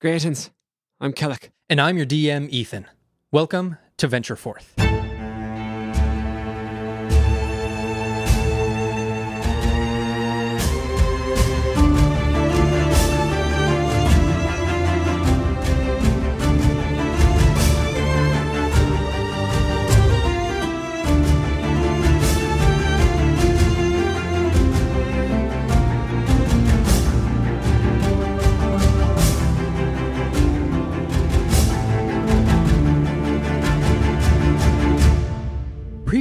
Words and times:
Greetings. 0.00 0.50
I'm 1.00 1.12
Kellic. 1.12 1.48
And 1.68 1.80
I'm 1.80 1.96
your 1.96 2.06
DM, 2.06 2.48
Ethan. 2.50 2.86
Welcome 3.32 3.78
to 3.96 4.06
Venture 4.06 4.36
Forth. 4.36 4.74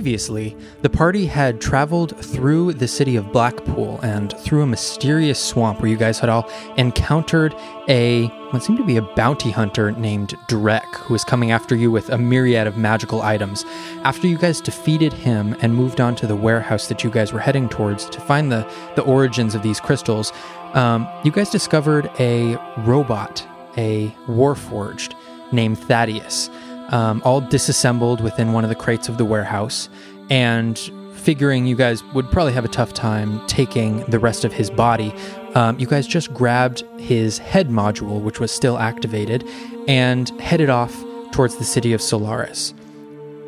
Previously, 0.08 0.56
the 0.84 0.90
party 0.90 1.26
had 1.26 1.60
traveled 1.60 2.16
through 2.24 2.72
the 2.72 2.88
city 2.88 3.18
of 3.18 3.34
Blackpool 3.34 4.00
and 4.02 4.32
through 4.40 4.62
a 4.62 4.66
mysterious 4.66 5.38
swamp 5.38 5.82
where 5.82 5.92
you 5.92 5.98
guys 5.98 6.18
had 6.18 6.30
all 6.30 6.50
encountered 6.78 7.54
a 7.90 8.28
what 8.52 8.64
seemed 8.64 8.78
to 8.78 8.86
be 8.86 8.96
a 8.96 9.02
bounty 9.02 9.52
hunter 9.52 9.92
named 9.92 10.30
Drek, 10.48 10.96
who 10.96 11.14
was 11.14 11.26
coming 11.26 11.52
after 11.52 11.76
you 11.76 11.92
with 11.92 12.08
a 12.10 12.18
myriad 12.18 12.68
of 12.68 12.78
magical 12.78 13.22
items. 13.22 13.66
After 14.06 14.28
you 14.28 14.38
guys 14.38 14.62
defeated 14.62 15.12
him 15.12 15.58
and 15.60 15.76
moved 15.76 16.00
on 16.00 16.16
to 16.16 16.26
the 16.26 16.38
warehouse 16.38 16.88
that 16.88 17.04
you 17.04 17.10
guys 17.10 17.34
were 17.34 17.42
heading 17.42 17.68
towards 17.68 18.06
to 18.06 18.22
find 18.22 18.50
the, 18.50 18.66
the 18.96 19.02
origins 19.02 19.56
of 19.56 19.62
these 19.62 19.82
crystals, 19.82 20.32
um, 20.74 21.06
you 21.26 21.32
guys 21.34 21.50
discovered 21.50 22.10
a 22.18 22.56
robot, 22.78 23.46
a 23.76 24.16
warforged 24.26 25.16
named 25.52 25.78
Thaddeus 25.78 26.50
um, 26.90 27.22
all 27.26 27.42
disassembled 27.42 28.22
within 28.22 28.54
one 28.54 28.64
of 28.64 28.70
the 28.70 28.76
crates 28.76 29.10
of 29.10 29.18
the 29.18 29.26
warehouse, 29.26 29.90
and 30.30 30.80
figuring 31.14 31.66
you 31.66 31.76
guys 31.76 32.04
would 32.14 32.32
probably 32.32 32.54
have 32.54 32.64
a 32.64 32.70
tough 32.70 32.94
time 32.94 33.46
taking 33.48 34.04
the 34.06 34.18
rest 34.18 34.46
of 34.46 34.54
his 34.54 34.70
body, 34.70 35.14
um, 35.56 35.78
you 35.78 35.86
guys 35.86 36.08
just 36.08 36.34
grabbed 36.34 36.84
his 37.00 37.38
head 37.38 37.70
module, 37.70 38.22
which 38.22 38.40
was 38.40 38.52
still 38.52 38.78
activated, 38.78 39.44
and 39.88 40.30
headed 40.40 40.70
off 40.70 40.96
towards 41.32 41.58
the 41.58 41.66
city 41.66 41.92
of 41.92 42.02
Solaris. 42.02 42.74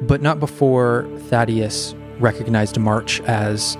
But 0.01 0.21
not 0.21 0.39
before 0.39 1.07
Thaddeus 1.29 1.95
recognized 2.19 2.77
March 2.77 3.21
as 3.21 3.75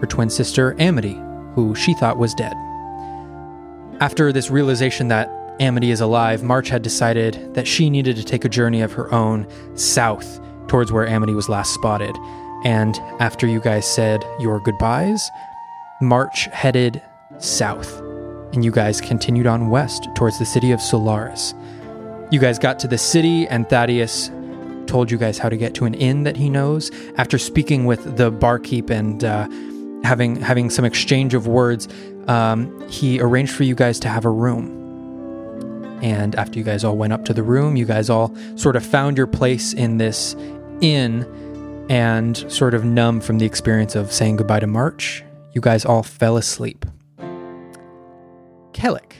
her 0.00 0.06
twin 0.08 0.30
sister, 0.30 0.74
Amity, 0.80 1.16
who 1.54 1.74
she 1.74 1.94
thought 1.94 2.18
was 2.18 2.34
dead. 2.34 2.54
After 4.00 4.32
this 4.32 4.50
realization 4.50 5.08
that 5.08 5.30
Amity 5.60 5.90
is 5.90 6.00
alive, 6.00 6.42
March 6.42 6.70
had 6.70 6.80
decided 6.80 7.54
that 7.54 7.68
she 7.68 7.90
needed 7.90 8.16
to 8.16 8.24
take 8.24 8.46
a 8.46 8.48
journey 8.48 8.80
of 8.80 8.92
her 8.92 9.12
own 9.12 9.46
south 9.76 10.40
towards 10.68 10.90
where 10.90 11.06
Amity 11.06 11.34
was 11.34 11.50
last 11.50 11.74
spotted. 11.74 12.16
And 12.64 12.96
after 13.20 13.46
you 13.46 13.60
guys 13.60 13.86
said 13.86 14.24
your 14.38 14.58
goodbyes, 14.60 15.30
March 16.00 16.46
headed 16.46 17.02
south, 17.38 18.00
and 18.54 18.64
you 18.64 18.70
guys 18.70 19.02
continued 19.02 19.46
on 19.46 19.68
west 19.68 20.08
towards 20.14 20.38
the 20.38 20.46
city 20.46 20.72
of 20.72 20.80
Solaris. 20.80 21.52
You 22.30 22.40
guys 22.40 22.58
got 22.58 22.78
to 22.78 22.88
the 22.88 22.96
city, 22.96 23.46
and 23.48 23.68
Thaddeus 23.68 24.30
told 24.86 25.10
you 25.10 25.18
guys 25.18 25.36
how 25.36 25.50
to 25.50 25.58
get 25.58 25.74
to 25.74 25.84
an 25.84 25.92
inn 25.92 26.22
that 26.22 26.38
he 26.38 26.48
knows. 26.48 26.90
After 27.16 27.36
speaking 27.36 27.84
with 27.84 28.16
the 28.16 28.30
barkeep 28.30 28.88
and 28.88 29.22
uh, 29.22 29.46
having 30.04 30.36
having 30.36 30.70
some 30.70 30.86
exchange 30.86 31.34
of 31.34 31.46
words, 31.46 31.86
um, 32.28 32.88
he 32.88 33.20
arranged 33.20 33.52
for 33.52 33.64
you 33.64 33.74
guys 33.74 34.00
to 34.00 34.08
have 34.08 34.24
a 34.24 34.30
room. 34.30 34.79
And 36.02 36.34
after 36.34 36.58
you 36.58 36.64
guys 36.64 36.84
all 36.84 36.96
went 36.96 37.12
up 37.12 37.24
to 37.26 37.34
the 37.34 37.42
room, 37.42 37.76
you 37.76 37.84
guys 37.84 38.08
all 38.08 38.34
sort 38.56 38.76
of 38.76 38.84
found 38.84 39.16
your 39.18 39.26
place 39.26 39.72
in 39.72 39.98
this 39.98 40.34
inn 40.80 41.26
and 41.90 42.36
sort 42.50 42.72
of 42.74 42.84
numb 42.84 43.20
from 43.20 43.38
the 43.38 43.46
experience 43.46 43.94
of 43.96 44.12
saying 44.12 44.36
goodbye 44.36 44.60
to 44.60 44.66
March, 44.66 45.24
you 45.52 45.60
guys 45.60 45.84
all 45.84 46.02
fell 46.02 46.36
asleep. 46.36 46.86
Kellic, 48.72 49.12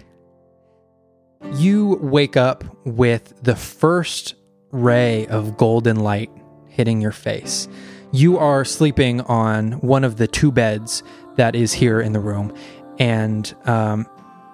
you 1.55 1.99
wake 2.01 2.37
up 2.37 2.65
with 2.85 3.35
the 3.43 3.57
first 3.57 4.35
ray 4.71 5.27
of 5.27 5.57
golden 5.57 6.01
light 6.01 6.31
hitting 6.69 7.01
your 7.01 7.13
face. 7.13 7.69
You 8.13 8.39
are 8.39 8.65
sleeping 8.65 9.21
on 9.23 9.73
one 9.81 10.05
of 10.05 10.17
the 10.17 10.29
two 10.29 10.53
beds 10.53 11.03
that 11.37 11.55
is 11.55 11.73
here 11.73 12.01
in 12.01 12.13
the 12.13 12.21
room, 12.21 12.55
and 12.99 13.53
um, 13.67 14.07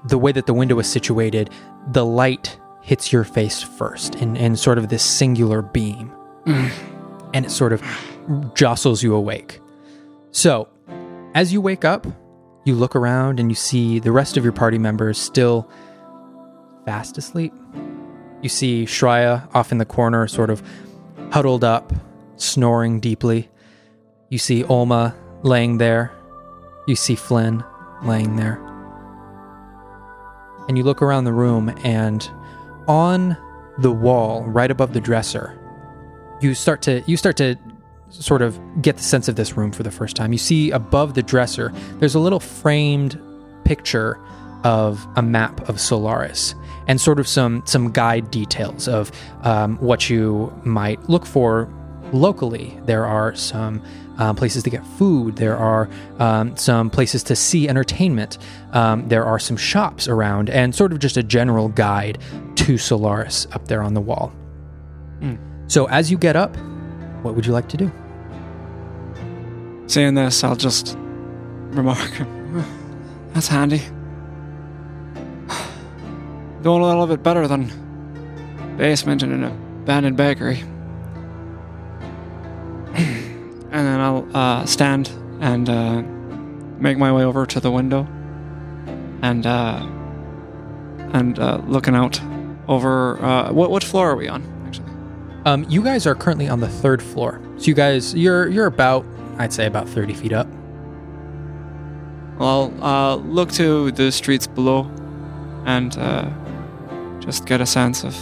the 0.08 0.18
way 0.18 0.32
that 0.32 0.46
the 0.46 0.54
window 0.54 0.78
is 0.78 0.90
situated, 0.90 1.50
the 1.88 2.04
light 2.04 2.58
hits 2.82 3.12
your 3.12 3.24
face 3.24 3.62
first 3.62 4.14
in, 4.16 4.36
in 4.36 4.56
sort 4.56 4.78
of 4.78 4.88
this 4.88 5.02
singular 5.02 5.62
beam. 5.62 6.12
Mm. 6.44 6.70
And 7.34 7.44
it 7.44 7.50
sort 7.50 7.72
of 7.72 7.82
jostles 8.54 9.02
you 9.02 9.14
awake. 9.14 9.60
So, 10.30 10.68
as 11.34 11.52
you 11.52 11.60
wake 11.60 11.84
up, 11.84 12.06
you 12.64 12.74
look 12.74 12.96
around 12.96 13.40
and 13.40 13.50
you 13.50 13.54
see 13.54 13.98
the 13.98 14.12
rest 14.12 14.36
of 14.36 14.44
your 14.44 14.52
party 14.52 14.78
members 14.78 15.18
still 15.18 15.68
fast 16.84 17.18
asleep. 17.18 17.52
You 18.42 18.48
see 18.48 18.84
Shreya 18.84 19.52
off 19.54 19.72
in 19.72 19.78
the 19.78 19.84
corner, 19.84 20.26
sort 20.28 20.50
of 20.50 20.62
huddled 21.30 21.64
up, 21.64 21.92
snoring 22.36 23.00
deeply. 23.00 23.48
You 24.28 24.38
see 24.38 24.62
Olma 24.64 25.14
laying 25.42 25.78
there. 25.78 26.12
You 26.86 26.96
see 26.96 27.16
Flynn 27.16 27.64
laying 28.02 28.36
there 28.36 28.65
and 30.68 30.76
you 30.76 30.84
look 30.84 31.02
around 31.02 31.24
the 31.24 31.32
room, 31.32 31.74
and 31.84 32.28
on 32.88 33.36
the 33.78 33.92
wall, 33.92 34.44
right 34.44 34.70
above 34.70 34.92
the 34.92 35.00
dresser, 35.00 35.58
you 36.40 36.54
start 36.54 36.82
to 36.82 37.02
you 37.06 37.16
start 37.16 37.36
to 37.38 37.56
sort 38.10 38.42
of 38.42 38.58
get 38.80 38.96
the 38.96 39.02
sense 39.02 39.28
of 39.28 39.36
this 39.36 39.56
room 39.56 39.72
for 39.72 39.82
the 39.82 39.90
first 39.90 40.16
time. 40.16 40.32
You 40.32 40.38
see 40.38 40.70
above 40.70 41.14
the 41.14 41.22
dresser, 41.22 41.72
there's 41.98 42.14
a 42.14 42.20
little 42.20 42.40
framed 42.40 43.20
picture 43.64 44.20
of 44.64 45.06
a 45.16 45.22
map 45.22 45.68
of 45.68 45.80
Solaris 45.80 46.54
and 46.88 47.00
sort 47.00 47.18
of 47.20 47.28
some 47.28 47.62
some 47.66 47.90
guide 47.90 48.30
details 48.30 48.88
of 48.88 49.10
um, 49.42 49.76
what 49.78 50.08
you 50.08 50.52
might 50.64 51.08
look 51.08 51.26
for 51.26 51.72
locally. 52.12 52.78
There 52.84 53.04
are 53.04 53.34
some 53.34 53.82
um, 54.18 54.36
places 54.36 54.62
to 54.64 54.70
get 54.70 54.86
food. 54.86 55.36
There 55.36 55.56
are 55.56 55.88
um, 56.18 56.56
some 56.56 56.90
places 56.90 57.22
to 57.24 57.36
see 57.36 57.68
entertainment. 57.68 58.38
Um, 58.72 59.08
there 59.08 59.24
are 59.24 59.38
some 59.38 59.56
shops 59.56 60.08
around, 60.08 60.50
and 60.50 60.74
sort 60.74 60.92
of 60.92 60.98
just 60.98 61.16
a 61.16 61.22
general 61.22 61.68
guide 61.68 62.18
to 62.56 62.78
Solaris 62.78 63.46
up 63.52 63.68
there 63.68 63.82
on 63.82 63.94
the 63.94 64.00
wall. 64.00 64.32
Mm. 65.20 65.38
So, 65.68 65.88
as 65.88 66.10
you 66.10 66.18
get 66.18 66.36
up, 66.36 66.56
what 67.22 67.34
would 67.34 67.46
you 67.46 67.52
like 67.52 67.68
to 67.70 67.76
do? 67.76 67.92
Seeing 69.86 70.14
this, 70.14 70.42
I'll 70.42 70.56
just 70.56 70.96
remark, 71.70 72.10
"That's 73.32 73.48
handy." 73.48 73.78
Doing 76.62 76.82
a 76.82 76.86
little 76.86 77.06
bit 77.06 77.22
better 77.22 77.46
than 77.46 77.70
basement 78.76 79.22
in 79.22 79.32
an 79.32 79.44
abandoned 79.44 80.16
bakery. 80.16 80.64
And 83.70 83.86
then 83.86 84.00
I'll 84.00 84.28
uh, 84.36 84.66
stand 84.66 85.10
and 85.40 85.68
uh, 85.68 86.02
make 86.78 86.98
my 86.98 87.12
way 87.12 87.24
over 87.24 87.46
to 87.46 87.60
the 87.60 87.70
window 87.70 88.06
and 89.22 89.46
uh, 89.46 89.86
and 91.12 91.38
uh, 91.38 91.60
looking 91.66 91.94
out 91.94 92.20
over 92.68 93.22
uh, 93.22 93.52
what 93.52 93.70
what 93.70 93.84
floor 93.84 94.10
are 94.10 94.16
we 94.16 94.28
on 94.28 94.42
actually? 94.66 94.90
Um, 95.44 95.64
you 95.68 95.82
guys 95.82 96.06
are 96.06 96.14
currently 96.14 96.48
on 96.48 96.60
the 96.60 96.68
third 96.68 97.02
floor, 97.02 97.40
so 97.56 97.66
you 97.66 97.74
guys 97.74 98.14
you're 98.14 98.48
you're 98.48 98.66
about 98.66 99.04
I'd 99.38 99.52
say 99.52 99.66
about 99.66 99.88
thirty 99.88 100.14
feet 100.14 100.32
up. 100.32 100.48
Well, 102.38 102.72
I'll 102.82 103.12
uh, 103.12 103.16
look 103.16 103.50
to 103.52 103.90
the 103.92 104.12
streets 104.12 104.46
below 104.46 104.90
and 105.64 105.92
just 107.22 107.46
get 107.46 107.60
a 107.60 107.66
sense 107.66 108.04
of 108.04 108.14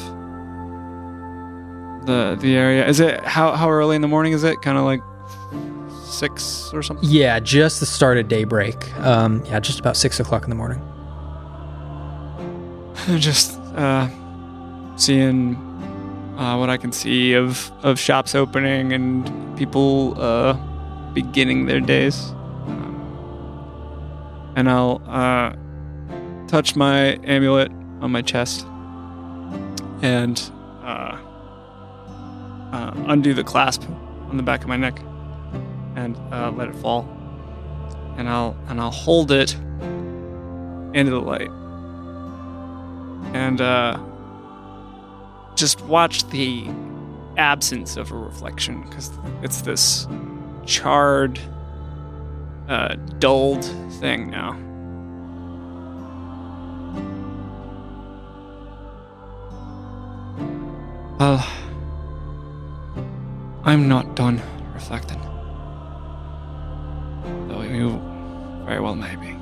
the 2.07 2.37
the 2.41 2.57
area. 2.57 2.87
Is 2.87 3.01
it 3.01 3.25
how 3.25 3.53
how 3.53 3.71
early 3.71 3.97
in 3.97 4.03
the 4.03 4.09
morning 4.09 4.33
is 4.33 4.45
it? 4.45 4.61
Kind 4.63 4.79
of 4.79 4.85
like 4.85 5.01
six 6.15 6.71
or 6.73 6.83
something? 6.83 7.09
Yeah, 7.09 7.41
just 7.41 7.81
the 7.81 7.87
start 7.87 8.19
of 8.19 8.29
daybreak. 8.29 8.97
Um, 9.01 9.45
yeah, 9.47 9.61
just 9.61 9.81
about 9.81 9.97
six 9.97 10.21
o'clock 10.21 10.45
in 10.45 10.51
the 10.51 10.57
morning. 10.57 10.81
just 13.19 13.59
uh, 13.77 14.09
seeing 14.97 15.57
uh, 16.39 16.57
what 16.57 16.71
I 16.71 16.77
can 16.77 16.93
see 16.93 17.35
of 17.35 17.71
of 17.83 17.99
shops 17.99 18.35
opening 18.35 18.93
and 18.93 19.57
people 19.57 20.21
uh, 20.21 20.55
beginning 21.13 21.67
their 21.67 21.81
days. 21.81 22.31
Um, 22.67 24.53
and 24.57 24.71
I'll 24.71 25.03
uh, 25.07 25.55
touch 26.47 26.77
my 26.77 27.19
amulet 27.25 27.71
on 28.01 28.11
my 28.13 28.23
chest 28.23 28.67
and 30.03 30.41
uh, 30.83 31.19
uh, 32.73 32.93
undo 33.07 33.33
the 33.33 33.45
clasp 33.45 33.83
on 34.29 34.37
the 34.37 34.43
back 34.43 34.63
of 34.63 34.69
my 34.69 34.77
neck 34.77 35.01
and 35.97 36.17
uh, 36.33 36.51
let 36.51 36.69
it 36.69 36.77
fall. 36.77 37.09
And 38.17 38.29
I'll 38.29 38.57
and 38.69 38.81
I'll 38.81 38.91
hold 38.91 39.31
it 39.33 39.55
into 40.95 41.11
the 41.11 41.21
light. 41.21 41.51
and 43.35 43.61
uh, 43.61 43.99
just 45.57 45.81
watch 45.83 46.29
the 46.29 46.67
absence 47.37 47.97
of 47.97 48.13
a 48.13 48.17
reflection 48.17 48.83
because 48.83 49.11
it's 49.43 49.63
this 49.63 50.07
charred, 50.67 51.41
uh, 52.69 52.95
dulled 53.19 53.65
thing 54.01 54.31
now. 54.31 54.53
Well, 61.19 61.47
I'm 63.65 63.89
not 63.89 64.15
done 64.15 64.41
reflecting. 64.75 65.21
Though 67.49 67.63
you 67.63 68.01
very 68.65 68.81
well 68.81 68.95
may 68.95 69.17
be. 69.17 69.35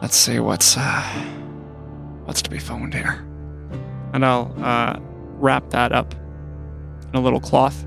Let's 0.00 0.16
see 0.16 0.38
what's 0.38 0.76
uh, 0.76 1.02
what's 2.24 2.42
to 2.42 2.50
be 2.50 2.58
found 2.58 2.94
here. 2.94 3.24
And 4.12 4.24
I'll 4.24 4.54
uh, 4.62 4.98
wrap 5.38 5.70
that 5.70 5.92
up 5.92 6.14
in 6.14 7.14
a 7.14 7.20
little 7.20 7.40
cloth 7.40 7.84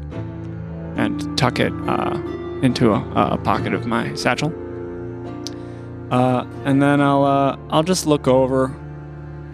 and 0.96 1.38
tuck 1.38 1.60
it 1.60 1.72
uh, 1.88 2.20
into 2.62 2.92
a, 2.92 3.34
a 3.34 3.38
pocket 3.38 3.74
of 3.74 3.86
my 3.88 4.14
satchel. 4.16 4.54
Uh, 6.12 6.46
and 6.66 6.82
then 6.82 7.02
I'll 7.02 7.24
uh, 7.24 7.58
I'll 7.70 7.84
just 7.84 8.06
look 8.06 8.28
over 8.28 8.76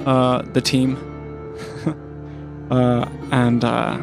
uh, 0.06 0.42
the 0.54 0.62
team 0.62 0.96
uh, 2.72 3.08
and 3.32 3.64
uh, 3.64 3.98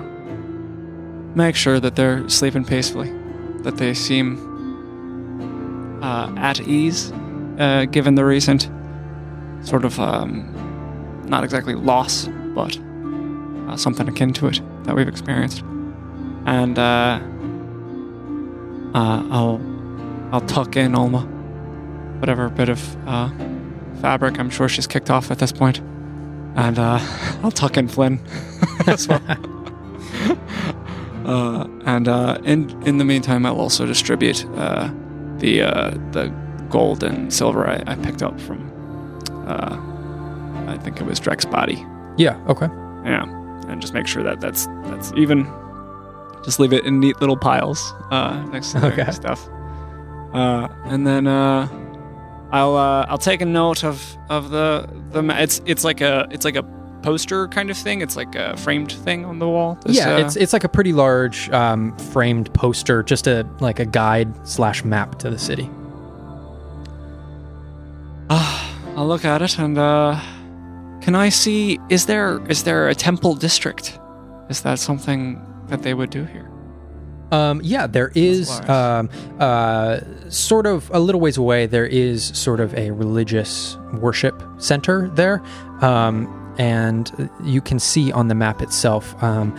make 1.34 1.56
sure 1.56 1.80
that 1.80 1.96
they're 1.96 2.28
sleeping 2.28 2.64
peacefully, 2.64 3.12
that 3.62 3.76
they 3.76 3.94
seem 3.94 4.38
uh, 6.02 6.32
at 6.36 6.60
ease, 6.60 7.12
uh, 7.58 7.86
given 7.90 8.14
the 8.14 8.24
recent 8.24 8.70
sort 9.62 9.84
of 9.84 9.98
um, 9.98 10.50
not 11.26 11.44
exactly 11.44 11.74
loss, 11.74 12.28
but 12.54 12.78
uh, 13.68 13.76
something 13.76 14.08
akin 14.08 14.32
to 14.34 14.46
it 14.46 14.60
that 14.84 14.94
we've 14.94 15.08
experienced. 15.08 15.62
And 16.46 16.78
uh, 16.78 17.18
uh, 18.94 19.26
I'll 19.30 19.60
I'll 20.32 20.42
tuck 20.42 20.76
in 20.76 20.94
Alma, 20.94 21.20
whatever 22.18 22.48
bit 22.50 22.68
of 22.68 23.08
uh, 23.08 23.30
fabric 24.00 24.38
I'm 24.38 24.50
sure 24.50 24.68
she's 24.68 24.86
kicked 24.86 25.10
off 25.10 25.30
at 25.30 25.38
this 25.38 25.52
point. 25.52 25.78
and 26.56 26.78
I'll 27.42 27.50
tuck 27.50 27.76
in 27.76 27.88
Flynn 27.88 28.20
as 28.86 29.08
well. 29.08 29.20
uh, 31.24 31.66
and 31.86 32.08
uh, 32.08 32.38
in 32.44 32.70
in 32.86 32.98
the 32.98 33.04
meantime, 33.04 33.46
I'll 33.46 33.60
also 33.60 33.86
distribute 33.86 34.44
uh, 34.56 34.90
the 35.38 35.62
uh, 35.62 35.90
the 36.12 36.32
gold 36.70 37.02
and 37.02 37.32
silver 37.32 37.66
I, 37.68 37.82
I 37.86 37.96
picked 37.96 38.22
up 38.22 38.40
from. 38.40 38.70
Uh, 39.46 39.76
I 40.70 40.78
think 40.78 41.00
it 41.00 41.06
was 41.06 41.20
Drek's 41.20 41.44
body. 41.44 41.84
Yeah. 42.16 42.40
Okay. 42.48 42.66
Yeah, 43.04 43.24
and 43.68 43.80
just 43.82 43.92
make 43.94 44.06
sure 44.06 44.22
that 44.22 44.40
that's 44.40 44.66
that's 44.84 45.12
even. 45.16 45.46
Just 46.44 46.60
leave 46.60 46.74
it 46.74 46.84
in 46.84 47.00
neat 47.00 47.18
little 47.20 47.38
piles 47.38 47.94
uh, 48.10 48.42
next 48.52 48.72
to 48.72 48.80
their 48.80 48.92
Okay. 48.92 49.10
stuff, 49.12 49.48
uh, 50.34 50.68
and 50.84 51.06
then 51.06 51.26
uh, 51.26 51.66
I'll 52.52 52.76
uh, 52.76 53.06
I'll 53.08 53.16
take 53.18 53.40
a 53.40 53.46
note 53.46 53.82
of 53.82 54.16
of 54.28 54.50
the 54.50 54.86
the 55.12 55.24
it's 55.42 55.62
it's 55.64 55.84
like 55.84 56.02
a 56.02 56.26
it's 56.30 56.44
like 56.44 56.56
a 56.56 56.62
poster 57.04 57.46
kind 57.48 57.70
of 57.70 57.76
thing. 57.76 58.00
It's 58.00 58.16
like 58.16 58.34
a 58.34 58.56
framed 58.56 58.90
thing 58.90 59.24
on 59.24 59.38
the 59.38 59.48
wall. 59.48 59.78
This, 59.84 59.96
yeah, 59.96 60.14
uh, 60.14 60.18
it's 60.20 60.36
it's 60.36 60.52
like 60.52 60.64
a 60.64 60.68
pretty 60.68 60.92
large 60.92 61.50
um, 61.50 61.96
framed 62.12 62.52
poster, 62.54 63.02
just 63.02 63.26
a 63.26 63.46
like 63.60 63.78
a 63.78 63.84
guide 63.84 64.28
slash 64.48 64.84
map 64.84 65.18
to 65.20 65.30
the 65.30 65.38
city. 65.38 65.70
Ah, 68.30 68.74
I'll 68.96 69.06
look 69.06 69.24
at 69.24 69.42
it 69.42 69.58
and 69.58 69.76
uh, 69.76 70.18
can 71.02 71.14
I 71.14 71.28
see? 71.28 71.78
Is 71.90 72.06
there 72.06 72.40
is 72.48 72.64
there 72.64 72.88
a 72.88 72.94
temple 72.94 73.34
district? 73.34 73.98
Is 74.48 74.62
that 74.62 74.78
something 74.78 75.40
that 75.68 75.82
they 75.82 75.92
would 75.92 76.10
do 76.10 76.24
here? 76.24 76.50
Um, 77.30 77.60
yeah, 77.62 77.86
there 77.86 78.12
is 78.14 78.50
um, 78.68 79.10
uh, 79.40 80.00
sort 80.28 80.66
of 80.66 80.90
a 80.94 81.00
little 81.00 81.20
ways 81.20 81.36
away. 81.36 81.66
There 81.66 81.86
is 81.86 82.24
sort 82.24 82.60
of 82.60 82.74
a 82.74 82.90
religious 82.92 83.76
worship 83.94 84.42
center 84.58 85.08
there, 85.10 85.42
um, 85.80 86.28
and 86.58 87.30
you 87.42 87.60
can 87.60 87.78
see 87.78 88.12
on 88.12 88.28
the 88.28 88.34
map 88.34 88.62
itself. 88.62 89.20
Um, 89.22 89.56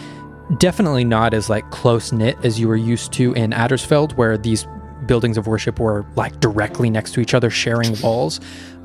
definitely 0.58 1.04
not 1.04 1.34
as 1.34 1.50
like 1.50 1.70
close 1.72 2.12
knit 2.12 2.38
as 2.44 2.60
you 2.60 2.68
were 2.68 2.76
used 2.76 3.12
to 3.14 3.34
in 3.34 3.52
Addersfeld, 3.52 4.16
where 4.18 4.38
these 4.38 4.68
buildings 5.06 5.38
of 5.38 5.48
worship 5.48 5.80
were 5.80 6.06
like 6.16 6.40
directly 6.40 6.90
next 6.90 7.14
to 7.14 7.22
each 7.22 7.34
other, 7.34 7.50
sharing 7.50 8.00
walls. 8.02 8.40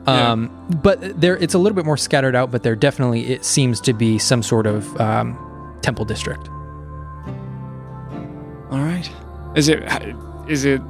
Yeah. 0.06 0.32
Um, 0.32 0.50
But 0.82 1.20
there, 1.20 1.36
it's 1.36 1.54
a 1.54 1.58
little 1.58 1.76
bit 1.76 1.84
more 1.84 1.96
scattered 1.96 2.34
out. 2.34 2.50
But 2.50 2.62
there 2.62 2.76
definitely 2.76 3.30
it 3.30 3.44
seems 3.44 3.80
to 3.82 3.92
be 3.92 4.18
some 4.18 4.42
sort 4.42 4.66
of 4.66 4.98
um, 5.00 5.78
temple 5.82 6.04
district. 6.04 6.48
All 8.70 8.78
right. 8.78 9.10
Is 9.54 9.68
it 9.68 9.82
is 10.48 10.64
it 10.64 10.80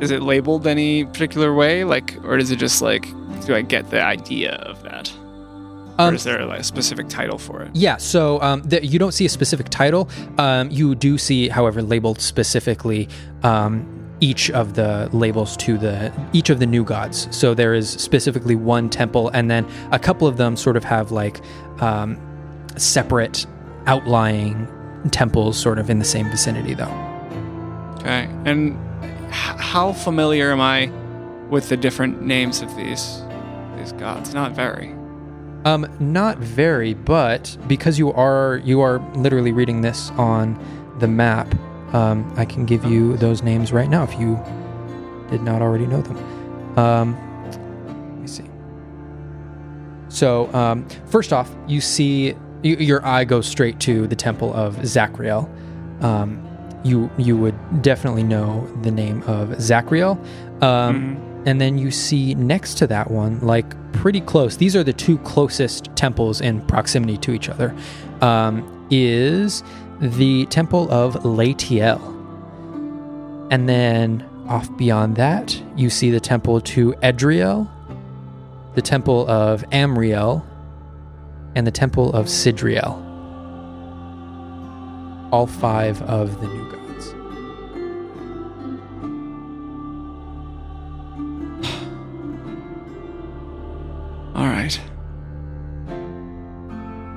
is 0.00 0.10
it 0.10 0.22
labeled 0.22 0.66
any 0.66 1.04
particular 1.04 1.54
way? 1.54 1.84
Like, 1.84 2.16
or 2.24 2.36
is 2.36 2.50
it 2.50 2.56
just 2.56 2.82
like? 2.82 3.06
Do 3.46 3.54
I 3.54 3.60
get 3.62 3.90
the 3.90 4.02
idea 4.02 4.52
of 4.54 4.82
that? 4.84 5.12
Or 5.98 6.08
Um, 6.08 6.14
is 6.14 6.24
there 6.24 6.44
like 6.44 6.60
a 6.60 6.64
specific 6.64 7.08
title 7.08 7.38
for 7.38 7.62
it? 7.62 7.70
Yeah, 7.74 7.96
so 7.98 8.40
um, 8.42 8.62
the, 8.62 8.84
you 8.84 8.98
don't 8.98 9.12
see 9.12 9.24
a 9.26 9.28
specific 9.28 9.68
title. 9.68 10.08
Um, 10.38 10.70
you 10.70 10.94
do 10.94 11.18
see, 11.18 11.48
however, 11.48 11.82
labeled 11.82 12.20
specifically 12.20 13.08
um, 13.42 13.86
each 14.20 14.50
of 14.50 14.74
the 14.74 15.08
labels 15.12 15.56
to 15.58 15.76
the 15.78 16.12
each 16.32 16.50
of 16.50 16.58
the 16.58 16.66
new 16.66 16.84
gods. 16.84 17.28
So 17.36 17.54
there 17.54 17.74
is 17.74 17.88
specifically 17.90 18.54
one 18.54 18.88
temple, 18.88 19.28
and 19.30 19.50
then 19.50 19.66
a 19.92 19.98
couple 19.98 20.26
of 20.26 20.36
them 20.36 20.56
sort 20.56 20.76
of 20.76 20.84
have 20.84 21.12
like 21.12 21.40
um, 21.80 22.18
separate 22.76 23.46
outlying 23.86 24.66
temples, 25.10 25.58
sort 25.58 25.78
of 25.78 25.90
in 25.90 25.98
the 25.98 26.04
same 26.04 26.30
vicinity, 26.30 26.74
though. 26.74 26.84
Okay. 28.00 28.28
And 28.44 28.78
h- 29.02 29.56
how 29.58 29.92
familiar 29.92 30.50
am 30.52 30.60
I 30.60 30.90
with 31.50 31.68
the 31.68 31.76
different 31.76 32.22
names 32.22 32.62
of 32.62 32.74
these 32.76 33.22
these 33.76 33.92
gods? 33.92 34.32
Not 34.32 34.52
very. 34.52 34.93
Um, 35.64 35.86
not 35.98 36.38
very, 36.38 36.92
but 36.94 37.56
because 37.66 37.98
you 37.98 38.12
are 38.12 38.60
you 38.64 38.80
are 38.82 38.98
literally 39.14 39.52
reading 39.52 39.80
this 39.80 40.10
on 40.12 40.58
the 40.98 41.08
map, 41.08 41.54
um, 41.94 42.30
I 42.36 42.44
can 42.44 42.66
give 42.66 42.84
you 42.84 43.16
those 43.16 43.42
names 43.42 43.72
right 43.72 43.88
now 43.88 44.02
if 44.04 44.12
you 44.20 44.38
did 45.30 45.42
not 45.42 45.62
already 45.62 45.86
know 45.86 46.02
them. 46.02 46.78
Um, 46.78 47.16
let 47.86 48.20
me 48.20 48.26
see. 48.26 48.44
So 50.08 50.52
um, 50.54 50.86
first 51.06 51.32
off, 51.32 51.50
you 51.66 51.80
see 51.80 52.32
y- 52.62 52.76
your 52.78 53.04
eye 53.06 53.24
goes 53.24 53.46
straight 53.46 53.80
to 53.80 54.06
the 54.06 54.16
temple 54.16 54.52
of 54.52 54.84
Zachriel. 54.86 55.50
Um, 56.02 56.40
you 56.84 57.10
you 57.16 57.36
would 57.38 57.80
definitely 57.82 58.22
know 58.24 58.66
the 58.82 58.90
name 58.90 59.22
of 59.22 59.58
Zachriel. 59.62 60.20
Um, 60.60 61.16
and 61.46 61.60
then 61.60 61.78
you 61.78 61.90
see 61.90 62.34
next 62.34 62.74
to 62.78 62.86
that 62.86 63.10
one, 63.10 63.40
like 63.40 63.74
pretty 63.92 64.20
close, 64.20 64.56
these 64.56 64.74
are 64.74 64.84
the 64.84 64.92
two 64.92 65.18
closest 65.18 65.94
temples 65.96 66.40
in 66.40 66.60
proximity 66.66 67.16
to 67.18 67.32
each 67.32 67.48
other, 67.48 67.74
um, 68.20 68.86
is 68.90 69.62
the 70.00 70.46
temple 70.46 70.90
of 70.90 71.14
Latiel. 71.22 72.00
And 73.50 73.68
then 73.68 74.28
off 74.48 74.74
beyond 74.76 75.16
that, 75.16 75.60
you 75.76 75.90
see 75.90 76.10
the 76.10 76.20
temple 76.20 76.60
to 76.60 76.92
Edriel, 77.02 77.68
the 78.74 78.82
temple 78.82 79.28
of 79.28 79.62
Amriel, 79.70 80.44
and 81.54 81.66
the 81.66 81.70
temple 81.70 82.12
of 82.12 82.26
Sidriel. 82.26 83.00
All 85.32 85.46
five 85.46 86.02
of 86.02 86.40
the 86.40 86.48
new 86.48 86.63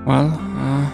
Well, 0.08 0.32
uh, 0.56 0.88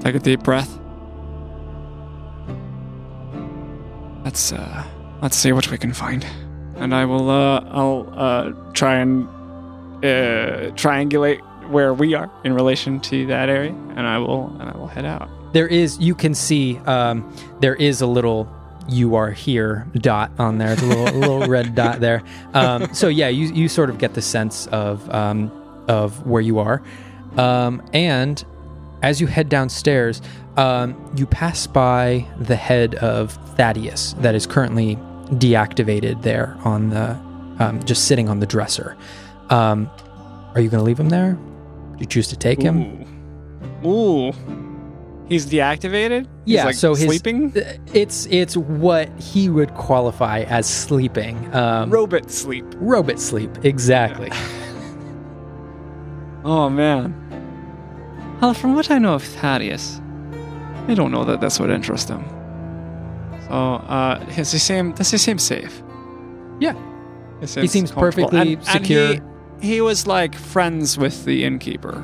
take 0.00 0.14
a 0.14 0.18
deep 0.18 0.42
breath. 0.42 0.78
Let's 4.24 4.50
uh, 4.50 4.84
let's 5.20 5.36
see 5.36 5.52
what 5.52 5.70
we 5.70 5.76
can 5.76 5.92
find, 5.92 6.24
and 6.76 6.94
I 6.94 7.04
will 7.04 7.28
uh, 7.28 7.60
I'll 7.70 8.08
uh, 8.16 8.52
try 8.72 9.00
and 9.00 9.28
uh, 9.98 10.72
triangulate 10.72 11.42
where 11.68 11.92
we 11.92 12.14
are 12.14 12.30
in 12.42 12.54
relation 12.54 12.98
to 13.00 13.26
that 13.26 13.50
area, 13.50 13.72
and 13.94 14.06
I 14.06 14.16
will 14.16 14.56
and 14.58 14.70
I 14.70 14.74
will 14.74 14.86
head 14.86 15.04
out. 15.04 15.28
There 15.52 15.68
is, 15.68 15.98
you 15.98 16.14
can 16.14 16.34
see, 16.34 16.78
um, 16.86 17.30
there 17.60 17.74
is 17.74 18.00
a 18.00 18.06
little 18.06 18.48
"you 18.90 19.14
are 19.14 19.30
here" 19.30 19.86
dot 19.94 20.32
on 20.38 20.58
there. 20.58 20.72
It's 20.72 20.82
a 20.82 20.86
little, 20.86 21.08
a 21.08 21.18
little 21.18 21.40
red 21.48 21.74
dot 21.74 22.00
there. 22.00 22.22
Um, 22.54 22.92
so 22.92 23.08
yeah, 23.08 23.28
you 23.28 23.52
you 23.52 23.68
sort 23.68 23.90
of 23.90 23.98
get 23.98 24.14
the 24.14 24.22
sense 24.22 24.66
of 24.68 25.08
um, 25.10 25.50
of 25.88 26.26
where 26.26 26.42
you 26.42 26.58
are, 26.58 26.82
um, 27.36 27.82
and 27.92 28.44
as 29.02 29.20
you 29.20 29.26
head 29.26 29.48
downstairs, 29.48 30.20
um, 30.56 30.94
you 31.16 31.26
pass 31.26 31.66
by 31.66 32.26
the 32.38 32.56
head 32.56 32.96
of 32.96 33.32
Thaddeus 33.56 34.14
that 34.18 34.34
is 34.34 34.46
currently 34.46 34.96
deactivated 35.32 36.22
there 36.22 36.56
on 36.64 36.90
the, 36.90 37.12
um, 37.58 37.82
just 37.84 38.06
sitting 38.06 38.28
on 38.28 38.40
the 38.40 38.46
dresser. 38.46 38.96
Um, 39.48 39.90
are 40.54 40.60
you 40.60 40.68
going 40.68 40.80
to 40.80 40.84
leave 40.84 40.98
him 40.98 41.08
there? 41.08 41.32
Do 41.32 41.96
you 42.00 42.06
choose 42.06 42.28
to 42.28 42.36
take 42.36 42.60
him? 42.60 43.06
Ooh. 43.84 44.32
He's 45.30 45.46
deactivated? 45.46 46.26
He's 46.44 46.56
Yeah, 46.56 46.64
like 46.66 46.74
so 46.74 46.94
his- 46.94 47.04
sleeping? 47.06 47.52
It's 47.94 48.26
it's 48.30 48.56
what 48.56 49.08
he 49.18 49.48
would 49.48 49.72
qualify 49.74 50.40
as 50.40 50.66
sleeping. 50.68 51.54
Um, 51.54 51.88
Robot 51.88 52.30
sleep. 52.30 52.64
robot 52.76 53.18
sleep, 53.18 53.50
exactly. 53.64 54.30
Oh 56.44 56.70
man. 56.70 57.14
Well, 58.40 58.54
from 58.54 58.74
what 58.74 58.90
I 58.90 58.98
know 58.98 59.12
of 59.14 59.22
Thaddeus, 59.22 60.00
I 60.88 60.94
don't 60.94 61.10
know 61.12 61.24
that 61.24 61.40
this 61.42 61.60
would 61.60 61.68
interest 61.70 62.08
him. 62.08 62.24
So, 63.46 63.52
uh, 63.54 64.18
does 64.34 64.50
he 64.52 64.58
seem 64.58 64.92
does 64.92 65.10
he 65.10 65.18
seem 65.18 65.38
safe? 65.38 65.82
Yeah. 66.58 66.74
He 67.40 67.46
seems 67.66 67.90
comfortable. 67.90 68.28
perfectly 68.30 68.54
And- 68.54 68.68
and 68.68 68.86
secure. 68.86 69.14
he, 69.60 69.68
he 69.74 69.80
was 69.82 70.06
like 70.06 70.34
friends 70.34 70.96
with 70.98 71.24
the 71.26 71.44
innkeeper. 71.44 72.02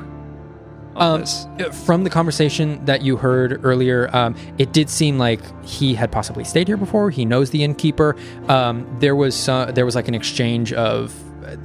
Um, 0.97 1.21
this. 1.21 1.45
From 1.85 2.03
the 2.03 2.09
conversation 2.09 2.83
that 2.85 3.01
you 3.01 3.17
heard 3.17 3.63
earlier, 3.63 4.09
um, 4.15 4.35
it 4.57 4.73
did 4.73 4.89
seem 4.89 5.17
like 5.17 5.39
he 5.63 5.93
had 5.93 6.11
possibly 6.11 6.43
stayed 6.43 6.67
here 6.67 6.77
before. 6.77 7.09
He 7.11 7.25
knows 7.25 7.51
the 7.51 7.63
innkeeper. 7.63 8.15
Um, 8.47 8.87
there 8.99 9.15
was 9.15 9.47
uh, 9.47 9.71
there 9.71 9.85
was 9.85 9.95
like 9.95 10.07
an 10.07 10.15
exchange 10.15 10.73
of. 10.73 11.15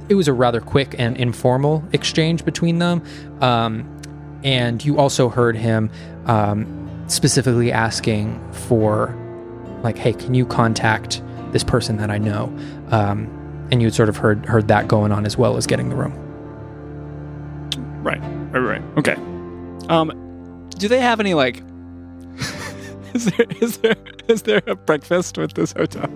It 0.07 0.15
was 0.15 0.27
a 0.27 0.33
rather 0.33 0.61
quick 0.61 0.95
and 0.97 1.17
informal 1.17 1.83
exchange 1.91 2.45
between 2.45 2.79
them, 2.79 3.03
um, 3.41 4.01
and 4.43 4.83
you 4.83 4.97
also 4.97 5.29
heard 5.29 5.57
him 5.57 5.89
um, 6.25 7.03
specifically 7.07 7.71
asking 7.71 8.39
for, 8.51 9.13
like, 9.83 9.97
"Hey, 9.97 10.13
can 10.13 10.33
you 10.33 10.45
contact 10.45 11.21
this 11.51 11.63
person 11.63 11.97
that 11.97 12.09
I 12.09 12.17
know?" 12.17 12.45
Um, 12.91 13.39
and 13.71 13.81
you 13.81 13.87
had 13.87 13.95
sort 13.95 14.09
of 14.09 14.17
heard 14.17 14.45
heard 14.45 14.67
that 14.67 14.87
going 14.87 15.11
on 15.11 15.25
as 15.25 15.37
well 15.37 15.57
as 15.57 15.65
getting 15.67 15.89
the 15.89 15.95
room. 15.95 16.13
Right, 18.03 18.21
right, 18.53 18.81
right. 18.81 18.97
Okay. 18.97 19.15
Um, 19.89 20.69
do 20.77 20.87
they 20.87 20.99
have 20.99 21.19
any 21.19 21.33
like? 21.33 21.57
is 23.13 23.25
there 23.25 23.45
is 23.61 23.77
there 23.79 23.95
is 24.27 24.43
there 24.43 24.61
a 24.67 24.75
breakfast 24.75 25.37
with 25.37 25.53
this 25.53 25.73
hotel? 25.73 26.09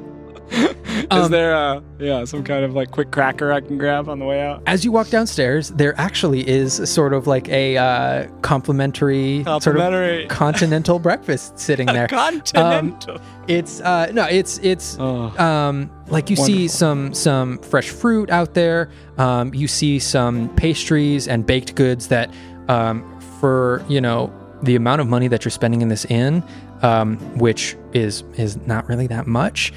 is 0.51 1.07
Um, 1.11 1.31
there 1.31 1.53
a 1.53 1.81
yeah 1.99 2.25
some 2.25 2.43
kind 2.43 2.63
of 2.63 2.73
like 2.73 2.91
quick 2.91 3.11
cracker 3.11 3.51
I 3.51 3.61
can 3.61 3.77
grab 3.77 4.09
on 4.09 4.19
the 4.19 4.25
way 4.25 4.41
out? 4.41 4.61
As 4.65 4.83
you 4.85 4.91
walk 4.91 5.09
downstairs, 5.09 5.69
there 5.71 5.99
actually 5.99 6.47
is 6.47 6.89
sort 6.89 7.13
of 7.13 7.27
like 7.27 7.47
a 7.49 7.77
uh, 7.77 8.27
complimentary, 8.41 9.43
sort 9.59 9.77
of 9.77 10.27
continental 10.29 10.99
breakfast 10.99 11.59
sitting 11.59 11.87
there. 11.87 12.07
Continental. 12.07 13.19
It's 13.47 13.81
uh, 13.81 14.11
no, 14.13 14.25
it's 14.25 14.57
it's 14.59 14.97
oh, 14.99 15.37
um, 15.37 15.89
like 16.07 16.29
you 16.29 16.35
see 16.35 16.67
some 16.67 17.13
some 17.13 17.57
fresh 17.59 17.89
fruit 17.89 18.29
out 18.29 18.53
there. 18.53 18.89
Um, 19.17 19.53
you 19.53 19.67
see 19.67 19.99
some 19.99 20.53
pastries 20.55 21.27
and 21.27 21.45
baked 21.45 21.75
goods 21.75 22.07
that, 22.09 22.29
um, 22.67 23.03
for 23.39 23.83
you 23.87 24.01
know 24.01 24.31
the 24.63 24.75
amount 24.75 25.01
of 25.01 25.07
money 25.07 25.27
that 25.27 25.45
you're 25.45 25.51
spending 25.51 25.81
in 25.81 25.87
this 25.89 26.05
inn, 26.05 26.43
um, 26.81 27.17
which 27.37 27.75
is 27.93 28.23
is 28.35 28.57
not 28.67 28.87
really 28.89 29.07
that 29.07 29.27
much. 29.27 29.71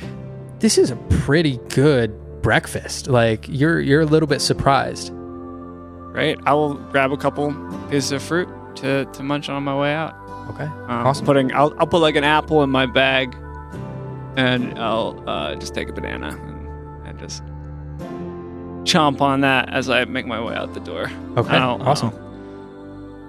This 0.61 0.77
is 0.79 0.91
a 0.91 0.97
pretty 1.25 1.59
good 1.71 2.13
breakfast. 2.43 3.07
Like 3.09 3.47
you're 3.49 3.81
you're 3.81 4.03
a 4.03 4.07
little 4.07 4.27
bit 4.27 4.41
surprised. 4.41 5.11
Right. 5.13 6.39
I 6.45 6.55
will 6.55 6.75
grab 6.75 7.13
a 7.13 7.17
couple 7.17 7.53
pieces 7.91 8.13
of 8.13 8.23
fruit 8.23 8.49
to, 8.77 9.05
to 9.07 9.23
munch 9.23 9.49
on 9.49 9.63
my 9.63 9.79
way 9.79 9.93
out. 9.95 10.15
Okay, 10.51 10.65
Um, 10.65 11.07
awesome. 11.07 11.25
Putting 11.25 11.53
I'll, 11.55 11.73
I'll 11.79 11.87
put 11.87 12.01
like 12.01 12.17
an 12.17 12.25
apple 12.25 12.63
in 12.63 12.71
my 12.71 12.85
bag, 12.87 13.35
and 14.37 14.77
I'll 14.79 15.23
uh, 15.29 15.55
just 15.55 15.75
take 15.75 15.89
a 15.89 15.93
banana 15.93 16.29
and, 16.29 17.07
and 17.07 17.19
just 17.21 17.43
chomp 18.85 19.21
on 19.21 19.43
that 19.43 19.73
as 19.73 19.89
I 19.89 20.05
make 20.07 20.27
my 20.27 20.43
way 20.43 20.55
out 20.55 20.75
the 20.75 20.81
door. 20.81 21.11
Okay, 21.37 21.57
I'll- 21.57 21.81
awesome. 21.83 22.13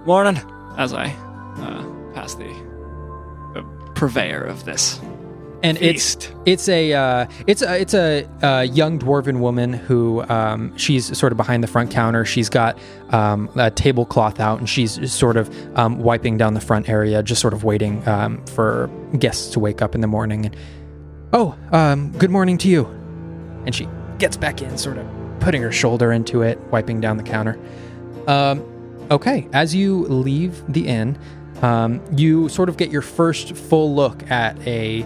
Morning, 0.05 0.41
as 0.77 0.93
I 0.93 1.09
uh, 1.57 1.83
pass 2.15 2.33
the, 2.33 2.47
the 3.53 3.63
purveyor 3.93 4.41
of 4.43 4.65
this 4.65 4.99
and 5.63 5.77
it's 5.77 6.15
feast. 6.15 6.33
it's 6.45 6.69
a 6.69 6.93
uh, 6.93 7.25
it's 7.47 7.61
a 7.61 7.79
it's 7.79 7.93
a, 7.93 8.27
uh 8.43 8.61
young 8.61 8.99
dwarven 8.99 9.39
woman 9.39 9.73
who 9.73 10.23
um, 10.23 10.75
she's 10.77 11.17
sort 11.17 11.31
of 11.31 11.37
behind 11.37 11.63
the 11.63 11.67
front 11.67 11.91
counter. 11.91 12.25
She's 12.25 12.49
got 12.49 12.77
um, 13.09 13.49
a 13.55 13.71
tablecloth 13.71 14.39
out, 14.39 14.59
and 14.59 14.69
she's 14.69 15.11
sort 15.11 15.37
of 15.37 15.49
um, 15.77 15.99
wiping 15.99 16.37
down 16.37 16.53
the 16.53 16.61
front 16.61 16.89
area, 16.89 17.21
just 17.23 17.41
sort 17.41 17.53
of 17.53 17.63
waiting 17.63 18.07
um, 18.07 18.43
for 18.47 18.89
guests 19.17 19.51
to 19.51 19.59
wake 19.59 19.81
up 19.81 19.95
in 19.95 20.01
the 20.01 20.07
morning. 20.07 20.45
And 20.45 20.55
oh, 21.33 21.57
um, 21.71 22.11
good 22.17 22.31
morning 22.31 22.57
to 22.59 22.67
you. 22.67 22.85
And 23.65 23.75
she 23.75 23.87
gets 24.17 24.37
back 24.37 24.61
in, 24.61 24.77
sort 24.77 24.97
of 24.97 25.07
putting 25.39 25.61
her 25.61 25.71
shoulder 25.71 26.11
into 26.11 26.41
it, 26.41 26.59
wiping 26.71 27.01
down 27.01 27.17
the 27.17 27.23
counter. 27.23 27.59
Um, 28.27 28.63
okay, 29.11 29.47
as 29.53 29.75
you 29.75 30.05
leave 30.05 30.63
the 30.71 30.87
inn, 30.87 31.17
um, 31.61 32.01
you 32.15 32.49
sort 32.49 32.69
of 32.69 32.77
get 32.77 32.91
your 32.91 33.01
first 33.01 33.55
full 33.55 33.93
look 33.93 34.29
at 34.31 34.57
a 34.67 35.05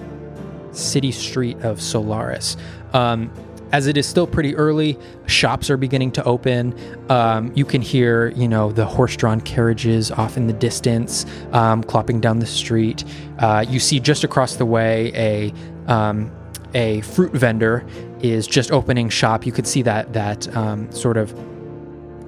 city 0.75 1.11
street 1.11 1.57
of 1.61 1.81
Solaris. 1.81 2.57
Um, 2.93 3.31
as 3.71 3.87
it 3.87 3.97
is 3.97 4.07
still 4.07 4.27
pretty 4.27 4.55
early, 4.55 4.97
shops 5.25 5.69
are 5.69 5.77
beginning 5.77 6.11
to 6.13 6.23
open. 6.23 6.73
Um, 7.09 7.51
you 7.55 7.65
can 7.65 7.81
hear, 7.81 8.27
you 8.29 8.47
know, 8.47 8.71
the 8.71 8.85
horse-drawn 8.85 9.41
carriages 9.41 10.11
off 10.11 10.37
in 10.37 10.47
the 10.47 10.53
distance, 10.53 11.25
um, 11.51 11.83
clopping 11.83 12.21
down 12.21 12.39
the 12.39 12.45
street. 12.45 13.03
Uh, 13.39 13.65
you 13.67 13.79
see 13.79 13.99
just 13.99 14.23
across 14.23 14.55
the 14.55 14.65
way 14.65 15.11
a 15.15 15.53
um, 15.91 16.31
a 16.73 17.01
fruit 17.01 17.31
vendor 17.31 17.85
is 18.21 18.47
just 18.47 18.71
opening 18.71 19.09
shop. 19.09 19.45
You 19.45 19.51
could 19.51 19.67
see 19.67 19.81
that 19.81 20.13
that 20.13 20.55
um, 20.55 20.91
sort 20.91 21.17
of 21.17 21.33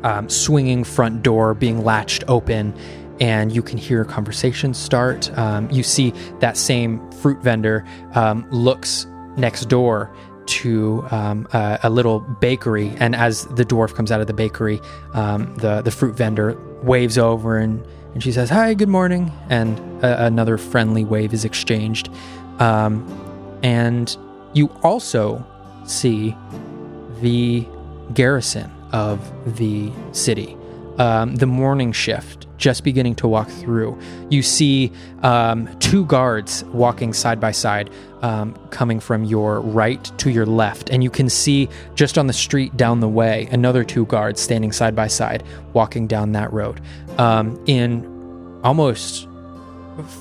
um, 0.03 0.29
swinging 0.29 0.83
front 0.83 1.23
door 1.23 1.53
being 1.53 1.83
latched 1.83 2.23
open, 2.27 2.73
and 3.19 3.51
you 3.51 3.61
can 3.61 3.77
hear 3.77 4.05
conversations 4.05 4.77
start. 4.77 5.35
Um, 5.37 5.69
you 5.71 5.83
see 5.83 6.13
that 6.39 6.57
same 6.57 7.09
fruit 7.11 7.41
vendor 7.41 7.85
um, 8.13 8.47
looks 8.51 9.07
next 9.37 9.65
door 9.65 10.13
to 10.47 11.05
um, 11.11 11.47
a, 11.53 11.79
a 11.83 11.89
little 11.89 12.19
bakery, 12.19 12.93
and 12.99 13.15
as 13.15 13.45
the 13.47 13.65
dwarf 13.65 13.93
comes 13.93 14.11
out 14.11 14.21
of 14.21 14.27
the 14.27 14.33
bakery, 14.33 14.79
um, 15.13 15.53
the 15.57 15.81
the 15.81 15.91
fruit 15.91 16.15
vendor 16.15 16.57
waves 16.83 17.17
over 17.17 17.57
and. 17.57 17.85
And 18.13 18.23
she 18.23 18.31
says, 18.31 18.49
"Hi, 18.49 18.73
good 18.73 18.89
morning." 18.89 19.31
And 19.49 19.77
a- 20.03 20.25
another 20.25 20.57
friendly 20.57 21.03
wave 21.03 21.35
is 21.35 21.45
exchanged. 21.45 22.09
Um, 22.57 23.05
and 23.61 24.17
you 24.53 24.71
also 24.81 25.45
see 25.85 26.35
the 27.21 27.67
garrison 28.15 28.71
of 28.91 29.19
the 29.57 29.91
city. 30.13 30.57
Um, 30.97 31.35
the 31.35 31.45
morning 31.45 31.91
shift 31.91 32.46
just 32.57 32.83
beginning 32.83 33.15
to 33.15 33.27
walk 33.27 33.49
through. 33.49 33.97
You 34.29 34.41
see 34.41 34.91
um, 35.23 35.67
two 35.79 36.05
guards 36.05 36.63
walking 36.65 37.13
side 37.13 37.39
by 37.39 37.51
side, 37.51 37.89
um, 38.21 38.55
coming 38.71 38.99
from 38.99 39.23
your 39.23 39.61
right 39.61 40.03
to 40.17 40.31
your 40.31 40.45
left. 40.45 40.89
And 40.89 41.03
you 41.03 41.09
can 41.09 41.29
see 41.29 41.69
just 41.95 42.17
on 42.17 42.27
the 42.27 42.33
street 42.33 42.75
down 42.75 42.99
the 42.99 43.07
way 43.07 43.47
another 43.51 43.83
two 43.83 44.05
guards 44.05 44.41
standing 44.41 44.71
side 44.71 44.95
by 44.95 45.07
side, 45.07 45.43
walking 45.73 46.07
down 46.07 46.31
that 46.33 46.51
road 46.51 46.81
um, 47.17 47.61
in 47.67 48.05
almost 48.63 49.27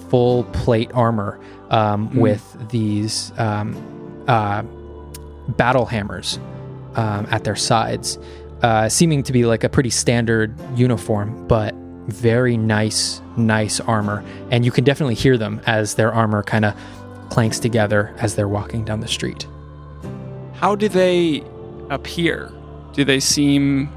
full 0.09 0.45
plate 0.45 0.91
armor 0.95 1.41
um, 1.71 2.15
with 2.15 2.57
these 2.71 3.33
um, 3.39 3.75
uh, 4.29 4.63
battle 5.49 5.87
hammers 5.87 6.39
um, 6.95 7.27
at 7.31 7.45
their 7.45 7.57
sides, 7.57 8.19
uh, 8.63 8.89
seeming 8.89 9.23
to 9.23 9.33
be 9.33 9.45
like 9.45 9.65
a 9.65 9.69
pretty 9.69 9.91
standard 9.91 10.55
uniform, 10.77 11.47
but 11.47 11.75
very 12.09 12.57
nice, 12.57 13.21
nice 13.37 13.81
armor. 13.81 14.25
And 14.51 14.65
you 14.65 14.71
can 14.71 14.85
definitely 14.85 15.15
hear 15.15 15.37
them 15.37 15.61
as 15.67 15.95
their 15.95 16.13
armor 16.13 16.43
kind 16.43 16.65
of 16.65 16.75
clanks 17.31 17.59
together 17.59 18.15
as 18.19 18.35
they're 18.35 18.49
walking 18.49 18.85
down 18.85 19.01
the 19.01 19.09
street. 19.09 19.47
How 20.55 20.75
do 20.75 20.89
they 20.89 21.43
appear? 21.91 22.51
Do 22.93 23.05
they 23.05 23.21
seem 23.21 23.89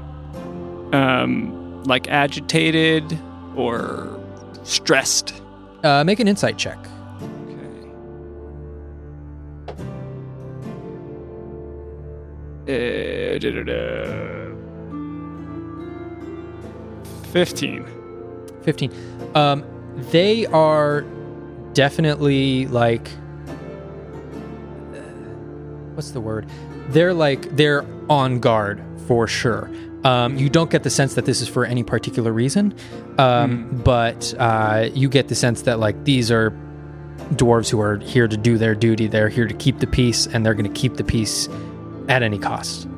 um, 0.92 1.82
like 1.84 2.08
agitated 2.08 3.18
or 3.56 4.20
stressed? 4.64 5.40
Uh, 5.82 6.04
make 6.04 6.20
an 6.20 6.28
insight 6.28 6.58
check. 6.58 6.78
Okay. 12.66 13.32
Uh, 13.32 13.38
15. 17.32 17.99
15. 18.62 18.92
Um, 19.34 19.64
they 20.10 20.46
are 20.46 21.02
definitely 21.72 22.66
like. 22.66 23.08
What's 25.94 26.12
the 26.12 26.20
word? 26.20 26.46
They're 26.88 27.14
like, 27.14 27.54
they're 27.56 27.84
on 28.08 28.40
guard 28.40 28.82
for 29.06 29.26
sure. 29.26 29.70
Um, 30.04 30.38
you 30.38 30.48
don't 30.48 30.70
get 30.70 30.82
the 30.82 30.90
sense 30.90 31.14
that 31.14 31.26
this 31.26 31.42
is 31.42 31.48
for 31.48 31.64
any 31.66 31.82
particular 31.82 32.32
reason, 32.32 32.74
um, 33.18 33.82
but 33.84 34.34
uh, 34.38 34.88
you 34.94 35.10
get 35.10 35.28
the 35.28 35.34
sense 35.34 35.62
that 35.62 35.78
like 35.78 36.04
these 36.04 36.30
are 36.30 36.52
dwarves 37.32 37.68
who 37.68 37.80
are 37.80 37.98
here 37.98 38.26
to 38.26 38.36
do 38.36 38.56
their 38.56 38.74
duty. 38.74 39.08
They're 39.08 39.28
here 39.28 39.46
to 39.46 39.52
keep 39.52 39.78
the 39.78 39.86
peace, 39.86 40.26
and 40.26 40.44
they're 40.44 40.54
going 40.54 40.72
to 40.72 40.80
keep 40.80 40.94
the 40.94 41.04
peace 41.04 41.48
at 42.08 42.22
any 42.22 42.38
cost. 42.38 42.88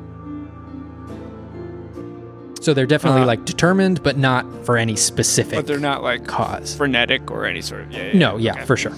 So 2.63 2.73
they're 2.73 2.85
definitely 2.85 3.23
Uh, 3.23 3.25
like 3.25 3.43
determined, 3.43 4.01
but 4.03 4.17
not 4.17 4.45
for 4.65 4.77
any 4.77 4.95
specific 4.95 5.55
But 5.55 5.67
they're 5.67 5.79
not 5.79 6.01
like 6.01 6.25
cause. 6.25 6.73
frenetic 6.73 7.29
or 7.29 7.45
any 7.45 7.61
sort 7.61 7.81
of. 7.81 7.91
Yeah. 7.91 8.03
yeah 8.13 8.17
No, 8.17 8.37
yeah, 8.37 8.53
okay. 8.53 8.63
for 8.65 8.77
sure. 8.77 8.93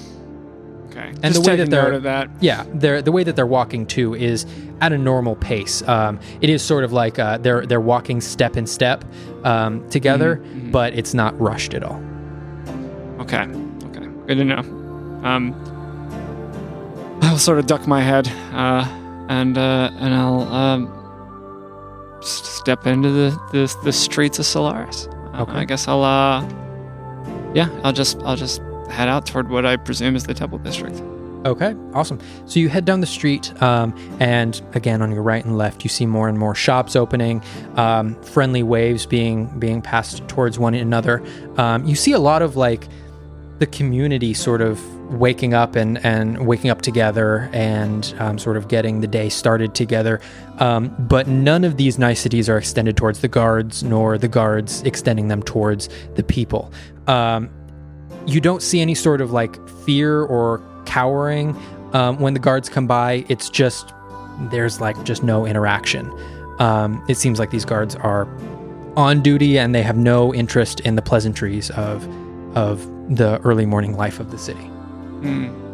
Okay. 0.91 1.09
And 1.23 1.33
Just 1.33 1.43
the 1.43 1.49
way 1.49 1.55
that 1.57 1.69
they're- 1.71 1.93
of 1.93 2.03
that. 2.03 2.29
Yeah, 2.41 2.63
they're, 2.75 3.01
the 3.01 3.11
way 3.11 3.23
that 3.23 3.35
they're 3.35 3.45
walking 3.47 3.87
too 3.87 4.13
is 4.13 4.45
at 4.81 4.93
a 4.93 4.97
normal 4.99 5.35
pace. 5.35 5.81
Um, 5.87 6.19
it 6.41 6.49
is 6.51 6.61
sort 6.61 6.83
of 6.83 6.93
like 6.93 7.17
uh, 7.17 7.39
they're 7.39 7.65
they're 7.65 7.81
walking 7.81 8.21
step 8.21 8.55
in 8.55 8.67
step 8.67 9.03
um, 9.43 9.83
together, 9.89 10.35
Mhm, 10.37 10.67
mhm. 10.67 10.71
but 10.71 10.93
it's 10.93 11.13
not 11.15 11.33
rushed 11.41 11.73
at 11.73 11.83
all. 11.83 11.99
Okay. 13.21 13.41
Okay. 13.89 14.07
Good 14.27 14.35
to 14.37 14.43
know. 14.45 14.59
Um, 15.23 15.55
I'll 17.23 17.37
sort 17.39 17.57
of 17.59 17.65
duck 17.65 17.87
my 17.87 18.01
head, 18.01 18.27
uh, 18.53 18.85
and 19.27 19.57
uh, 19.57 19.89
and 19.99 20.13
I'll 20.13 20.41
um, 20.53 20.94
step 22.25 22.85
into 22.87 23.09
the, 23.09 23.29
the 23.51 23.75
the 23.83 23.91
streets 23.93 24.39
of 24.39 24.45
Solaris. 24.45 25.07
Uh, 25.07 25.11
Okay. 25.41 25.51
I 25.51 25.65
guess 25.65 25.87
I'll 25.87 26.03
uh, 26.03 26.41
yeah, 27.53 27.69
I'll 27.83 27.91
just 27.93 28.19
I'll 28.23 28.35
just 28.37 28.61
head 28.89 29.07
out 29.09 29.25
toward 29.25 29.49
what 29.49 29.65
I 29.65 29.75
presume 29.77 30.15
is 30.15 30.23
the 30.25 30.33
Temple 30.33 30.57
District. 30.59 31.01
Okay, 31.45 31.75
awesome. 31.93 32.19
So 32.47 32.59
you 32.59 32.69
head 32.69 32.85
down 32.85 33.01
the 33.01 33.05
street, 33.05 33.53
um, 33.61 33.93
and 34.19 34.59
again 34.73 35.01
on 35.03 35.11
your 35.11 35.21
right 35.21 35.45
and 35.45 35.57
left, 35.57 35.83
you 35.83 35.89
see 35.89 36.05
more 36.07 36.27
and 36.27 36.39
more 36.39 36.55
shops 36.55 36.95
opening, 36.95 37.43
um, 37.75 38.15
friendly 38.23 38.63
waves 38.63 39.05
being 39.05 39.47
being 39.59 39.81
passed 39.81 40.27
towards 40.27 40.57
one 40.57 40.73
another. 40.73 41.21
Um, 41.57 41.85
you 41.85 41.95
see 41.95 42.13
a 42.13 42.19
lot 42.19 42.41
of 42.41 42.55
like 42.55 42.87
the 43.59 43.67
community 43.67 44.33
sort 44.33 44.61
of 44.61 44.79
waking 45.11 45.53
up 45.53 45.75
and 45.75 46.03
and 46.05 46.45
waking 46.47 46.69
up 46.69 46.81
together 46.81 47.49
and 47.53 48.13
um, 48.19 48.37
sort 48.37 48.57
of 48.57 48.67
getting 48.67 49.01
the 49.01 49.07
day 49.07 49.29
started 49.29 49.75
together. 49.75 50.19
Um, 50.59 50.95
but 50.99 51.27
none 51.27 51.63
of 51.63 51.77
these 51.77 51.99
niceties 51.99 52.49
are 52.49 52.57
extended 52.57 52.97
towards 52.97 53.21
the 53.21 53.27
guards, 53.27 53.83
nor 53.83 54.17
the 54.17 54.27
guards 54.27 54.81
extending 54.83 55.27
them 55.27 55.43
towards 55.43 55.89
the 56.15 56.23
people. 56.23 56.71
Um, 57.07 57.49
you 58.25 58.41
don't 58.41 58.61
see 58.61 58.81
any 58.81 58.95
sort 58.95 59.21
of 59.21 59.31
like 59.31 59.55
fear 59.85 60.23
or 60.23 60.63
cowering 60.85 61.55
um, 61.93 62.19
when 62.19 62.33
the 62.33 62.39
guards 62.39 62.69
come 62.69 62.87
by. 62.87 63.25
It's 63.29 63.49
just 63.49 63.93
there's 64.51 64.81
like 64.81 65.01
just 65.03 65.23
no 65.23 65.45
interaction. 65.45 66.11
Um, 66.59 67.03
it 67.07 67.15
seems 67.15 67.39
like 67.39 67.51
these 67.51 67.65
guards 67.65 67.95
are 67.95 68.27
on 68.97 69.21
duty 69.21 69.59
and 69.59 69.75
they 69.75 69.83
have 69.83 69.97
no 69.97 70.33
interest 70.33 70.79
in 70.81 70.95
the 70.95 71.01
pleasantries 71.01 71.69
of 71.71 72.07
of 72.55 72.85
the 73.13 73.39
early 73.43 73.65
morning 73.65 73.95
life 73.97 74.19
of 74.19 74.31
the 74.31 74.37
city. 74.37 74.71
Hmm. 75.21 75.65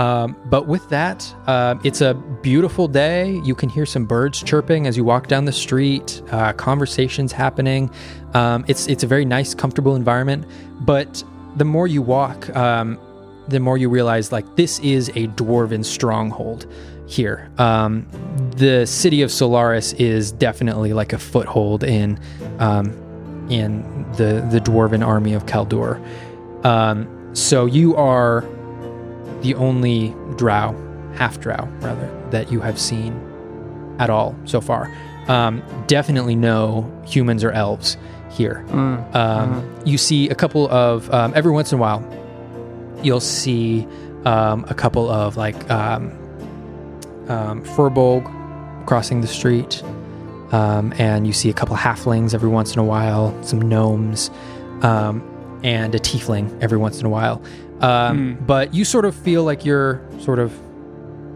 Um, 0.00 0.34
but 0.46 0.66
with 0.66 0.88
that, 0.88 1.34
uh, 1.46 1.74
it's 1.84 2.00
a 2.00 2.14
beautiful 2.14 2.88
day. 2.88 3.38
You 3.44 3.54
can 3.54 3.68
hear 3.68 3.84
some 3.84 4.06
birds 4.06 4.42
chirping 4.42 4.86
as 4.86 4.96
you 4.96 5.04
walk 5.04 5.26
down 5.26 5.44
the 5.44 5.52
street. 5.52 6.22
Uh, 6.30 6.54
conversations 6.54 7.32
happening. 7.32 7.90
Um, 8.32 8.64
it's 8.66 8.86
it's 8.86 9.04
a 9.04 9.06
very 9.06 9.26
nice, 9.26 9.54
comfortable 9.54 9.94
environment. 9.94 10.46
But 10.80 11.22
the 11.56 11.66
more 11.66 11.86
you 11.86 12.00
walk, 12.00 12.48
um, 12.56 12.98
the 13.48 13.60
more 13.60 13.76
you 13.76 13.90
realize 13.90 14.32
like 14.32 14.56
this 14.56 14.78
is 14.78 15.10
a 15.10 15.26
dwarven 15.28 15.84
stronghold 15.84 16.66
here. 17.06 17.50
Um, 17.58 18.06
the 18.56 18.86
city 18.86 19.20
of 19.20 19.30
Solaris 19.30 19.92
is 19.94 20.32
definitely 20.32 20.94
like 20.94 21.12
a 21.12 21.18
foothold 21.18 21.84
in 21.84 22.18
um, 22.58 22.92
in 23.50 23.82
the 24.12 24.48
the 24.50 24.60
dwarven 24.60 25.06
army 25.06 25.34
of 25.34 25.44
Kaldur. 25.44 26.02
Um, 26.64 27.19
so 27.32 27.66
you 27.66 27.96
are 27.96 28.44
the 29.42 29.54
only 29.54 30.14
drow, 30.36 30.74
half 31.14 31.40
drow 31.40 31.68
rather, 31.80 32.08
that 32.30 32.52
you 32.52 32.60
have 32.60 32.78
seen 32.78 33.18
at 33.98 34.10
all 34.10 34.34
so 34.44 34.60
far. 34.60 34.94
Um, 35.28 35.62
definitely 35.86 36.34
no 36.34 36.90
humans 37.06 37.44
or 37.44 37.52
elves 37.52 37.96
here. 38.30 38.64
Mm. 38.68 39.14
Um, 39.14 39.82
You 39.84 39.98
see 39.98 40.28
a 40.28 40.34
couple 40.34 40.68
of 40.70 41.12
um, 41.12 41.32
every 41.34 41.52
once 41.52 41.72
in 41.72 41.78
a 41.78 41.80
while, 41.80 42.02
you'll 43.02 43.20
see 43.20 43.86
um, 44.24 44.64
a 44.68 44.74
couple 44.74 45.08
of 45.08 45.36
like 45.36 45.70
um, 45.70 46.10
um, 47.28 47.62
furbolg 47.64 48.24
crossing 48.86 49.20
the 49.20 49.26
street, 49.26 49.82
um, 50.52 50.92
and 50.98 51.26
you 51.26 51.32
see 51.32 51.48
a 51.48 51.52
couple 51.52 51.76
halflings 51.76 52.34
every 52.34 52.48
once 52.48 52.72
in 52.72 52.78
a 52.80 52.84
while, 52.84 53.34
some 53.42 53.60
gnomes, 53.60 54.30
um, 54.82 55.22
and 55.62 55.94
a 55.94 55.98
tiefling 55.98 56.62
every 56.62 56.78
once 56.78 57.00
in 57.00 57.06
a 57.06 57.10
while. 57.10 57.42
Um, 57.80 58.38
But 58.46 58.74
you 58.74 58.84
sort 58.84 59.04
of 59.04 59.14
feel 59.14 59.44
like 59.44 59.64
you're 59.64 60.00
sort 60.20 60.38
of 60.38 60.52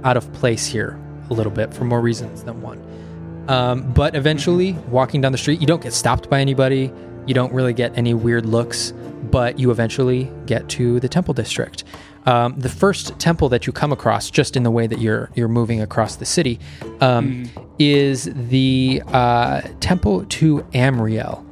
out 0.04 0.16
of 0.16 0.30
place 0.34 0.66
here 0.66 0.98
a 1.30 1.34
little 1.34 1.52
bit 1.52 1.72
for 1.72 1.84
more 1.84 2.00
reasons 2.00 2.44
than 2.44 2.60
one. 2.60 2.82
Um, 3.48 3.92
but 3.92 4.14
eventually, 4.14 4.72
walking 4.90 5.20
down 5.20 5.32
the 5.32 5.38
street, 5.38 5.60
you 5.60 5.66
don't 5.66 5.82
get 5.82 5.92
stopped 5.92 6.30
by 6.30 6.40
anybody. 6.40 6.92
You 7.26 7.34
don't 7.34 7.52
really 7.52 7.72
get 7.72 7.96
any 7.96 8.14
weird 8.14 8.46
looks, 8.46 8.92
but 9.30 9.58
you 9.58 9.70
eventually 9.70 10.30
get 10.46 10.68
to 10.70 11.00
the 11.00 11.08
temple 11.08 11.34
district. 11.34 11.84
Um, 12.26 12.54
the 12.58 12.68
first 12.68 13.18
temple 13.18 13.48
that 13.50 13.66
you 13.66 13.72
come 13.72 13.92
across, 13.92 14.30
just 14.30 14.56
in 14.56 14.62
the 14.62 14.70
way 14.70 14.86
that 14.86 14.98
you're 14.98 15.30
you're 15.34 15.48
moving 15.48 15.80
across 15.80 16.16
the 16.16 16.24
city, 16.24 16.58
um, 17.00 17.50
is 17.78 18.30
the 18.34 19.02
uh, 19.08 19.62
temple 19.80 20.24
to 20.26 20.60
Amriel. 20.72 21.44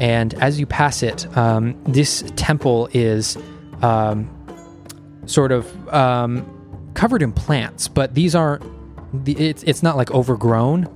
And 0.00 0.34
as 0.34 0.60
you 0.60 0.66
pass 0.66 1.02
it, 1.02 1.26
um, 1.36 1.74
this 1.84 2.24
temple 2.36 2.88
is 2.92 3.36
um, 3.82 4.30
sort 5.26 5.52
of 5.52 5.88
um, 5.92 6.44
covered 6.94 7.22
in 7.22 7.32
plants, 7.32 7.88
but 7.88 8.14
these 8.14 8.34
aren't, 8.34 8.64
it's, 9.26 9.62
it's 9.64 9.82
not 9.82 9.96
like 9.96 10.10
overgrown. 10.12 10.94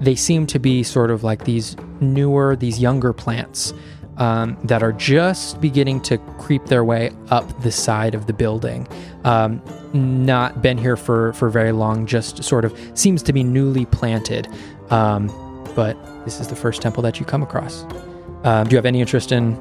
They 0.00 0.14
seem 0.14 0.46
to 0.48 0.58
be 0.58 0.82
sort 0.82 1.10
of 1.10 1.24
like 1.24 1.44
these 1.44 1.76
newer, 2.00 2.54
these 2.54 2.78
younger 2.78 3.12
plants 3.12 3.72
um, 4.18 4.58
that 4.64 4.82
are 4.82 4.92
just 4.92 5.60
beginning 5.60 6.00
to 6.02 6.18
creep 6.38 6.66
their 6.66 6.84
way 6.84 7.10
up 7.30 7.62
the 7.62 7.72
side 7.72 8.14
of 8.14 8.26
the 8.26 8.32
building. 8.32 8.86
Um, 9.24 9.62
not 9.92 10.60
been 10.60 10.76
here 10.76 10.96
for 10.96 11.32
for 11.32 11.48
very 11.48 11.72
long. 11.72 12.06
Just 12.06 12.44
sort 12.44 12.64
of 12.64 12.78
seems 12.94 13.22
to 13.24 13.32
be 13.32 13.42
newly 13.42 13.86
planted. 13.86 14.48
Um, 14.90 15.28
but 15.74 15.96
this 16.24 16.40
is 16.40 16.48
the 16.48 16.56
first 16.56 16.82
temple 16.82 17.02
that 17.04 17.20
you 17.20 17.26
come 17.26 17.42
across. 17.42 17.84
Um, 18.44 18.64
do 18.64 18.70
you 18.70 18.76
have 18.76 18.86
any 18.86 19.00
interest 19.00 19.32
in 19.32 19.56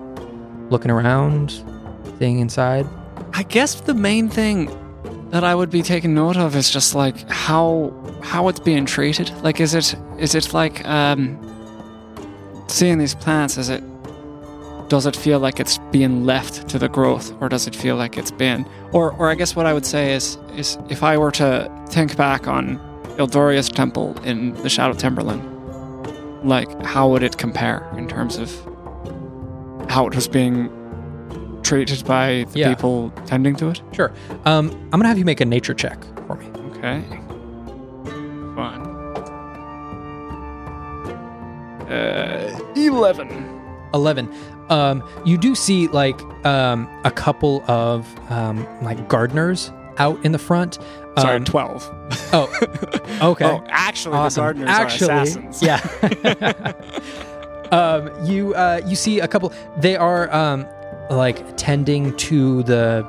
looking 0.69 0.91
around, 0.91 1.63
staying 2.15 2.39
inside? 2.39 2.87
I 3.33 3.43
guess 3.43 3.81
the 3.81 3.93
main 3.93 4.29
thing 4.29 4.71
that 5.31 5.43
I 5.43 5.55
would 5.55 5.69
be 5.69 5.81
taking 5.81 6.13
note 6.13 6.37
of 6.37 6.55
is 6.55 6.69
just 6.69 6.95
like 6.95 7.29
how 7.29 7.93
how 8.23 8.47
it's 8.47 8.59
being 8.59 8.85
treated. 8.85 9.31
Like, 9.43 9.59
is 9.59 9.73
it 9.73 9.95
is 10.17 10.35
it 10.35 10.53
like 10.53 10.85
um, 10.87 11.37
seeing 12.67 12.97
these 12.97 13.15
plants? 13.15 13.57
Is 13.57 13.69
it 13.69 13.83
does 14.89 15.05
it 15.05 15.15
feel 15.15 15.39
like 15.39 15.59
it's 15.59 15.79
being 15.91 16.25
left 16.25 16.69
to 16.69 16.79
the 16.79 16.87
growth, 16.87 17.33
or 17.41 17.49
does 17.49 17.67
it 17.67 17.75
feel 17.75 17.95
like 17.95 18.17
it's 18.17 18.31
been? 18.31 18.65
Or 18.93 19.11
or 19.13 19.29
I 19.29 19.35
guess 19.35 19.55
what 19.55 19.65
I 19.65 19.73
would 19.73 19.85
say 19.85 20.13
is 20.13 20.37
is 20.55 20.77
if 20.89 21.03
I 21.03 21.17
were 21.17 21.31
to 21.31 21.69
think 21.89 22.15
back 22.15 22.47
on 22.47 22.79
Ildoria's 23.17 23.69
temple 23.69 24.17
in 24.23 24.53
the 24.63 24.69
Shadow 24.69 24.93
Timberland, 24.93 25.41
like 26.47 26.69
how 26.83 27.09
would 27.09 27.23
it 27.23 27.37
compare 27.37 27.87
in 27.97 28.07
terms 28.07 28.37
of 28.37 28.49
how 29.89 30.07
it 30.07 30.15
was 30.15 30.27
being 30.27 30.69
treated 31.63 32.05
by 32.05 32.45
the 32.53 32.59
Yeah. 32.59 32.69
people 32.69 33.11
tending 33.25 33.55
to 33.57 33.69
it? 33.69 33.81
Sure. 33.91 34.11
Um, 34.45 34.71
I'm 34.91 34.99
gonna 34.99 35.07
have 35.07 35.17
you 35.17 35.25
make 35.25 35.41
a 35.41 35.45
nature 35.45 35.73
check 35.73 35.99
for 36.27 36.35
me. 36.35 36.47
Okay. 36.77 37.03
Fine. 38.55 38.81
Uh, 41.89 42.59
11. 42.75 43.53
11 43.93 44.29
um, 44.69 45.01
you 45.25 45.37
do 45.37 45.55
see 45.55 45.87
like 45.87 46.19
um, 46.45 46.89
a 47.05 47.11
couple 47.11 47.63
of 47.69 48.05
um, 48.29 48.67
like 48.83 49.07
gardeners 49.07 49.71
out 49.97 50.23
in 50.25 50.33
the 50.33 50.37
front 50.39 50.77
Sorry, 51.17 51.35
Um, 51.37 51.45
12. 51.45 51.89
oh 52.33 52.49
okay 53.31 53.45
Oh, 53.45 53.63
actually, 53.69 54.15
Awesome. 54.17 54.41
the 54.41 54.45
gardeners 54.45 54.69
Actually, 54.69 55.11
are 55.11 55.21
assassins. 55.21 55.61
yeah 55.63 56.73
um, 57.71 58.09
you 58.25 58.53
uh, 58.55 58.81
you 58.85 58.95
see 58.95 59.19
a 59.19 59.27
couple 59.27 59.51
they 59.77 59.95
are 59.95 60.33
um, 60.33 60.65
like 61.09 61.55
tending 61.57 62.15
to 62.17 62.63
the 62.63 63.05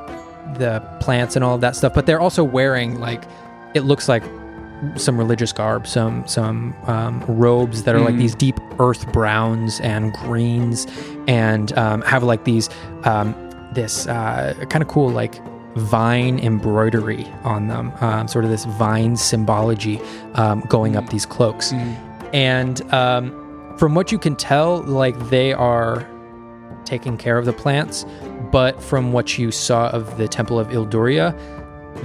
the 0.58 0.80
plants 1.00 1.36
and 1.36 1.44
all 1.44 1.54
of 1.54 1.60
that 1.60 1.76
stuff 1.76 1.92
but 1.94 2.06
they're 2.06 2.20
also 2.20 2.42
wearing 2.42 2.98
like 2.98 3.22
it 3.74 3.82
looks 3.82 4.08
like 4.08 4.22
some 4.96 5.18
religious 5.18 5.52
garb 5.52 5.86
some 5.86 6.26
some 6.26 6.74
um, 6.86 7.20
robes 7.26 7.82
that 7.82 7.94
are 7.94 8.00
like 8.00 8.14
Mm. 8.14 8.18
these 8.18 8.34
deep 8.34 8.58
earth 8.78 9.10
browns 9.12 9.80
and 9.80 10.12
greens 10.14 10.86
and 11.26 11.76
um, 11.76 12.00
have 12.02 12.22
like 12.22 12.44
these 12.44 12.70
um, 13.04 13.34
this 13.74 14.06
uh, 14.06 14.54
kind 14.70 14.82
of 14.82 14.88
cool 14.88 15.08
like 15.10 15.34
vine 15.78 16.38
embroidery 16.40 17.24
on 17.44 17.68
them 17.68 17.92
um, 18.00 18.28
sort 18.28 18.44
of 18.44 18.50
this 18.50 18.64
vine 18.64 19.16
symbology 19.16 20.00
um, 20.34 20.60
going 20.68 20.96
up 20.96 21.08
these 21.10 21.26
cloaks 21.26 21.72
Mm. 21.72 22.34
and 22.34 22.82
um, 22.92 23.74
from 23.78 23.94
what 23.94 24.10
you 24.12 24.18
can 24.18 24.34
tell 24.36 24.82
like 24.82 25.18
they 25.30 25.52
are 25.52 26.08
taking 26.84 27.16
care 27.16 27.38
of 27.38 27.44
the 27.44 27.52
plants 27.52 28.04
but 28.50 28.82
from 28.82 29.12
what 29.12 29.36
you 29.38 29.50
saw 29.50 29.90
of 29.90 30.16
the 30.16 30.26
Temple 30.26 30.58
of 30.58 30.68
Ilduria, 30.68 31.34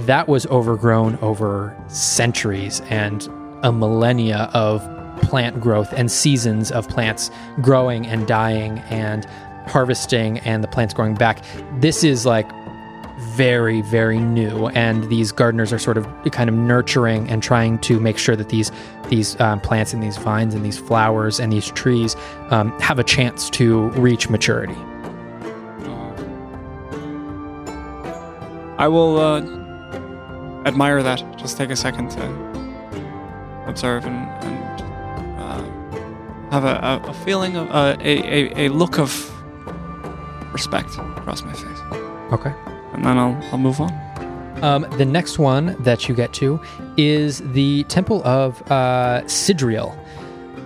that 0.06 0.28
was 0.28 0.44
overgrown 0.48 1.16
over 1.22 1.74
centuries 1.88 2.82
and 2.90 3.26
a 3.62 3.72
millennia 3.72 4.50
of 4.52 4.82
plant 5.22 5.58
growth 5.60 5.90
and 5.94 6.10
seasons 6.12 6.70
of 6.70 6.86
plants 6.88 7.30
growing 7.62 8.06
and 8.06 8.26
dying 8.26 8.78
and 8.90 9.24
harvesting 9.68 10.38
and 10.40 10.62
the 10.62 10.68
plants 10.68 10.92
growing 10.92 11.14
back. 11.14 11.42
This 11.80 12.04
is 12.04 12.26
like 12.26 12.46
very, 13.18 13.80
very 13.80 14.18
new, 14.18 14.68
and 14.68 15.04
these 15.04 15.32
gardeners 15.32 15.72
are 15.72 15.78
sort 15.78 15.96
of 15.96 16.06
kind 16.32 16.48
of 16.48 16.56
nurturing 16.56 17.28
and 17.30 17.42
trying 17.42 17.78
to 17.78 18.00
make 18.00 18.18
sure 18.18 18.36
that 18.36 18.48
these 18.48 18.70
these 19.08 19.38
um, 19.40 19.60
plants 19.60 19.92
and 19.92 20.02
these 20.02 20.16
vines 20.16 20.54
and 20.54 20.64
these 20.64 20.78
flowers 20.78 21.38
and 21.38 21.52
these 21.52 21.70
trees 21.72 22.16
um, 22.50 22.78
have 22.80 22.98
a 22.98 23.04
chance 23.04 23.50
to 23.50 23.88
reach 23.90 24.28
maturity. 24.28 24.76
I 28.78 28.88
will 28.88 29.18
uh, 29.18 29.40
admire 30.66 31.02
that. 31.02 31.22
Just 31.38 31.56
take 31.56 31.70
a 31.70 31.76
second 31.76 32.10
to 32.12 33.64
observe 33.66 34.04
and, 34.04 34.28
and 34.44 35.40
uh, 35.40 36.50
have 36.50 36.64
a, 36.64 37.08
a, 37.08 37.14
feeling 37.24 37.56
of 37.56 37.70
uh, 37.70 37.96
a, 38.00 38.62
a, 38.62 38.66
a 38.66 38.68
look 38.70 38.98
of 38.98 39.30
respect 40.52 40.90
across 40.98 41.42
my 41.42 41.52
face, 41.52 41.78
Okay. 42.32 42.73
And 42.94 43.04
then 43.04 43.18
I'll 43.18 43.38
I'll 43.52 43.58
move 43.58 43.80
on. 43.80 43.92
Um, 44.62 44.86
the 44.96 45.04
next 45.04 45.38
one 45.38 45.76
that 45.82 46.08
you 46.08 46.14
get 46.14 46.32
to 46.34 46.60
is 46.96 47.40
the 47.52 47.84
Temple 47.84 48.24
of 48.24 48.62
uh, 48.70 49.22
Sidriel. 49.26 49.94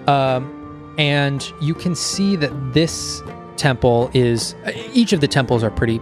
Um, 0.09 0.95
and 0.99 1.53
you 1.61 1.75
can 1.75 1.95
see 1.95 2.37
that 2.37 2.53
this 2.73 3.23
temple 3.57 4.11
is, 4.15 4.55
each 4.93 5.13
of 5.13 5.21
the 5.21 5.29
temples 5.29 5.63
are 5.65 5.71
pretty 5.71 6.01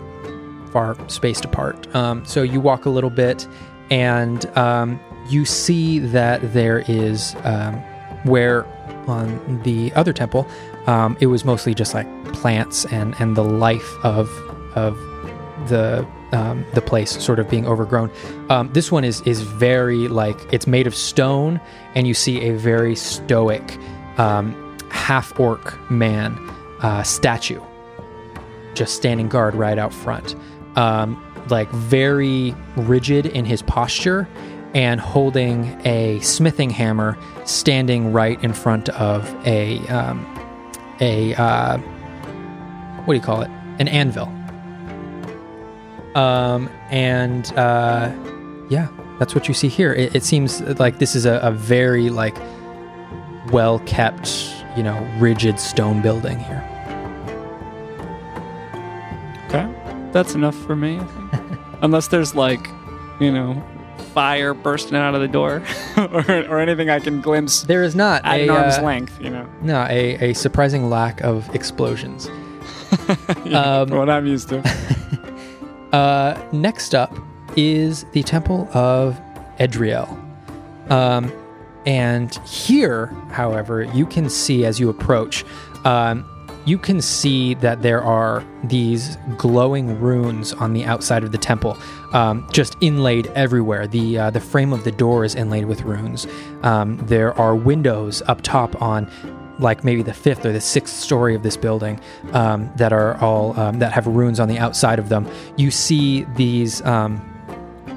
far 0.73 0.97
spaced 1.09 1.45
apart. 1.45 1.95
Um, 1.95 2.25
so 2.25 2.43
you 2.43 2.61
walk 2.61 2.85
a 2.87 2.91
little 2.91 3.11
bit 3.11 3.47
and 3.91 4.45
um, 4.57 5.01
you 5.29 5.45
see 5.45 5.99
that 5.99 6.53
there 6.53 6.85
is 6.89 7.35
um, 7.45 7.75
where 8.25 8.67
on 9.07 9.63
the 9.63 9.93
other 9.95 10.13
temple, 10.13 10.47
um, 10.87 11.17
it 11.21 11.27
was 11.27 11.45
mostly 11.45 11.75
just 11.75 11.95
like 11.95 12.07
plants 12.33 12.85
and, 12.87 13.15
and 13.21 13.37
the 13.37 13.45
life 13.45 13.91
of, 14.05 14.29
of 14.75 14.97
the 15.69 16.07
um, 16.33 16.65
the 16.75 16.81
place 16.81 17.23
sort 17.23 17.39
of 17.39 17.49
being 17.49 17.67
overgrown. 17.67 18.11
Um, 18.51 18.73
this 18.73 18.91
one 18.91 19.05
is 19.05 19.21
is 19.23 19.43
very 19.43 20.09
like 20.09 20.37
it's 20.53 20.67
made 20.67 20.87
of 20.87 20.95
stone, 20.95 21.61
and 21.95 22.07
you 22.07 22.15
see 22.15 22.41
a 22.43 22.57
very 22.57 22.97
stoic 22.97 23.79
um, 24.19 24.55
half 24.91 25.39
orc 25.39 25.79
man 25.91 26.37
uh, 26.83 27.03
statue 27.03 27.61
just 28.77 28.95
standing 28.95 29.29
guard 29.29 29.55
right 29.55 29.79
out 29.79 29.93
front, 29.93 30.37
um, 30.77 31.21
like 31.49 31.69
very 31.71 32.55
rigid 32.77 33.27
in 33.27 33.45
his 33.45 33.63
posture 33.63 34.29
and 34.75 35.01
holding 35.01 35.65
a 35.87 36.21
smithing 36.21 36.71
hammer, 36.71 37.17
standing 37.45 38.13
right 38.13 38.43
in 38.45 38.53
front 38.53 38.89
of 38.91 39.35
a 39.47 39.79
um, 39.89 40.25
a 41.01 41.35
uh, 41.35 41.79
what 41.79 43.15
do 43.15 43.19
you 43.19 43.25
call 43.25 43.41
it? 43.41 43.51
An 43.79 43.89
anvil. 43.89 44.36
Um, 46.17 46.71
and 46.91 47.47
uh, 47.59 48.11
yeah, 48.71 48.89
that's 49.19 49.35
what 49.35 49.49
you 49.49 49.55
see 49.55 49.69
here. 49.69 49.93
It, 49.93 50.15
it 50.17 50.25
seems 50.25 50.61
like 50.81 50.99
this 50.99 51.15
is 51.15 51.27
a, 51.27 51.39
a 51.43 51.51
very 51.51 52.09
like 52.11 52.37
well 53.53 53.81
kept, 53.81 54.51
you 54.77 54.83
know, 54.83 54.99
rigid 55.19 55.61
stone 55.61 56.01
building 56.03 56.39
here. 56.39 56.65
Okay, 59.49 59.69
that's 60.13 60.35
enough 60.35 60.57
for 60.57 60.75
me. 60.75 61.01
Unless 61.83 62.09
there's 62.09 62.35
like, 62.35 62.67
you 63.21 63.31
know, 63.31 63.63
fire 64.13 64.55
bursting 64.55 64.97
out 64.97 65.15
of 65.15 65.21
the 65.21 65.29
door, 65.29 65.63
or, 65.97 66.31
or 66.49 66.59
anything 66.59 66.89
I 66.91 66.99
can 67.01 67.21
glimpse 67.21 67.63
There 67.63 67.83
is 67.83 67.95
not 67.95 68.25
at 68.25 68.41
a 68.41 68.45
an 68.45 68.51
arm's 68.51 68.79
uh, 68.79 68.83
length. 68.83 69.21
You 69.21 69.31
know, 69.31 69.49
no 69.61 69.87
a, 69.89 70.31
a 70.31 70.33
surprising 70.33 70.89
lack 70.89 71.21
of 71.23 71.55
explosions. 71.55 72.31
Yeah, 73.45 73.81
Um, 73.81 73.91
what 73.91 74.09
I'm 74.11 74.27
used 74.27 74.49
to. 74.49 74.63
Uh, 75.97 76.39
next 76.53 76.95
up 76.95 77.17
is 77.57 78.05
the 78.13 78.23
Temple 78.23 78.69
of 78.75 79.19
Edriel. 79.59 80.07
Um, 80.91 81.33
and 81.87 82.35
here, 82.47 83.07
however, 83.31 83.83
you 83.83 84.05
can 84.05 84.29
see 84.29 84.67
as 84.67 84.79
you 84.79 84.91
approach, 84.91 85.43
um, 85.87 86.29
you 86.67 86.77
can 86.77 87.01
see 87.01 87.55
that 87.55 87.81
there 87.81 88.03
are 88.03 88.45
these 88.65 89.17
glowing 89.39 89.99
runes 89.99 90.53
on 90.53 90.75
the 90.75 90.85
outside 90.85 91.25
of 91.25 91.33
the 91.33 91.39
temple, 91.39 91.79
um, 92.13 92.47
just 92.53 92.77
inlaid 92.83 93.29
everywhere. 93.29 93.87
The 93.87 94.19
uh, 94.19 94.31
the 94.31 94.41
frame 94.41 94.75
of 94.75 94.85
the 94.85 94.93
door 94.93 95.25
is 95.25 95.35
inlaid 95.35 95.65
with 95.65 95.81
runes. 95.83 96.27
Um, 96.63 96.99
there 97.07 97.33
are 97.39 97.57
windows 97.57 98.21
up 98.27 98.43
top 98.43 98.83
on 98.83 99.11
like 99.59 99.85
maybe 99.85 100.03
the 100.03 100.15
fifth 100.15 100.45
or 100.45 100.53
the 100.53 100.61
sixth 100.61 100.95
story 100.95 101.35
of 101.35 101.43
this 101.43 101.57
building 101.57 102.01
um, 102.33 102.71
that 102.77 102.93
are 102.93 103.17
all 103.19 103.59
um, 103.59 103.79
that 103.79 103.93
have 103.93 104.07
runes 104.07 104.41
on 104.41 104.49
the 104.49 104.59
outside 104.59 104.99
of 104.99 105.09
them. 105.09 105.29
You 105.57 105.71
see 105.71 106.25
these 106.35 106.83
um, 106.83 107.21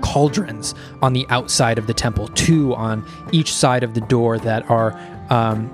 cauldrons 0.02 0.76
on 1.02 1.14
the 1.14 1.26
outside 1.30 1.78
of 1.78 1.88
the 1.88 1.94
temple, 1.94 2.28
two 2.30 2.74
on 2.76 3.06
each 3.32 3.54
side 3.54 3.84
of 3.84 3.94
the 3.94 4.02
door 4.02 4.38
that 4.40 4.70
are 4.70 4.98
um, 5.30 5.72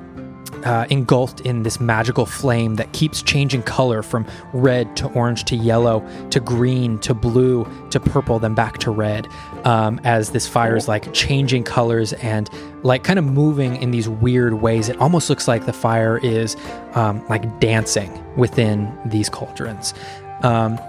uh, 0.65 0.85
engulfed 0.89 1.41
in 1.41 1.63
this 1.63 1.79
magical 1.79 2.25
flame 2.25 2.75
that 2.75 2.91
keeps 2.91 3.21
changing 3.21 3.63
color 3.63 4.01
from 4.01 4.25
red 4.51 4.97
to 4.97 5.07
orange 5.09 5.43
to 5.45 5.55
yellow 5.55 6.05
to 6.31 6.39
green 6.39 6.97
to 6.99 7.13
blue 7.13 7.65
to 7.91 7.99
purple, 7.99 8.39
then 8.39 8.53
back 8.53 8.79
to 8.79 8.91
red, 8.91 9.27
um, 9.63 10.01
as 10.03 10.31
this 10.31 10.47
fire 10.47 10.75
is 10.75 10.87
like 10.87 11.13
changing 11.13 11.63
colors 11.63 12.13
and 12.13 12.49
like 12.83 13.03
kind 13.03 13.19
of 13.19 13.25
moving 13.25 13.75
in 13.77 13.91
these 13.91 14.09
weird 14.09 14.55
ways. 14.55 14.89
It 14.89 14.97
almost 14.97 15.29
looks 15.29 15.47
like 15.47 15.65
the 15.65 15.73
fire 15.73 16.17
is 16.17 16.57
um, 16.93 17.25
like 17.27 17.59
dancing 17.59 18.11
within 18.35 18.97
these 19.05 19.29
cauldrons. 19.29 19.93
Um, 20.41 20.79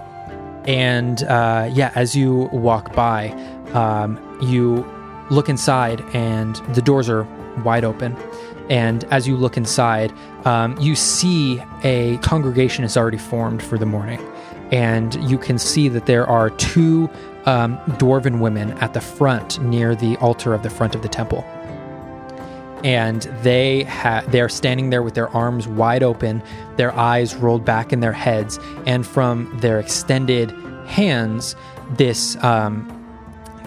and 0.65 1.23
uh, 1.23 1.69
yeah, 1.71 1.91
as 1.95 2.15
you 2.15 2.49
walk 2.51 2.93
by, 2.93 3.29
um, 3.73 4.19
you 4.41 4.85
look 5.29 5.49
inside, 5.49 6.01
and 6.13 6.55
the 6.73 6.81
doors 6.81 7.09
are 7.09 7.23
wide 7.63 7.83
open. 7.83 8.15
And 8.69 9.03
as 9.05 9.27
you 9.27 9.37
look 9.37 9.57
inside, 9.57 10.13
um, 10.45 10.77
you 10.79 10.95
see 10.95 11.61
a 11.83 12.17
congregation 12.17 12.83
is 12.83 12.97
already 12.97 13.17
formed 13.17 13.63
for 13.63 13.77
the 13.77 13.85
morning. 13.85 14.19
And 14.71 15.15
you 15.29 15.37
can 15.37 15.57
see 15.57 15.87
that 15.89 16.05
there 16.05 16.27
are 16.27 16.49
two 16.49 17.09
um, 17.45 17.77
dwarven 17.97 18.39
women 18.39 18.71
at 18.79 18.93
the 18.93 19.01
front 19.01 19.61
near 19.61 19.95
the 19.95 20.17
altar 20.17 20.53
of 20.53 20.63
the 20.63 20.69
front 20.69 20.95
of 20.95 21.01
the 21.01 21.09
temple 21.09 21.45
and 22.83 23.23
they 23.41 23.83
ha- 23.83 24.23
they're 24.27 24.49
standing 24.49 24.89
there 24.89 25.01
with 25.01 25.15
their 25.15 25.29
arms 25.29 25.67
wide 25.67 26.03
open, 26.03 26.43
their 26.75 26.93
eyes 26.95 27.35
rolled 27.35 27.65
back 27.65 27.91
in 27.91 27.99
their 27.99 28.13
heads, 28.13 28.59
and 28.85 29.05
from 29.05 29.51
their 29.59 29.79
extended 29.79 30.51
hands, 30.85 31.55
this 31.91 32.41
um, 32.43 32.96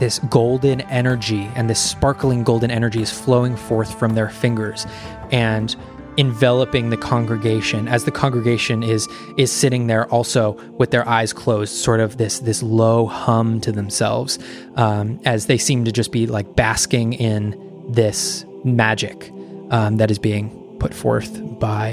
this 0.01 0.19
golden 0.31 0.81
energy 0.83 1.49
and 1.55 1.71
this 1.71 1.81
sparkling 1.81 2.43
golden 2.43 2.71
energy 2.71 3.01
is 3.01 3.13
flowing 3.13 3.57
forth 3.57 3.97
from 3.99 4.15
their 4.15 4.29
fingers, 4.29 4.87
and 5.31 5.77
enveloping 6.17 6.91
the 6.91 6.97
congregation 6.97 7.87
as 7.87 8.05
the 8.05 8.11
congregation 8.11 8.83
is 8.83 9.09
is 9.37 9.53
sitting 9.53 9.87
there 9.87 10.07
also 10.07 10.53
with 10.73 10.91
their 10.91 11.09
eyes 11.09 11.33
closed 11.33 11.73
sort 11.73 12.01
of 12.01 12.17
this 12.19 12.41
this 12.41 12.63
low 12.63 13.07
hum 13.07 13.61
to 13.61 13.71
themselves 13.71 14.39
um, 14.75 15.21
as 15.25 15.47
they 15.47 15.57
seem 15.57 15.85
to 15.85 15.93
just 15.93 16.11
be 16.11 16.27
like 16.27 16.57
basking 16.57 17.13
in 17.13 17.57
this 17.89 18.45
magic 18.65 19.31
um, 19.71 19.97
that 19.99 20.11
is 20.11 20.19
being 20.19 20.51
put 20.81 20.93
forth 20.93 21.41
by 21.61 21.93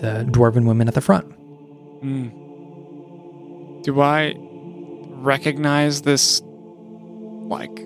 the 0.00 0.26
dwarven 0.30 0.66
women 0.66 0.86
at 0.86 0.94
the 0.94 1.00
front. 1.00 1.26
Do 3.82 4.00
I 4.00 4.34
recognize 4.38 6.02
this 6.02 6.42
like 7.48 7.84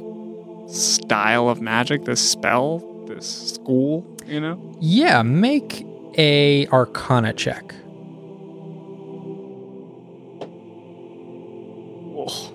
style 0.68 1.49
of 1.49 1.61
magic, 1.61 2.05
this 2.05 2.21
spell, 2.31 2.79
this 3.07 3.55
school, 3.55 4.07
you 4.27 4.40
know? 4.40 4.61
Yeah, 4.81 5.23
make 5.23 5.87
a 6.16 6.66
Arcana 6.68 7.33
check. 7.33 7.75
Oh, 12.21 12.53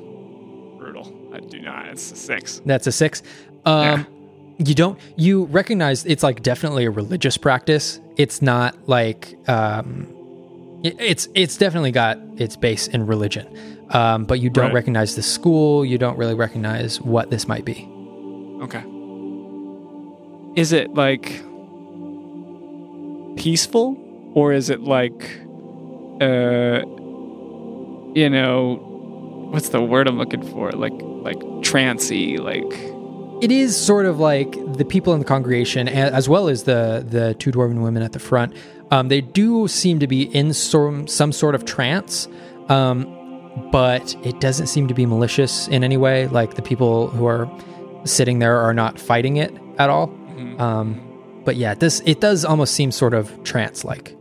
brutal. 0.78 1.12
I 1.34 1.40
do 1.40 1.60
not. 1.62 1.88
It's 1.88 2.12
a 2.12 2.16
six. 2.16 2.62
That's 2.66 2.88
a 2.88 2.92
six. 2.92 3.24
Um, 3.66 4.06
You 4.60 4.76
don't. 4.76 5.00
You 5.16 5.46
recognize 5.46 6.06
it's 6.06 6.22
like 6.24 6.44
definitely 6.44 6.86
a 6.86 6.92
religious 6.92 7.38
practice. 7.38 8.00
It's 8.18 8.42
not 8.42 8.76
like 8.88 9.36
um, 9.50 10.08
it- 10.84 10.96
it's 11.00 11.28
it's 11.34 11.58
definitely 11.58 11.92
got 11.92 12.20
its 12.38 12.56
base 12.56 12.88
in 12.88 13.08
religion. 13.08 13.48
Um, 13.90 14.26
but 14.26 14.40
you 14.40 14.50
don't 14.50 14.66
Right. 14.66 14.74
recognize 14.74 15.16
the 15.16 15.22
school. 15.22 15.84
You 15.86 15.98
don't 15.98 16.18
really 16.18 16.34
recognize 16.36 17.00
what 17.02 17.30
this 17.30 17.48
might 17.48 17.66
be. 17.66 17.88
Okay. 18.62 18.84
Is 20.60 20.72
it 20.72 20.94
like 20.94 21.42
peaceful 23.36 23.98
or 24.36 24.54
is 24.54 24.70
it 24.70 24.82
like 24.82 25.40
uh 26.22 26.82
you 28.16 28.30
know, 28.30 28.76
what's 29.52 29.70
the 29.70 29.82
word 29.82 30.08
I'm 30.08 30.18
looking 30.20 30.44
for? 30.44 30.72
Like 30.72 30.94
like 31.02 31.42
trancy, 31.64 32.38
like 32.38 32.72
it 33.42 33.52
is 33.52 33.76
sort 33.76 34.06
of 34.06 34.20
like 34.20 34.52
the 34.78 34.86
people 34.86 35.14
in 35.14 35.20
the 35.20 35.26
congregation, 35.26 35.88
as 35.88 36.30
well 36.30 36.48
as 36.48 36.64
the 36.64 37.04
the 37.08 37.34
two 37.36 37.52
dwarven 37.52 37.82
women 37.82 38.04
at 38.04 38.12
the 38.14 38.20
front. 38.20 38.56
Um, 38.92 39.08
they 39.08 39.22
do 39.22 39.68
seem 39.68 39.98
to 40.00 40.08
be 40.08 40.24
in 40.36 40.54
some 40.54 41.08
some 41.08 41.32
sort 41.32 41.56
of 41.56 41.66
trance, 41.66 42.28
um, 42.70 43.08
but 43.72 44.16
it 44.24 44.40
doesn't 44.40 44.68
seem 44.68 44.88
to 44.88 44.94
be 44.94 45.06
malicious 45.06 45.68
in 45.68 45.84
any 45.84 45.98
way. 45.98 46.28
Like 46.28 46.56
the 46.56 46.62
people 46.62 47.10
who 47.10 47.26
are 47.26 47.50
sitting 48.06 48.40
there 48.40 48.58
are 48.58 48.74
not 48.74 49.00
fighting 49.00 49.38
it 49.38 49.54
at 49.78 49.90
all. 49.90 50.14
Um, 50.60 51.00
but 51.46 51.56
yeah, 51.56 51.74
this 51.74 52.02
it 52.06 52.22
does 52.22 52.46
almost 52.46 52.74
seem 52.74 52.92
sort 52.92 53.14
of 53.14 53.44
trance 53.44 53.84
like. 53.84 54.16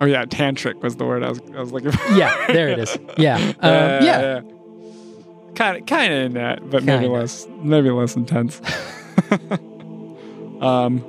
oh 0.00 0.06
yeah, 0.06 0.24
tantric 0.24 0.80
was 0.82 0.96
the 0.96 1.04
word 1.04 1.22
I 1.22 1.28
was 1.30 1.40
I 1.54 1.60
was 1.60 1.72
looking 1.72 1.90
for. 1.92 2.12
Yeah, 2.14 2.46
there 2.48 2.68
it 2.68 2.78
is. 2.78 2.98
Yeah, 3.18 3.36
um, 3.60 4.04
yeah. 4.04 4.40
Kind 5.54 5.78
of, 5.78 5.86
kind 5.86 6.12
of 6.12 6.18
in 6.20 6.34
that, 6.34 6.68
but 6.68 6.84
maybe 6.84 7.04
Kinda. 7.04 7.18
less, 7.18 7.46
maybe 7.62 7.90
less 7.90 8.14
intense. 8.14 8.60
um, 10.60 11.00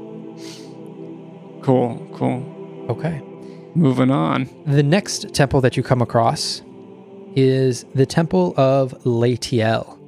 cool, 1.62 2.08
cool. 2.14 2.86
Okay. 2.90 3.22
Moving 3.78 4.10
on. 4.10 4.50
The 4.66 4.82
next 4.82 5.36
temple 5.36 5.62
that 5.62 5.78
you 5.78 5.84
come 5.84 6.02
across 6.02 6.64
is 7.36 7.86
the 7.94 8.08
Temple 8.08 8.56
of 8.58 8.92
Latiel. 9.04 10.00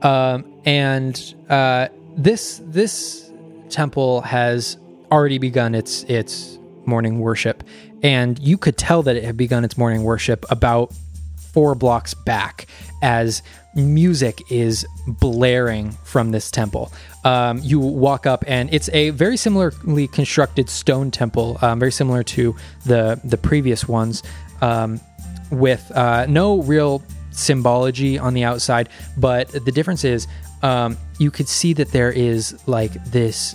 Um, 0.00 0.50
and 0.64 1.34
uh, 1.50 1.88
this 2.16 2.62
this 2.64 3.30
temple 3.68 4.22
has 4.22 4.78
already 5.10 5.36
begun 5.36 5.74
its 5.74 6.04
its 6.04 6.58
morning 6.86 7.18
worship, 7.18 7.62
and 8.02 8.38
you 8.38 8.56
could 8.56 8.78
tell 8.78 9.02
that 9.02 9.14
it 9.14 9.24
had 9.24 9.36
begun 9.36 9.62
its 9.62 9.76
morning 9.76 10.04
worship 10.04 10.46
about 10.50 10.94
four 11.36 11.74
blocks 11.74 12.14
back 12.14 12.66
as 13.02 13.42
music 13.74 14.40
is 14.50 14.86
blaring 15.06 15.90
from 16.04 16.30
this 16.30 16.50
temple. 16.50 16.92
Um, 17.24 17.60
you 17.62 17.78
walk 17.78 18.26
up, 18.26 18.44
and 18.46 18.72
it's 18.72 18.88
a 18.92 19.10
very 19.10 19.36
similarly 19.36 20.08
constructed 20.08 20.70
stone 20.70 21.10
temple, 21.10 21.58
um, 21.62 21.78
very 21.78 21.92
similar 21.92 22.22
to 22.22 22.56
the 22.86 23.20
the 23.24 23.36
previous 23.36 23.86
ones, 23.86 24.22
um, 24.60 25.00
with 25.50 25.90
uh, 25.94 26.26
no 26.26 26.62
real 26.62 27.02
symbology 27.32 28.18
on 28.18 28.34
the 28.34 28.44
outside. 28.44 28.88
But 29.16 29.48
the 29.48 29.72
difference 29.72 30.04
is, 30.04 30.26
um, 30.62 30.96
you 31.18 31.30
could 31.30 31.48
see 31.48 31.72
that 31.74 31.92
there 31.92 32.10
is 32.10 32.56
like 32.66 32.92
this 33.06 33.54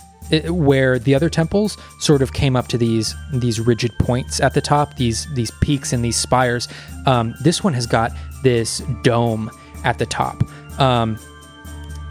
where 0.50 0.98
the 0.98 1.14
other 1.14 1.28
temples 1.28 1.76
sort 1.98 2.22
of 2.22 2.32
came 2.32 2.56
up 2.56 2.68
to 2.68 2.78
these 2.78 3.14
these 3.32 3.60
rigid 3.60 3.92
points 3.98 4.40
at 4.40 4.54
the 4.54 4.60
top, 4.60 4.96
these 4.96 5.26
these 5.34 5.50
peaks 5.60 5.92
and 5.92 6.04
these 6.04 6.16
spires. 6.16 6.68
Um, 7.06 7.34
this 7.40 7.64
one 7.64 7.74
has 7.74 7.86
got 7.86 8.12
this 8.42 8.82
dome 9.02 9.50
at 9.84 9.98
the 9.98 10.06
top, 10.06 10.42
um, 10.80 11.18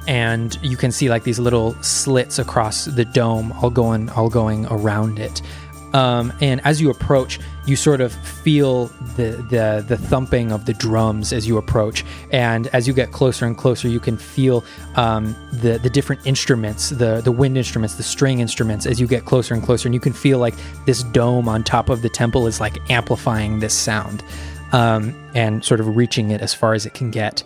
and 0.07 0.57
you 0.61 0.77
can 0.77 0.91
see 0.91 1.09
like 1.09 1.23
these 1.23 1.39
little 1.39 1.73
slits 1.81 2.39
across 2.39 2.85
the 2.85 3.05
dome, 3.05 3.51
all 3.61 3.69
going 3.69 4.09
all 4.11 4.29
going 4.29 4.65
around 4.67 5.19
it. 5.19 5.41
Um, 5.93 6.33
and 6.41 6.59
as 6.65 6.81
you 6.81 6.89
approach, 6.89 7.39
you 7.65 7.75
sort 7.75 8.01
of 8.01 8.13
feel 8.13 8.85
the, 9.15 9.45
the 9.49 9.85
the 9.87 9.97
thumping 9.97 10.51
of 10.51 10.65
the 10.65 10.73
drums 10.73 11.33
as 11.33 11.47
you 11.47 11.57
approach, 11.57 12.03
and 12.31 12.67
as 12.67 12.87
you 12.87 12.93
get 12.93 13.11
closer 13.11 13.45
and 13.45 13.57
closer, 13.57 13.87
you 13.87 13.99
can 13.99 14.17
feel 14.17 14.63
um, 14.95 15.35
the 15.51 15.77
the 15.79 15.89
different 15.89 16.25
instruments, 16.25 16.89
the 16.89 17.21
the 17.21 17.31
wind 17.31 17.57
instruments, 17.57 17.95
the 17.95 18.03
string 18.03 18.39
instruments, 18.39 18.85
as 18.85 18.99
you 18.99 19.07
get 19.07 19.25
closer 19.25 19.53
and 19.53 19.63
closer, 19.63 19.87
and 19.87 19.93
you 19.93 19.99
can 19.99 20.13
feel 20.13 20.39
like 20.39 20.55
this 20.85 21.03
dome 21.03 21.47
on 21.47 21.63
top 21.63 21.89
of 21.89 22.01
the 22.01 22.09
temple 22.09 22.47
is 22.47 22.59
like 22.59 22.77
amplifying 22.89 23.59
this 23.59 23.73
sound, 23.73 24.23
um, 24.71 25.13
and 25.35 25.63
sort 25.63 25.79
of 25.79 25.95
reaching 25.95 26.31
it 26.31 26.41
as 26.41 26.53
far 26.53 26.73
as 26.73 26.85
it 26.85 26.93
can 26.93 27.11
get. 27.11 27.43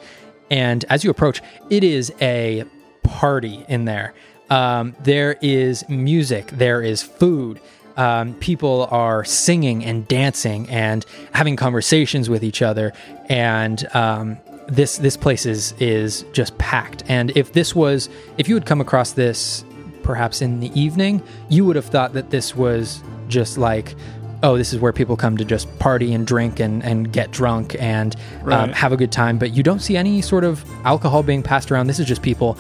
And 0.50 0.84
as 0.90 1.04
you 1.04 1.10
approach, 1.10 1.42
it 1.70 1.84
is 1.84 2.12
a 2.22 2.66
party 3.04 3.66
in 3.70 3.86
there. 3.86 4.14
Um, 4.50 4.96
there 5.04 5.38
is 5.42 5.88
music, 5.88 6.48
there 6.48 6.82
is 6.82 7.02
food. 7.02 7.60
Um, 7.98 8.34
people 8.36 8.88
are 8.92 9.24
singing 9.24 9.84
and 9.84 10.08
dancing 10.08 10.70
and 10.70 11.06
having 11.34 11.56
conversations 11.56 12.30
with 12.30 12.44
each 12.44 12.62
other, 12.62 12.94
and 13.30 13.88
um, 13.96 14.38
this 14.68 14.98
this 14.98 15.18
place 15.18 15.46
is 15.46 15.74
is 15.80 16.24
just 16.34 16.58
packed. 16.58 17.04
And 17.08 17.36
if 17.36 17.54
this 17.54 17.76
was, 17.76 18.10
if 18.38 18.48
you 18.48 18.56
had 18.56 18.66
come 18.66 18.82
across 18.82 19.14
this 19.14 19.66
perhaps 20.04 20.42
in 20.42 20.60
the 20.60 20.72
evening, 20.80 21.22
you 21.50 21.66
would 21.66 21.76
have 21.76 21.86
thought 21.86 22.14
that 22.14 22.32
this 22.32 22.56
was 22.56 23.04
just 23.28 23.58
like, 23.58 23.96
oh, 24.44 24.58
this 24.58 24.74
is 24.74 24.80
where 24.80 24.92
people 24.92 25.16
come 25.16 25.38
to 25.38 25.46
just 25.46 25.68
party 25.80 26.14
and 26.14 26.26
drink 26.26 26.60
and, 26.60 26.84
and 26.84 27.12
get 27.12 27.32
drunk 27.32 27.76
and 27.80 28.16
um, 28.46 28.72
have 28.72 28.92
a 28.92 28.98
good 28.98 29.12
time. 29.12 29.38
But 29.38 29.54
you 29.54 29.64
don't 29.64 29.80
see 29.80 29.98
any 29.98 30.22
sort 30.22 30.44
of 30.44 30.66
alcohol 30.86 31.24
being 31.24 31.44
passed 31.44 31.72
around. 31.72 31.88
This 31.88 32.00
is 32.00 32.08
just 32.08 32.22
people 32.22 32.58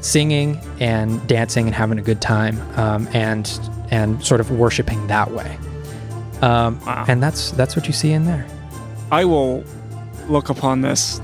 singing 0.00 0.58
and 0.80 1.26
dancing 1.26 1.66
and 1.66 1.74
having 1.74 1.98
a 1.98 2.02
good 2.02 2.20
time 2.20 2.60
um, 2.78 3.08
and 3.12 3.46
and 3.94 4.24
sort 4.24 4.40
of 4.40 4.50
worshiping 4.50 5.06
that 5.06 5.30
way. 5.30 5.56
Um, 6.42 6.80
Wow. 6.84 7.04
And 7.06 7.22
that's 7.22 7.52
that's 7.52 7.76
what 7.76 7.86
you 7.86 7.92
see 7.92 8.12
in 8.12 8.24
there. 8.24 8.44
I 9.12 9.24
will 9.24 9.62
look 10.28 10.50
upon 10.50 10.80
this 10.82 11.20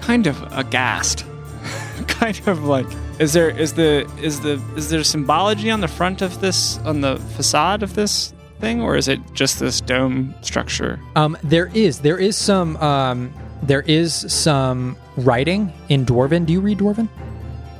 kind 0.00 0.26
of 0.26 0.36
aghast. 0.52 1.26
kind 2.08 2.40
of 2.48 2.64
like 2.64 2.86
is 3.18 3.32
there 3.34 3.50
is 3.50 3.74
the 3.74 4.10
is 4.20 4.40
the 4.40 4.60
is 4.76 4.88
there 4.88 5.04
symbology 5.04 5.70
on 5.70 5.80
the 5.80 5.88
front 5.88 6.22
of 6.22 6.40
this 6.40 6.78
on 6.78 7.02
the 7.02 7.16
facade 7.36 7.82
of 7.82 7.94
this 7.94 8.32
thing 8.58 8.80
or 8.80 8.96
is 8.96 9.06
it 9.08 9.20
just 9.34 9.60
this 9.60 9.80
dome 9.80 10.34
structure? 10.40 10.98
Um, 11.14 11.36
there 11.44 11.70
is 11.74 12.00
there 12.00 12.18
is 12.18 12.36
some 12.36 12.76
um, 12.78 13.32
there 13.62 13.82
is 13.82 14.14
some 14.32 14.96
writing 15.18 15.72
in 15.90 16.06
Dwarven. 16.06 16.46
Do 16.46 16.52
you 16.54 16.60
read 16.60 16.78
Dwarven? 16.78 17.08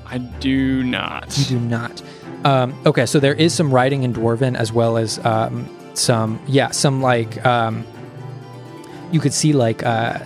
I 0.07 0.19
do 0.19 0.83
not. 0.83 1.37
You 1.39 1.45
do 1.57 1.61
not. 1.61 2.03
Um, 2.45 2.75
okay, 2.87 3.07
so 3.07 3.21
there 3.21 3.35
is 3.35 3.55
some 3.55 3.73
writing 3.73 4.03
in 4.03 4.13
Dwarven 4.13 4.57
as 4.57 4.73
well 4.73 4.97
as 4.97 5.25
um, 5.25 5.69
some, 5.95 6.41
yeah, 6.47 6.71
some 6.71 7.01
like 7.01 7.45
um, 7.47 7.87
you 9.13 9.21
could 9.21 9.33
see 9.33 9.53
like 9.53 9.85
uh, 9.85 10.19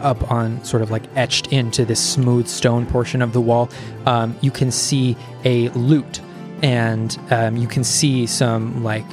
up 0.00 0.30
on 0.30 0.62
sort 0.64 0.82
of 0.82 0.90
like 0.90 1.04
etched 1.16 1.52
into 1.52 1.84
this 1.84 2.00
smooth 2.00 2.48
stone 2.48 2.86
portion 2.86 3.22
of 3.22 3.32
the 3.32 3.40
wall. 3.40 3.70
Um, 4.06 4.36
you 4.40 4.50
can 4.50 4.70
see 4.70 5.16
a 5.44 5.68
lute, 5.70 6.20
and 6.62 7.16
um, 7.30 7.56
you 7.56 7.68
can 7.68 7.84
see 7.84 8.26
some 8.26 8.82
like 8.82 9.06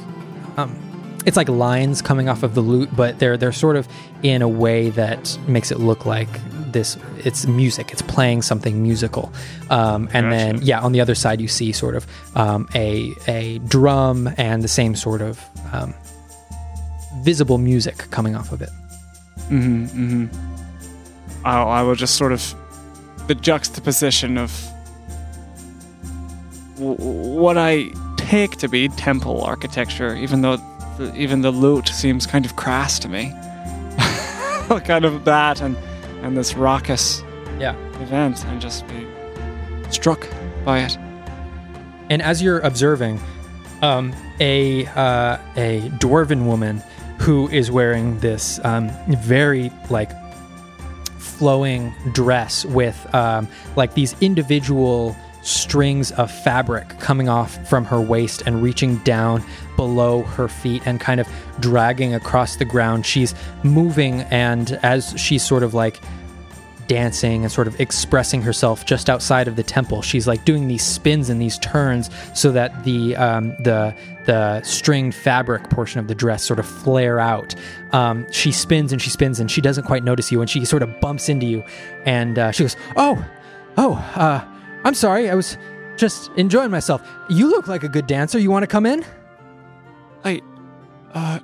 it's 1.26 1.36
like 1.36 1.48
lines 1.48 2.02
coming 2.02 2.28
off 2.28 2.42
of 2.42 2.54
the 2.54 2.60
lute, 2.60 2.94
but 2.94 3.18
they're 3.18 3.36
they're 3.36 3.52
sort 3.52 3.76
of 3.76 3.88
in 4.22 4.42
a 4.42 4.48
way 4.48 4.90
that 4.90 5.38
makes 5.46 5.70
it 5.70 5.78
look 5.78 6.06
like 6.06 6.28
this. 6.72 6.96
It's 7.18 7.46
music. 7.46 7.92
It's 7.92 8.02
playing 8.02 8.42
something 8.42 8.82
musical, 8.82 9.32
um, 9.70 10.08
and 10.12 10.32
then 10.32 10.60
yeah, 10.62 10.80
on 10.80 10.92
the 10.92 11.00
other 11.00 11.14
side 11.14 11.40
you 11.40 11.48
see 11.48 11.72
sort 11.72 11.94
of 11.94 12.06
um, 12.36 12.68
a 12.74 13.14
a 13.28 13.58
drum 13.60 14.30
and 14.36 14.62
the 14.62 14.68
same 14.68 14.94
sort 14.94 15.22
of 15.22 15.40
um, 15.72 15.94
visible 17.22 17.58
music 17.58 17.98
coming 18.10 18.34
off 18.34 18.52
of 18.52 18.62
it. 18.62 18.70
Mm-hmm. 19.48 19.84
mm-hmm. 19.84 20.48
I'll, 21.44 21.68
I 21.68 21.82
will 21.82 21.96
just 21.96 22.16
sort 22.16 22.32
of 22.32 22.54
the 23.26 23.34
juxtaposition 23.34 24.38
of 24.38 24.52
w- 26.76 26.94
what 26.94 27.58
I 27.58 27.88
take 28.16 28.56
to 28.58 28.68
be 28.68 28.88
temple 28.88 29.42
architecture, 29.42 30.14
even 30.16 30.42
though 30.42 30.56
the, 30.98 31.14
even 31.16 31.40
the 31.42 31.50
lute 31.50 31.88
seems 31.88 32.26
kind 32.26 32.44
of 32.44 32.56
crass 32.56 32.98
to 33.00 33.08
me. 33.08 33.30
kind 34.84 35.04
of 35.04 35.24
that 35.24 35.60
and 35.60 35.76
and 36.22 36.36
this 36.36 36.54
raucous 36.54 37.22
Yeah. 37.58 37.74
event, 38.00 38.44
and 38.46 38.60
just 38.60 38.86
be 38.88 39.06
struck 39.90 40.26
by 40.64 40.80
it. 40.80 40.96
And 42.10 42.22
as 42.22 42.40
you're 42.42 42.60
observing, 42.60 43.20
um, 43.82 44.14
a 44.40 44.86
uh, 44.86 45.38
a 45.56 45.80
dwarven 45.98 46.46
woman 46.46 46.82
who 47.18 47.48
is 47.48 47.70
wearing 47.70 48.18
this 48.20 48.60
um, 48.64 48.90
very 49.08 49.70
like 49.90 50.10
flowing 51.18 51.92
dress 52.12 52.64
with 52.64 53.12
um, 53.14 53.48
like 53.76 53.94
these 53.94 54.14
individual 54.20 55.16
strings 55.42 56.12
of 56.12 56.30
fabric 56.30 56.88
coming 57.00 57.28
off 57.28 57.68
from 57.68 57.84
her 57.84 58.00
waist 58.00 58.42
and 58.46 58.62
reaching 58.62 58.96
down 58.98 59.44
below 59.76 60.22
her 60.22 60.48
feet 60.48 60.82
and 60.86 61.00
kind 61.00 61.20
of 61.20 61.28
dragging 61.60 62.14
across 62.14 62.56
the 62.56 62.64
ground. 62.64 63.04
She's 63.04 63.34
moving, 63.62 64.22
and 64.22 64.72
as 64.82 65.14
she's 65.20 65.42
sort 65.42 65.62
of 65.62 65.74
like 65.74 66.00
dancing 66.92 67.42
and 67.42 67.50
sort 67.50 67.66
of 67.66 67.80
expressing 67.80 68.42
herself 68.42 68.84
just 68.84 69.08
outside 69.08 69.48
of 69.48 69.56
the 69.56 69.62
temple. 69.62 70.02
She's 70.02 70.26
like 70.26 70.44
doing 70.44 70.68
these 70.68 70.82
spins 70.82 71.30
and 71.30 71.40
these 71.40 71.58
turns 71.58 72.10
so 72.34 72.52
that 72.52 72.84
the 72.84 73.16
um, 73.16 73.56
the 73.60 73.94
the 74.26 74.62
stringed 74.62 75.14
fabric 75.14 75.70
portion 75.70 76.00
of 76.00 76.08
the 76.08 76.14
dress 76.14 76.44
sort 76.44 76.58
of 76.58 76.66
flare 76.66 77.18
out. 77.18 77.54
Um, 77.92 78.30
she 78.30 78.52
spins 78.52 78.92
and 78.92 79.00
she 79.00 79.10
spins 79.10 79.40
and 79.40 79.50
she 79.50 79.60
doesn't 79.60 79.84
quite 79.84 80.04
notice 80.04 80.30
you 80.30 80.40
and 80.40 80.50
she 80.50 80.64
sort 80.64 80.82
of 80.82 81.00
bumps 81.00 81.28
into 81.28 81.46
you 81.46 81.64
and 82.04 82.38
uh, 82.38 82.50
she 82.50 82.64
goes, 82.64 82.76
"Oh, 82.96 83.24
oh, 83.76 83.94
uh, 84.14 84.44
I'm 84.84 84.94
sorry. 84.94 85.30
I 85.30 85.34
was 85.34 85.56
just 85.96 86.30
enjoying 86.36 86.70
myself. 86.70 87.02
You 87.28 87.48
look 87.48 87.68
like 87.68 87.82
a 87.84 87.88
good 87.88 88.06
dancer. 88.06 88.38
You 88.38 88.50
want 88.50 88.62
to 88.64 88.66
come 88.66 88.86
in?" 88.86 89.04
I, 90.24 90.40
uh, 91.14 91.38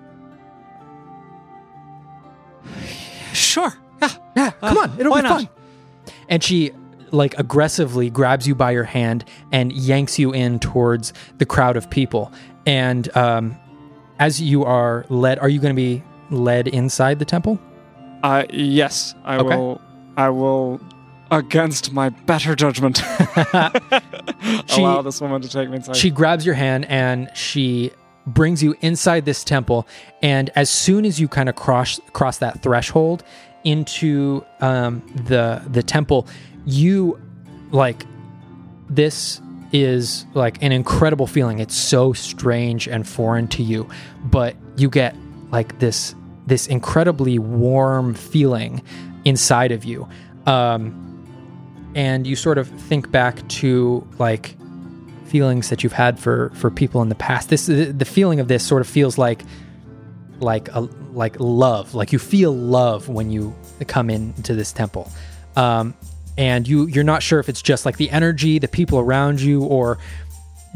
Sure. 3.33 3.73
Yeah. 4.01 4.09
Yeah. 4.37 4.51
Come 4.61 4.79
on, 4.79 5.01
it'll 5.01 5.15
be 5.15 5.23
not? 5.23 5.41
fun. 5.43 5.49
And 6.29 6.43
she 6.43 6.73
like 7.11 7.39
aggressively 7.39 8.11
grabs 8.11 8.47
you 8.47 8.55
by 8.55 8.71
your 8.71 8.85
hand 8.85 9.25
and 9.53 9.73
yanks 9.73 10.19
you 10.19 10.33
in 10.33 10.59
towards 10.59 11.13
the 11.39 11.47
crowd 11.47 11.77
of 11.77 11.89
people. 11.91 12.31
And 12.67 13.15
um, 13.17 13.57
as 14.19 14.41
you 14.41 14.65
are 14.65 15.07
led, 15.09 15.39
are 15.39 15.49
you 15.49 15.59
going 15.61 15.75
to 15.75 15.77
be 15.81 16.03
led 16.31 16.69
inside 16.69 17.19
the 17.19 17.25
temple? 17.25 17.59
Uh, 18.23 18.45
yes, 18.51 19.15
I 19.25 19.37
Okay. 19.39 19.57
will. 19.57 19.81
I 20.17 20.29
will, 20.31 20.81
against 21.31 21.93
my 21.93 22.09
better 22.09 22.55
judgment, 22.55 22.97
She- 24.67 24.83
allow 24.83 25.03
this 25.03 25.21
woman 25.21 25.43
to 25.43 25.49
take 25.49 25.69
me 25.69 25.77
inside. 25.77 25.97
She 25.97 26.11
grabs 26.11 26.45
your 26.47 26.55
hand 26.55 26.87
and 26.87 27.31
she 27.35 27.93
brings 28.27 28.63
you 28.63 28.75
inside 28.81 29.25
this 29.25 29.45
temple. 29.45 29.87
And 30.23 30.51
as 30.55 30.71
soon 30.71 31.05
as 31.05 31.21
you 31.21 31.29
kind 31.29 31.49
of 31.49 31.57
cross 31.57 32.01
cross 32.13 32.39
that 32.39 32.63
threshold 32.63 33.25
into 33.65 34.45
um, 34.61 35.03
the 35.27 35.63
the 35.67 35.83
temple, 35.83 36.27
you 36.67 37.21
like 37.71 38.07
this 38.89 39.41
is 39.73 40.25
like 40.35 40.63
an 40.63 40.73
incredible 40.73 41.27
feeling. 41.27 41.59
It's 41.59 41.77
so 41.77 42.13
strange 42.13 42.89
and 42.89 43.07
foreign 43.07 43.49
to 43.49 43.63
you, 43.63 43.89
but 44.25 44.57
you 44.77 44.89
get 44.89 45.15
like 45.51 45.79
this 45.79 46.15
this 46.47 46.67
incredibly 46.67 47.39
warm 47.39 48.15
feeling 48.15 48.83
inside 49.25 49.73
of 49.73 49.85
you. 49.85 50.09
Um, 50.47 51.05
and 51.95 52.27
you 52.27 52.37
sort 52.37 52.59
of 52.59 52.69
think 52.69 53.11
back 53.11 53.47
to 53.49 54.07
like 54.19 54.57
feelings 55.27 55.69
that 55.69 55.83
you've 55.83 55.93
had 55.93 56.19
for 56.19 56.51
for 56.55 56.71
people 56.71 57.03
in 57.03 57.09
the 57.09 57.15
past. 57.15 57.51
This 57.51 57.67
the, 57.67 58.05
feeling 58.05 58.41
of 58.41 58.49
this 58.49 58.67
sort 58.67 58.81
of 58.81 58.89
feels 58.89 59.19
like 59.19 59.43
like 60.41 60.69
a 60.69 60.81
like 61.13 61.37
love. 61.39 61.95
Like 61.95 62.13
you 62.13 62.19
feel 62.19 62.53
love 62.53 63.09
when 63.09 63.31
you 63.31 63.55
come 63.87 64.11
into 64.11 64.55
this 64.55 64.73
temple. 64.73 65.11
Um, 65.57 65.95
and 66.37 66.67
you 66.69 66.87
you're 66.87 67.05
not 67.05 67.23
sure 67.23 67.41
if 67.41 67.49
it's 67.49 67.63
just 67.63 67.85
like 67.85 67.97
the 67.97 68.11
energy, 68.11 68.59
the 68.59 68.69
people 68.69 68.99
around 68.99 69.41
you, 69.41 69.65
or 69.65 69.99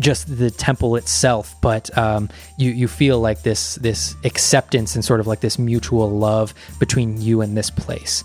just 0.01 0.37
the 0.39 0.51
temple 0.51 0.97
itself. 0.97 1.55
But 1.61 1.97
um, 1.97 2.29
you 2.59 2.71
you 2.71 2.89
feel 2.89 3.21
like 3.21 3.43
this 3.43 3.77
this 3.77 4.17
acceptance 4.25 4.95
and 4.95 5.05
sort 5.05 5.21
of 5.21 5.27
like 5.27 5.41
this 5.41 5.59
mutual 5.59 6.11
love 6.11 6.53
between 6.79 7.21
you 7.21 7.41
and 7.41 7.57
this 7.57 7.71
place. 7.71 8.25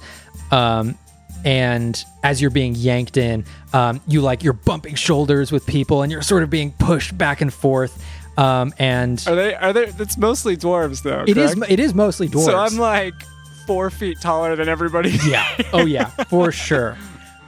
Um, 0.52 0.98
and 1.46 2.04
as 2.24 2.42
you're 2.42 2.52
being 2.52 2.76
yanked 2.76 3.18
in, 3.18 3.46
um, 3.74 4.02
you 4.08 4.22
like 4.22 4.44
you're 4.44 4.54
bumping 4.54 4.96
shoulders 4.96 5.52
with 5.52 5.66
people, 5.66 6.02
and 6.04 6.12
you're 6.12 6.22
sort 6.22 6.44
of 6.44 6.50
being 6.50 6.72
pushed 6.72 7.18
back 7.18 7.42
and 7.42 7.54
forth. 7.54 8.04
Um, 8.38 8.74
and 8.78 9.24
are 9.28 9.36
they? 9.36 9.56
Are 9.56 9.74
they? 9.74 9.86
It's 9.88 10.18
mostly 10.18 10.56
dwarves, 10.58 11.02
though. 11.04 11.24
it 11.28 11.38
is 11.38 11.56
correct? 11.56 11.72
it 11.72 11.80
is 11.80 11.94
mostly 11.94 12.28
dwarves. 12.30 12.46
So 12.46 12.58
I'm 12.58 12.78
like 12.78 13.14
four 13.66 13.90
feet 13.90 14.18
taller 14.22 14.56
than 14.56 14.70
everybody. 14.70 15.18
yeah. 15.28 15.46
Oh 15.74 15.86
yeah, 15.86 16.06
for 16.06 16.52
sure. 16.52 16.98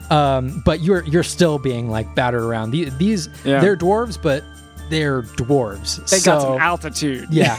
Um, 0.09 0.63
but 0.65 0.81
you're 0.81 1.03
you're 1.03 1.21
still 1.23 1.59
being 1.59 1.89
like 1.89 2.15
battered 2.15 2.41
around. 2.41 2.71
These, 2.71 2.97
these 2.97 3.29
Yeah. 3.45 3.59
they're 3.61 3.77
dwarves, 3.77 4.19
but 4.21 4.43
they're 4.89 5.21
dwarves. 5.21 6.09
they 6.09 6.19
got 6.21 6.41
some 6.41 6.57
altitude. 6.59 7.27
yeah, 7.29 7.57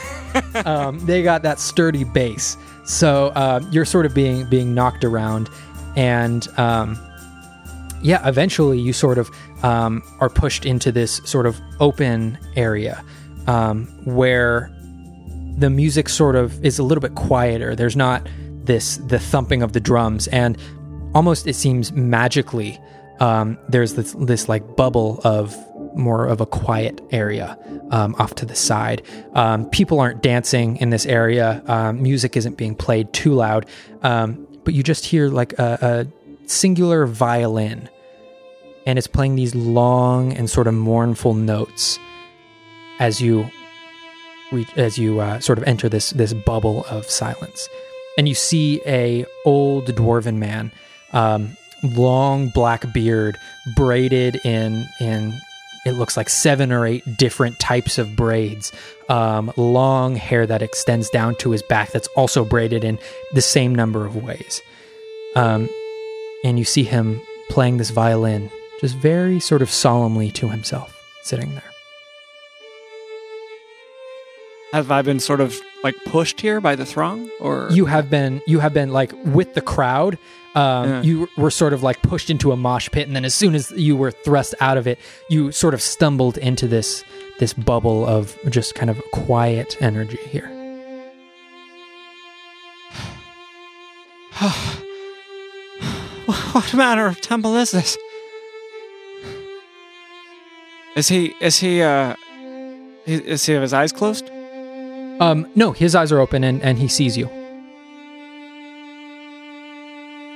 um, 0.66 0.98
they 1.06 1.22
got 1.22 1.42
that 1.42 1.60
sturdy 1.60 2.02
base. 2.02 2.56
So 2.84 3.30
um, 3.36 3.68
you're 3.70 3.84
sort 3.84 4.04
of 4.06 4.14
being 4.14 4.46
being 4.46 4.74
knocked 4.74 5.04
around, 5.04 5.48
and 5.96 6.46
um, 6.58 6.98
yeah, 8.02 8.26
eventually 8.26 8.78
you 8.78 8.92
sort 8.92 9.18
of 9.18 9.30
um, 9.62 10.02
are 10.20 10.30
pushed 10.30 10.64
into 10.64 10.90
this 10.90 11.20
sort 11.24 11.46
of 11.46 11.60
open 11.80 12.38
area 12.56 13.04
um, 13.46 13.86
where 14.04 14.70
the 15.58 15.70
music 15.70 16.08
sort 16.08 16.36
of 16.36 16.64
is 16.64 16.78
a 16.78 16.82
little 16.82 17.02
bit 17.02 17.14
quieter. 17.14 17.74
There's 17.74 17.96
not 17.96 18.26
this 18.64 18.96
the 18.98 19.18
thumping 19.18 19.62
of 19.62 19.72
the 19.72 19.80
drums, 19.80 20.28
and 20.28 20.56
almost 21.14 21.46
it 21.46 21.54
seems 21.54 21.92
magically 21.92 22.78
um, 23.20 23.58
there's 23.68 23.94
this 23.94 24.14
this 24.18 24.48
like 24.48 24.76
bubble 24.76 25.20
of 25.24 25.56
more 25.94 26.26
of 26.26 26.40
a 26.40 26.46
quiet 26.46 27.00
area 27.10 27.58
um, 27.90 28.14
off 28.18 28.34
to 28.36 28.46
the 28.46 28.54
side. 28.54 29.02
Um, 29.34 29.68
people 29.70 30.00
aren't 30.00 30.22
dancing 30.22 30.76
in 30.76 30.90
this 30.90 31.04
area. 31.04 31.62
Um, 31.66 32.02
music 32.02 32.36
isn't 32.36 32.56
being 32.56 32.74
played 32.74 33.12
too 33.12 33.34
loud, 33.34 33.66
um, 34.02 34.46
but 34.64 34.74
you 34.74 34.82
just 34.82 35.06
hear 35.06 35.28
like 35.28 35.52
a, 35.58 35.78
a 35.80 36.48
singular 36.48 37.06
violin, 37.06 37.88
and 38.86 38.98
it's 38.98 39.06
playing 39.06 39.36
these 39.36 39.54
long 39.54 40.32
and 40.32 40.48
sort 40.48 40.66
of 40.66 40.74
mournful 40.74 41.34
notes 41.34 41.98
as 42.98 43.20
you 43.20 43.48
re- 44.52 44.66
as 44.76 44.98
you 44.98 45.20
uh, 45.20 45.40
sort 45.40 45.58
of 45.58 45.64
enter 45.64 45.88
this 45.88 46.10
this 46.10 46.32
bubble 46.32 46.84
of 46.86 47.04
silence, 47.06 47.68
and 48.18 48.28
you 48.28 48.34
see 48.34 48.80
a 48.86 49.24
old 49.44 49.86
dwarven 49.86 50.36
man, 50.36 50.72
um, 51.12 51.56
long 51.82 52.48
black 52.48 52.92
beard, 52.92 53.36
braided 53.76 54.36
in 54.44 54.86
in 55.00 55.38
it 55.86 55.92
looks 55.92 56.16
like 56.16 56.28
seven 56.28 56.72
or 56.72 56.86
eight 56.86 57.16
different 57.16 57.58
types 57.58 57.98
of 57.98 58.16
braids, 58.16 58.72
um, 59.08 59.52
long 59.56 60.16
hair 60.16 60.46
that 60.46 60.62
extends 60.62 61.08
down 61.10 61.34
to 61.36 61.50
his 61.50 61.62
back 61.62 61.90
that's 61.92 62.08
also 62.08 62.44
braided 62.44 62.84
in 62.84 62.98
the 63.32 63.42
same 63.42 63.74
number 63.74 64.04
of 64.06 64.16
ways, 64.16 64.62
um, 65.36 65.68
and 66.44 66.58
you 66.58 66.64
see 66.64 66.82
him 66.84 67.20
playing 67.48 67.78
this 67.78 67.90
violin 67.90 68.50
just 68.80 68.96
very 68.96 69.40
sort 69.40 69.62
of 69.62 69.70
solemnly 69.70 70.30
to 70.32 70.48
himself, 70.48 70.96
sitting 71.22 71.50
there. 71.50 71.62
Have 74.72 74.90
I 74.90 75.02
been 75.02 75.18
sort 75.18 75.40
of 75.40 75.60
like 75.82 75.96
pushed 76.06 76.40
here 76.40 76.60
by 76.60 76.76
the 76.76 76.86
throng, 76.86 77.28
or? 77.40 77.68
You 77.72 77.86
have 77.86 78.08
been 78.08 78.40
you 78.46 78.60
have 78.60 78.72
been 78.72 78.92
like 78.92 79.12
with 79.24 79.54
the 79.54 79.60
crowd 79.60 80.16
um, 80.54 80.88
Yeah. 80.88 81.02
you 81.02 81.28
were 81.36 81.50
sort 81.50 81.72
of 81.72 81.82
like 81.82 82.00
pushed 82.02 82.30
into 82.30 82.52
a 82.52 82.56
mosh 82.56 82.88
pit 82.90 83.06
and 83.06 83.14
then 83.16 83.24
as 83.24 83.34
soon 83.34 83.54
as 83.54 83.70
you 83.72 83.96
were 83.96 84.10
thrust 84.10 84.54
out 84.60 84.76
of 84.76 84.86
it 84.86 84.98
you 85.28 85.52
sort 85.52 85.74
of 85.74 85.82
stumbled 85.82 86.38
into 86.38 86.66
this 86.66 87.04
this 87.38 87.52
bubble 87.52 88.06
of 88.06 88.36
just 88.48 88.74
kind 88.74 88.90
of 88.90 89.00
quiet 89.12 89.76
energy 89.80 90.18
here 90.28 90.48
what 96.52 96.74
manner 96.74 97.06
of 97.06 97.20
temple 97.20 97.56
is 97.56 97.70
this? 97.70 97.96
Is 100.96 101.08
he? 101.08 101.34
Is 101.40 101.58
he? 101.58 101.82
Uh, 101.82 102.14
is 103.06 103.46
he 103.46 103.52
have 103.52 103.62
his 103.62 103.72
eyes 103.72 103.92
closed? 103.92 104.30
um 105.20 105.46
no 105.54 105.72
his 105.72 105.94
eyes 105.94 106.10
are 106.12 106.18
open 106.18 106.42
and 106.42 106.62
and 106.62 106.78
he 106.78 106.88
sees 106.88 107.14
you 107.14 107.26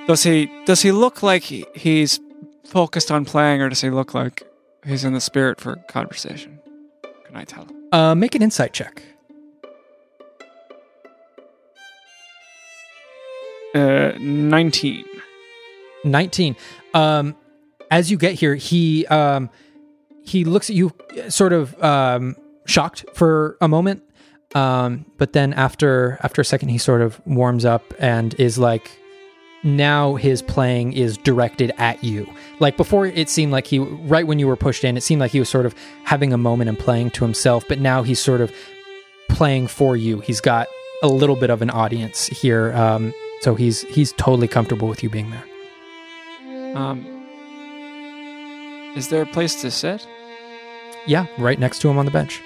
Does 0.06 0.22
he? 0.22 0.50
Does 0.66 0.82
he 0.82 0.92
look 0.92 1.22
like 1.22 1.44
he, 1.44 1.64
he's 1.74 2.20
focused 2.66 3.10
on 3.10 3.24
playing, 3.24 3.62
or 3.62 3.68
does 3.70 3.80
he 3.80 3.90
look 3.90 4.12
like 4.14 4.42
he's 4.86 5.04
in 5.04 5.12
the 5.14 5.20
spirit 5.20 5.60
for 5.60 5.76
conversation? 5.88 6.60
Can 7.26 7.36
I 7.36 7.44
tell? 7.44 7.66
uh 7.92 8.14
make 8.14 8.34
an 8.34 8.42
insight 8.42 8.72
check 8.72 9.02
Uh, 13.74 14.12
nineteen. 14.20 15.04
19 16.04 16.54
um 16.92 17.34
as 17.90 18.10
you 18.10 18.18
get 18.18 18.34
here 18.34 18.54
he 18.54 19.06
um 19.06 19.48
he 20.22 20.44
looks 20.44 20.68
at 20.68 20.76
you 20.76 20.92
sort 21.30 21.52
of 21.54 21.82
um 21.82 22.36
shocked 22.66 23.06
for 23.14 23.56
a 23.62 23.66
moment 23.68 24.02
um 24.54 25.06
but 25.16 25.32
then 25.32 25.54
after 25.54 26.18
after 26.22 26.42
a 26.42 26.44
second 26.44 26.68
he 26.68 26.76
sort 26.78 27.00
of 27.00 27.20
warms 27.26 27.64
up 27.64 27.82
and 27.98 28.34
is 28.38 28.58
like 28.58 28.90
now 29.64 30.14
his 30.14 30.42
playing 30.42 30.92
is 30.92 31.16
directed 31.18 31.72
at 31.78 32.02
you 32.04 32.28
like 32.60 32.76
before 32.76 33.06
it 33.06 33.28
seemed 33.28 33.50
like 33.50 33.66
he 33.66 33.78
right 33.78 34.26
when 34.26 34.38
you 34.38 34.46
were 34.46 34.56
pushed 34.56 34.84
in 34.84 34.96
it 34.96 35.00
seemed 35.02 35.20
like 35.20 35.30
he 35.32 35.38
was 35.40 35.48
sort 35.48 35.64
of 35.66 35.74
having 36.04 36.32
a 36.32 36.38
moment 36.38 36.68
and 36.68 36.78
playing 36.78 37.10
to 37.10 37.24
himself 37.24 37.64
but 37.68 37.78
now 37.78 38.02
he's 38.02 38.20
sort 38.20 38.40
of 38.40 38.52
playing 39.28 39.66
for 39.66 39.96
you 39.96 40.20
he's 40.20 40.40
got 40.40 40.68
a 41.02 41.08
little 41.08 41.36
bit 41.36 41.50
of 41.50 41.62
an 41.62 41.70
audience 41.70 42.26
here 42.26 42.72
um 42.74 43.12
so 43.40 43.54
he's 43.54 43.82
he's 43.82 44.12
totally 44.12 44.46
comfortable 44.48 44.86
with 44.88 45.02
you 45.02 45.08
being 45.10 45.30
there 45.30 45.44
Um, 46.76 47.04
is 48.96 49.08
there 49.08 49.22
a 49.22 49.26
place 49.26 49.60
to 49.62 49.70
sit? 49.70 50.06
Yeah, 51.06 51.26
right 51.38 51.58
next 51.58 51.80
to 51.80 51.88
him 51.90 51.98
on 51.98 52.04
the 52.04 52.10
bench. 52.10 52.40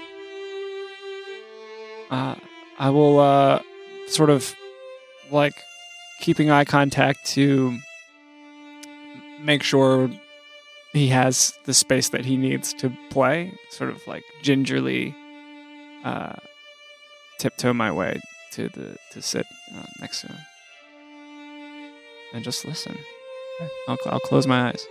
Uh, 2.10 2.34
I 2.78 2.90
will 2.90 3.20
uh, 3.20 3.62
sort 4.08 4.30
of 4.30 4.54
like 5.30 5.54
keeping 6.20 6.50
eye 6.50 6.64
contact 6.64 7.24
to 7.26 7.78
make 9.40 9.62
sure 9.62 10.10
he 10.92 11.08
has 11.08 11.56
the 11.64 11.74
space 11.74 12.08
that 12.10 12.24
he 12.24 12.36
needs 12.36 12.72
to 12.74 12.92
play. 13.10 13.52
Sort 13.70 13.90
of 13.90 14.06
like 14.06 14.24
gingerly 14.42 15.14
uh, 16.04 16.36
tiptoe 17.38 17.72
my 17.72 17.92
way 17.92 18.20
to 18.52 18.68
the 18.68 18.96
to 19.12 19.22
sit 19.22 19.46
uh, 19.76 19.82
next 20.00 20.22
to 20.22 20.28
him 20.28 20.38
and 22.32 22.44
just 22.44 22.64
listen. 22.64 22.96
I'll, 23.88 23.98
I'll 24.06 24.20
close 24.20 24.46
my 24.46 24.68
eyes. 24.68 24.86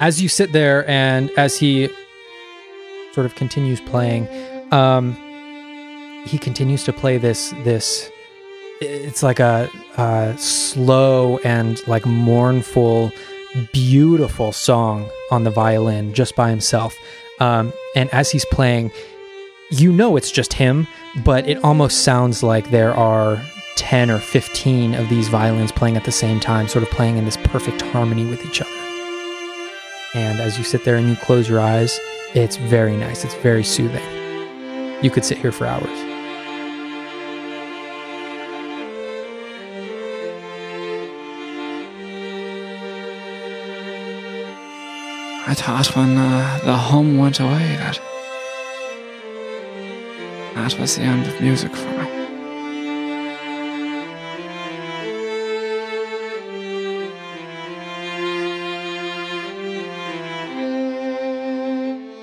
As 0.00 0.22
you 0.22 0.28
sit 0.28 0.52
there 0.52 0.88
and 0.88 1.30
as 1.36 1.58
he 1.58 1.88
sort 3.12 3.26
of 3.26 3.34
continues 3.34 3.80
playing, 3.80 4.28
um, 4.72 5.14
he 6.26 6.38
continues 6.38 6.84
to 6.84 6.92
play 6.92 7.18
this 7.18 7.50
this 7.64 8.10
it's 8.82 9.22
like 9.22 9.40
a 9.40 9.70
uh, 9.96 10.36
slow 10.36 11.38
and 11.38 11.86
like 11.86 12.04
mournful, 12.06 13.12
beautiful 13.72 14.52
song 14.52 15.08
on 15.30 15.44
the 15.44 15.50
violin 15.50 16.12
just 16.14 16.34
by 16.36 16.50
himself. 16.50 16.96
Um, 17.40 17.72
and 17.96 18.10
as 18.10 18.30
he's 18.30 18.44
playing, 18.46 18.90
you 19.70 19.92
know 19.92 20.16
it's 20.16 20.30
just 20.30 20.52
him, 20.52 20.86
but 21.24 21.48
it 21.48 21.62
almost 21.64 22.02
sounds 22.04 22.42
like 22.42 22.70
there 22.70 22.94
are 22.94 23.42
10 23.76 24.10
or 24.10 24.18
15 24.18 24.94
of 24.94 25.08
these 25.08 25.28
violins 25.28 25.72
playing 25.72 25.96
at 25.96 26.04
the 26.04 26.12
same 26.12 26.40
time, 26.40 26.68
sort 26.68 26.82
of 26.82 26.90
playing 26.90 27.16
in 27.16 27.24
this 27.24 27.36
perfect 27.38 27.80
harmony 27.82 28.26
with 28.26 28.44
each 28.44 28.60
other. 28.60 28.70
And 30.14 30.40
as 30.40 30.58
you 30.58 30.64
sit 30.64 30.84
there 30.84 30.96
and 30.96 31.08
you 31.08 31.16
close 31.16 31.48
your 31.48 31.60
eyes, 31.60 31.98
it's 32.34 32.56
very 32.56 32.96
nice. 32.96 33.24
It's 33.24 33.34
very 33.36 33.64
soothing. 33.64 34.04
You 35.02 35.10
could 35.10 35.24
sit 35.24 35.38
here 35.38 35.52
for 35.52 35.66
hours. 35.66 36.11
I 45.52 45.54
thought 45.54 45.94
when 45.94 46.16
uh, 46.16 46.60
the 46.64 46.74
hum 46.74 47.18
went 47.18 47.38
away 47.38 47.76
that 47.76 48.00
that 50.54 50.78
was 50.80 50.96
the 50.96 51.02
end 51.02 51.26
of 51.26 51.38
music 51.42 51.76
for 51.76 51.90
me. 51.90 52.08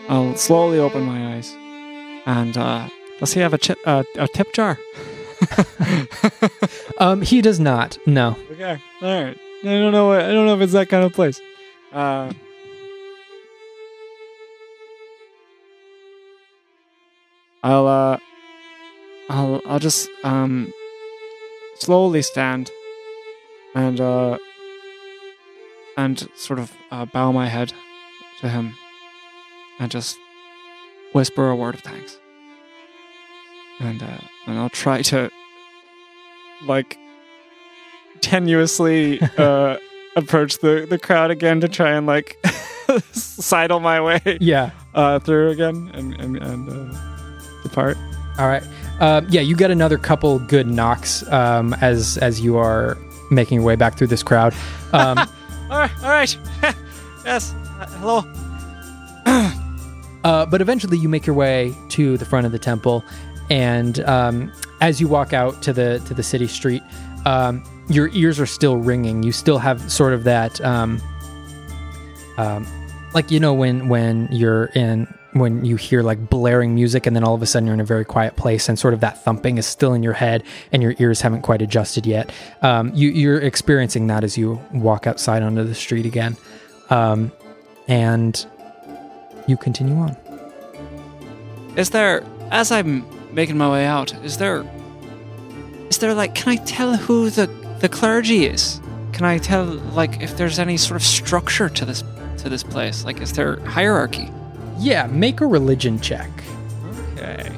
I'll 0.10 0.36
slowly 0.36 0.80
open 0.80 1.04
my 1.04 1.36
eyes, 1.36 1.56
and 2.26 2.58
uh, 2.58 2.90
does 3.20 3.34
he 3.34 3.42
have 3.42 3.54
a 3.54 3.60
chip, 3.60 3.78
uh, 3.86 4.02
a 4.16 4.28
tip 4.28 4.52
jar? 4.54 4.80
Um, 6.98 7.22
he 7.22 7.44
does 7.44 7.60
not. 7.60 8.00
No. 8.08 8.36
Okay, 8.52 8.82
all 9.04 9.24
right. 9.24 9.38
I 9.64 9.66
don't 9.66 9.92
know. 9.92 10.14
I 10.14 10.34
don't 10.34 10.48
know 10.48 10.56
if 10.56 10.62
it's 10.62 10.74
that 10.74 10.90
kind 10.90 11.06
of 11.06 11.14
place. 11.14 11.40
Uh, 11.94 12.34
I'll 17.64 17.88
uh, 17.88 18.18
I'll 19.30 19.62
I'll 19.66 19.80
just 19.80 20.10
um 20.24 20.72
slowly 21.76 22.22
stand 22.22 22.72
and 23.76 24.00
uh 24.02 24.38
and 25.98 26.28
sort 26.36 26.60
of 26.60 26.72
uh, 26.92 27.06
bow 27.06 27.32
my 27.32 27.48
head 27.48 27.74
to 28.42 28.50
him 28.50 28.74
and 29.80 29.92
just 29.92 30.18
whisper 31.14 31.50
a 31.50 31.56
word 31.56 31.76
of 31.76 31.82
thanks. 31.82 32.18
And 33.80 34.02
uh, 34.02 34.18
and 34.48 34.58
I'll 34.60 34.70
try 34.70 35.02
to 35.04 35.30
like 36.66 36.98
tenuously 38.22 39.22
uh 39.40 39.78
approach 40.16 40.58
the 40.60 40.86
the 40.90 40.98
crowd 41.00 41.32
again 41.32 41.62
to 41.62 41.68
try 41.70 41.92
and 41.92 42.06
like 42.08 42.38
sidle 43.12 43.80
my 43.80 44.02
way 44.02 44.20
Yeah. 44.42 44.72
uh 44.94 45.20
through 45.20 45.52
again 45.52 45.92
and 45.94 46.14
and, 46.20 46.36
and 46.38 46.70
uh, 46.70 47.19
depart. 47.64 47.98
All 48.38 48.48
right. 48.48 48.64
Um, 49.00 49.28
yeah, 49.30 49.42
you 49.42 49.56
get 49.56 49.72
another 49.72 49.98
couple 49.98 50.40
good 50.40 50.68
knocks 50.68 51.28
um, 51.32 51.74
as 51.82 52.18
as 52.18 52.42
you 52.42 52.58
are 52.58 52.98
making 53.32 53.58
your 53.58 53.66
way 53.66 53.76
back 53.76 53.98
through 53.98 54.08
this 54.08 54.24
crowd. 54.24 54.54
Um, 54.94 55.18
All 55.70 55.78
right, 55.78 55.92
all 56.04 56.10
right. 56.10 56.38
yes. 57.26 57.54
Uh, 57.80 57.86
hello. 58.00 59.56
Uh, 60.26 60.46
but 60.46 60.60
eventually, 60.60 60.98
you 60.98 61.08
make 61.08 61.26
your 61.26 61.34
way 61.34 61.74
to 61.88 62.18
the 62.18 62.26
front 62.26 62.46
of 62.46 62.52
the 62.52 62.60
temple, 62.60 63.06
and 63.50 64.02
um, 64.02 64.52
as 64.82 65.00
you 65.00 65.08
walk 65.08 65.32
out 65.32 65.62
to 65.62 65.72
the 65.72 66.02
to 66.08 66.14
the 66.14 66.22
city 66.22 66.46
street, 66.46 66.84
um, 67.26 67.64
your 67.88 68.10
ears 68.10 68.38
are 68.38 68.46
still 68.46 68.76
ringing. 68.76 69.24
You 69.24 69.32
still 69.32 69.60
have 69.60 69.90
sort 69.90 70.12
of 70.12 70.26
that, 70.26 70.60
um, 70.60 71.02
um, 72.36 72.68
like 73.14 73.32
you 73.32 73.40
know 73.40 73.54
when 73.54 73.88
when 73.88 74.28
you're 74.30 74.66
in 74.76 75.08
when 75.34 75.64
you 75.64 75.76
hear 75.76 76.02
like 76.02 76.30
blaring 76.30 76.74
music, 76.74 77.06
and 77.06 77.16
then 77.16 77.24
all 77.24 77.36
of 77.36 77.42
a 77.42 77.46
sudden 77.46 77.68
you're 77.68 77.74
in 77.74 77.80
a 77.80 77.86
very 77.86 78.06
quiet 78.06 78.36
place, 78.36 78.68
and 78.68 78.80
sort 78.80 78.94
of 78.94 79.00
that 79.02 79.24
thumping 79.24 79.58
is 79.58 79.66
still 79.66 79.94
in 79.94 80.04
your 80.04 80.14
head, 80.14 80.44
and 80.72 80.82
your 80.82 80.96
ears 81.00 81.22
haven't 81.22 81.42
quite 81.42 81.62
adjusted 81.62 82.06
yet. 82.06 82.32
Um, 82.62 82.92
you, 82.96 83.10
you're 83.10 83.40
experiencing 83.40 84.08
that 84.08 84.24
as 84.24 84.38
you 84.38 84.60
walk 84.74 85.08
outside 85.08 85.44
onto 85.44 85.64
the 85.64 85.76
street 85.76 86.06
again, 86.06 86.36
um, 86.90 87.32
and 87.88 88.46
you 89.48 89.58
continue 89.58 89.96
on. 89.96 90.18
Is 91.76 91.92
there, 91.92 92.24
as 92.52 92.72
I'm 92.72 93.06
making 93.34 93.58
my 93.58 93.72
way 93.72 93.86
out, 93.86 94.14
is 94.24 94.38
there, 94.38 94.66
is 95.90 96.00
there 96.00 96.14
like, 96.14 96.34
can 96.36 96.50
I 96.50 96.56
tell 96.64 96.96
who 96.98 97.30
the 97.30 97.48
the 97.80 97.90
clergy 97.90 98.46
is? 98.46 98.82
Can 99.14 99.26
I 99.26 99.38
tell 99.38 99.66
like 99.66 100.22
if 100.22 100.36
there's 100.38 100.60
any 100.60 100.76
sort 100.76 100.98
of 100.98 101.04
structure 101.06 101.70
to 101.70 101.86
this 101.86 102.04
to 102.40 102.50
this 102.50 102.64
place? 102.64 103.06
Like, 103.06 103.22
is 103.22 103.34
there 103.34 103.60
hierarchy? 103.62 104.30
Yeah, 104.80 105.08
make 105.08 105.42
a 105.42 105.46
religion 105.46 106.00
check. 106.00 106.30
Okay. 107.14 107.52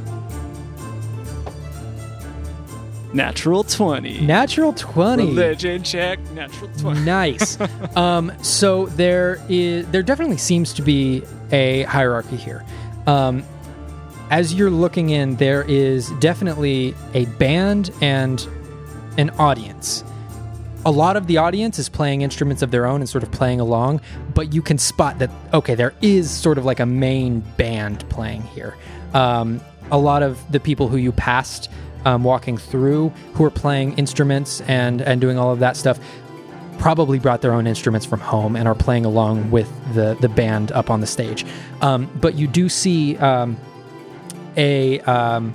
Natural 3.14 3.64
twenty. 3.64 4.22
Natural 4.22 4.72
20. 4.74 5.26
Religion 5.26 5.84
check. 5.84 6.20
Natural 6.32 6.70
twenty. 6.78 7.02
Nice. 7.02 7.58
um, 7.96 8.32
so 8.42 8.86
there 8.88 9.44
is 9.50 9.86
there 9.88 10.04
definitely 10.04 10.38
seems 10.38 10.74
to 10.74 10.82
be 10.82 11.24
a 11.52 11.84
hierarchy 11.84 12.38
here. 12.38 12.64
Um, 13.08 13.44
as 14.30 14.54
you're 14.54 14.70
looking 14.70 15.10
in, 15.10 15.36
there 15.36 15.64
is 15.64 16.10
definitely 16.22 16.96
a 17.14 17.26
band 17.26 17.92
and 18.02 18.48
an 19.18 19.30
audience. 19.32 20.06
A 20.84 20.92
lot 20.92 21.16
of 21.16 21.28
the 21.28 21.38
audience 21.38 21.78
is 21.78 21.90
playing 21.90 22.24
instruments 22.24 22.64
of 22.64 22.72
their 22.72 22.88
own 22.88 23.02
and 23.02 23.10
sort 23.10 23.24
of 23.24 23.32
playing 23.32 23.60
along, 23.60 24.02
but 24.34 24.52
you 24.52 24.64
can 24.64 24.80
spot 24.80 25.20
that 25.20 25.30
okay, 25.54 25.76
there 25.76 25.94
is 26.02 26.32
sort 26.32 26.58
of 26.58 26.66
like 26.66 26.80
a 26.80 26.86
main 26.88 27.42
band 27.56 28.08
playing 28.10 28.42
here. 28.42 28.76
Um, 29.14 29.62
a 29.92 29.98
lot 29.98 30.24
of 30.24 30.40
the 30.52 30.60
people 30.60 30.88
who 30.88 30.98
you 30.98 31.12
passed 31.12 31.70
um, 32.06 32.24
walking 32.24 32.58
through 32.58 33.10
who 33.36 33.44
are 33.44 33.52
playing 33.52 33.94
instruments 33.98 34.62
and 34.62 35.02
and 35.02 35.22
doing 35.22 35.38
all 35.38 35.52
of 35.52 35.60
that 35.60 35.78
stuff 35.78 36.00
probably 36.80 37.20
brought 37.20 37.42
their 37.42 37.54
own 37.54 37.68
instruments 37.68 38.08
from 38.08 38.20
home 38.20 38.56
and 38.56 38.68
are 38.68 38.74
playing 38.74 39.06
along 39.06 39.52
with 39.52 39.70
the 39.94 40.18
the 40.20 40.30
band 40.30 40.72
up 40.72 40.90
on 40.90 41.00
the 41.00 41.08
stage. 41.08 41.46
Um, 41.82 42.10
but 42.20 42.34
you 42.34 42.48
do 42.48 42.70
see 42.70 43.18
um, 43.18 43.56
a 44.58 45.00
um, 45.02 45.54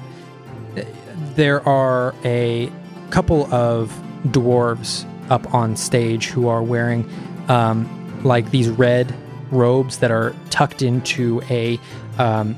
there 1.34 1.66
are 1.68 2.14
a 2.24 2.70
couple 3.10 3.52
of 3.52 3.92
dwarves 4.28 5.04
up 5.30 5.54
on 5.54 5.76
stage 5.76 6.26
who 6.26 6.48
are 6.48 6.62
wearing 6.62 7.08
um, 7.48 7.88
like 8.24 8.50
these 8.50 8.68
red 8.68 9.14
robes 9.50 9.98
that 9.98 10.10
are 10.10 10.34
tucked 10.50 10.82
into 10.82 11.40
a 11.50 11.78
um, 12.18 12.56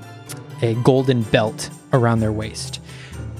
a 0.62 0.74
golden 0.82 1.22
belt 1.22 1.70
around 1.92 2.20
their 2.20 2.32
waist, 2.32 2.80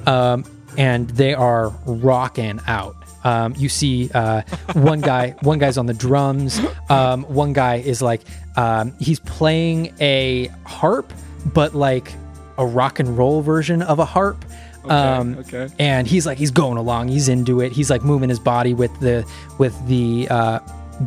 um, 0.07 0.45
and 0.77 1.09
they 1.11 1.35
are 1.35 1.71
rocking 1.87 2.61
out. 2.67 2.97
Um, 3.25 3.55
you 3.57 3.69
see 3.69 4.11
uh, 4.15 4.43
one 4.75 5.01
guy, 5.01 5.31
one 5.41 5.59
guy's 5.59 5.77
on 5.79 5.87
the 5.87 5.95
drums. 5.95 6.61
Um, 6.89 7.25
one 7.25 7.53
guy 7.53 7.77
is 7.77 8.01
like 8.01 8.23
um, 8.57 8.95
he's 8.99 9.21
playing 9.21 9.95
a 10.01 10.47
harp, 10.65 11.13
but 11.53 11.75
like 11.75 12.13
a 12.59 12.67
rock 12.67 12.99
and 13.01 13.17
roll 13.17 13.41
version 13.43 13.83
of 13.83 13.99
a 13.99 14.05
harp. 14.05 14.45
Um, 14.91 15.39
okay. 15.39 15.69
and 15.79 16.07
he's 16.07 16.27
like 16.27 16.39
he's 16.39 16.51
going 16.51 16.79
along. 16.79 17.09
He's 17.09 17.29
into 17.29 17.61
it. 17.61 17.73
He's 17.73 17.91
like 17.91 18.03
moving 18.03 18.29
his 18.29 18.41
body 18.41 18.75
with 18.75 18.99
the 19.01 19.29
with 19.59 19.87
the 19.87 20.29
uh, 20.31 20.61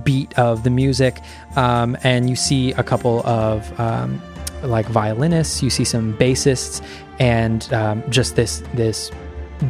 beat 0.04 0.38
of 0.38 0.64
the 0.64 0.70
music. 0.70 1.20
Um, 1.56 1.98
and 2.04 2.30
you 2.30 2.36
see 2.36 2.72
a 2.74 2.84
couple 2.84 3.26
of 3.26 3.80
um, 3.80 4.22
like 4.64 4.88
violinists. 4.88 5.62
You 5.62 5.70
see 5.70 5.84
some 5.84 6.18
bassists 6.18 6.82
and 7.20 7.72
um, 7.74 8.04
just 8.10 8.36
this 8.36 8.64
this 8.74 9.12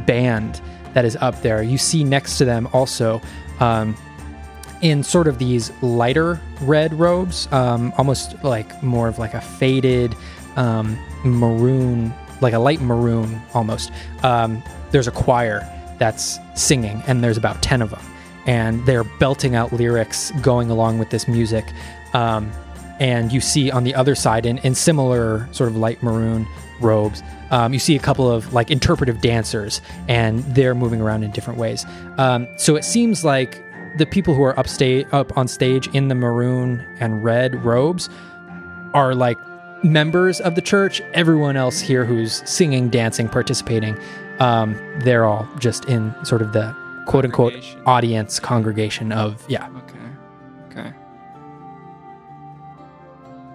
band 0.05 0.61
that 0.93 1.05
is 1.05 1.15
up 1.17 1.41
there. 1.41 1.63
You 1.63 1.77
see 1.77 2.03
next 2.03 2.37
to 2.37 2.45
them 2.45 2.67
also 2.73 3.21
um, 3.59 3.95
in 4.81 5.03
sort 5.03 5.27
of 5.27 5.37
these 5.37 5.71
lighter 5.81 6.39
red 6.61 6.93
robes 6.93 7.47
um, 7.51 7.93
almost 7.97 8.43
like 8.43 8.81
more 8.83 9.07
of 9.07 9.19
like 9.19 9.33
a 9.33 9.41
faded 9.41 10.15
um, 10.55 10.97
maroon 11.23 12.13
like 12.41 12.53
a 12.53 12.59
light 12.59 12.81
maroon 12.81 13.41
almost. 13.53 13.91
Um, 14.23 14.61
there's 14.91 15.07
a 15.07 15.11
choir 15.11 15.67
that's 15.99 16.39
singing, 16.55 17.01
and 17.07 17.23
there's 17.23 17.37
about 17.37 17.61
10 17.61 17.81
of 17.81 17.91
them. 17.91 18.01
And 18.47 18.85
they're 18.85 19.03
belting 19.03 19.55
out 19.55 19.71
lyrics 19.71 20.31
going 20.41 20.71
along 20.71 20.97
with 20.97 21.11
this 21.11 21.27
music. 21.27 21.71
Um, 22.13 22.51
and 22.99 23.31
you 23.31 23.39
see 23.39 23.71
on 23.71 23.83
the 23.83 23.93
other 23.93 24.15
side, 24.15 24.45
in, 24.45 24.57
in 24.59 24.75
similar 24.75 25.47
sort 25.51 25.69
of 25.69 25.75
light 25.75 26.01
maroon 26.01 26.47
robes, 26.79 27.21
um, 27.51 27.73
you 27.73 27.79
see 27.79 27.95
a 27.95 27.99
couple 27.99 28.29
of 28.29 28.53
like 28.53 28.71
interpretive 28.71 29.21
dancers, 29.21 29.81
and 30.07 30.43
they're 30.55 30.75
moving 30.75 31.01
around 31.01 31.23
in 31.23 31.31
different 31.31 31.59
ways. 31.59 31.85
Um, 32.17 32.47
so 32.57 32.75
it 32.75 32.83
seems 32.83 33.23
like 33.23 33.63
the 33.97 34.05
people 34.05 34.33
who 34.33 34.43
are 34.43 34.57
upstate, 34.57 35.11
up 35.13 35.37
on 35.37 35.47
stage 35.47 35.87
in 35.89 36.07
the 36.07 36.15
maroon 36.15 36.85
and 36.99 37.23
red 37.23 37.63
robes 37.63 38.09
are 38.93 39.13
like 39.13 39.37
members 39.83 40.39
of 40.41 40.55
the 40.55 40.61
church. 40.61 41.01
Everyone 41.13 41.57
else 41.57 41.79
here 41.79 42.05
who's 42.05 42.47
singing, 42.49 42.89
dancing, 42.89 43.27
participating, 43.27 43.97
um, 44.39 44.75
they're 44.99 45.25
all 45.25 45.47
just 45.59 45.85
in 45.85 46.13
sort 46.25 46.41
of 46.41 46.53
the 46.53 46.75
quote 47.07 47.25
unquote 47.25 47.53
Congregation. 47.53 47.83
audience 47.85 48.39
congregation 48.39 49.11
of 49.11 49.43
yeah. 49.47 49.67
Okay. 49.69 50.79
Okay. 50.79 50.93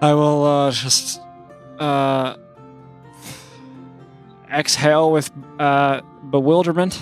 I 0.01 0.13
will 0.13 0.43
uh, 0.43 0.71
just 0.71 1.21
uh, 1.79 2.35
exhale 4.51 5.11
with 5.11 5.31
uh, 5.59 6.01
bewilderment, 6.29 7.01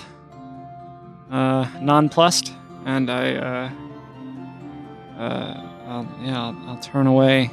uh, 1.30 1.68
nonplussed, 1.80 2.52
and 2.86 3.10
I, 3.10 3.34
uh, 3.34 3.70
uh, 5.18 5.22
I'll, 5.86 6.08
yeah, 6.22 6.40
I'll, 6.42 6.68
I'll 6.70 6.78
turn 6.80 7.06
away 7.06 7.50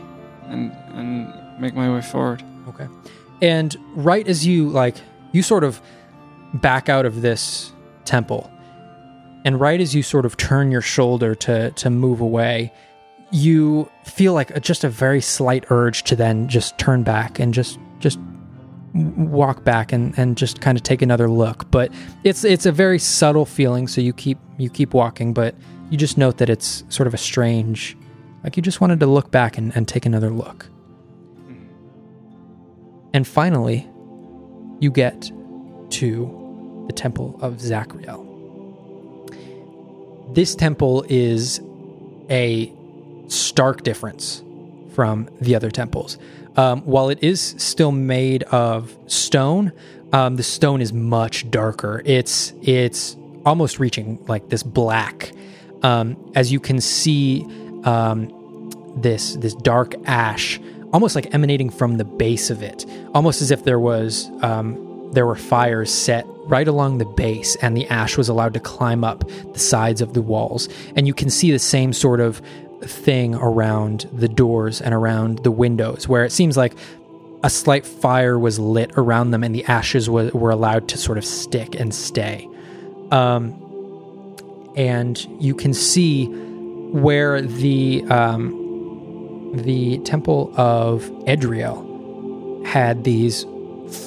and 0.48 0.72
and 0.94 1.34
make 1.60 1.74
my 1.74 1.94
way 1.94 2.02
forward. 2.02 2.44
Okay. 2.70 2.88
And 3.42 3.76
right 3.96 4.28
as 4.28 4.46
you 4.46 4.70
like 4.70 4.96
you 5.32 5.44
sort 5.44 5.64
of 5.64 5.82
back 6.56 6.90
out 6.90 7.06
of 7.06 7.22
this 7.22 7.72
temple 8.06 8.50
and 9.46 9.60
right 9.60 9.82
as 9.82 9.94
you 9.94 10.04
sort 10.04 10.26
of 10.26 10.38
turn 10.38 10.72
your 10.72 10.82
shoulder 10.82 11.36
to 11.36 11.72
to 11.72 11.90
move 11.90 12.22
away, 12.22 12.72
you 13.32 13.90
feel 14.06 14.34
like 14.34 14.52
a, 14.52 14.60
just 14.60 14.84
a 14.84 14.90
very 14.90 15.22
slight 15.22 15.66
urge 15.70 16.04
to 16.04 16.16
then 16.16 16.48
just 16.48 16.78
turn 16.78 17.04
back 17.04 17.40
and 17.40 17.54
just 17.54 17.78
just 18.00 18.20
walk 18.94 19.64
back 19.64 19.92
and 19.92 20.18
and 20.18 20.38
just 20.38 20.62
kind 20.62 20.78
of 20.78 20.84
take 20.84 21.02
another 21.02 21.30
look. 21.30 21.70
But 21.72 21.92
it's 22.24 22.44
it's 22.44 22.66
a 22.66 22.72
very 22.72 23.00
subtle 23.00 23.46
feeling 23.46 23.88
so 23.88 24.00
you 24.02 24.14
keep 24.14 24.38
you 24.58 24.70
keep 24.70 24.94
walking 24.94 25.34
but 25.34 25.56
you 25.90 25.98
just 25.98 26.18
note 26.18 26.38
that 26.38 26.50
it's 26.50 26.84
sort 26.90 27.08
of 27.08 27.14
a 27.14 27.18
strange 27.18 27.98
like 28.44 28.58
you 28.58 28.64
just 28.64 28.82
wanted 28.82 29.00
to 29.00 29.08
look 29.08 29.32
back 29.32 29.58
and, 29.58 29.76
and 29.76 29.88
take 29.88 30.06
another 30.06 30.30
look. 30.30 30.68
And 33.14 33.28
finally, 33.28 33.88
you 34.80 34.90
get 34.92 35.32
to 35.92 36.84
the 36.88 36.94
Temple 36.94 37.38
of 37.42 37.62
Zachriel. 37.62 38.30
This 40.34 40.56
temple 40.56 41.06
is 41.10 41.62
a 42.30 42.74
stark 43.28 43.84
difference 43.84 44.44
from 44.94 45.30
the 45.40 45.56
other 45.56 45.70
temples. 45.70 46.18
Um, 46.56 46.82
while 46.82 47.10
it 47.10 47.24
is 47.24 47.56
still 47.58 47.92
made 47.92 48.44
of 48.44 48.96
stone, 49.08 49.72
um, 50.12 50.36
the 50.36 50.44
stone 50.44 50.82
is 50.82 50.92
much 50.92 51.50
darker. 51.50 52.02
It's 52.06 52.54
it's 52.62 53.16
almost 53.46 53.80
reaching 53.80 54.24
like 54.28 54.50
this 54.50 54.64
black. 54.64 55.32
Um, 55.82 56.32
as 56.36 56.52
you 56.52 56.60
can 56.60 56.80
see, 56.82 57.46
um, 57.84 58.30
this 58.96 59.36
this 59.36 59.56
dark 59.56 59.96
ash 60.06 60.60
almost 60.94 61.16
like 61.16 61.34
emanating 61.34 61.70
from 61.70 61.98
the 61.98 62.06
base 62.06 62.50
of 62.50 62.64
it 62.64 62.86
almost 63.14 63.42
as 63.42 63.52
if 63.52 63.64
there 63.64 63.80
was 63.80 64.30
um, 64.42 64.94
there 65.14 65.26
were 65.26 65.36
fires 65.36 65.94
set 65.94 66.26
right 66.46 66.68
along 66.68 66.98
the 66.98 67.06
base 67.06 67.56
and 67.58 67.78
the 67.78 67.88
ash 67.88 68.18
was 68.18 68.30
allowed 68.30 68.54
to 68.54 68.60
climb 68.60 69.04
up 69.04 69.24
the 69.54 69.60
sides 69.60 70.02
of 70.02 70.14
the 70.14 70.22
walls. 70.22 70.68
And 70.96 71.08
you 71.08 71.14
can 71.14 71.30
see 71.30 71.52
the 71.52 71.60
same 71.60 71.94
sort 71.94 72.20
of 72.20 72.42
thing 72.82 73.36
around 73.36 74.10
the 74.12 74.28
doors 74.28 74.82
and 74.82 74.94
around 74.94 75.40
the 75.40 75.52
windows 75.52 76.08
where 76.08 76.26
it 76.26 76.32
seems 76.32 76.58
like 76.58 76.74
a 77.44 77.50
slight 77.50 77.86
fire 77.86 78.38
was 78.38 78.60
lit 78.60 78.92
around 78.98 79.32
them 79.32 79.44
and 79.44 79.54
the 79.54 79.64
ashes 79.66 80.10
wa- 80.10 80.30
were 80.34 80.52
allowed 80.52 80.88
to 80.90 80.98
sort 80.98 81.18
of 81.18 81.26
stick 81.26 81.76
and 81.76 81.94
stay. 81.94 82.50
Um, 83.12 83.60
and 84.76 85.24
you 85.42 85.54
can 85.54 85.74
see 85.74 86.26
where 86.26 87.42
the 87.42 88.04
um, 88.10 88.63
the 89.54 90.00
temple 90.00 90.52
of 90.58 91.04
Edriel 91.28 92.66
had 92.66 93.04
these 93.04 93.46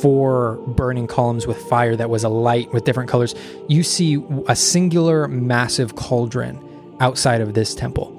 four 0.01 0.57
burning 0.67 1.07
columns 1.07 1.47
with 1.47 1.57
fire 1.69 1.95
that 1.95 2.11
was 2.11 2.25
alight 2.25 2.73
with 2.73 2.85
different 2.85 3.09
colors. 3.09 3.35
You 3.69 3.83
see 3.85 4.25
a 4.49 4.57
singular 4.57 5.29
massive 5.29 5.95
cauldron 5.95 6.61
outside 6.99 7.41
of 7.41 7.55
this 7.55 7.75
temple. 7.75 8.13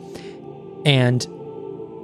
And 0.86 1.28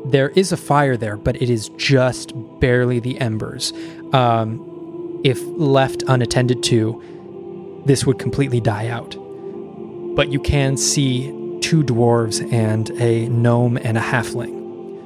there 0.06 0.30
is 0.30 0.52
a 0.52 0.58
fire 0.58 0.98
there, 0.98 1.16
but 1.16 1.42
it 1.42 1.50
is 1.50 1.70
just 1.78 2.34
barely 2.60 3.00
the 3.00 3.18
embers. 3.22 3.72
Um, 4.12 5.22
if 5.24 5.42
left 5.58 6.04
unattended 6.08 6.64
to, 6.64 7.82
this 7.86 8.06
would 8.06 8.20
completely 8.20 8.60
die 8.60 8.90
out. 8.90 9.16
But 10.16 10.30
you 10.30 10.42
can 10.42 10.76
see 10.76 11.28
two 11.62 11.82
dwarves 11.84 12.52
and 12.52 12.90
a 13.00 13.30
gnome 13.30 13.78
and 13.78 13.98
a 13.98 14.02
halfling 14.02 14.63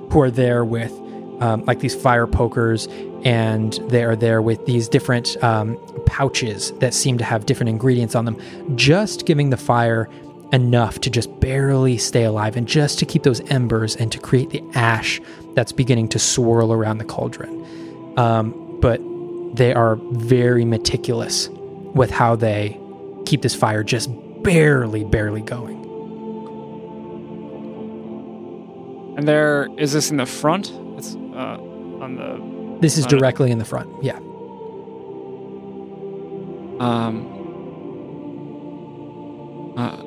who 0.09 0.21
are 0.21 0.31
there 0.31 0.63
with 0.65 0.91
um, 1.39 1.63
like 1.65 1.79
these 1.79 1.95
fire 1.95 2.27
pokers, 2.27 2.87
and 3.23 3.73
they 3.89 4.03
are 4.03 4.15
there 4.15 4.41
with 4.41 4.65
these 4.65 4.89
different 4.89 5.41
um, 5.43 5.77
pouches 6.05 6.71
that 6.79 6.93
seem 6.93 7.17
to 7.17 7.23
have 7.23 7.45
different 7.45 7.69
ingredients 7.69 8.15
on 8.15 8.25
them, 8.25 8.37
just 8.75 9.25
giving 9.25 9.49
the 9.49 9.57
fire 9.57 10.09
enough 10.53 10.99
to 11.01 11.09
just 11.09 11.39
barely 11.39 11.97
stay 11.97 12.23
alive 12.23 12.55
and 12.55 12.67
just 12.67 12.97
to 12.99 13.05
keep 13.05 13.23
those 13.23 13.41
embers 13.51 13.95
and 13.95 14.11
to 14.11 14.17
create 14.17 14.49
the 14.49 14.63
ash 14.73 15.21
that's 15.53 15.71
beginning 15.71 16.07
to 16.07 16.19
swirl 16.19 16.71
around 16.71 16.99
the 16.99 17.05
cauldron. 17.05 17.65
Um, 18.17 18.79
but 18.79 19.01
they 19.55 19.73
are 19.73 19.95
very 20.11 20.65
meticulous 20.65 21.49
with 21.93 22.11
how 22.11 22.35
they 22.35 22.79
keep 23.25 23.41
this 23.41 23.55
fire 23.55 23.83
just 23.83 24.09
barely, 24.43 25.03
barely 25.03 25.41
going. 25.41 25.76
And 29.18 29.28
there 29.28 29.68
is 29.78 29.91
this 29.93 30.11
in 30.11 30.18
the 30.18 30.26
front. 30.28 30.72
It's 30.97 31.15
uh, 31.15 31.57
on 32.01 32.15
the 32.15 32.80
This 32.80 32.97
is 32.97 33.05
Got 33.05 33.13
it. 33.13 33.20
directly 33.20 33.51
in 33.51 33.57
the 33.57 33.65
front. 33.65 33.89
Yeah. 34.03 34.18
Um, 36.80 37.26
uh, 39.76 39.97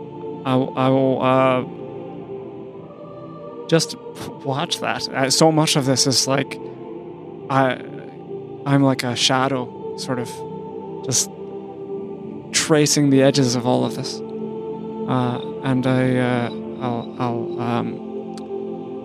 I, 0.46 0.54
I 0.54 0.88
will 0.88 1.20
uh, 1.20 1.64
just 3.66 3.96
watch 4.44 4.78
that. 4.78 5.08
Uh, 5.08 5.28
so 5.30 5.50
much 5.50 5.74
of 5.74 5.84
this 5.86 6.06
is 6.06 6.28
like 6.28 6.56
I, 7.50 7.82
I'm 8.64 8.84
like 8.84 9.02
a 9.02 9.16
shadow, 9.16 9.96
sort 9.96 10.20
of, 10.20 10.30
just 11.04 11.28
tracing 12.52 13.10
the 13.10 13.22
edges 13.22 13.56
of 13.56 13.66
all 13.66 13.84
of 13.84 13.96
this. 13.96 14.20
Uh, 14.20 15.40
and 15.64 15.84
I, 15.86 16.16
uh, 16.16 16.50
I'll, 16.80 17.16
I'll 17.18 17.60
um, 17.60 18.09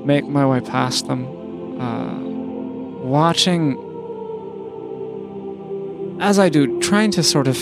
make 0.06 0.26
my 0.28 0.45
way 0.45 0.62
past 0.62 1.08
them, 1.08 1.82
uh, 1.82 2.20
watching 3.03 3.82
as 6.20 6.39
I 6.39 6.49
do, 6.49 6.80
trying 6.80 7.12
to 7.12 7.24
sort 7.24 7.47
of 7.47 7.58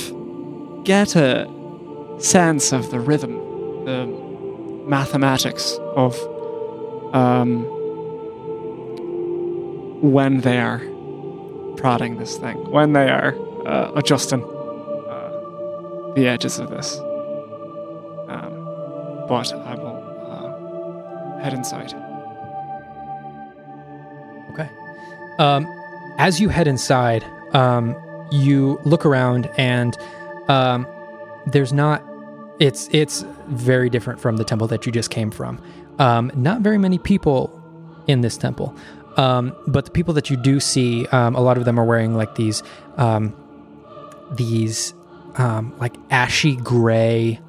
get 0.83 1.15
a 1.15 1.49
sense 2.19 2.71
of 2.71 2.91
the 2.91 2.99
rhythm, 2.99 3.33
the 3.85 4.05
mathematics 4.85 5.77
of 5.95 6.15
um, 7.13 7.63
when 10.01 10.41
they 10.41 10.59
are 10.59 10.79
prodding 11.77 12.17
this 12.17 12.37
thing, 12.37 12.57
when 12.69 12.93
they 12.93 13.09
are 13.09 13.35
uh, 13.65 13.91
adjusting 13.95 14.43
uh, 14.43 16.13
the 16.15 16.27
edges 16.27 16.59
of 16.59 16.69
this. 16.69 16.97
Um, 18.27 19.25
but 19.27 19.51
I 19.53 19.75
will 19.75 21.37
uh, 21.37 21.41
head 21.41 21.53
inside. 21.53 22.02
Um, 25.39 25.67
as 26.17 26.39
you 26.39 26.49
head 26.49 26.67
inside, 26.67 27.25
um, 27.53 27.95
you 28.31 28.79
look 28.83 29.05
around 29.05 29.49
and 29.57 29.97
um, 30.47 30.87
there's 31.45 31.73
not. 31.73 32.03
It's 32.59 32.87
it's 32.91 33.25
very 33.47 33.89
different 33.89 34.19
from 34.19 34.37
the 34.37 34.43
temple 34.43 34.67
that 34.67 34.85
you 34.85 34.91
just 34.91 35.09
came 35.09 35.31
from. 35.31 35.61
Um, 35.99 36.31
not 36.35 36.61
very 36.61 36.77
many 36.77 36.97
people 36.97 37.59
in 38.07 38.21
this 38.21 38.37
temple, 38.37 38.75
um, 39.17 39.55
but 39.67 39.85
the 39.85 39.91
people 39.91 40.13
that 40.13 40.29
you 40.29 40.37
do 40.37 40.59
see, 40.59 41.07
um, 41.07 41.35
a 41.35 41.41
lot 41.41 41.57
of 41.57 41.65
them 41.65 41.79
are 41.79 41.85
wearing 41.85 42.15
like 42.15 42.35
these 42.35 42.63
um, 42.97 43.35
these 44.31 44.93
um, 45.35 45.73
like 45.79 45.95
ashy 46.09 46.55
gray 46.55 47.39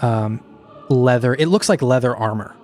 um, 0.00 0.40
leather. 0.88 1.34
It 1.34 1.46
looks 1.46 1.68
like 1.68 1.82
leather 1.82 2.14
armor 2.14 2.54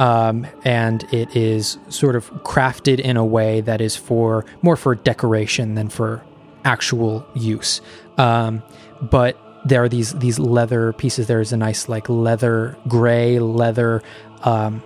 um, 0.00 0.46
and 0.64 1.04
it 1.12 1.36
is 1.36 1.78
sort 1.90 2.16
of 2.16 2.28
crafted 2.42 2.98
in 2.98 3.16
a 3.16 3.24
way 3.24 3.60
that 3.60 3.80
is 3.80 3.94
for 3.94 4.44
more 4.62 4.74
for 4.74 4.94
decoration 4.94 5.74
than 5.74 5.90
for 5.90 6.24
actual 6.64 7.24
use. 7.34 7.80
Um, 8.16 8.62
but 9.02 9.38
there 9.66 9.84
are 9.84 9.88
these 9.88 10.14
these 10.14 10.38
leather 10.38 10.94
pieces. 10.94 11.26
There 11.26 11.40
is 11.40 11.52
a 11.52 11.56
nice 11.56 11.88
like 11.88 12.08
leather 12.08 12.76
gray 12.88 13.38
leather 13.38 14.02
um, 14.42 14.82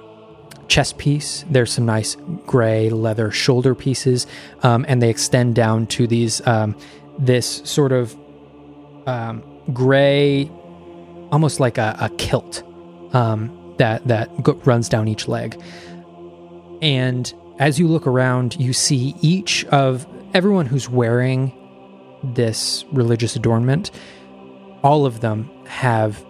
chest 0.66 0.98
piece. 0.98 1.44
There's 1.48 1.72
some 1.72 1.86
nice 1.86 2.16
gray 2.44 2.90
leather 2.90 3.30
shoulder 3.30 3.76
pieces, 3.76 4.26
um, 4.64 4.84
and 4.88 5.00
they 5.00 5.10
extend 5.10 5.54
down 5.54 5.86
to 5.88 6.08
these 6.08 6.44
um, 6.46 6.76
this 7.18 7.62
sort 7.64 7.92
of 7.92 8.16
um, 9.06 9.44
gray, 9.72 10.50
almost 11.30 11.60
like 11.60 11.78
a, 11.78 11.96
a 12.00 12.08
kilt. 12.16 12.64
That 13.78 14.06
that 14.08 14.42
go- 14.42 14.60
runs 14.64 14.88
down 14.88 15.08
each 15.08 15.28
leg. 15.28 15.60
And 16.82 17.32
as 17.58 17.78
you 17.78 17.88
look 17.88 18.06
around, 18.06 18.56
you 18.56 18.72
see 18.72 19.14
each 19.20 19.64
of 19.66 20.06
everyone 20.34 20.66
who's 20.66 20.88
wearing 20.88 21.52
this 22.22 22.84
religious 22.92 23.36
adornment. 23.36 23.90
All 24.82 25.06
of 25.06 25.20
them 25.20 25.50
have 25.66 26.24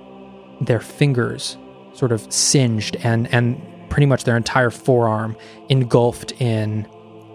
their 0.60 0.80
fingers 0.80 1.56
sort 1.92 2.12
of 2.12 2.32
singed 2.32 2.96
and 2.96 3.32
and 3.32 3.60
pretty 3.88 4.06
much 4.06 4.24
their 4.24 4.36
entire 4.36 4.70
forearm 4.70 5.36
engulfed 5.68 6.32
in 6.40 6.86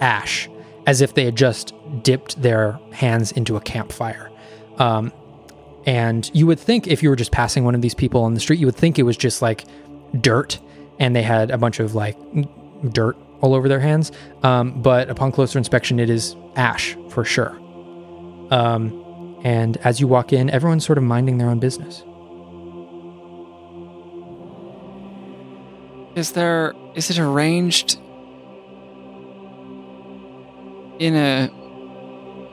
ash 0.01 0.49
as 0.87 1.01
if 1.01 1.13
they 1.13 1.23
had 1.25 1.35
just 1.35 1.73
dipped 2.03 2.41
their 2.41 2.79
hands 2.91 3.31
into 3.31 3.55
a 3.55 3.61
campfire. 3.61 4.29
Um, 4.77 5.13
and 5.85 6.29
you 6.33 6.47
would 6.47 6.59
think 6.59 6.87
if 6.87 7.03
you 7.03 7.09
were 7.09 7.15
just 7.15 7.31
passing 7.31 7.63
one 7.63 7.75
of 7.75 7.81
these 7.81 7.93
people 7.93 8.23
on 8.23 8.33
the 8.33 8.39
street, 8.39 8.59
you 8.59 8.65
would 8.65 8.75
think 8.75 8.99
it 8.99 9.03
was 9.03 9.17
just 9.17 9.41
like 9.41 9.65
dirt 10.19 10.59
and 10.99 11.15
they 11.15 11.23
had 11.23 11.51
a 11.51 11.57
bunch 11.57 11.79
of 11.79 11.95
like 11.95 12.17
dirt 12.91 13.17
all 13.41 13.53
over 13.53 13.67
their 13.67 13.79
hands. 13.79 14.11
Um, 14.43 14.81
but 14.81 15.09
upon 15.09 15.31
closer 15.31 15.57
inspection, 15.57 15.99
it 15.99 16.09
is 16.09 16.35
ash 16.55 16.95
for 17.09 17.23
sure. 17.23 17.57
Um, 18.51 19.37
and 19.43 19.77
as 19.77 19.99
you 19.99 20.07
walk 20.07 20.33
in, 20.33 20.49
everyone's 20.49 20.85
sort 20.85 20.97
of 20.97 21.03
minding 21.03 21.37
their 21.37 21.49
own 21.49 21.59
business. 21.59 22.03
Is 26.15 26.33
there 26.33 26.73
is 26.95 27.09
it 27.09 27.19
arranged 27.19 27.97
in 30.97 31.15
a 31.15 31.49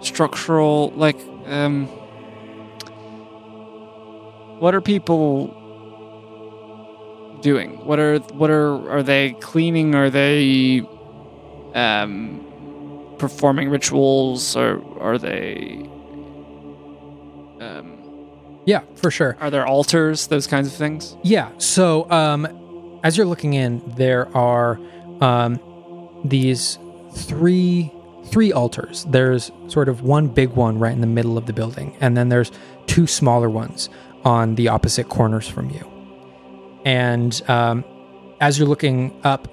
structural 0.01 0.93
like 0.95 1.19
um 1.47 1.87
what 4.61 4.75
are 4.75 4.81
people 4.81 5.66
doing? 7.51 7.71
What 7.89 7.99
are 7.99 8.19
what 8.41 8.51
are 8.51 8.73
are 8.97 9.03
they 9.13 9.33
cleaning? 9.51 9.95
Are 9.95 10.11
they 10.11 10.83
um 11.75 12.43
performing 13.19 13.69
rituals 13.71 14.57
or 14.57 14.71
are 15.01 15.19
they 15.19 15.89
um 17.61 17.87
Yeah, 18.67 18.83
for 18.97 19.11
sure. 19.11 19.37
are 19.41 19.51
there 19.51 19.67
altars, 19.67 20.27
those 20.27 20.47
kinds 20.47 20.67
of 20.69 20.75
things? 20.75 21.17
Yeah. 21.23 21.49
So, 21.59 22.11
um, 22.11 22.47
as 23.03 23.17
you're 23.17 23.27
looking 23.35 23.55
in, 23.55 23.83
there 23.97 24.25
are 24.37 24.79
um, 25.21 25.61
these 26.25 26.79
three 27.15 27.91
three 28.33 28.53
altars. 28.53 29.05
There's 29.09 29.53
sort 29.69 29.89
of 29.89 30.03
one 30.03 30.27
big 30.27 30.51
one 30.51 30.81
right 30.81 30.93
in 30.93 31.01
the 31.01 31.07
middle 31.19 31.39
of 31.39 31.47
the 31.47 31.53
building, 31.53 31.97
and 32.01 32.17
then 32.17 32.29
there's 32.29 32.51
two 32.87 33.07
smaller 33.07 33.49
ones 33.49 33.89
on 34.25 34.57
the 34.57 34.67
opposite 34.69 35.09
corners 35.09 35.47
from 35.49 35.71
you. 35.71 35.85
And 36.87 37.43
um, 37.51 37.85
as 38.41 38.59
you're 38.59 38.69
looking 38.69 39.21
up, 39.25 39.49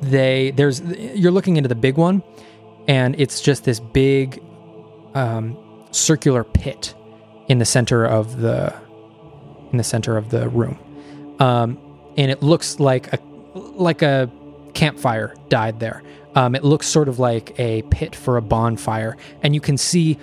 they 0.00 0.52
there's 0.52 0.80
you're 0.80 1.32
looking 1.32 1.56
into 1.56 1.68
the 1.68 1.74
big 1.74 1.96
one, 1.96 2.22
and 2.86 3.20
it's 3.20 3.40
just 3.40 3.64
this 3.64 3.80
big 3.80 4.40
um, 5.14 5.58
circular 5.90 6.44
pit 6.44 6.94
in 7.48 7.58
the 7.58 7.64
center 7.64 8.06
of 8.06 8.40
the 8.40 8.72
in 9.72 9.78
the 9.78 9.84
center 9.84 10.16
of 10.16 10.30
the 10.30 10.48
room, 10.50 10.78
um, 11.40 11.76
and 12.16 12.30
it 12.30 12.44
looks 12.44 12.78
like 12.78 13.12
a 13.12 13.18
like 13.54 14.02
a 14.02 14.30
campfire 14.74 15.34
died 15.48 15.80
there. 15.80 16.02
Um, 16.36 16.54
it 16.54 16.62
looks 16.62 16.86
sort 16.86 17.08
of 17.08 17.18
like 17.18 17.58
a 17.58 17.82
pit 17.90 18.14
for 18.14 18.36
a 18.36 18.42
bonfire, 18.42 19.16
and 19.42 19.52
you 19.52 19.60
can 19.60 19.76
see 19.76 20.16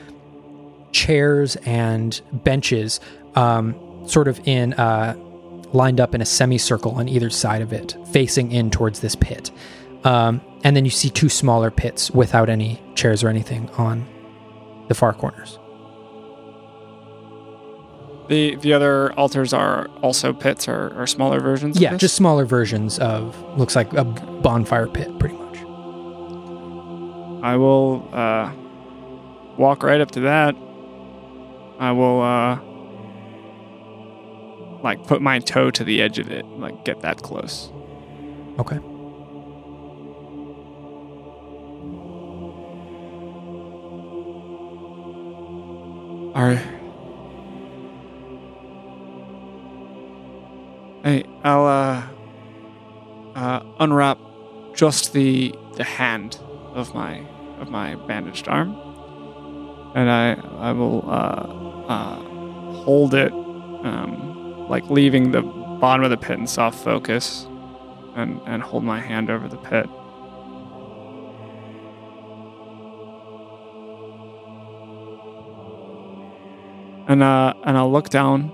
chairs 0.93 1.57
and 1.57 2.21
benches 2.31 3.01
um, 3.35 3.75
sort 4.07 4.29
of 4.29 4.39
in 4.47 4.73
uh, 4.75 5.17
lined 5.73 5.99
up 5.99 6.15
in 6.15 6.21
a 6.21 6.25
semicircle 6.25 6.91
on 6.91 7.07
either 7.09 7.29
side 7.29 7.61
of 7.61 7.73
it, 7.73 7.95
facing 8.11 8.51
in 8.51 8.69
towards 8.71 8.99
this 8.99 9.15
pit. 9.15 9.51
Um, 10.03 10.41
and 10.63 10.75
then 10.75 10.85
you 10.85 10.91
see 10.91 11.09
two 11.09 11.29
smaller 11.29 11.71
pits 11.71 12.11
without 12.11 12.49
any 12.49 12.81
chairs 12.95 13.23
or 13.23 13.29
anything 13.29 13.69
on 13.71 14.07
the 14.87 14.93
far 14.93 15.13
corners. 15.13 15.59
The 18.27 18.55
the 18.55 18.73
other 18.73 19.13
altars 19.13 19.53
are 19.53 19.87
also 20.01 20.33
pits 20.33 20.67
or, 20.67 20.99
or 20.99 21.05
smaller 21.05 21.39
versions. 21.39 21.79
Yeah, 21.79 21.95
just 21.95 22.15
smaller 22.15 22.45
versions 22.45 22.97
of 22.97 23.39
looks 23.57 23.75
like 23.75 23.93
a 23.93 24.03
bonfire 24.03 24.87
pit, 24.87 25.19
pretty 25.19 25.35
much. 25.35 25.57
I 27.43 27.55
will 27.57 28.09
uh, 28.11 28.51
walk 29.57 29.83
right 29.83 30.01
up 30.01 30.09
to 30.11 30.21
that. 30.21 30.55
I 31.77 31.91
will 31.91 32.21
uh, 32.21 32.59
like 34.85 35.05
put 35.07 35.19
my 35.19 35.39
toe 35.39 35.71
to 35.71 35.83
the 35.83 36.01
edge 36.01 36.19
of 36.19 36.31
it, 36.31 36.45
like 36.45 36.85
get 36.85 37.01
that 37.01 37.23
close. 37.23 37.71
Okay. 38.59 38.79
Are 46.35 46.53
Hey, 51.03 51.23
I'll 51.43 51.65
uh, 51.65 52.03
uh, 53.35 53.63
unwrap 53.79 54.19
just 54.75 55.13
the 55.13 55.53
the 55.75 55.83
hand 55.83 56.39
of 56.73 56.93
my 56.93 57.25
of 57.59 57.69
my 57.69 57.95
bandaged 57.95 58.47
arm, 58.47 58.75
and 59.95 60.11
I 60.11 60.33
I 60.59 60.71
will 60.73 61.09
uh, 61.09 61.91
uh, 61.91 62.15
hold 62.83 63.13
it, 63.13 63.31
um, 63.31 64.34
like 64.69 64.89
leaving 64.89 65.31
the 65.31 65.41
bottom 65.41 66.03
of 66.03 66.09
the 66.09 66.17
pit 66.17 66.39
in 66.39 66.47
soft 66.47 66.83
focus, 66.83 67.47
and 68.15 68.41
and 68.45 68.61
hold 68.61 68.83
my 68.83 68.99
hand 68.99 69.29
over 69.29 69.47
the 69.47 69.57
pit. 69.57 69.89
And 77.07 77.21
uh, 77.21 77.53
and 77.63 77.77
I'll 77.77 77.91
look 77.91 78.09
down 78.09 78.51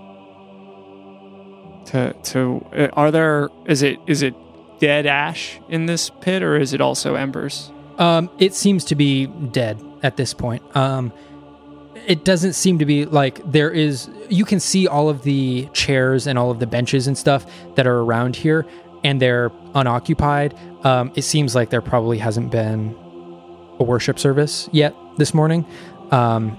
to 1.86 2.14
to 2.14 2.90
are 2.94 3.12
there 3.12 3.50
is 3.66 3.82
it 3.82 3.98
is 4.08 4.22
it 4.22 4.36
dead 4.80 5.06
ash 5.06 5.60
in 5.70 5.86
this 5.86 6.10
pit 6.10 6.44
or 6.44 6.58
is 6.58 6.74
it 6.74 6.82
also 6.82 7.16
embers? 7.16 7.72
Um, 7.98 8.30
it 8.40 8.56
seems 8.56 8.84
to 8.86 8.96
be 8.96 9.28
dead 9.28 9.82
at 10.02 10.18
this 10.18 10.34
point. 10.34 10.64
Um, 10.76 11.14
it 12.08 12.26
doesn't 12.26 12.54
seem 12.54 12.80
to 12.80 12.86
be 12.86 13.06
like 13.06 13.40
there 13.50 13.70
is. 13.70 14.10
You 14.30 14.46
can 14.46 14.60
see 14.60 14.88
all 14.88 15.10
of 15.10 15.24
the 15.24 15.68
chairs 15.74 16.28
and 16.28 16.38
all 16.38 16.52
of 16.52 16.60
the 16.60 16.68
benches 16.68 17.08
and 17.08 17.18
stuff 17.18 17.46
that 17.76 17.88
are 17.88 18.00
around 18.00 18.36
here, 18.36 18.66
and 19.04 19.22
they're 19.22 19.52
unoccupied. 19.76 20.56
Um, 20.84 21.12
it 21.16 21.24
seems 21.24 21.56
like 21.56 21.70
there 21.70 21.82
probably 21.82 22.18
hasn't 22.18 22.52
been 22.52 22.96
a 23.80 23.84
worship 23.84 24.20
service 24.20 24.70
yet 24.72 24.96
this 25.18 25.34
morning, 25.34 25.66
um, 26.12 26.58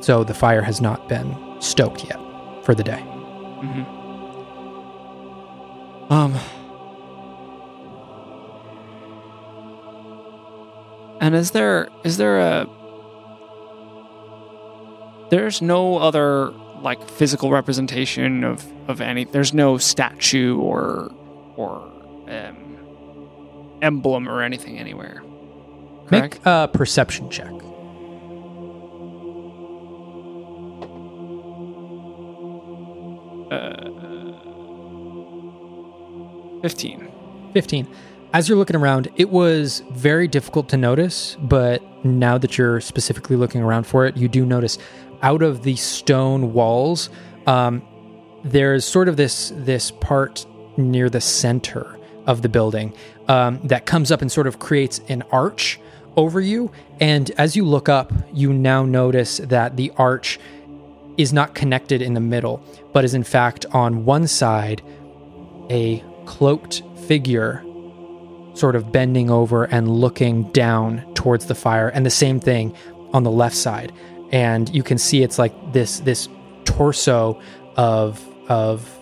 so 0.00 0.24
the 0.24 0.34
fire 0.34 0.62
has 0.62 0.80
not 0.80 1.08
been 1.08 1.36
stoked 1.60 2.04
yet 2.04 2.18
for 2.64 2.74
the 2.74 2.84
day. 2.84 3.02
Um. 6.10 6.38
And 11.20 11.34
is 11.34 11.50
there 11.50 11.88
is 12.04 12.16
there 12.16 12.38
a 12.38 12.68
there's 15.30 15.62
no 15.62 15.98
other 15.98 16.50
like 16.82 17.02
physical 17.08 17.50
representation 17.50 18.44
of 18.44 18.64
of 18.88 19.00
any 19.00 19.24
there's 19.24 19.52
no 19.52 19.78
statue 19.78 20.58
or 20.58 21.12
or 21.56 21.76
um, 22.28 23.76
emblem 23.82 24.28
or 24.28 24.42
anything 24.42 24.78
anywhere. 24.78 25.22
Correct? 26.06 26.34
Make 26.34 26.46
a 26.46 26.68
perception 26.72 27.30
check. 27.30 27.52
Fifteen. 36.62 37.08
15. 37.54 37.88
As 38.34 38.48
you're 38.48 38.58
looking 38.58 38.76
around, 38.76 39.08
it 39.16 39.30
was 39.30 39.82
very 39.92 40.28
difficult 40.28 40.68
to 40.70 40.76
notice, 40.76 41.36
but 41.40 41.82
now 42.04 42.36
that 42.36 42.58
you're 42.58 42.80
specifically 42.80 43.36
looking 43.36 43.62
around 43.62 43.86
for 43.86 44.06
it, 44.06 44.16
you 44.16 44.28
do 44.28 44.44
notice 44.44 44.76
out 45.22 45.42
of 45.42 45.62
the 45.62 45.76
stone 45.76 46.52
walls, 46.52 47.10
um, 47.46 47.82
there's 48.44 48.84
sort 48.84 49.08
of 49.08 49.16
this 49.16 49.52
this 49.56 49.90
part 49.90 50.46
near 50.76 51.10
the 51.10 51.20
center 51.20 51.98
of 52.26 52.42
the 52.42 52.48
building 52.48 52.92
um, 53.26 53.60
that 53.64 53.86
comes 53.86 54.12
up 54.12 54.22
and 54.22 54.30
sort 54.30 54.46
of 54.46 54.58
creates 54.58 55.00
an 55.08 55.22
arch 55.32 55.80
over 56.16 56.40
you. 56.40 56.70
And 57.00 57.30
as 57.32 57.56
you 57.56 57.64
look 57.64 57.88
up, 57.88 58.12
you 58.32 58.52
now 58.52 58.84
notice 58.84 59.38
that 59.38 59.76
the 59.76 59.92
arch 59.96 60.38
is 61.16 61.32
not 61.32 61.54
connected 61.54 62.00
in 62.00 62.14
the 62.14 62.20
middle, 62.20 62.62
but 62.92 63.04
is 63.04 63.14
in 63.14 63.24
fact 63.24 63.66
on 63.72 64.04
one 64.04 64.26
side 64.26 64.82
a 65.70 66.02
cloaked 66.26 66.82
figure 67.06 67.64
sort 68.54 68.76
of 68.76 68.92
bending 68.92 69.30
over 69.30 69.64
and 69.64 69.88
looking 69.88 70.50
down 70.52 71.14
towards 71.14 71.46
the 71.46 71.54
fire 71.54 71.88
and 71.88 72.04
the 72.04 72.10
same 72.10 72.40
thing 72.40 72.74
on 73.12 73.22
the 73.22 73.30
left 73.30 73.56
side 73.56 73.92
and 74.32 74.74
you 74.74 74.82
can 74.82 74.98
see 74.98 75.22
it's 75.22 75.38
like 75.38 75.72
this 75.72 76.00
this 76.00 76.28
torso 76.64 77.40
of 77.76 78.24
of 78.48 78.94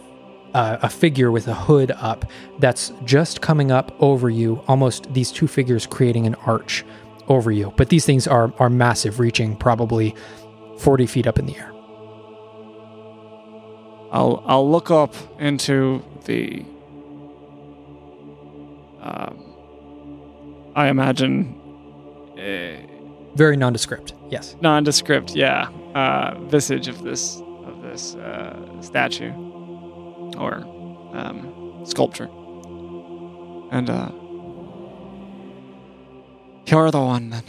uh, 0.55 0.79
a 0.83 0.89
figure 0.89 1.31
with 1.31 1.49
a 1.49 1.55
hood 1.55 1.91
up 1.91 2.25
that's 2.59 2.93
just 3.05 3.41
coming 3.41 3.71
up 3.71 3.95
over 4.01 4.31
you 4.31 4.63
almost 4.69 5.13
these 5.13 5.31
two 5.31 5.47
figures 5.47 5.87
creating 5.87 6.27
an 6.27 6.35
arch 6.47 6.85
over 7.29 7.51
you 7.51 7.73
but 7.77 7.89
these 7.89 8.07
things 8.07 8.27
are 8.27 8.53
are 8.59 8.71
massive 8.71 9.19
reaching 9.19 9.57
probably 9.57 10.15
40 10.79 11.07
feet 11.07 11.27
up 11.27 11.39
in 11.39 11.47
the 11.47 11.57
air 11.57 11.73
I'll 14.17 14.43
I'll 14.47 14.71
look 14.71 14.91
up 14.91 15.15
into 15.39 16.03
the. 16.25 16.65
Um, 19.01 20.73
I 20.75 20.89
imagine. 20.89 21.61
Uh, 22.39 22.86
Very 23.37 23.57
nondescript. 23.57 24.15
Yes. 24.31 24.57
nondescript, 24.63 25.37
yeah, 25.37 25.69
uh, 25.95 26.39
visage 26.45 26.89
of 26.89 27.03
this 27.03 27.37
of 27.67 27.83
this 27.83 28.15
uh, 28.15 28.81
statue 28.81 29.31
or 30.39 30.55
um, 31.13 31.83
sculpture, 31.85 32.31
and 33.71 33.91
uh, 33.91 34.11
you're 36.67 36.91
the 36.91 37.01
one 37.01 37.29
then. 37.29 37.45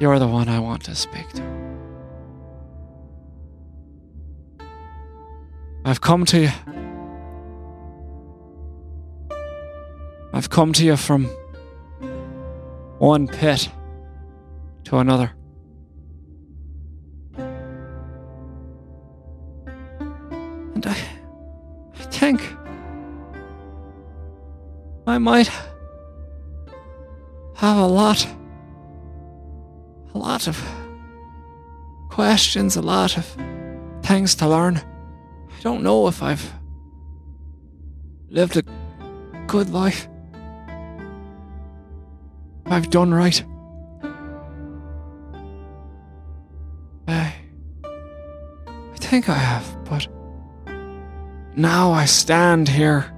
You're 0.00 0.18
the 0.18 0.26
one 0.26 0.48
I 0.48 0.58
want 0.60 0.82
to 0.84 0.94
speak 0.94 1.28
to. 1.34 1.42
I've 5.84 6.00
come 6.00 6.24
to 6.24 6.40
you. 6.40 6.50
I've 10.32 10.48
come 10.48 10.72
to 10.72 10.84
you 10.84 10.96
from 10.96 11.28
one 13.00 13.26
pit 13.26 13.68
to 14.84 14.98
another. 14.98 15.32
And 20.74 20.86
I, 20.86 20.94
I 21.98 22.02
think 22.10 22.42
I 25.06 25.16
might 25.16 25.50
have 27.54 27.78
a 27.78 27.86
lot, 27.86 28.28
a 30.14 30.18
lot 30.18 30.46
of 30.46 30.62
questions, 32.10 32.76
a 32.76 32.82
lot 32.82 33.16
of 33.16 33.24
things 34.02 34.34
to 34.34 34.46
learn. 34.46 34.76
I 34.76 35.60
don't 35.62 35.82
know 35.82 36.06
if 36.06 36.22
I've 36.22 36.52
lived 38.28 38.58
a 38.58 38.62
good 39.46 39.70
life. 39.70 40.06
I've 42.70 42.88
done 42.88 43.12
right. 43.12 43.44
I. 47.08 47.34
I 47.84 48.96
think 48.96 49.28
I 49.28 49.34
have, 49.34 49.84
but. 49.84 50.06
Now 51.56 51.90
I 51.90 52.04
stand 52.04 52.68
here. 52.68 53.12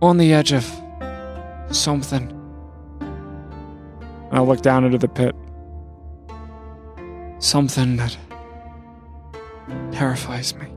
On 0.00 0.16
the 0.16 0.32
edge 0.32 0.52
of. 0.52 0.64
something. 1.70 2.30
I'll 4.32 4.46
look 4.46 4.62
down 4.62 4.84
into 4.84 4.96
the 4.96 5.08
pit. 5.08 5.34
Something 7.38 7.96
that. 7.96 8.16
terrifies 9.92 10.54
me. 10.54 10.68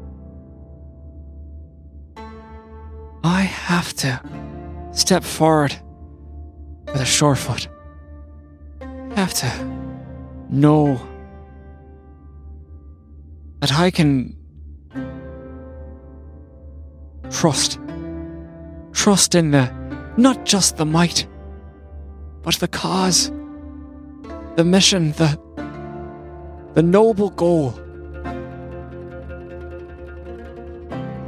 I 3.24 3.42
have 3.42 3.94
to 3.96 4.22
step 4.92 5.24
forward 5.24 5.80
with 6.88 7.02
a 7.02 7.06
sure 7.06 7.36
foot. 7.36 7.68
Have 9.16 9.34
to 9.36 9.52
know 10.50 11.00
that 13.60 13.74
I 13.74 13.92
can 13.92 14.36
trust. 17.30 17.80
Trust 18.94 19.36
in 19.36 19.52
the 19.52 19.72
not 20.18 20.46
just 20.46 20.78
the 20.78 20.86
might, 20.86 21.28
but 22.42 22.56
the 22.56 22.68
cause, 22.68 23.32
the 24.56 24.64
mission, 24.64 25.12
the 25.14 25.40
the 26.74 26.84
noble 26.84 27.30
goal. 27.32 27.72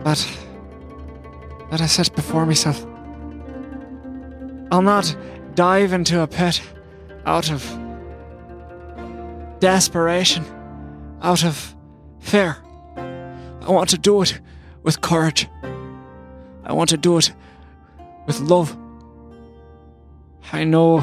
That 0.04 0.26
that 1.72 1.82
I 1.82 1.86
set 1.86 2.16
before 2.16 2.46
myself. 2.46 2.86
I'll 4.72 4.82
not 4.82 5.16
dive 5.60 5.92
into 5.92 6.22
a 6.22 6.26
pit 6.26 6.62
out 7.26 7.52
of 7.52 7.62
desperation, 9.60 10.46
out 11.22 11.44
of 11.44 11.76
fear. 12.22 12.56
I 12.96 13.70
want 13.70 13.90
to 13.90 13.98
do 13.98 14.22
it 14.22 14.40
with 14.84 15.02
courage. 15.02 15.50
I 16.64 16.72
want 16.72 16.92
to 16.92 16.98
do 16.98 17.18
it 17.18 17.34
with 18.26 18.40
love. 18.40 18.78
I 20.54 20.64
know 20.64 21.02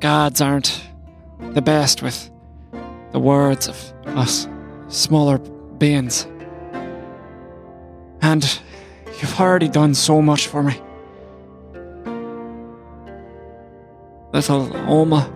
gods 0.00 0.40
aren't 0.40 0.82
the 1.52 1.60
best 1.60 2.00
with 2.00 2.30
the 3.12 3.20
words 3.20 3.68
of 3.68 3.76
us 4.16 4.48
smaller 4.88 5.36
beings. 5.76 6.26
And 8.22 8.60
you've 9.20 9.38
already 9.38 9.68
done 9.68 9.92
so 9.92 10.22
much 10.22 10.46
for 10.46 10.62
me. 10.62 10.80
Little 14.36 14.70
Oma. 14.86 15.32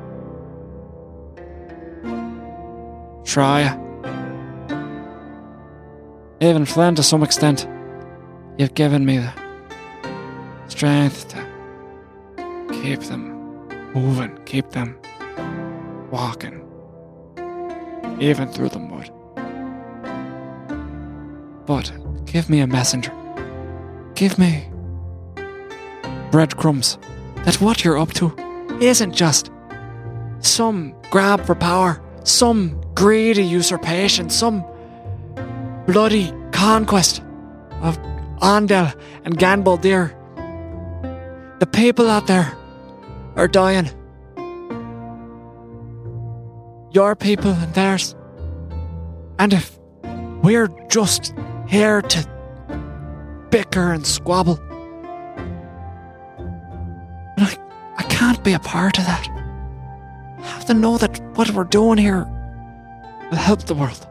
Try. 3.24 3.62
Even 6.42 6.66
Flynn 6.66 6.96
to 6.96 7.02
some 7.02 7.22
extent. 7.22 7.66
You've 8.58 8.74
given 8.74 9.06
me 9.06 9.16
the 9.16 9.32
strength 10.68 11.28
to 11.28 12.68
keep 12.82 13.00
them 13.00 13.66
moving, 13.94 14.38
keep 14.44 14.68
them 14.68 14.98
walking, 16.10 16.60
even 18.20 18.48
through 18.48 18.68
the 18.68 18.80
mud. 18.80 19.10
But 21.64 21.90
give 22.26 22.50
me 22.50 22.60
a 22.60 22.66
messenger. 22.66 23.14
Give 24.14 24.38
me 24.38 24.68
breadcrumbs 26.30 26.98
that 27.46 27.62
what 27.62 27.82
you're 27.82 27.98
up 27.98 28.12
to 28.12 28.49
isn't 28.80 29.12
just 29.12 29.50
some 30.40 30.94
grab 31.10 31.44
for 31.44 31.54
power, 31.54 32.02
some 32.24 32.80
greedy 32.94 33.44
usurpation, 33.44 34.30
some 34.30 34.64
bloody 35.86 36.32
conquest 36.52 37.22
of 37.82 37.98
Andel 38.40 38.94
and 39.24 39.38
Ganbaldir. 39.38 40.16
The 41.60 41.66
people 41.66 42.08
out 42.08 42.26
there 42.26 42.56
are 43.36 43.48
dying. 43.48 43.90
Your 46.92 47.14
people 47.14 47.52
and 47.52 47.74
theirs. 47.74 48.16
And 49.38 49.52
if 49.52 49.78
we're 50.42 50.68
just 50.88 51.34
here 51.68 52.02
to 52.02 53.48
bicker 53.50 53.92
and 53.92 54.06
squabble, 54.06 54.58
can't 58.20 58.44
be 58.44 58.52
a 58.52 58.58
part 58.58 58.98
of 58.98 59.06
that. 59.06 59.26
I 60.40 60.42
have 60.42 60.66
to 60.66 60.74
know 60.74 60.98
that 60.98 61.18
what 61.36 61.50
we're 61.52 61.64
doing 61.64 61.96
here 61.96 62.26
will 63.30 63.38
help 63.38 63.62
the 63.62 63.74
world. 63.74 64.06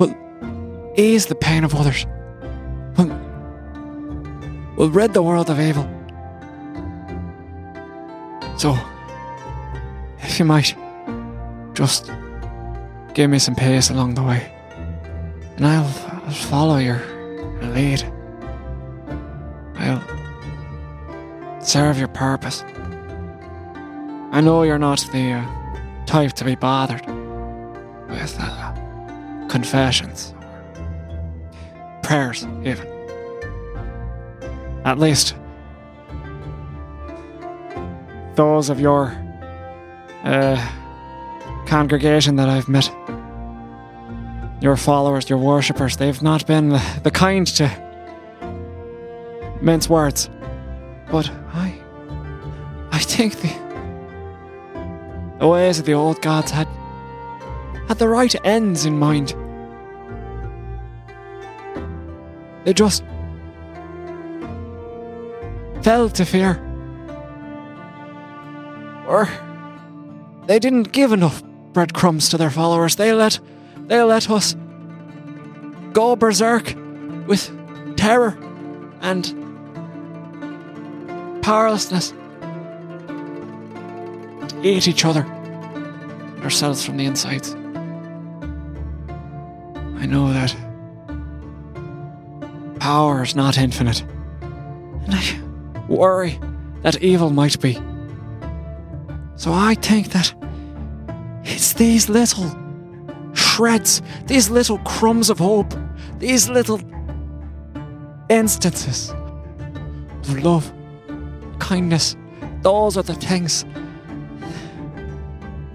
Will 0.00 0.12
ease 0.96 1.26
the 1.26 1.36
pain 1.36 1.62
of 1.62 1.72
others. 1.76 2.04
Will, 2.96 3.10
will 4.76 4.90
rid 4.90 5.14
the 5.14 5.22
world 5.22 5.50
of 5.50 5.60
evil. 5.60 5.88
So, 8.56 8.76
if 10.18 10.40
you 10.40 10.44
might, 10.44 10.74
just 11.74 12.10
give 13.14 13.30
me 13.30 13.38
some 13.38 13.54
pace 13.54 13.88
along 13.88 14.14
the 14.14 14.24
way, 14.24 14.52
and 15.56 15.64
I'll, 15.64 15.94
I'll 16.24 16.32
follow 16.32 16.78
your 16.78 17.00
lead. 17.62 18.02
I'll 19.76 20.17
serve 21.60 21.98
your 21.98 22.08
purpose. 22.08 22.62
I 24.30 24.40
know 24.40 24.62
you're 24.62 24.78
not 24.78 25.00
the 25.12 25.32
uh, 25.32 26.04
type 26.06 26.32
to 26.34 26.44
be 26.44 26.54
bothered 26.54 27.04
with 28.08 28.36
uh, 28.38 29.48
confessions 29.48 30.34
prayers, 32.08 32.46
even. 32.64 32.86
At 34.86 34.98
least 34.98 35.34
those 38.34 38.70
of 38.70 38.80
your 38.80 39.14
uh, 40.24 40.56
congregation 41.66 42.36
that 42.36 42.48
I've 42.48 42.66
met, 42.66 42.90
your 44.62 44.76
followers, 44.76 45.28
your 45.28 45.38
worshippers, 45.38 45.98
they've 45.98 46.22
not 46.22 46.46
been 46.46 46.70
the 47.02 47.10
kind 47.12 47.46
to 47.58 47.70
mince 49.60 49.90
words. 49.90 50.30
But 51.10 51.30
I, 52.98 53.00
think 53.00 53.36
the 53.36 53.52
the 55.38 55.46
ways 55.46 55.78
of 55.78 55.86
the 55.86 55.92
old 55.92 56.20
gods 56.20 56.50
had 56.50 56.66
had 57.86 58.00
the 58.00 58.08
right 58.08 58.34
ends 58.44 58.84
in 58.84 58.98
mind. 58.98 59.36
They 62.64 62.72
just 62.72 63.04
fell 65.82 66.10
to 66.10 66.24
fear. 66.24 66.60
Or 69.06 69.28
they 70.48 70.58
didn't 70.58 70.90
give 70.90 71.12
enough 71.12 71.44
breadcrumbs 71.72 72.28
to 72.30 72.36
their 72.36 72.50
followers. 72.50 72.96
They 72.96 73.12
let 73.12 73.38
they 73.86 74.02
let 74.02 74.28
us 74.28 74.56
go 75.92 76.16
berserk 76.16 76.74
with 77.28 77.48
terror 77.96 78.36
and 79.00 79.32
powerlessness. 81.42 82.12
Eat 84.62 84.88
each 84.88 85.04
other, 85.04 85.24
ourselves 86.42 86.84
from 86.84 86.96
the 86.96 87.04
insides. 87.04 87.54
I 90.00 90.06
know 90.06 90.32
that 90.32 90.54
power 92.80 93.22
is 93.22 93.36
not 93.36 93.58
infinite, 93.58 94.02
and 94.42 95.14
I 95.14 95.22
worry 95.88 96.40
that 96.82 97.02
evil 97.02 97.30
might 97.30 97.60
be. 97.60 97.74
So 99.36 99.52
I 99.52 99.74
think 99.74 100.08
that 100.10 100.34
it's 101.44 101.74
these 101.74 102.08
little 102.08 102.50
shreds, 103.34 104.02
these 104.26 104.50
little 104.50 104.78
crumbs 104.78 105.30
of 105.30 105.38
hope, 105.38 105.72
these 106.18 106.48
little 106.48 106.80
instances 108.28 109.10
of 109.10 110.42
love, 110.42 110.72
kindness. 111.58 112.16
Those 112.62 112.96
are 112.96 113.02
the 113.02 113.14
things 113.14 113.64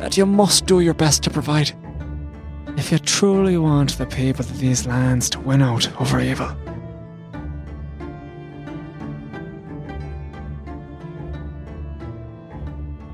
that 0.03 0.17
you 0.17 0.25
must 0.25 0.65
do 0.65 0.81
your 0.81 0.93
best 0.93 1.23
to 1.23 1.29
provide 1.29 1.71
if 2.75 2.91
you 2.91 2.99
truly 2.99 3.57
want 3.57 3.97
the 3.97 4.05
people 4.05 4.43
of 4.43 4.59
these 4.59 4.85
lands 4.85 5.29
to 5.29 5.39
win 5.39 5.61
out 5.61 5.89
over 6.01 6.19
evil. 6.19 6.53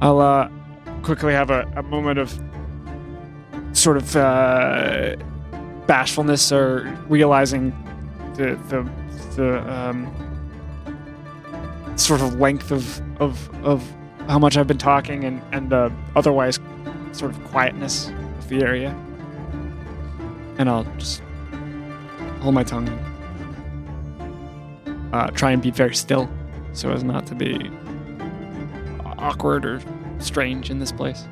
I'll 0.02 0.20
uh, 0.20 0.50
quickly 1.04 1.32
have 1.32 1.52
a, 1.52 1.72
a 1.76 1.84
moment 1.84 2.18
of 2.18 2.34
sort 3.74 3.98
of 3.98 4.16
uh, 4.16 5.16
bashfulness 5.86 6.52
or 6.52 6.92
realizing 7.08 7.70
the 8.34 8.56
the 8.70 8.90
the 9.36 9.72
um, 9.72 10.08
sort 11.98 12.22
of 12.22 12.40
length 12.40 12.72
of 12.72 13.00
of 13.22 13.48
of 13.64 13.88
how 14.28 14.40
much 14.40 14.58
I've 14.58 14.66
been 14.66 14.80
talking 14.80 15.24
and 15.24 15.40
and 15.52 15.70
the 15.70 15.94
otherwise 16.16 16.60
sort 17.12 17.32
of 17.32 17.43
quietness 17.45 18.10
of 18.10 18.49
the 18.49 18.64
area, 18.64 18.89
and 20.57 20.70
I'll 20.70 20.86
just 20.97 21.22
hold 22.41 22.55
my 22.55 22.64
tongue 22.64 22.88
and 22.88 23.10
uh, 25.14 25.28
try 25.32 25.51
and 25.51 25.62
be 25.62 25.72
very 25.72 25.95
still, 25.95 26.30
so 26.74 26.91
as 26.91 27.03
not 27.03 27.26
to 27.28 27.36
be 27.36 27.70
awkward 29.18 29.66
or 29.66 29.82
strange 30.20 30.70
in 30.70 30.80
this 30.80 30.91
place. 30.91 31.28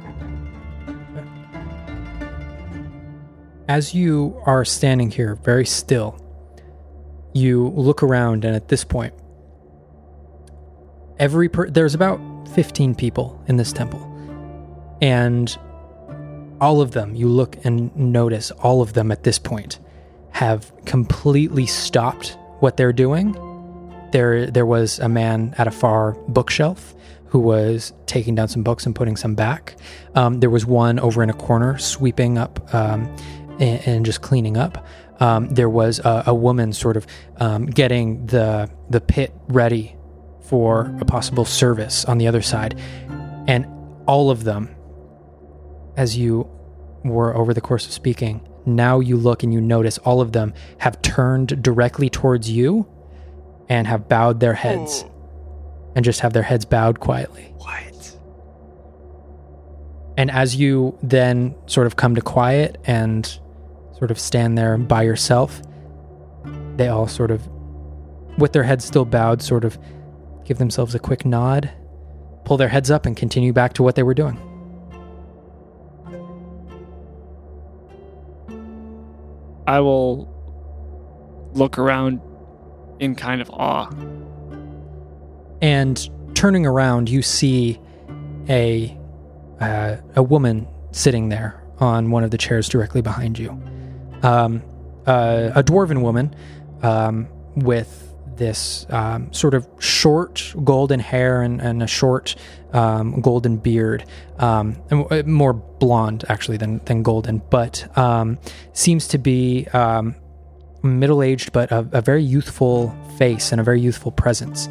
As 3.67 3.93
you 3.93 4.41
are 4.45 4.63
standing 4.63 5.11
here 5.11 5.35
very 5.35 5.65
still, 5.65 6.23
you 7.33 7.69
look 7.69 8.01
around, 8.01 8.45
and 8.45 8.55
at 8.55 8.69
this 8.69 8.83
point, 8.83 9.13
every 11.19 11.49
per- 11.49 11.69
there's 11.69 11.93
about 11.93 12.19
15 12.55 12.95
people 12.95 13.43
in 13.47 13.57
this 13.57 13.73
temple, 13.73 14.01
and 15.01 15.57
all 16.59 16.81
of 16.81 16.91
them, 16.91 17.15
you 17.15 17.27
look 17.27 17.57
and 17.63 17.95
notice, 17.95 18.51
all 18.51 18.81
of 18.81 18.93
them 18.93 19.11
at 19.11 19.23
this 19.23 19.39
point 19.39 19.79
have 20.31 20.71
completely 20.85 21.65
stopped 21.65 22.37
what 22.59 22.77
they're 22.77 22.93
doing. 22.93 23.35
There, 24.11 24.47
there 24.47 24.65
was 24.65 24.99
a 24.99 25.09
man 25.09 25.53
at 25.57 25.67
a 25.67 25.71
far 25.71 26.13
bookshelf 26.27 26.95
who 27.27 27.39
was 27.39 27.93
taking 28.05 28.35
down 28.35 28.47
some 28.47 28.63
books 28.63 28.85
and 28.85 28.95
putting 28.95 29.15
some 29.15 29.35
back. 29.35 29.75
Um, 30.15 30.39
there 30.39 30.49
was 30.49 30.65
one 30.65 30.99
over 30.99 31.23
in 31.23 31.29
a 31.29 31.33
corner 31.33 31.77
sweeping 31.77 32.37
up 32.37 32.73
um, 32.73 33.13
and, 33.59 33.87
and, 33.87 34.05
just 34.05 34.21
cleaning 34.21 34.57
up. 34.57 34.85
Um, 35.19 35.49
there 35.49 35.69
was 35.69 35.99
a, 35.99 36.25
a, 36.27 36.33
woman 36.35 36.71
sort 36.71 36.95
of 36.95 37.07
um, 37.37 37.65
getting 37.65 38.27
the 38.27 38.69
the 38.89 39.01
pit 39.01 39.33
ready 39.47 39.95
for 40.41 40.95
a 41.01 41.05
possible 41.05 41.43
service 41.43 42.05
on 42.05 42.19
the 42.19 42.27
other 42.27 42.41
side, 42.41 42.79
and 43.47 43.65
all 44.07 44.29
of 44.29 44.43
them, 44.43 44.73
as 45.97 46.17
you 46.17 46.49
were 47.03 47.35
over 47.35 47.53
the 47.53 47.61
course 47.61 47.85
of 47.85 47.91
speaking, 47.91 48.47
now 48.65 49.01
you 49.01 49.17
look 49.17 49.43
and 49.43 49.53
you 49.53 49.59
notice 49.59 49.97
all 49.99 50.21
of 50.21 50.31
them 50.31 50.53
have 50.77 51.01
turned 51.01 51.61
directly 51.61 52.09
towards 52.09 52.49
you 52.49 52.87
and 53.67 53.85
have 53.87 54.07
bowed 54.07 54.39
their 54.39 54.53
heads. 54.53 55.03
Oh 55.05 55.13
and 55.97 56.05
just 56.05 56.19
have 56.19 56.31
their 56.31 56.43
heads 56.43 56.63
bowed 56.63 56.99
quietly. 56.99 57.51
What? 57.57 58.17
And 60.15 60.29
as 60.29 60.55
you 60.55 60.95
then 61.01 61.55
sort 61.65 61.87
of 61.87 61.95
come 61.95 62.13
to 62.13 62.21
quiet 62.21 62.77
and 62.85 63.25
sort 63.97 64.11
of 64.11 64.19
stand 64.19 64.59
there 64.59 64.77
by 64.77 65.01
yourself, 65.01 65.59
they 66.75 66.87
all 66.87 67.07
sort 67.07 67.31
of, 67.31 67.41
with 68.37 68.53
their 68.53 68.61
heads 68.61 68.85
still 68.85 69.05
bowed, 69.05 69.41
sort 69.41 69.65
of 69.65 69.79
give 70.45 70.59
themselves 70.59 70.93
a 70.93 70.99
quick 70.99 71.25
nod, 71.25 71.71
pull 72.45 72.57
their 72.57 72.67
heads 72.69 72.91
up, 72.91 73.07
and 73.07 73.17
continue 73.17 73.51
back 73.51 73.73
to 73.73 73.81
what 73.81 73.95
they 73.95 74.03
were 74.03 74.13
doing. 74.13 74.39
I 79.67 79.79
will 79.81 80.33
look 81.53 81.77
around 81.77 82.21
in 82.99 83.13
kind 83.13 83.41
of 83.41 83.49
awe 83.51 83.91
and 85.61 86.09
turning 86.35 86.65
around, 86.65 87.09
you 87.09 87.21
see 87.21 87.79
a 88.49 88.97
uh, 89.59 89.97
a 90.15 90.23
woman 90.23 90.67
sitting 90.91 91.29
there 91.29 91.63
on 91.79 92.11
one 92.11 92.23
of 92.23 92.31
the 92.31 92.37
chairs 92.37 92.69
directly 92.69 93.01
behind 93.01 93.39
you. 93.39 93.49
Um, 94.21 94.61
uh, 95.05 95.51
a 95.55 95.63
dwarven 95.63 96.01
woman 96.01 96.35
um, 96.83 97.27
with 97.55 98.13
this 98.35 98.85
um, 98.89 99.33
sort 99.33 99.55
of 99.55 99.67
short 99.79 100.53
golden 100.63 100.99
hair 100.99 101.41
and, 101.41 101.59
and 101.59 101.81
a 101.81 101.87
short 101.87 102.35
um, 102.73 103.21
golden 103.21 103.57
beard, 103.57 104.05
um, 104.39 104.75
uh, 104.91 105.23
more 105.25 105.53
blonde 105.53 106.25
actually 106.29 106.57
than 106.57 106.79
than 106.85 107.03
golden, 107.03 107.41
but 107.49 107.97
um, 107.97 108.37
seems 108.73 109.07
to 109.09 109.17
be 109.17 109.67
um, 109.73 110.15
middle 110.83 111.23
aged, 111.23 111.51
but 111.53 111.71
a, 111.71 111.87
a, 111.91 112.01
very 112.01 112.23
youthful 112.23 112.95
face 113.17 113.51
and 113.51 113.59
a 113.59 113.63
very 113.63 113.81
youthful 113.81 114.11
presence 114.11 114.69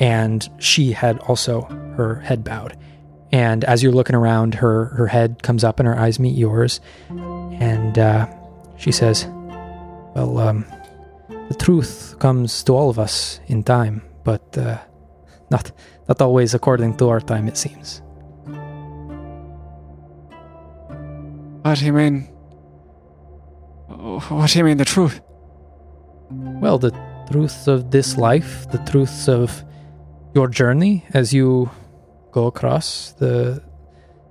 and 0.00 0.48
she 0.58 0.92
had 0.92 1.18
also 1.20 1.62
her 1.96 2.16
head 2.16 2.44
bowed. 2.44 2.76
And 3.30 3.64
as 3.64 3.82
you're 3.82 3.92
looking 3.92 4.16
around, 4.16 4.54
her 4.54 4.86
her 4.86 5.06
head 5.06 5.42
comes 5.42 5.62
up 5.62 5.80
and 5.80 5.86
her 5.86 5.98
eyes 5.98 6.18
meet 6.18 6.36
yours, 6.36 6.80
and 7.10 7.98
uh, 7.98 8.26
she 8.78 8.90
says, 8.90 9.26
"Well, 10.14 10.38
um, 10.38 10.64
the 11.48 11.54
truth 11.54 12.16
comes 12.20 12.62
to 12.64 12.74
all 12.74 12.88
of 12.88 12.98
us 12.98 13.40
in 13.46 13.64
time, 13.64 14.00
but 14.24 14.56
uh, 14.56 14.78
not 15.50 15.72
not 16.08 16.20
always 16.20 16.54
according 16.54 16.96
to 16.96 17.08
our 17.08 17.20
time, 17.20 17.48
it 17.48 17.56
seems." 17.56 18.02
What 21.62 21.78
do 21.78 21.84
you 21.84 21.92
mean? 21.92 22.22
What 23.88 24.50
do 24.50 24.58
you 24.58 24.64
mean 24.64 24.78
the 24.78 24.84
truth? 24.84 25.20
Well, 26.30 26.78
the 26.78 26.92
truths 27.30 27.66
of 27.68 27.90
this 27.90 28.16
life, 28.16 28.70
the 28.70 28.78
truths 28.78 29.28
of 29.28 29.64
your 30.34 30.48
journey 30.48 31.04
as 31.14 31.32
you 31.32 31.70
go 32.32 32.46
across 32.46 33.12
the 33.12 33.62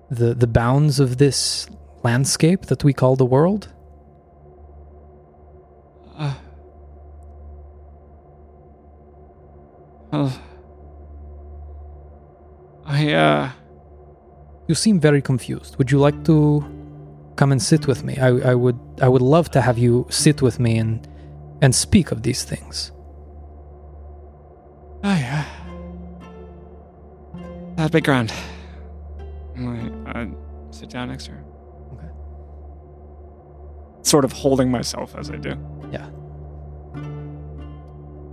the 0.09 0.33
the 0.33 0.47
bounds 0.47 0.99
of 0.99 1.17
this 1.17 1.67
landscape 2.03 2.67
that 2.67 2.83
we 2.83 2.93
call 2.93 3.15
the 3.15 3.25
world? 3.25 3.73
Uh, 6.17 6.33
well, 10.11 10.41
I 12.87 13.13
uh. 13.13 13.51
You 14.67 14.75
seem 14.75 14.99
very 14.99 15.21
confused. 15.21 15.77
Would 15.77 15.91
you 15.91 15.99
like 15.99 16.25
to 16.25 16.63
come 17.35 17.51
and 17.51 17.61
sit 17.61 17.87
with 17.87 18.03
me? 18.03 18.17
I, 18.17 18.51
I 18.51 18.55
would 18.55 18.79
I 19.01 19.07
would 19.07 19.21
love 19.21 19.51
to 19.51 19.61
have 19.61 19.77
you 19.77 20.07
sit 20.09 20.41
with 20.41 20.59
me 20.59 20.77
and 20.77 21.07
and 21.61 21.73
speak 21.75 22.11
of 22.11 22.23
these 22.23 22.43
things. 22.43 22.91
I, 25.03 25.23
uh, 25.23 25.43
That'd 27.75 27.91
be 27.91 28.01
grand. 28.01 28.33
I 30.07 30.29
sit 30.71 30.89
down 30.89 31.09
next 31.09 31.25
to 31.25 31.31
her. 31.31 31.43
Okay. 31.93 32.07
Sort 34.01 34.25
of 34.25 34.31
holding 34.31 34.71
myself 34.71 35.15
as 35.15 35.29
I 35.29 35.37
do. 35.37 35.55
Yeah. 35.91 36.09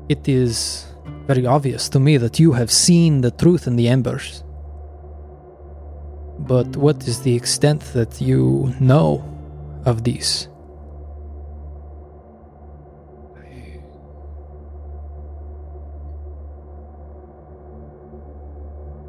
It 0.09 0.29
is 0.29 0.87
very 1.27 1.47
obvious 1.47 1.89
to 1.91 2.01
me 2.01 2.17
that 2.19 2.39
you 2.39 2.53
have 2.53 2.71
seen 2.71 3.21
the 3.21 3.31
truth 3.31 3.67
in 3.67 3.77
the 3.77 3.89
embers. 3.89 4.44
But 6.39 6.77
what 6.77 7.07
is 7.07 7.23
the 7.23 7.35
extent 7.35 7.81
that 7.95 8.21
you 8.21 8.75
know 8.81 9.23
of 9.85 10.05
these? 10.05 10.49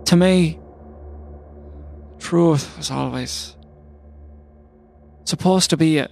To 0.05 0.15
me, 0.15 0.59
truth 2.19 2.77
was 2.77 2.91
always 2.91 3.55
supposed 5.25 5.71
to 5.71 5.77
be 5.77 5.97
a, 5.97 6.07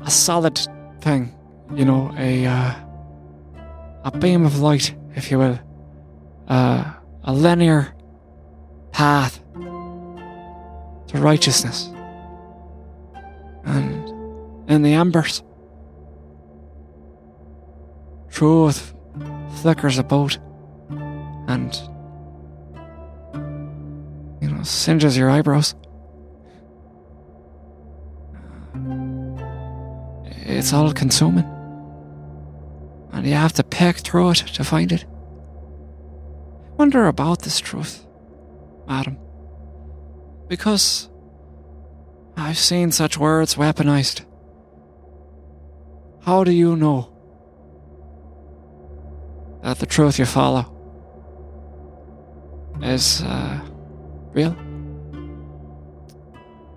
a 0.00 0.10
solid 0.10 0.60
thing, 1.00 1.34
you 1.74 1.84
know, 1.84 2.14
a 2.16 2.46
uh, 2.46 2.74
a 4.04 4.16
beam 4.16 4.46
of 4.46 4.60
light, 4.60 4.94
if 5.16 5.30
you 5.30 5.38
will, 5.38 5.58
uh, 6.46 6.92
a 7.24 7.32
linear 7.32 7.92
path 8.92 9.41
to 11.12 11.18
righteousness. 11.20 11.90
And 13.64 14.08
in 14.68 14.82
the 14.82 14.94
embers, 14.94 15.42
truth 18.30 18.94
flickers 19.60 19.98
about 19.98 20.38
and 20.90 21.74
you 24.40 24.48
know 24.50 24.62
singes 24.62 25.16
your 25.16 25.30
eyebrows. 25.30 25.74
It's 30.44 30.72
all 30.72 30.92
consuming. 30.92 31.44
And 33.12 33.26
you 33.26 33.34
have 33.34 33.52
to 33.54 33.64
peck 33.64 33.98
through 33.98 34.30
it 34.30 34.36
to 34.54 34.64
find 34.64 34.90
it. 34.90 35.04
Wonder 36.78 37.06
about 37.06 37.42
this 37.42 37.60
truth, 37.60 38.06
madam. 38.88 39.18
Because 40.52 41.08
I've 42.36 42.58
seen 42.58 42.92
such 42.92 43.16
words 43.16 43.54
weaponized. 43.54 44.20
How 46.26 46.44
do 46.44 46.52
you 46.52 46.76
know 46.76 47.08
that 49.62 49.78
the 49.78 49.86
truth 49.86 50.18
you 50.18 50.26
follow 50.26 50.66
is 52.82 53.22
uh, 53.22 53.60
real? 54.34 54.54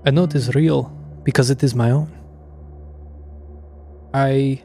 I 0.05 0.11
know 0.11 0.23
it 0.23 0.35
is 0.35 0.55
real 0.55 0.83
because 1.25 1.49
it 1.49 1.61
is 1.61 1.75
my 1.75 1.91
own. 1.91 2.09
I 4.13 4.63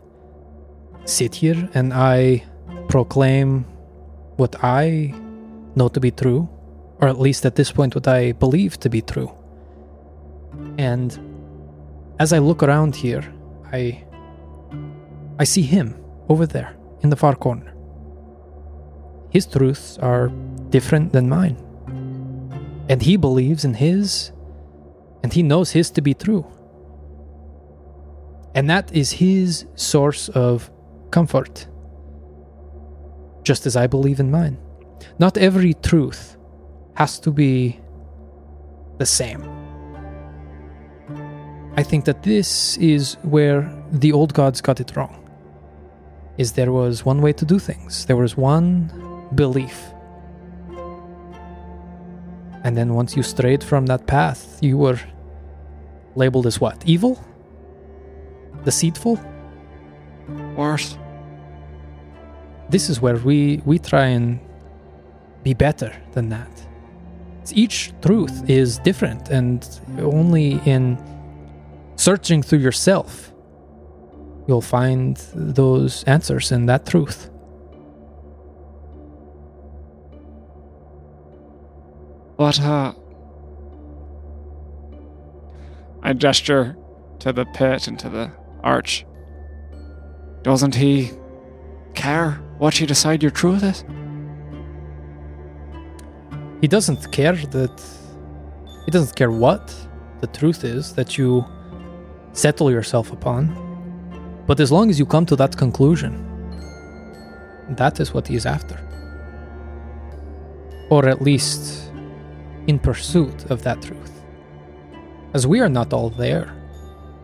sit 1.04 1.34
here 1.34 1.68
and 1.74 1.92
I 1.92 2.44
proclaim 2.88 3.64
what 4.36 4.62
I 4.62 5.12
know 5.74 5.88
to 5.88 5.98
be 5.98 6.12
true, 6.12 6.48
or 7.00 7.08
at 7.08 7.18
least 7.18 7.46
at 7.46 7.56
this 7.56 7.72
point, 7.72 7.94
what 7.94 8.06
I 8.06 8.32
believe 8.32 8.78
to 8.80 8.90
be 8.90 9.00
true. 9.00 9.32
And 10.78 11.18
as 12.18 12.32
I 12.32 12.38
look 12.38 12.62
around 12.62 12.96
here, 12.96 13.24
I 13.72 14.04
I 15.38 15.44
see 15.44 15.62
him 15.62 15.96
over 16.28 16.46
there 16.46 16.76
in 17.00 17.08
the 17.08 17.16
far 17.16 17.34
corner. 17.34 17.72
His 19.30 19.46
truths 19.46 19.96
are 19.98 20.28
different 20.68 21.12
than 21.12 21.28
mine. 21.28 21.56
And 22.90 23.00
he 23.00 23.16
believes 23.16 23.64
in 23.64 23.74
his, 23.74 24.32
and 25.22 25.32
he 25.32 25.42
knows 25.42 25.70
his 25.70 25.90
to 25.92 26.02
be 26.02 26.12
true. 26.12 26.44
And 28.54 28.68
that 28.68 28.92
is 28.92 29.12
his 29.12 29.64
source 29.76 30.28
of 30.30 30.70
comfort, 31.10 31.68
just 33.44 33.64
as 33.64 33.76
I 33.76 33.86
believe 33.86 34.20
in 34.20 34.30
mine. 34.30 34.58
Not 35.18 35.38
every 35.38 35.74
truth 35.74 36.36
has 37.00 37.18
to 37.18 37.30
be 37.30 37.80
the 38.98 39.06
same. 39.06 39.42
I 41.78 41.82
think 41.82 42.04
that 42.04 42.22
this 42.24 42.76
is 42.76 43.16
where 43.22 43.60
the 43.90 44.12
old 44.12 44.34
gods 44.34 44.60
got 44.60 44.80
it 44.80 44.94
wrong. 44.94 45.16
Is 46.36 46.52
there 46.52 46.72
was 46.72 47.06
one 47.06 47.22
way 47.22 47.32
to 47.32 47.44
do 47.46 47.58
things. 47.58 48.04
There 48.04 48.18
was 48.24 48.36
one 48.36 48.70
belief. 49.34 49.78
And 52.64 52.76
then 52.76 52.92
once 52.92 53.16
you 53.16 53.22
strayed 53.22 53.64
from 53.64 53.86
that 53.86 54.06
path, 54.06 54.58
you 54.60 54.76
were 54.76 55.00
labeled 56.16 56.46
as 56.46 56.60
what? 56.60 56.76
Evil? 56.84 57.14
Deceitful? 58.66 59.18
Worse. 60.54 60.98
This 62.68 62.90
is 62.90 63.00
where 63.00 63.16
we 63.16 63.62
we 63.64 63.78
try 63.78 64.06
and 64.16 64.38
be 65.42 65.54
better 65.54 65.92
than 66.12 66.28
that. 66.28 66.69
Each 67.52 67.92
truth 68.02 68.48
is 68.48 68.78
different 68.78 69.28
and 69.28 69.66
only 69.98 70.60
in 70.64 70.98
searching 71.96 72.42
through 72.42 72.60
yourself 72.60 73.30
you'll 74.50 74.60
find 74.60 75.16
those 75.32 76.02
answers 76.04 76.50
in 76.50 76.66
that 76.66 76.84
truth. 76.84 77.30
But, 82.36 82.58
uh. 82.58 82.94
I 86.02 86.14
gesture 86.14 86.76
to 87.20 87.32
the 87.32 87.44
pit 87.44 87.86
and 87.86 87.96
to 88.00 88.08
the 88.08 88.32
arch. 88.64 89.06
Doesn't 90.42 90.74
he 90.74 91.10
care 91.94 92.32
what 92.58 92.80
you 92.80 92.88
decide 92.88 93.22
your 93.22 93.30
truth 93.30 93.62
is? 93.62 93.84
He 96.60 96.68
doesn't 96.68 97.10
care 97.10 97.36
that. 97.36 97.82
He 98.84 98.90
doesn't 98.90 99.16
care 99.16 99.30
what 99.30 99.74
the 100.20 100.26
truth 100.26 100.64
is 100.64 100.94
that 100.94 101.16
you 101.16 101.44
settle 102.32 102.70
yourself 102.70 103.12
upon. 103.12 103.42
But 104.46 104.60
as 104.60 104.70
long 104.70 104.90
as 104.90 104.98
you 104.98 105.06
come 105.06 105.26
to 105.26 105.36
that 105.36 105.56
conclusion, 105.56 106.12
that 107.70 108.00
is 108.00 108.12
what 108.12 108.26
he 108.26 108.36
is 108.36 108.46
after. 108.46 108.78
Or 110.90 111.08
at 111.08 111.22
least 111.22 111.90
in 112.66 112.78
pursuit 112.78 113.50
of 113.50 113.62
that 113.62 113.80
truth. 113.82 114.12
As 115.34 115.46
we 115.46 115.60
are 115.60 115.68
not 115.68 115.92
all 115.92 116.10
there, 116.10 116.52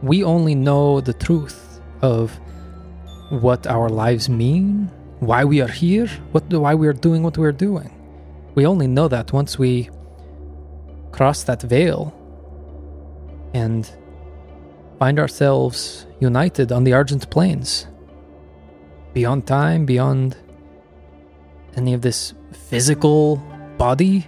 we 0.03 0.23
only 0.23 0.55
know 0.55 1.01
the 1.01 1.13
truth 1.13 1.81
of 2.01 2.39
what 3.31 3.67
our 3.67 3.89
lives 3.89 4.29
mean, 4.29 4.91
why 5.21 5.45
we 5.45 5.61
are 5.61 5.69
here, 5.69 6.07
what 6.33 6.45
why 6.53 6.75
we 6.75 6.87
are 6.87 6.93
doing 6.93 7.23
what 7.23 7.37
we 7.37 7.47
are 7.47 7.53
doing. 7.53 7.96
We 8.57 8.65
only 8.65 8.87
know 8.87 9.07
that 9.09 9.35
once 9.35 9.59
we 9.59 9.91
cross 11.13 11.45
that 11.45 11.61
veil 11.61 12.15
and 13.53 13.89
find 14.99 15.19
ourselves 15.19 16.07
united 16.21 16.73
on 16.73 16.85
the 16.85 16.95
Argent 16.95 17.29
Plains. 17.29 17.87
Beyond 19.13 19.47
time, 19.47 19.85
beyond 19.85 20.39
any 21.77 21.93
of 21.93 22.01
this 22.01 22.33
physical 22.53 23.37
body. 23.77 24.27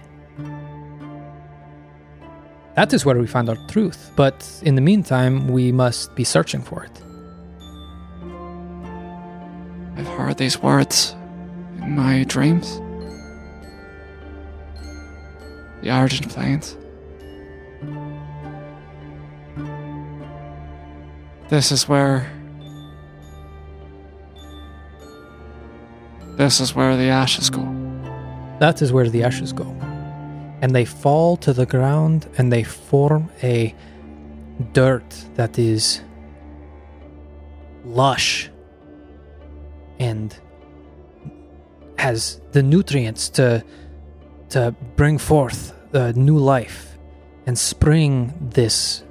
That 2.75 2.93
is 2.93 3.03
where 3.05 3.17
we 3.17 3.25
find 3.25 3.49
our 3.49 3.57
truth, 3.67 4.11
but 4.15 4.47
in 4.61 4.75
the 4.75 4.81
meantime, 4.81 5.47
we 5.47 5.71
must 5.71 6.13
be 6.13 6.23
searching 6.23 6.61
for 6.61 6.83
it. 6.83 7.01
I've 9.97 10.07
heard 10.07 10.37
these 10.37 10.61
words 10.61 11.15
in 11.81 11.95
my 11.95 12.25
dreams. 12.25 12.79
The 15.81 15.89
Argent 15.89 16.29
Plains. 16.29 16.77
This 21.49 21.71
is 21.71 21.87
where. 21.87 22.31
This 26.35 26.59
is 26.59 26.75
where 26.75 26.95
the 26.95 27.09
ashes 27.09 27.49
go. 27.49 27.63
That 28.59 28.81
is 28.81 28.93
where 28.93 29.09
the 29.09 29.23
ashes 29.23 29.51
go. 29.53 29.65
And 30.61 30.75
they 30.75 30.85
fall 30.85 31.37
to 31.37 31.53
the 31.53 31.65
ground 31.65 32.27
and 32.37 32.51
they 32.51 32.63
form 32.63 33.29
a 33.41 33.73
dirt 34.73 35.09
that 35.35 35.57
is 35.57 36.01
lush 37.85 38.49
and 39.99 40.37
has 41.97 42.41
the 42.51 42.63
nutrients 42.63 43.29
to 43.29 43.63
to 44.49 44.75
bring 44.95 45.17
forth 45.17 45.73
a 45.93 46.13
new 46.13 46.37
life 46.37 46.97
and 47.45 47.57
spring 47.57 48.33
this 48.39 49.03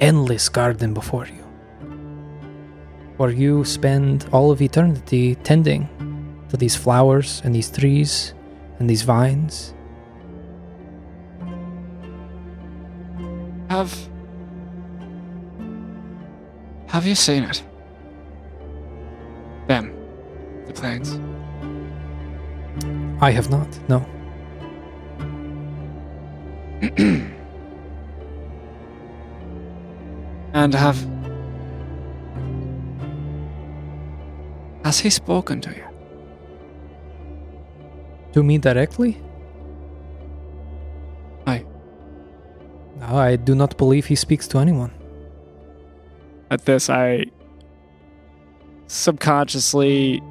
endless 0.00 0.48
garden 0.48 0.94
before 0.94 1.26
you. 1.26 1.44
Where 3.16 3.30
you 3.30 3.64
spend 3.64 4.26
all 4.32 4.50
of 4.50 4.62
eternity 4.62 5.34
tending 5.36 5.88
to 6.48 6.56
these 6.56 6.76
flowers 6.76 7.42
and 7.44 7.54
these 7.54 7.70
trees 7.70 8.34
and 8.78 8.88
these 8.88 9.02
vines. 9.02 9.74
Have. 13.68 14.08
Have 16.86 17.06
you 17.06 17.14
seen 17.14 17.42
it? 17.44 17.62
Them. 19.66 19.94
The 20.66 20.72
plains. 20.72 21.18
I 23.20 23.30
have 23.30 23.50
not, 23.50 23.68
no. 23.88 24.06
and 30.52 30.74
have. 30.74 30.96
Has 34.84 35.00
he 35.00 35.10
spoken 35.10 35.60
to 35.62 35.70
you? 35.70 35.84
To 38.32 38.42
me 38.42 38.58
directly? 38.58 39.20
I. 41.46 41.64
No, 43.00 43.16
I 43.16 43.36
do 43.36 43.54
not 43.54 43.76
believe 43.76 44.06
he 44.06 44.14
speaks 44.14 44.46
to 44.48 44.58
anyone. 44.58 44.92
At 46.50 46.64
this, 46.64 46.88
I 46.88 47.26
subconsciously 48.86 50.22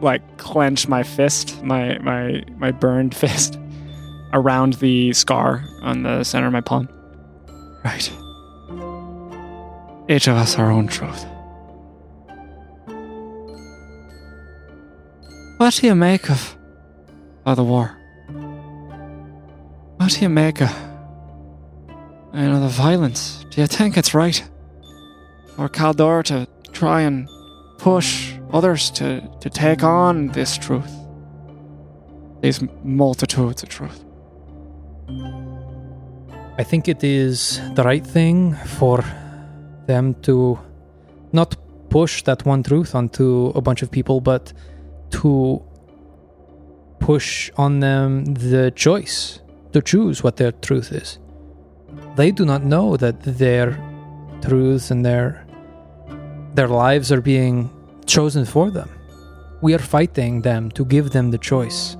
like 0.00 0.22
clench 0.38 0.88
my 0.88 1.02
fist, 1.02 1.62
my 1.62 1.98
my 1.98 2.44
my 2.58 2.70
burned 2.70 3.14
fist, 3.22 3.58
around 4.32 4.74
the 4.74 5.12
scar 5.12 5.64
on 5.82 6.02
the 6.02 6.24
center 6.24 6.46
of 6.46 6.52
my 6.52 6.60
palm. 6.60 6.88
Right. 7.84 8.12
Each 10.08 10.28
of 10.28 10.36
us 10.36 10.56
our 10.58 10.70
own 10.70 10.86
truth. 10.86 11.24
What 15.58 15.74
do 15.74 15.86
you 15.86 15.94
make 15.94 16.30
of, 16.30 16.56
of 17.44 17.56
the 17.56 17.64
war? 17.64 17.96
What 19.96 20.10
do 20.10 20.20
you 20.20 20.28
make 20.28 20.60
of, 20.60 20.70
you 22.34 22.40
know, 22.40 22.60
the 22.60 22.68
violence? 22.68 23.44
Do 23.50 23.62
you 23.62 23.66
think 23.66 23.96
it's 23.96 24.14
right 24.14 24.44
for 25.56 25.68
Caldor 25.68 26.22
to 26.24 26.46
try 26.72 27.00
and 27.00 27.28
push 27.78 28.34
others 28.52 28.90
to, 28.92 29.28
to 29.40 29.48
take 29.48 29.82
on 29.82 30.28
this 30.28 30.58
truth? 30.58 30.92
These 32.42 32.60
multitudes 32.84 33.62
of 33.62 33.70
truth. 33.70 34.05
I 36.58 36.64
think 36.64 36.88
it 36.88 37.04
is 37.04 37.60
the 37.74 37.84
right 37.84 38.06
thing 38.06 38.54
for 38.54 39.04
them 39.86 40.14
to 40.22 40.58
not 41.32 41.56
push 41.90 42.22
that 42.24 42.44
one 42.44 42.62
truth 42.62 42.94
onto 42.94 43.52
a 43.54 43.60
bunch 43.60 43.82
of 43.82 43.90
people, 43.90 44.20
but 44.20 44.52
to 45.10 45.62
push 46.98 47.50
on 47.56 47.80
them 47.80 48.24
the 48.24 48.72
choice 48.74 49.40
to 49.72 49.82
choose 49.82 50.22
what 50.24 50.36
their 50.36 50.52
truth 50.52 50.92
is. 50.92 51.18
They 52.16 52.30
do 52.30 52.44
not 52.44 52.64
know 52.64 52.96
that 52.96 53.22
their 53.22 53.78
truths 54.42 54.90
and 54.90 55.04
their 55.04 55.46
their 56.54 56.68
lives 56.68 57.12
are 57.12 57.20
being 57.20 57.70
chosen 58.06 58.44
for 58.46 58.70
them. 58.70 58.88
We 59.60 59.74
are 59.74 59.78
fighting 59.96 60.40
them 60.40 60.70
to 60.70 60.84
give 60.84 61.10
them 61.10 61.30
the 61.30 61.38
choice. 61.38 61.96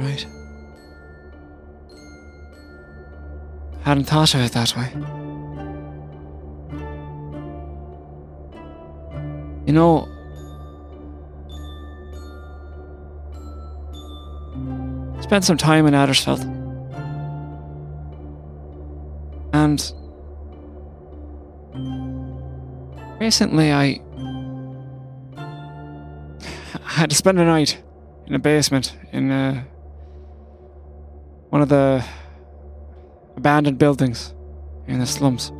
Right. 0.00 0.26
I 3.84 3.88
hadn't 3.90 4.04
thought 4.04 4.34
of 4.34 4.40
it 4.40 4.52
that 4.52 4.74
way. 4.74 4.90
You 9.66 9.74
know, 9.74 10.08
spent 15.20 15.44
some 15.44 15.58
time 15.58 15.86
in 15.86 15.92
Addersfeld. 15.92 16.40
And 19.52 19.92
recently 23.20 23.70
I 23.70 24.00
had 26.84 27.10
to 27.10 27.16
spend 27.16 27.38
a 27.38 27.44
night 27.44 27.82
in 28.26 28.34
a 28.34 28.38
basement 28.38 28.96
in 29.12 29.30
uh, 29.30 29.62
one 31.50 31.62
of 31.62 31.68
the 31.68 32.04
abandoned 33.36 33.78
buildings 33.78 34.34
in 34.86 34.98
the 34.98 35.06
slums. 35.06 35.52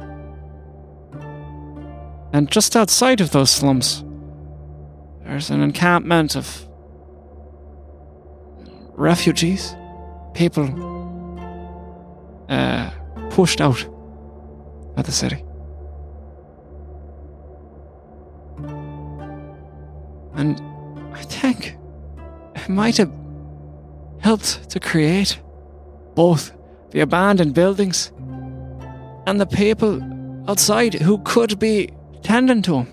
And 2.32 2.50
just 2.50 2.76
outside 2.76 3.20
of 3.20 3.32
those 3.32 3.50
slums, 3.50 4.04
there's 5.24 5.50
an 5.50 5.62
encampment 5.62 6.36
of 6.36 6.68
refugees, 8.96 9.74
people 10.34 10.66
uh, 12.48 12.90
pushed 13.30 13.60
out 13.60 13.84
of 14.96 15.06
the 15.06 15.12
city. 15.12 15.44
And 20.34 20.60
I 21.12 21.22
think 21.22 21.76
it 22.54 22.68
might 22.68 22.96
have 22.98 23.12
helped 24.20 24.70
to 24.70 24.78
create 24.78 25.40
both 26.20 26.52
the 26.90 27.00
abandoned 27.00 27.54
buildings 27.54 28.12
and 29.26 29.40
the 29.40 29.46
people 29.46 29.94
outside 30.50 30.92
who 30.92 31.16
could 31.24 31.58
be 31.58 31.90
tending 32.22 32.60
to 32.60 32.74
him. 32.80 32.88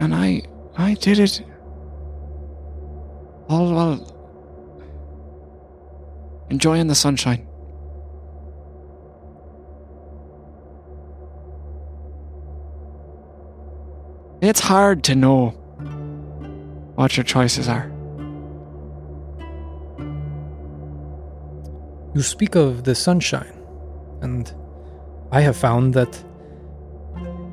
And 0.00 0.14
I 0.14 0.42
I 0.76 0.94
did 0.94 1.18
it 1.18 1.42
all 3.48 3.72
while 3.74 3.98
enjoying 6.48 6.86
the 6.86 6.94
sunshine. 6.94 7.44
It's 14.40 14.60
hard 14.60 15.02
to 15.04 15.16
know 15.16 15.40
what 16.94 17.16
your 17.16 17.24
choices 17.24 17.66
are. 17.68 17.91
You 22.14 22.22
speak 22.22 22.54
of 22.54 22.84
the 22.84 22.94
sunshine, 22.94 23.52
and 24.20 24.52
I 25.30 25.40
have 25.40 25.56
found 25.56 25.94
that 25.94 26.14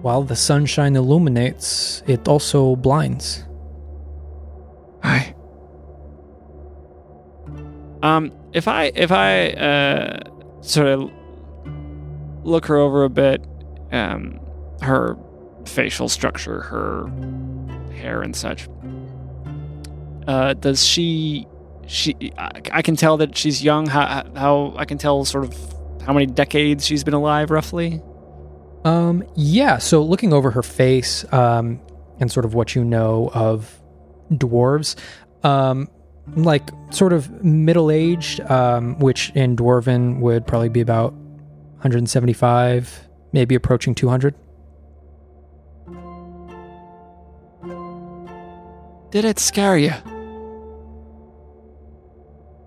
while 0.02 0.24
the 0.24 0.36
sunshine 0.36 0.96
illuminates, 0.96 2.04
it 2.08 2.28
also 2.28 2.76
blinds. 2.76 3.46
Aye. 5.04 5.34
Um, 8.04 8.32
if 8.54 8.68
I 8.68 8.92
if 8.96 9.12
I 9.12 9.50
uh 9.52 10.20
sort 10.62 10.88
of 10.88 11.12
look 12.44 12.66
her 12.66 12.78
over 12.78 13.04
a 13.04 13.10
bit, 13.10 13.46
um, 13.92 14.40
her 14.82 15.18
facial 15.66 16.10
structure, 16.10 16.62
her 16.62 17.08
hair 17.94 18.22
and 18.22 18.36
such. 18.36 18.68
Uh, 20.28 20.54
does 20.54 20.86
she? 20.86 21.48
She, 21.90 22.32
I, 22.38 22.62
I 22.72 22.82
can 22.84 22.96
tell 22.96 23.18
that 23.18 23.36
she's 23.36 23.64
young. 23.64 23.88
How, 23.88 24.24
how 24.36 24.74
I 24.78 24.86
can 24.86 25.00
tell 25.00 25.26
sort 25.26 25.44
of 25.44 25.56
how 26.06 26.14
many 26.14 26.28
decades 26.28 26.86
she's 26.86 27.04
been 27.04 27.16
alive, 27.16 27.50
roughly. 27.50 28.00
Um, 28.86 29.24
yeah. 29.36 29.80
So 29.80 30.04
looking 30.04 30.32
over 30.32 30.52
her 30.52 30.62
face, 30.62 31.26
um, 31.34 31.82
and 32.20 32.32
sort 32.32 32.46
of 32.46 32.54
what 32.54 32.76
you 32.76 32.84
know 32.84 33.32
of 33.34 33.82
dwarves, 34.32 34.96
um, 35.44 35.90
like 36.36 36.70
sort 36.92 37.12
of 37.12 37.44
middle 37.44 37.90
aged, 37.90 38.40
um, 38.42 39.00
which 39.00 39.32
in 39.32 39.56
dwarven 39.56 40.20
would 40.20 40.46
probably 40.46 40.70
be 40.70 40.82
about 40.82 41.14
175, 41.14 43.08
maybe 43.32 43.56
approaching 43.56 43.96
200. 43.96 44.36
Did 49.10 49.26
it 49.26 49.40
scare 49.40 49.76
you 49.76 49.94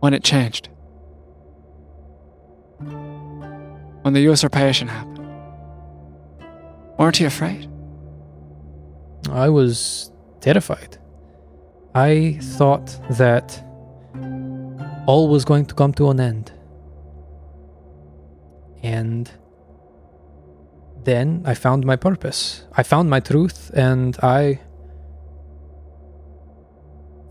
when 0.02 0.14
it 0.14 0.24
changed? 0.24 0.68
When 4.02 4.14
the 4.14 4.20
usurpation 4.20 4.88
happened? 4.88 5.28
Weren't 6.98 7.20
you 7.20 7.28
afraid? 7.28 7.70
I 9.30 9.48
was 9.48 10.10
terrified. 10.40 10.98
I 11.94 12.36
thought 12.42 12.98
that 13.10 13.62
all 15.06 15.28
was 15.28 15.44
going 15.44 15.66
to 15.66 15.74
come 15.76 15.92
to 15.94 16.10
an 16.10 16.18
end. 16.18 16.50
And 18.82 19.30
then 21.04 21.44
I 21.44 21.54
found 21.54 21.86
my 21.86 21.94
purpose. 21.94 22.66
I 22.72 22.82
found 22.82 23.08
my 23.08 23.20
truth 23.20 23.70
and 23.72 24.16
I 24.20 24.58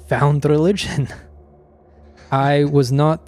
found 0.07 0.45
religion. 0.45 1.09
I 2.31 2.63
was 2.63 2.91
not 2.91 3.21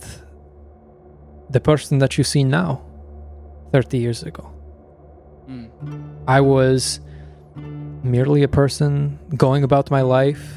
the 1.49 1.59
person 1.59 1.99
that 1.99 2.17
you 2.17 2.23
see 2.23 2.43
now 2.43 2.81
30 3.73 3.97
years 3.97 4.23
ago. 4.23 4.49
Mm. 5.47 5.69
I 6.27 6.39
was 6.39 7.01
merely 8.03 8.43
a 8.43 8.47
person 8.47 9.19
going 9.35 9.63
about 9.63 9.91
my 9.91 10.01
life 10.01 10.55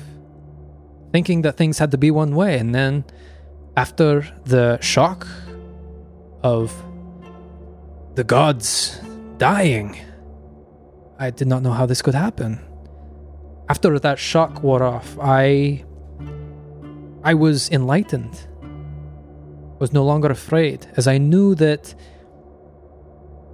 thinking 1.12 1.42
that 1.42 1.56
things 1.56 1.78
had 1.78 1.90
to 1.90 1.98
be 1.98 2.10
one 2.10 2.34
way. 2.36 2.58
And 2.58 2.74
then 2.74 3.04
after 3.76 4.26
the 4.44 4.78
shock 4.80 5.26
of 6.42 6.72
the 8.14 8.24
gods 8.24 9.00
dying, 9.38 9.96
I 11.18 11.30
did 11.30 11.48
not 11.48 11.62
know 11.62 11.72
how 11.72 11.86
this 11.86 12.02
could 12.02 12.14
happen. 12.14 12.60
After 13.68 13.98
that 13.98 14.18
shock 14.18 14.62
wore 14.62 14.82
off, 14.82 15.18
I 15.18 15.85
I 17.26 17.34
was 17.34 17.68
enlightened. 17.70 18.46
Was 19.80 19.92
no 19.92 20.04
longer 20.04 20.30
afraid, 20.30 20.86
as 20.96 21.08
I 21.08 21.18
knew 21.18 21.56
that 21.56 21.92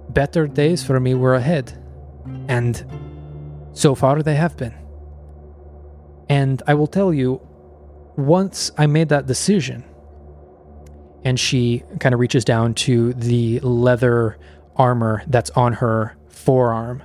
better 0.09 0.45
days 0.45 0.83
for 0.83 0.99
me 0.99 1.15
were 1.15 1.33
ahead. 1.33 1.73
And 2.47 2.85
so 3.73 3.95
far 3.95 4.21
they 4.21 4.35
have 4.35 4.55
been. 4.57 4.75
And 6.29 6.61
I 6.67 6.75
will 6.75 6.85
tell 6.85 7.11
you, 7.11 7.41
once 8.15 8.69
I 8.77 8.85
made 8.85 9.09
that 9.09 9.25
decision, 9.25 9.83
and 11.23 11.39
she 11.39 11.81
kind 11.99 12.13
of 12.13 12.19
reaches 12.19 12.45
down 12.45 12.75
to 12.75 13.13
the 13.13 13.59
leather 13.61 14.37
armor 14.75 15.23
that's 15.25 15.49
on 15.51 15.73
her 15.73 16.15
forearm, 16.27 17.01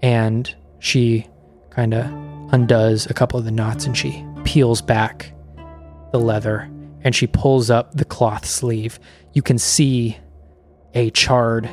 and 0.00 0.52
she 0.78 1.26
kind 1.68 1.92
of 1.92 2.06
undoes 2.54 3.04
a 3.04 3.12
couple 3.12 3.38
of 3.38 3.44
the 3.44 3.50
knots 3.50 3.84
and 3.84 3.94
she 3.94 4.24
peels 4.44 4.80
back 4.80 5.34
the 6.12 6.20
leather 6.20 6.70
and 7.02 7.14
she 7.14 7.26
pulls 7.26 7.70
up 7.70 7.94
the 7.94 8.04
cloth 8.04 8.44
sleeve. 8.44 9.00
You 9.32 9.42
can 9.42 9.58
see 9.58 10.18
a 10.94 11.10
charred 11.10 11.68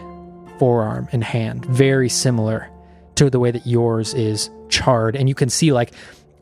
forearm 0.59 1.07
and 1.11 1.23
hand, 1.23 1.65
very 1.65 2.09
similar 2.09 2.69
to 3.15 3.29
the 3.29 3.39
way 3.39 3.51
that 3.51 3.65
yours 3.65 4.13
is 4.13 4.49
charred. 4.69 5.15
And 5.15 5.27
you 5.27 5.35
can 5.35 5.49
see 5.49 5.71
like 5.71 5.91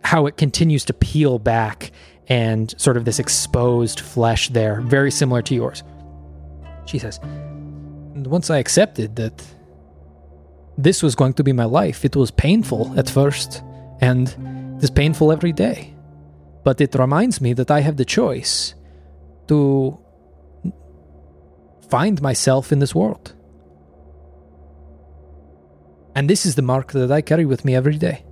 how 0.03 0.27
it 0.27 0.37
continues 0.37 0.85
to 0.85 0.93
peel 0.93 1.39
back 1.39 1.91
and 2.27 2.73
sort 2.79 2.97
of 2.97 3.05
this 3.05 3.19
exposed 3.19 3.99
flesh 3.99 4.49
there, 4.49 4.81
very 4.81 5.11
similar 5.11 5.41
to 5.43 5.55
yours. 5.55 5.83
She 6.85 6.99
says, 6.99 7.19
Once 7.23 8.49
I 8.49 8.57
accepted 8.57 9.15
that 9.15 9.43
this 10.77 11.01
was 11.01 11.15
going 11.15 11.33
to 11.33 11.43
be 11.43 11.53
my 11.53 11.65
life, 11.65 12.03
it 12.03 12.15
was 12.15 12.31
painful 12.31 12.93
at 12.97 13.09
first, 13.09 13.63
and 14.01 14.27
it 14.77 14.83
is 14.83 14.89
painful 14.89 15.31
every 15.31 15.53
day. 15.53 15.94
But 16.65 16.81
it 16.81 16.95
reminds 16.95 17.39
me 17.39 17.53
that 17.53 17.71
I 17.71 17.79
have 17.79 17.95
the 17.95 18.03
choice 18.03 18.75
to 19.47 19.97
find 21.89 22.21
myself 22.21 22.71
in 22.73 22.79
this 22.79 22.93
world. 22.93 23.33
And 26.15 26.29
this 26.29 26.45
is 26.45 26.55
the 26.55 26.61
mark 26.61 26.91
that 26.93 27.11
I 27.11 27.21
carry 27.21 27.45
with 27.45 27.63
me 27.63 27.75
every 27.75 27.97
day. 27.97 28.25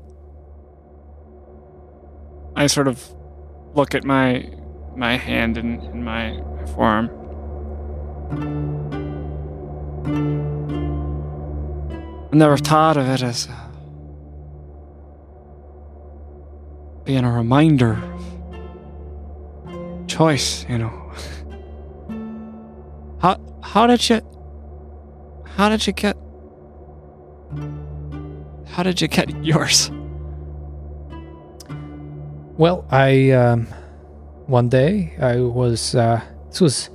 I 2.55 2.67
sort 2.67 2.87
of 2.87 2.97
look 3.75 3.95
at 3.95 4.03
my 4.03 4.49
my 4.95 5.17
hand 5.17 5.57
and, 5.57 5.81
and 5.81 6.05
my, 6.05 6.41
forearm. 6.73 7.09
I 12.31 12.35
never 12.35 12.57
thought 12.57 12.97
of 12.97 13.07
it 13.07 13.21
as 13.21 13.47
being 17.05 17.25
a 17.25 17.31
reminder, 17.31 18.01
choice. 20.07 20.65
You 20.69 20.77
know. 20.79 21.11
how 23.21 23.39
how 23.61 23.87
did 23.87 24.09
you 24.09 24.21
how 25.55 25.69
did 25.69 25.85
you 25.87 25.93
get 25.93 26.17
how 28.67 28.83
did 28.83 29.01
you 29.01 29.07
get 29.07 29.29
yours? 29.43 29.91
Well, 32.57 32.85
I 32.91 33.31
um, 33.31 33.67
one 34.45 34.69
day 34.69 35.15
I 35.19 35.37
was 35.37 35.95
uh, 35.95 36.21
this 36.49 36.61
was 36.61 36.89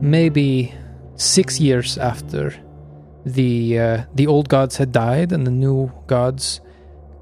maybe 0.00 0.72
six 1.16 1.60
years 1.60 1.98
after 1.98 2.54
the 3.24 3.78
uh, 3.78 4.04
the 4.14 4.26
old 4.26 4.48
gods 4.48 4.76
had 4.76 4.92
died 4.92 5.32
and 5.32 5.46
the 5.46 5.50
new 5.50 5.90
gods 6.06 6.60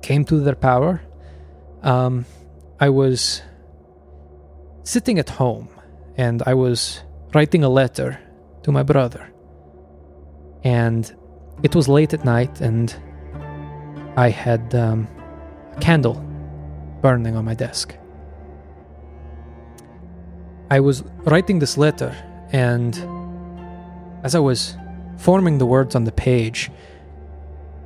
came 0.03 0.25
to 0.27 0.41
their 0.41 0.55
power. 0.55 1.03
Um, 1.83 2.27
I 2.79 2.89
was 2.89 3.43
sitting 4.91 5.21
at 5.21 5.31
home 5.31 5.69
and 6.17 6.43
I 6.47 6.55
was 6.55 7.05
writing 7.33 7.63
a 7.63 7.69
letter 7.69 8.19
to 8.65 8.73
my 8.73 8.83
brother, 8.83 9.33
and 10.65 11.03
it 11.63 11.77
was 11.77 11.87
late 11.89 12.13
at 12.13 12.25
night 12.25 12.61
and 12.61 12.93
I 14.17 14.31
had 14.31 14.75
um, 14.75 15.07
a 15.77 15.81
candle 15.81 16.17
burning 17.03 17.37
on 17.37 17.45
my 17.45 17.55
desk. 17.55 17.95
I 20.71 20.81
was 20.81 21.05
writing 21.25 21.61
this 21.61 21.79
letter, 21.79 22.13
and 22.53 22.93
as 24.25 24.35
I 24.35 24.41
was 24.41 24.77
forming 25.19 25.59
the 25.59 25.67
words 25.67 25.95
on 25.95 26.03
the 26.03 26.13
page, 26.13 26.69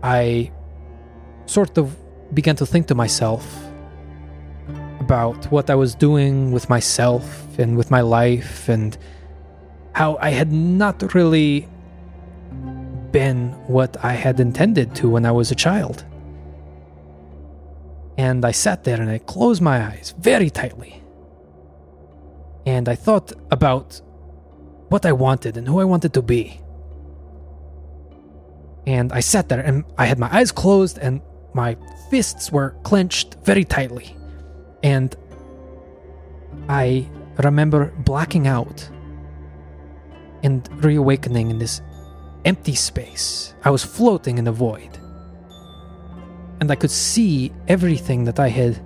I 0.03 0.51
sort 1.45 1.77
of 1.77 1.95
began 2.35 2.57
to 2.57 2.67
think 2.67 2.87
to 2.87 2.95
myself 2.95 3.45
about 5.07 5.41
what 5.55 5.67
I 5.75 5.77
was 5.85 5.93
doing 5.95 6.35
with 6.55 6.67
myself 6.77 7.25
and 7.59 7.71
with 7.81 7.89
my 7.97 8.03
life, 8.19 8.69
and 8.77 8.91
how 10.01 10.11
I 10.29 10.31
had 10.41 10.51
not 10.53 10.97
really 11.15 11.69
been 13.13 13.41
what 13.77 13.93
I 14.11 14.15
had 14.25 14.37
intended 14.41 14.89
to 14.99 15.05
when 15.15 15.25
I 15.31 15.33
was 15.41 15.51
a 15.51 15.59
child. 15.67 15.99
And 18.27 18.45
I 18.51 18.53
sat 18.65 18.79
there 18.85 19.01
and 19.03 19.11
I 19.17 19.19
closed 19.19 19.63
my 19.71 19.77
eyes 19.91 20.15
very 20.31 20.51
tightly. 20.51 20.93
And 22.67 22.89
I 22.89 22.97
thought 23.07 23.29
about 23.51 24.01
what 24.89 25.05
I 25.11 25.13
wanted 25.13 25.57
and 25.57 25.67
who 25.69 25.79
I 25.85 25.87
wanted 25.93 26.13
to 26.15 26.23
be. 26.23 26.61
And 28.87 29.13
I 29.13 29.21
sat 29.21 29.49
there 29.49 29.61
and 29.61 29.85
I 30.03 30.07
had 30.11 30.19
my 30.19 30.31
eyes 30.39 30.51
closed 30.53 30.97
and 30.99 31.21
my 31.55 31.77
fists 32.11 32.51
were 32.53 32.71
clenched 32.83 33.37
very 33.45 33.65
tightly. 33.65 34.17
And 34.85 35.17
I 36.69 37.09
remember 37.43 37.93
blacking 37.99 38.47
out 38.47 38.89
and 40.45 40.69
reawakening 40.85 41.51
in 41.51 41.59
this 41.59 41.81
empty 42.45 42.77
space. 42.77 43.55
I 43.65 43.71
was 43.71 43.83
floating 43.83 44.39
in 44.39 44.45
the 44.45 44.53
void 44.53 44.99
and 46.61 46.71
I 46.71 46.77
could 46.77 46.91
see 46.91 47.53
everything 47.67 48.25
that 48.25 48.39
I 48.39 48.49
had 48.49 48.81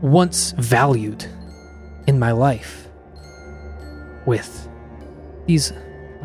once 0.00 0.52
valued 0.52 1.26
in 2.06 2.18
my 2.18 2.32
life 2.32 2.88
with 4.26 4.68
these 5.46 5.72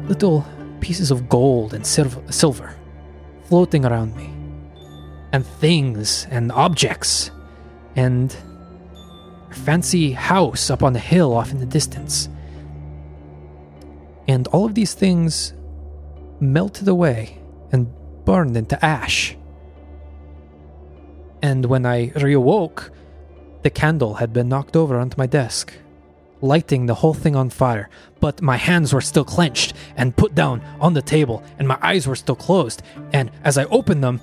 little 0.07 0.45
pieces 0.79 1.11
of 1.11 1.27
gold 1.27 1.73
and 1.73 1.85
silver 1.85 2.75
floating 3.43 3.83
around 3.83 4.15
me, 4.15 4.31
and 5.31 5.45
things 5.45 6.27
and 6.29 6.51
objects, 6.51 7.31
and 7.95 8.35
fancy 9.51 10.11
house 10.11 10.69
up 10.69 10.83
on 10.83 10.93
the 10.93 10.99
hill 10.99 11.33
off 11.33 11.51
in 11.51 11.59
the 11.59 11.65
distance. 11.65 12.29
And 14.27 14.47
all 14.49 14.65
of 14.65 14.75
these 14.75 14.93
things 14.93 15.53
melted 16.39 16.87
away 16.87 17.37
and 17.71 17.87
burned 18.25 18.55
into 18.55 18.83
ash 18.83 19.35
and 21.41 21.65
when 21.65 21.85
I 21.85 22.09
reawoke, 22.09 22.89
the 23.61 23.69
candle 23.69 24.15
had 24.15 24.33
been 24.33 24.49
knocked 24.49 24.75
over 24.75 24.99
onto 24.99 25.17
my 25.17 25.25
desk, 25.25 25.73
lighting 26.41 26.85
the 26.85 26.95
whole 26.95 27.13
thing 27.13 27.35
on 27.35 27.49
fire. 27.49 27.89
But 28.19 28.41
my 28.41 28.57
hands 28.57 28.93
were 28.93 29.01
still 29.01 29.23
clenched 29.23 29.73
and 29.95 30.15
put 30.15 30.35
down 30.35 30.61
on 30.79 30.93
the 30.93 31.01
table, 31.01 31.43
and 31.57 31.67
my 31.67 31.77
eyes 31.81 32.07
were 32.07 32.15
still 32.15 32.35
closed. 32.35 32.81
And 33.13 33.31
as 33.43 33.57
I 33.57 33.65
opened 33.65 34.03
them, 34.03 34.21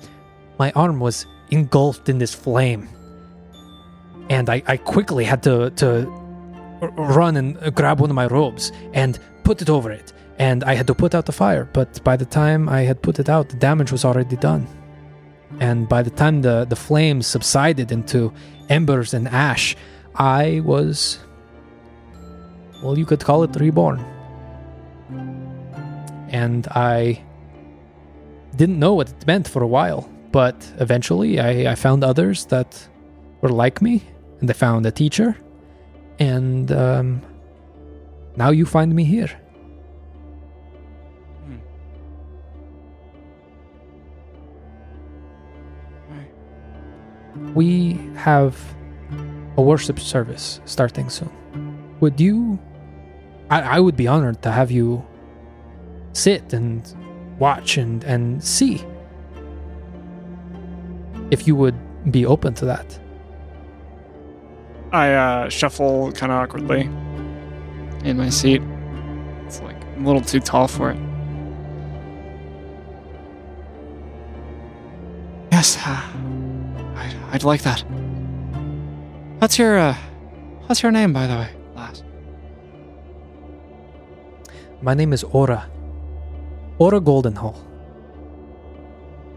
my 0.59 0.71
arm 0.71 0.99
was 0.99 1.25
engulfed 1.49 2.09
in 2.09 2.17
this 2.17 2.33
flame. 2.33 2.89
And 4.29 4.49
I, 4.49 4.61
I 4.67 4.77
quickly 4.77 5.23
had 5.23 5.43
to, 5.43 5.69
to 5.71 6.05
run 6.97 7.37
and 7.37 7.75
grab 7.75 7.99
one 7.99 8.09
of 8.09 8.15
my 8.15 8.27
robes 8.27 8.71
and 8.93 9.19
put 9.43 9.61
it 9.61 9.69
over 9.69 9.91
it. 9.91 10.13
And 10.39 10.63
I 10.63 10.75
had 10.75 10.87
to 10.87 10.95
put 10.95 11.15
out 11.15 11.25
the 11.25 11.31
fire, 11.31 11.67
but 11.73 12.03
by 12.03 12.15
the 12.15 12.25
time 12.25 12.69
I 12.69 12.81
had 12.81 13.01
put 13.01 13.19
it 13.19 13.29
out, 13.29 13.49
the 13.49 13.55
damage 13.55 13.91
was 13.91 14.05
already 14.05 14.35
done. 14.35 14.67
And 15.59 15.87
by 15.89 16.03
the 16.03 16.09
time 16.09 16.41
the, 16.41 16.65
the 16.65 16.75
flames 16.75 17.25
subsided 17.25 17.91
into 17.91 18.33
embers 18.69 19.13
and 19.13 19.27
ash, 19.27 19.75
I 20.15 20.61
was, 20.63 21.19
well, 22.83 22.97
you 22.97 23.05
could 23.05 23.21
call 23.21 23.43
it 23.43 23.55
reborn. 23.55 24.05
And 26.29 26.67
I 26.67 27.23
didn't 28.55 28.79
know 28.79 28.93
what 28.93 29.09
it 29.09 29.25
meant 29.25 29.47
for 29.47 29.63
a 29.63 29.67
while, 29.67 30.09
but 30.31 30.55
eventually 30.79 31.39
I, 31.39 31.71
I 31.71 31.75
found 31.75 32.03
others 32.03 32.45
that 32.45 32.87
were 33.41 33.49
like 33.49 33.81
me, 33.81 34.03
and 34.39 34.49
I 34.49 34.53
found 34.53 34.85
a 34.85 34.91
teacher, 34.91 35.35
and 36.19 36.71
um, 36.71 37.21
now 38.35 38.49
you 38.49 38.65
find 38.65 38.93
me 38.93 39.03
here. 39.03 39.31
we 47.57 47.93
have 48.15 48.55
a 49.57 49.61
worship 49.61 49.99
service 49.99 50.61
starting 50.65 51.09
soon. 51.09 51.31
Would 51.99 52.19
you? 52.19 52.59
I, 53.49 53.61
I 53.61 53.79
would 53.79 53.95
be 53.95 54.07
honored 54.07 54.41
to 54.43 54.51
have 54.51 54.69
you 54.69 55.03
sit 56.13 56.53
and 56.53 56.81
watch 57.39 57.77
and, 57.77 58.03
and 58.03 58.43
see 58.43 58.83
if 61.31 61.47
you 61.47 61.55
would 61.55 61.77
be 62.11 62.25
open 62.25 62.53
to 62.55 62.65
that. 62.65 62.99
I 64.91 65.13
uh, 65.13 65.49
shuffle 65.49 66.11
kind 66.13 66.31
of 66.31 66.37
awkwardly 66.39 66.81
in 68.03 68.17
my 68.17 68.29
seat. 68.29 68.61
It's 69.45 69.61
like 69.61 69.75
I'm 69.95 70.05
a 70.05 70.07
little 70.07 70.21
too 70.21 70.39
tall 70.39 70.67
for 70.67 70.91
it. 70.91 70.99
Yes, 75.51 75.77
uh, 75.85 76.01
I'd 77.31 77.43
like 77.43 77.63
that. 77.63 77.83
What's 79.39 79.57
your, 79.57 79.77
uh, 79.77 79.95
What's 80.67 80.83
your 80.83 80.91
name, 80.91 81.13
by 81.13 81.27
the 81.27 81.35
way, 81.35 81.49
lass? 81.75 82.03
My 84.81 84.93
name 84.93 85.13
is 85.13 85.23
Ora. 85.23 85.69
Ora 86.77 86.99
Goldenhull. 86.99 87.55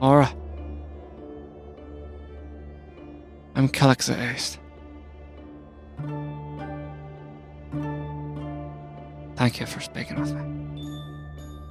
Aura. 0.01 0.29
I'm 3.55 3.69
Calixa 3.69 4.35
East. 4.35 4.59
Thank 9.41 9.59
you 9.59 9.65
for 9.65 9.81
speaking 9.81 10.21
with 10.21 10.35
me. 10.35 10.83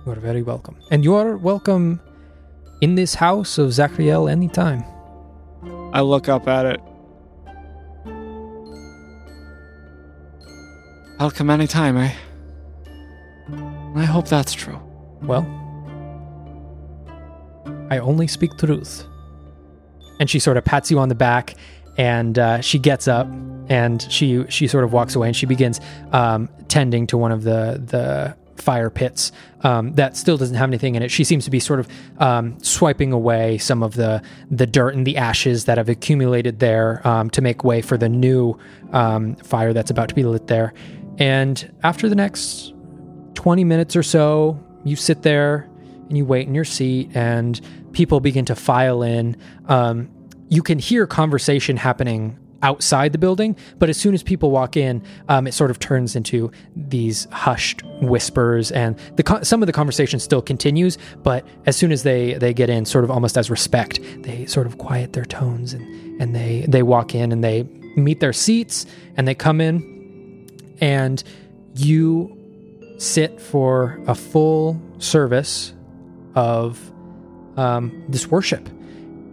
You 0.03 0.11
are 0.11 0.15
very 0.15 0.41
welcome. 0.41 0.75
And 0.89 1.03
you 1.03 1.13
are 1.13 1.37
welcome 1.37 2.01
in 2.81 2.95
this 2.95 3.13
house 3.13 3.59
of 3.59 3.71
Zachriel 3.71 4.27
anytime. 4.27 4.83
I 5.93 6.01
look 6.01 6.27
up 6.27 6.47
at 6.47 6.65
it. 6.65 6.81
Welcome 11.19 11.51
anytime, 11.51 11.97
eh? 11.97 12.15
I 13.95 14.03
hope 14.03 14.27
that's 14.27 14.53
true. 14.53 14.81
Well, 15.21 15.45
I 17.91 17.99
only 17.99 18.25
speak 18.25 18.57
truth. 18.57 19.05
And 20.19 20.27
she 20.27 20.39
sort 20.39 20.57
of 20.57 20.65
pats 20.65 20.89
you 20.89 20.97
on 20.97 21.09
the 21.09 21.13
back, 21.13 21.53
and 21.99 22.39
uh, 22.39 22.61
she 22.61 22.79
gets 22.79 23.09
up 23.09 23.27
and 23.67 24.01
she 24.09 24.45
she 24.47 24.67
sort 24.67 24.85
of 24.85 24.93
walks 24.93 25.15
away 25.15 25.27
and 25.27 25.35
she 25.35 25.45
begins 25.45 25.81
um, 26.13 26.49
tending 26.69 27.05
to 27.05 27.17
one 27.17 27.31
of 27.31 27.43
the 27.43 27.79
the 27.85 28.35
fire 28.55 28.89
pits 28.89 29.31
um, 29.61 29.93
that 29.95 30.17
still 30.17 30.37
doesn't 30.37 30.55
have 30.55 30.69
anything 30.69 30.95
in 30.95 31.03
it. 31.03 31.11
She 31.11 31.23
seems 31.23 31.45
to 31.45 31.51
be 31.51 31.59
sort 31.59 31.81
of 31.81 31.87
um, 32.19 32.57
swiping 32.63 33.11
away 33.11 33.57
some 33.57 33.83
of 33.83 33.95
the 33.95 34.21
the 34.49 34.65
dirt 34.65 34.95
and 34.95 35.05
the 35.05 35.17
ashes 35.17 35.65
that 35.65 35.77
have 35.77 35.89
accumulated 35.89 36.59
there 36.59 37.05
um, 37.05 37.29
to 37.31 37.41
make 37.41 37.65
way 37.65 37.81
for 37.81 37.97
the 37.97 38.09
new 38.09 38.57
um, 38.93 39.35
fire 39.35 39.73
that's 39.73 39.91
about 39.91 40.07
to 40.07 40.15
be 40.15 40.23
lit 40.23 40.47
there. 40.47 40.73
And 41.17 41.69
after 41.83 42.07
the 42.07 42.15
next 42.15 42.73
20 43.33 43.65
minutes 43.65 43.97
or 43.97 44.03
so, 44.03 44.57
you 44.85 44.95
sit 44.95 45.23
there 45.23 45.69
and 46.07 46.17
you 46.17 46.23
wait 46.23 46.47
in 46.47 46.55
your 46.55 46.65
seat, 46.65 47.11
and 47.13 47.59
people 47.91 48.21
begin 48.21 48.45
to 48.45 48.55
file 48.55 49.03
in. 49.03 49.35
Um, 49.67 50.09
you 50.49 50.61
can 50.61 50.79
hear 50.79 51.07
conversation 51.07 51.77
happening 51.77 52.37
outside 52.61 53.11
the 53.11 53.17
building, 53.17 53.55
but 53.77 53.89
as 53.89 53.97
soon 53.97 54.13
as 54.13 54.23
people 54.23 54.51
walk 54.51 54.75
in, 54.75 55.01
um, 55.29 55.47
it 55.47 55.53
sort 55.53 55.71
of 55.71 55.79
turns 55.79 56.15
into 56.15 56.51
these 56.75 57.25
hushed 57.31 57.83
whispers, 58.01 58.71
and 58.71 58.97
the 59.15 59.39
some 59.43 59.61
of 59.63 59.67
the 59.67 59.73
conversation 59.73 60.19
still 60.19 60.41
continues. 60.41 60.97
But 61.23 61.45
as 61.65 61.75
soon 61.77 61.91
as 61.91 62.03
they 62.03 62.33
they 62.33 62.53
get 62.53 62.69
in, 62.69 62.85
sort 62.85 63.03
of 63.03 63.11
almost 63.11 63.37
as 63.37 63.49
respect, 63.49 63.99
they 64.23 64.45
sort 64.45 64.67
of 64.67 64.77
quiet 64.77 65.13
their 65.13 65.25
tones 65.25 65.73
and 65.73 66.21
and 66.21 66.35
they 66.35 66.65
they 66.67 66.83
walk 66.83 67.15
in 67.15 67.31
and 67.31 67.43
they 67.43 67.63
meet 67.95 68.19
their 68.19 68.33
seats 68.33 68.85
and 69.15 69.27
they 69.27 69.35
come 69.35 69.61
in, 69.61 70.47
and 70.81 71.23
you 71.75 72.35
sit 72.97 73.39
for 73.39 74.01
a 74.07 74.15
full 74.15 74.81
service 74.97 75.73
of 76.35 76.91
um, 77.55 78.03
this 78.09 78.27
worship. 78.27 78.67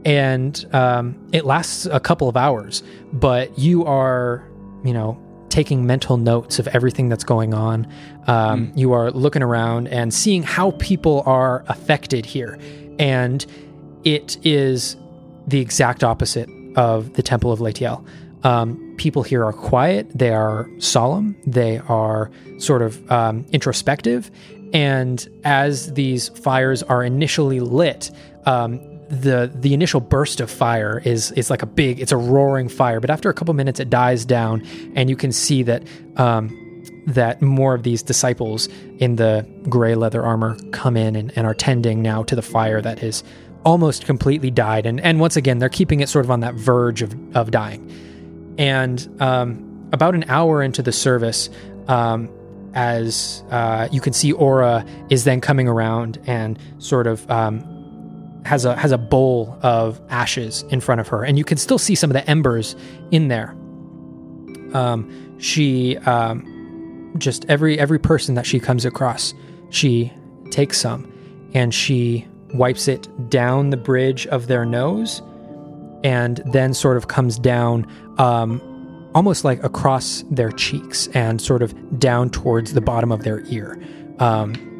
And 0.06 0.64
um, 0.72 1.28
it 1.32 1.44
lasts 1.44 1.84
a 1.86 1.98
couple 1.98 2.28
of 2.28 2.36
hours, 2.36 2.82
but 3.12 3.58
you 3.58 3.84
are, 3.84 4.48
you 4.84 4.94
know, 4.94 5.20
taking 5.48 5.84
mental 5.84 6.16
notes 6.16 6.58
of 6.60 6.68
everything 6.68 7.08
that's 7.08 7.24
going 7.24 7.54
on. 7.54 7.86
Um, 8.28 8.72
You 8.76 8.92
are 8.92 9.10
looking 9.10 9.42
around 9.42 9.88
and 9.88 10.14
seeing 10.14 10.44
how 10.44 10.70
people 10.72 11.22
are 11.26 11.64
affected 11.66 12.24
here. 12.24 12.56
And 12.98 13.44
it 14.04 14.38
is 14.46 14.96
the 15.48 15.60
exact 15.60 16.04
opposite 16.04 16.48
of 16.76 17.14
the 17.14 17.22
Temple 17.22 17.50
of 17.50 17.58
Latiel. 17.58 18.06
Um, 18.44 18.94
people 18.98 19.24
here 19.24 19.44
are 19.44 19.52
quiet, 19.52 20.08
they 20.14 20.30
are 20.30 20.68
solemn, 20.78 21.34
they 21.46 21.78
are 21.88 22.30
sort 22.58 22.82
of 22.82 23.10
um, 23.10 23.44
introspective. 23.50 24.30
And 24.72 25.26
as 25.42 25.92
these 25.94 26.28
fires 26.28 26.84
are 26.84 27.02
initially 27.02 27.58
lit, 27.58 28.10
um, 28.44 28.80
the 29.08 29.50
the 29.54 29.72
initial 29.72 30.00
burst 30.00 30.40
of 30.40 30.50
fire 30.50 31.00
is 31.04 31.32
is 31.32 31.50
like 31.50 31.62
a 31.62 31.66
big, 31.66 32.00
it's 32.00 32.12
a 32.12 32.16
roaring 32.16 32.68
fire. 32.68 33.00
But 33.00 33.10
after 33.10 33.30
a 33.30 33.34
couple 33.34 33.54
minutes, 33.54 33.80
it 33.80 33.90
dies 33.90 34.24
down, 34.24 34.66
and 34.94 35.08
you 35.08 35.16
can 35.16 35.32
see 35.32 35.62
that 35.64 35.84
um, 36.16 36.84
that 37.06 37.40
more 37.40 37.74
of 37.74 37.82
these 37.82 38.02
disciples 38.02 38.68
in 38.98 39.16
the 39.16 39.46
gray 39.68 39.94
leather 39.94 40.24
armor 40.24 40.56
come 40.72 40.96
in 40.96 41.14
and, 41.14 41.32
and 41.36 41.46
are 41.46 41.54
tending 41.54 42.02
now 42.02 42.22
to 42.24 42.34
the 42.34 42.42
fire 42.42 42.80
that 42.82 42.98
has 42.98 43.22
almost 43.64 44.06
completely 44.06 44.50
died. 44.50 44.86
And 44.86 45.00
and 45.00 45.20
once 45.20 45.36
again, 45.36 45.58
they're 45.58 45.68
keeping 45.68 46.00
it 46.00 46.08
sort 46.08 46.24
of 46.24 46.30
on 46.30 46.40
that 46.40 46.54
verge 46.54 47.02
of 47.02 47.14
of 47.36 47.50
dying. 47.50 47.90
And 48.58 49.06
um, 49.20 49.88
about 49.92 50.14
an 50.14 50.24
hour 50.28 50.62
into 50.62 50.82
the 50.82 50.92
service, 50.92 51.48
um, 51.88 52.28
as 52.74 53.44
uh, 53.50 53.88
you 53.92 54.00
can 54.00 54.12
see, 54.12 54.32
Aura 54.32 54.84
is 55.10 55.24
then 55.24 55.40
coming 55.40 55.68
around 55.68 56.18
and 56.26 56.58
sort 56.78 57.06
of 57.06 57.30
um, 57.30 57.75
has 58.46 58.64
a 58.64 58.76
has 58.76 58.92
a 58.92 58.98
bowl 58.98 59.58
of 59.62 60.00
ashes 60.08 60.64
in 60.70 60.80
front 60.80 61.00
of 61.00 61.08
her, 61.08 61.24
and 61.24 61.38
you 61.38 61.44
can 61.44 61.58
still 61.58 61.78
see 61.78 61.94
some 61.94 62.10
of 62.10 62.14
the 62.14 62.28
embers 62.28 62.76
in 63.10 63.28
there. 63.28 63.56
Um, 64.72 65.38
she 65.38 65.96
um, 65.98 67.12
just 67.18 67.44
every 67.48 67.78
every 67.78 67.98
person 67.98 68.34
that 68.36 68.46
she 68.46 68.58
comes 68.58 68.84
across, 68.84 69.34
she 69.70 70.12
takes 70.50 70.80
some, 70.80 71.12
and 71.54 71.74
she 71.74 72.26
wipes 72.54 72.88
it 72.88 73.08
down 73.28 73.70
the 73.70 73.76
bridge 73.76 74.26
of 74.28 74.46
their 74.46 74.64
nose, 74.64 75.22
and 76.04 76.42
then 76.46 76.72
sort 76.72 76.96
of 76.96 77.08
comes 77.08 77.38
down. 77.38 77.86
Um, 78.18 78.60
almost 79.14 79.44
like 79.44 79.64
across 79.64 80.22
their 80.30 80.52
cheeks 80.52 81.08
and 81.14 81.40
sort 81.40 81.62
of 81.62 81.98
down 81.98 82.28
towards 82.28 82.74
the 82.74 82.82
bottom 82.82 83.10
of 83.10 83.22
their 83.22 83.40
ear. 83.46 83.82
Um, 84.18 84.75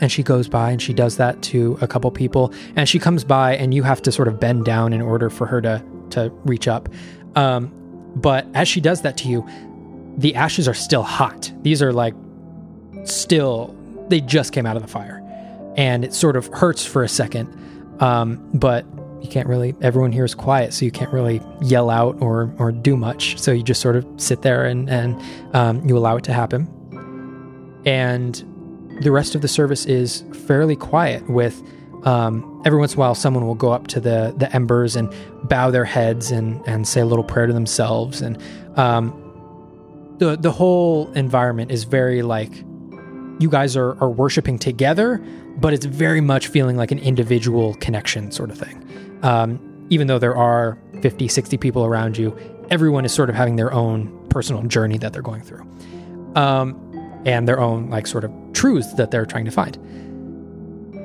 and 0.00 0.10
she 0.10 0.22
goes 0.22 0.48
by 0.48 0.70
and 0.70 0.80
she 0.80 0.92
does 0.92 1.16
that 1.18 1.40
to 1.42 1.78
a 1.80 1.86
couple 1.86 2.10
people. 2.10 2.52
And 2.76 2.88
she 2.88 2.98
comes 2.98 3.24
by 3.24 3.56
and 3.56 3.72
you 3.74 3.82
have 3.82 4.02
to 4.02 4.12
sort 4.12 4.28
of 4.28 4.40
bend 4.40 4.64
down 4.64 4.92
in 4.92 5.00
order 5.00 5.30
for 5.30 5.46
her 5.46 5.60
to 5.60 5.82
to 6.10 6.30
reach 6.44 6.66
up. 6.66 6.88
Um, 7.36 7.72
but 8.16 8.46
as 8.54 8.66
she 8.66 8.80
does 8.80 9.02
that 9.02 9.16
to 9.18 9.28
you, 9.28 9.46
the 10.16 10.34
ashes 10.34 10.66
are 10.66 10.74
still 10.74 11.02
hot. 11.02 11.52
These 11.62 11.82
are 11.82 11.92
like 11.92 12.14
still 13.04 13.76
they 14.08 14.20
just 14.20 14.52
came 14.52 14.66
out 14.66 14.76
of 14.76 14.82
the 14.82 14.88
fire, 14.88 15.22
and 15.76 16.04
it 16.04 16.12
sort 16.12 16.36
of 16.36 16.48
hurts 16.48 16.84
for 16.84 17.04
a 17.04 17.08
second. 17.08 17.56
Um, 18.00 18.50
but 18.54 18.84
you 19.22 19.28
can't 19.28 19.46
really 19.46 19.76
everyone 19.82 20.12
here 20.12 20.24
is 20.24 20.34
quiet 20.34 20.72
so 20.72 20.82
you 20.82 20.90
can't 20.90 21.12
really 21.12 21.42
yell 21.60 21.90
out 21.90 22.16
or 22.22 22.50
or 22.58 22.72
do 22.72 22.96
much 22.96 23.38
so 23.38 23.52
you 23.52 23.62
just 23.62 23.82
sort 23.82 23.94
of 23.94 24.06
sit 24.16 24.40
there 24.40 24.64
and 24.64 24.88
and 24.88 25.20
um, 25.54 25.86
you 25.86 25.98
allow 25.98 26.16
it 26.16 26.24
to 26.24 26.32
happen 26.32 26.66
and 27.84 28.42
the 29.00 29.10
rest 29.10 29.34
of 29.34 29.42
the 29.42 29.48
service 29.48 29.86
is 29.86 30.24
fairly 30.46 30.76
quiet 30.76 31.28
with 31.28 31.62
um, 32.04 32.62
every 32.64 32.78
once 32.78 32.94
in 32.94 32.98
a 32.98 33.00
while 33.00 33.14
someone 33.14 33.46
will 33.46 33.54
go 33.54 33.72
up 33.72 33.86
to 33.88 34.00
the 34.00 34.34
the 34.36 34.54
embers 34.54 34.96
and 34.96 35.12
bow 35.44 35.70
their 35.70 35.84
heads 35.84 36.30
and 36.30 36.62
and 36.66 36.86
say 36.86 37.00
a 37.00 37.06
little 37.06 37.24
prayer 37.24 37.46
to 37.46 37.52
themselves 37.52 38.20
and 38.20 38.40
um, 38.76 39.12
the 40.18 40.36
the 40.36 40.52
whole 40.52 41.10
environment 41.12 41.70
is 41.70 41.84
very 41.84 42.22
like 42.22 42.64
you 43.40 43.48
guys 43.48 43.74
are, 43.74 43.98
are 44.02 44.10
worshiping 44.10 44.58
together, 44.58 45.18
but 45.56 45.72
it's 45.72 45.86
very 45.86 46.20
much 46.20 46.48
feeling 46.48 46.76
like 46.76 46.90
an 46.92 46.98
individual 46.98 47.74
connection 47.76 48.30
sort 48.30 48.50
of 48.50 48.58
thing. 48.58 49.18
Um, 49.22 49.86
even 49.88 50.06
though 50.06 50.18
there 50.18 50.36
are 50.36 50.78
50, 51.00 51.26
60 51.26 51.56
people 51.56 51.84
around 51.84 52.18
you, 52.18 52.36
everyone 52.70 53.04
is 53.06 53.12
sort 53.12 53.30
of 53.30 53.34
having 53.34 53.56
their 53.56 53.72
own 53.72 54.28
personal 54.28 54.62
journey 54.64 54.98
that 54.98 55.14
they're 55.14 55.22
going 55.22 55.40
through. 55.40 55.66
And 57.24 57.46
their 57.46 57.60
own, 57.60 57.90
like, 57.90 58.06
sort 58.06 58.24
of 58.24 58.32
truths 58.52 58.94
that 58.94 59.10
they're 59.10 59.26
trying 59.26 59.44
to 59.44 59.50
find. 59.50 59.76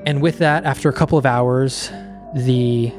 And 0.05 0.21
with 0.21 0.37
that, 0.37 0.65
after 0.65 0.87
a 0.87 0.93
couple 0.93 1.17
of 1.17 1.25
hours, 1.25 1.89
the 2.35 2.93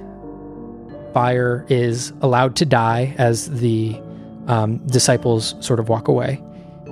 fire 1.15 1.65
is 1.69 2.13
allowed 2.21 2.57
to 2.57 2.67
die 2.67 3.15
as 3.17 3.51
the 3.51 3.99
um, 4.49 4.79
disciples 4.87 5.55
sort 5.61 5.81
of 5.81 5.89
walk 5.89 6.09
away 6.09 6.43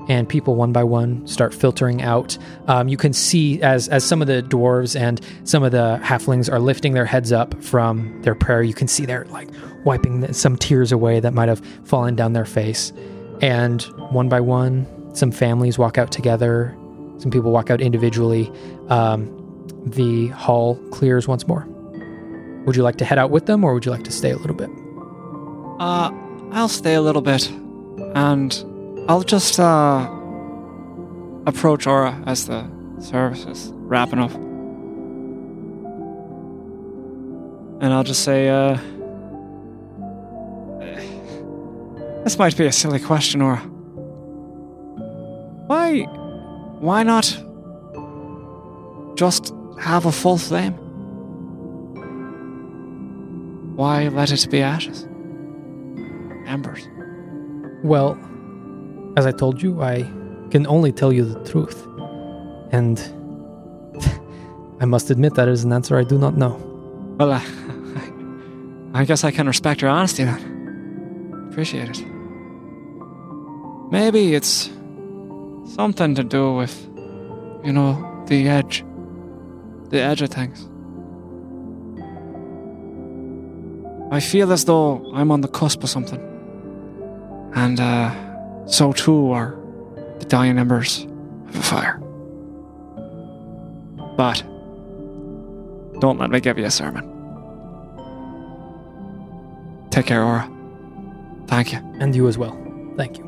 and 0.08 0.28
people 0.28 0.54
one 0.54 0.72
by 0.72 0.84
one 0.84 1.26
start 1.26 1.54
filtering 1.54 2.02
out. 2.02 2.36
Um, 2.66 2.88
you 2.88 2.96
can 2.96 3.12
see 3.12 3.60
as 3.62 3.88
as 3.88 4.04
some 4.04 4.20
of 4.20 4.28
the 4.28 4.42
dwarves 4.42 4.98
and 4.98 5.20
some 5.44 5.62
of 5.62 5.72
the 5.72 6.00
halflings 6.02 6.52
are 6.52 6.60
lifting 6.60 6.92
their 6.92 7.06
heads 7.06 7.32
up 7.32 7.62
from 7.62 8.20
their 8.22 8.34
prayer. 8.34 8.62
You 8.62 8.74
can 8.74 8.88
see 8.88 9.06
they're 9.06 9.24
like 9.26 9.48
wiping 9.84 10.32
some 10.32 10.56
tears 10.56 10.92
away 10.92 11.20
that 11.20 11.32
might 11.34 11.48
have 11.48 11.64
fallen 11.84 12.14
down 12.14 12.32
their 12.32 12.44
face. 12.44 12.92
And 13.40 13.82
one 14.10 14.28
by 14.28 14.40
one, 14.40 14.86
some 15.14 15.30
families 15.30 15.78
walk 15.78 15.96
out 15.96 16.10
together. 16.10 16.76
Some 17.18 17.30
people 17.30 17.52
walk 17.52 17.70
out 17.70 17.80
individually. 17.80 18.50
Um, 18.88 19.30
the 19.86 20.28
hall 20.28 20.76
clears 20.90 21.28
once 21.28 21.46
more. 21.46 21.66
Would 22.66 22.76
you 22.76 22.82
like 22.82 22.96
to 22.96 23.04
head 23.04 23.18
out 23.18 23.30
with 23.30 23.46
them, 23.46 23.62
or 23.64 23.74
would 23.74 23.84
you 23.84 23.92
like 23.92 24.04
to 24.04 24.10
stay 24.10 24.30
a 24.30 24.36
little 24.36 24.56
bit? 24.56 24.70
Uh, 25.80 26.10
I'll 26.52 26.68
stay 26.68 26.94
a 26.94 27.02
little 27.02 27.22
bit, 27.22 27.48
and 28.14 28.64
I'll 29.08 29.22
just 29.22 29.60
uh 29.60 30.08
approach 31.46 31.86
Aura 31.86 32.20
as 32.26 32.46
the 32.46 32.66
service 32.98 33.44
is 33.44 33.70
wrapping 33.74 34.18
up, 34.18 34.32
and 37.82 37.92
I'll 37.92 38.04
just 38.04 38.24
say, 38.24 38.48
uh, 38.48 38.78
This 42.24 42.38
might 42.38 42.56
be 42.56 42.64
a 42.66 42.72
silly 42.72 43.00
question, 43.00 43.42
Aura. 43.42 43.60
Why. 45.66 46.02
Why 46.80 47.02
not 47.02 47.24
just 49.16 49.54
have 49.80 50.06
a 50.06 50.12
full 50.12 50.38
flame? 50.38 50.74
Why 53.76 54.08
let 54.08 54.30
it 54.30 54.50
be 54.50 54.60
ashes? 54.60 55.06
Embers. 56.46 56.88
Well, 57.82 58.18
as 59.16 59.26
I 59.26 59.32
told 59.32 59.62
you, 59.62 59.82
I 59.82 60.02
can 60.50 60.66
only 60.66 60.92
tell 60.92 61.12
you 61.12 61.24
the 61.24 61.42
truth. 61.50 61.86
And 62.70 62.98
I 64.80 64.84
must 64.84 65.10
admit 65.10 65.34
that 65.34 65.48
is 65.48 65.64
an 65.64 65.72
answer 65.72 65.96
I 65.96 66.04
do 66.04 66.18
not 66.18 66.36
know. 66.36 66.54
Well, 67.18 67.32
uh, 67.32 67.40
I 68.94 69.04
guess 69.04 69.24
I 69.24 69.30
can 69.30 69.46
respect 69.46 69.82
your 69.82 69.90
honesty 69.90 70.24
then. 70.24 71.48
Appreciate 71.50 71.90
it. 71.90 72.04
Maybe 73.90 74.34
it's 74.34 74.70
something 75.66 76.14
to 76.14 76.24
do 76.24 76.54
with, 76.54 76.86
you 77.64 77.72
know, 77.72 78.24
the 78.26 78.48
edge. 78.48 78.84
The 79.90 80.00
edge 80.00 80.22
of 80.22 80.30
things. 80.30 80.68
I 84.10 84.20
feel 84.20 84.52
as 84.52 84.64
though 84.64 85.10
I'm 85.14 85.30
on 85.30 85.40
the 85.40 85.48
cusp 85.48 85.82
of 85.82 85.90
something. 85.90 86.20
And, 87.54 87.80
uh, 87.80 88.66
so 88.66 88.92
too 88.92 89.30
are 89.32 89.56
the 90.18 90.24
dying 90.26 90.58
embers 90.58 91.06
of 91.48 91.56
a 91.56 91.62
fire. 91.62 91.98
But, 94.16 94.42
don't 96.00 96.18
let 96.18 96.30
me 96.30 96.40
give 96.40 96.58
you 96.58 96.64
a 96.64 96.70
sermon. 96.70 97.10
Take 99.90 100.06
care, 100.06 100.24
Aura. 100.24 100.50
Thank 101.46 101.72
you. 101.72 101.78
And 102.00 102.14
you 102.14 102.26
as 102.26 102.36
well. 102.36 102.56
Thank 102.96 103.18
you. 103.18 103.24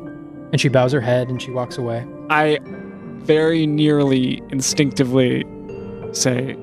And 0.53 0.61
she 0.61 0.69
bows 0.69 0.93
her 0.93 1.01
head 1.01 1.29
and 1.29 1.41
she 1.41 1.51
walks 1.51 1.79
away. 1.79 2.07
I 2.31 2.59
very 2.63 3.67
nearly 3.67 4.43
instinctively 4.51 5.45
say, 6.13 6.55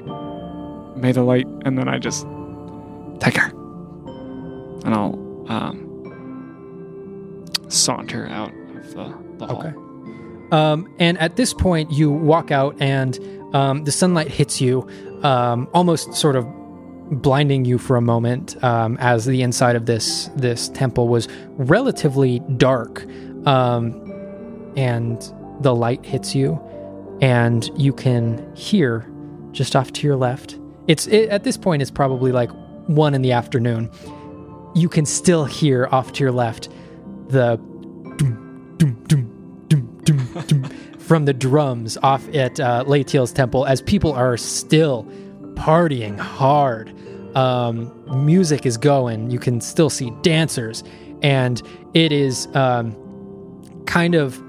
May 0.95 1.11
the 1.11 1.23
light, 1.23 1.47
and 1.65 1.77
then 1.77 1.87
I 1.87 1.99
just 1.99 2.25
take 3.19 3.35
her. 3.37 3.49
And 4.85 4.93
I'll 4.93 5.45
um, 5.49 7.43
saunter 7.67 8.27
out 8.27 8.53
of 8.75 8.93
the, 8.93 9.17
the 9.37 9.47
hall. 9.47 9.59
Okay. 9.59 9.73
Um, 10.51 10.93
and 10.99 11.17
at 11.17 11.35
this 11.35 11.53
point, 11.53 11.91
you 11.91 12.11
walk 12.11 12.51
out, 12.51 12.79
and 12.79 13.19
um, 13.53 13.83
the 13.83 13.91
sunlight 13.91 14.27
hits 14.27 14.61
you, 14.61 14.87
um, 15.23 15.67
almost 15.73 16.13
sort 16.13 16.35
of 16.35 16.45
blinding 17.09 17.65
you 17.65 17.77
for 17.77 17.95
a 17.97 18.01
moment, 18.01 18.63
um, 18.63 18.97
as 18.99 19.25
the 19.25 19.41
inside 19.41 19.75
of 19.75 19.85
this 19.87 20.29
this 20.35 20.69
temple 20.69 21.07
was 21.07 21.27
relatively 21.57 22.39
dark, 22.57 23.03
um, 23.47 23.93
and 24.77 25.33
the 25.63 25.73
light 25.73 26.05
hits 26.05 26.35
you, 26.35 26.61
and 27.21 27.69
you 27.75 27.93
can 27.93 28.53
hear 28.55 29.09
just 29.51 29.75
off 29.75 29.91
to 29.93 30.07
your 30.07 30.15
left. 30.15 30.59
It's 30.87 31.07
it, 31.07 31.29
at 31.29 31.43
this 31.43 31.57
point, 31.57 31.81
it's 31.81 31.91
probably 31.91 32.31
like 32.31 32.51
one 32.87 33.13
in 33.13 33.21
the 33.21 33.31
afternoon. 33.31 33.89
You 34.75 34.89
can 34.89 35.05
still 35.05 35.45
hear 35.45 35.87
off 35.91 36.11
to 36.13 36.23
your 36.23 36.31
left 36.31 36.69
the 37.29 37.55
dum, 38.17 38.75
dum, 38.77 39.03
dum, 39.07 39.65
dum, 39.67 40.01
dum, 40.03 40.45
dum, 40.45 40.63
from 40.99 41.25
the 41.25 41.33
drums 41.33 41.97
off 42.03 42.27
at 42.33 42.59
uh, 42.59 42.83
temple 43.33 43.65
as 43.65 43.81
people 43.81 44.11
are 44.13 44.37
still 44.37 45.05
partying 45.53 46.17
hard. 46.19 46.93
Um, 47.35 47.91
music 48.25 48.65
is 48.65 48.77
going. 48.77 49.31
You 49.31 49.39
can 49.39 49.61
still 49.61 49.89
see 49.89 50.11
dancers, 50.21 50.83
and 51.21 51.61
it 51.93 52.11
is 52.11 52.47
um, 52.53 52.95
kind 53.85 54.15
of 54.15 54.41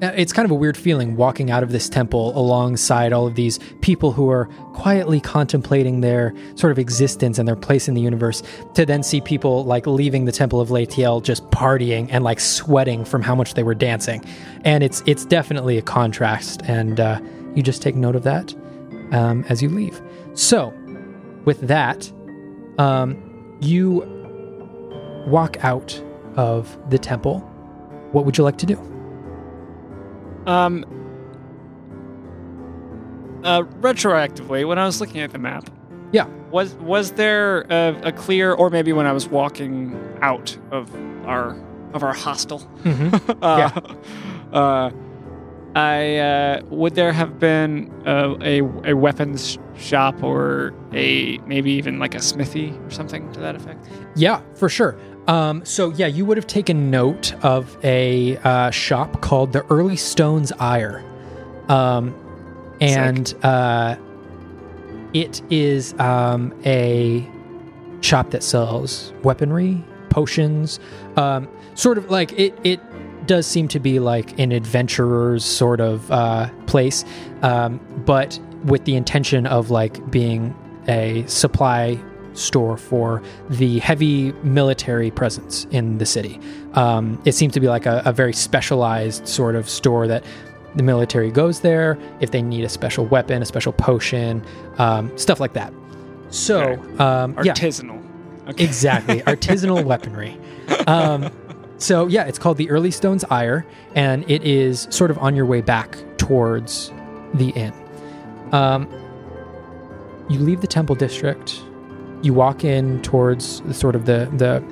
it's 0.00 0.32
kind 0.32 0.44
of 0.44 0.50
a 0.50 0.54
weird 0.54 0.76
feeling 0.76 1.16
walking 1.16 1.50
out 1.50 1.62
of 1.62 1.72
this 1.72 1.88
temple 1.88 2.36
alongside 2.38 3.12
all 3.12 3.26
of 3.26 3.34
these 3.34 3.58
people 3.80 4.12
who 4.12 4.30
are 4.30 4.46
quietly 4.72 5.20
contemplating 5.20 6.00
their 6.00 6.34
sort 6.54 6.70
of 6.70 6.78
existence 6.78 7.38
and 7.38 7.48
their 7.48 7.56
place 7.56 7.88
in 7.88 7.94
the 7.94 8.00
universe 8.00 8.42
to 8.74 8.86
then 8.86 9.02
see 9.02 9.20
people 9.20 9.64
like 9.64 9.86
leaving 9.86 10.24
the 10.24 10.32
temple 10.32 10.60
of 10.60 10.68
Laetiel 10.68 11.22
just 11.22 11.48
partying 11.50 12.08
and 12.10 12.22
like 12.22 12.38
sweating 12.38 13.04
from 13.04 13.22
how 13.22 13.34
much 13.34 13.54
they 13.54 13.62
were 13.62 13.74
dancing. 13.74 14.24
And 14.64 14.84
it's 14.84 15.02
it's 15.06 15.24
definitely 15.24 15.78
a 15.78 15.82
contrast 15.82 16.62
and 16.64 17.00
uh, 17.00 17.20
you 17.54 17.62
just 17.62 17.82
take 17.82 17.96
note 17.96 18.14
of 18.14 18.22
that 18.22 18.54
um, 19.10 19.44
as 19.48 19.62
you 19.62 19.68
leave. 19.68 20.00
So 20.34 20.72
with 21.44 21.60
that 21.62 22.10
um, 22.78 23.20
you 23.60 24.04
walk 25.26 25.62
out 25.64 26.00
of 26.36 26.78
the 26.90 26.98
temple. 26.98 27.40
What 28.12 28.24
would 28.24 28.38
you 28.38 28.44
like 28.44 28.58
to 28.58 28.66
do 28.66 28.80
Um. 30.48 30.84
Uh, 33.44 33.62
retroactively, 33.80 34.66
when 34.66 34.78
I 34.78 34.84
was 34.84 35.00
looking 35.00 35.20
at 35.20 35.30
the 35.30 35.38
map, 35.38 35.70
Yeah. 36.10 36.26
was 36.50 36.74
was 36.74 37.12
there 37.12 37.60
a, 37.70 38.00
a 38.04 38.12
clear, 38.12 38.52
or 38.52 38.68
maybe 38.68 38.92
when 38.92 39.06
I 39.06 39.12
was 39.12 39.28
walking 39.28 39.96
out 40.20 40.58
of 40.72 40.92
our 41.24 41.56
of 41.92 42.02
our 42.02 42.12
hostel, 42.14 42.58
mm-hmm. 42.82 43.30
uh, 43.42 44.56
uh, 44.56 44.90
I 45.76 46.16
uh, 46.16 46.62
would 46.70 46.96
there 46.96 47.12
have 47.12 47.38
been 47.38 47.92
a, 48.04 48.36
a 48.42 48.90
a 48.90 48.96
weapons 48.96 49.56
shop 49.76 50.20
or 50.22 50.74
a 50.92 51.38
maybe 51.46 51.70
even 51.72 52.00
like 52.00 52.16
a 52.16 52.20
smithy 52.22 52.70
or 52.82 52.90
something 52.90 53.30
to 53.34 53.40
that 53.40 53.54
effect? 53.54 53.86
Yeah, 54.16 54.40
for 54.54 54.68
sure. 54.68 54.98
Um, 55.28 55.62
so 55.64 55.90
yeah, 55.90 56.06
you 56.06 56.24
would 56.24 56.38
have 56.38 56.46
taken 56.46 56.90
note 56.90 57.34
of 57.44 57.76
a 57.84 58.38
uh, 58.38 58.70
shop 58.70 59.20
called 59.20 59.52
the 59.52 59.64
Early 59.66 59.96
Stones 59.96 60.52
Ire, 60.52 61.04
um, 61.68 62.14
and 62.80 63.34
uh, 63.42 63.96
it 65.12 65.42
is 65.50 65.92
um, 66.00 66.58
a 66.64 67.28
shop 68.00 68.30
that 68.30 68.42
sells 68.42 69.12
weaponry, 69.22 69.84
potions, 70.08 70.80
um, 71.16 71.46
sort 71.74 71.98
of 71.98 72.10
like 72.10 72.32
it. 72.32 72.58
It 72.64 72.80
does 73.26 73.46
seem 73.46 73.68
to 73.68 73.78
be 73.78 73.98
like 74.00 74.38
an 74.38 74.50
adventurer's 74.50 75.44
sort 75.44 75.82
of 75.82 76.10
uh, 76.10 76.48
place, 76.66 77.04
um, 77.42 77.78
but 78.06 78.40
with 78.64 78.86
the 78.86 78.96
intention 78.96 79.46
of 79.46 79.70
like 79.70 80.10
being 80.10 80.56
a 80.88 81.26
supply 81.26 82.00
store 82.38 82.76
for 82.76 83.22
the 83.50 83.78
heavy 83.80 84.32
military 84.42 85.10
presence 85.10 85.66
in 85.70 85.98
the 85.98 86.06
city. 86.06 86.40
Um, 86.74 87.20
it 87.24 87.32
seems 87.32 87.52
to 87.54 87.60
be 87.60 87.68
like 87.68 87.86
a, 87.86 88.02
a 88.04 88.12
very 88.12 88.32
specialized 88.32 89.26
sort 89.28 89.54
of 89.56 89.68
store 89.68 90.06
that 90.06 90.24
the 90.76 90.82
military 90.82 91.30
goes 91.30 91.60
there 91.60 91.98
if 92.20 92.30
they 92.30 92.42
need 92.42 92.64
a 92.64 92.68
special 92.68 93.04
weapon, 93.06 93.42
a 93.42 93.46
special 93.46 93.72
potion, 93.72 94.42
um, 94.78 95.16
stuff 95.18 95.40
like 95.40 95.54
that. 95.54 95.72
So, 96.30 96.60
Okay. 96.60 96.96
um, 96.98 97.32
yeah, 97.42 97.52
Artisanal. 97.54 98.02
Okay. 98.48 98.64
exactly 98.64 99.20
artisanal 99.26 99.84
weaponry 99.84 100.34
um, 100.86 101.30
so 101.76 102.06
yeah 102.06 102.24
it's 102.24 102.38
called 102.38 102.56
the 102.56 102.68
early 102.70 102.90
stones 102.90 103.22
ire 103.24 103.66
and 103.94 104.24
it 104.30 104.42
is 104.42 104.86
sort 104.90 105.10
of 105.10 105.18
on 105.18 105.36
your 105.36 105.44
way 105.44 105.60
back 105.60 105.98
towards 106.16 106.90
the 107.34 107.50
inn 107.50 107.74
um, 108.52 108.88
you 110.30 110.38
leave 110.38 110.62
the 110.62 110.66
temple 110.66 110.94
district 110.94 111.60
you 112.22 112.34
walk 112.34 112.64
in 112.64 113.00
towards 113.02 113.60
the, 113.62 113.74
sort 113.74 113.94
of 113.94 114.06
the 114.06 114.28
the 114.36 114.62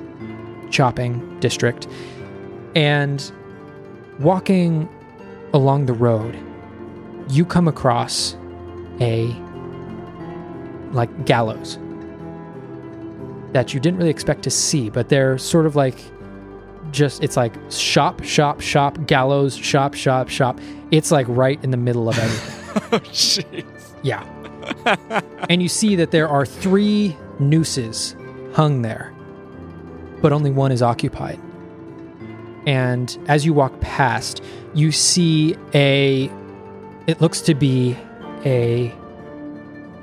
shopping 0.71 1.39
district 1.39 1.87
and 2.75 3.31
walking 4.19 4.89
along 5.53 5.85
the 5.85 5.93
road 5.93 6.37
you 7.29 7.45
come 7.45 7.67
across 7.67 8.35
a 8.99 9.27
like 10.91 11.25
gallows 11.25 11.77
that 13.53 13.73
you 13.73 13.79
didn't 13.79 13.97
really 13.97 14.09
expect 14.09 14.43
to 14.43 14.49
see, 14.49 14.89
but 14.89 15.09
they're 15.09 15.37
sort 15.37 15.65
of 15.65 15.75
like 15.75 15.97
just 16.91 17.23
it's 17.23 17.37
like 17.37 17.53
shop, 17.69 18.23
shop, 18.23 18.61
shop, 18.61 18.97
gallows, 19.07 19.55
shop, 19.55 19.93
shop, 19.93 20.29
shop. 20.29 20.59
It's 20.91 21.11
like 21.11 21.25
right 21.29 21.61
in 21.63 21.71
the 21.71 21.77
middle 21.77 22.09
of 22.09 22.17
everything. 22.19 22.83
oh, 22.91 22.99
jeez. 22.99 23.65
yeah. 24.03 24.23
and 25.49 25.61
you 25.61 25.69
see 25.69 25.95
that 25.95 26.11
there 26.11 26.27
are 26.27 26.45
three 26.45 27.15
nooses 27.39 28.15
hung 28.53 28.81
there, 28.81 29.13
but 30.21 30.31
only 30.31 30.49
one 30.49 30.71
is 30.71 30.81
occupied. 30.81 31.39
And 32.65 33.17
as 33.27 33.45
you 33.45 33.53
walk 33.53 33.79
past, 33.79 34.43
you 34.73 34.91
see 34.91 35.55
a 35.73 36.29
it 37.07 37.21
looks 37.21 37.39
to 37.41 37.55
be 37.55 37.97
a 38.45 38.93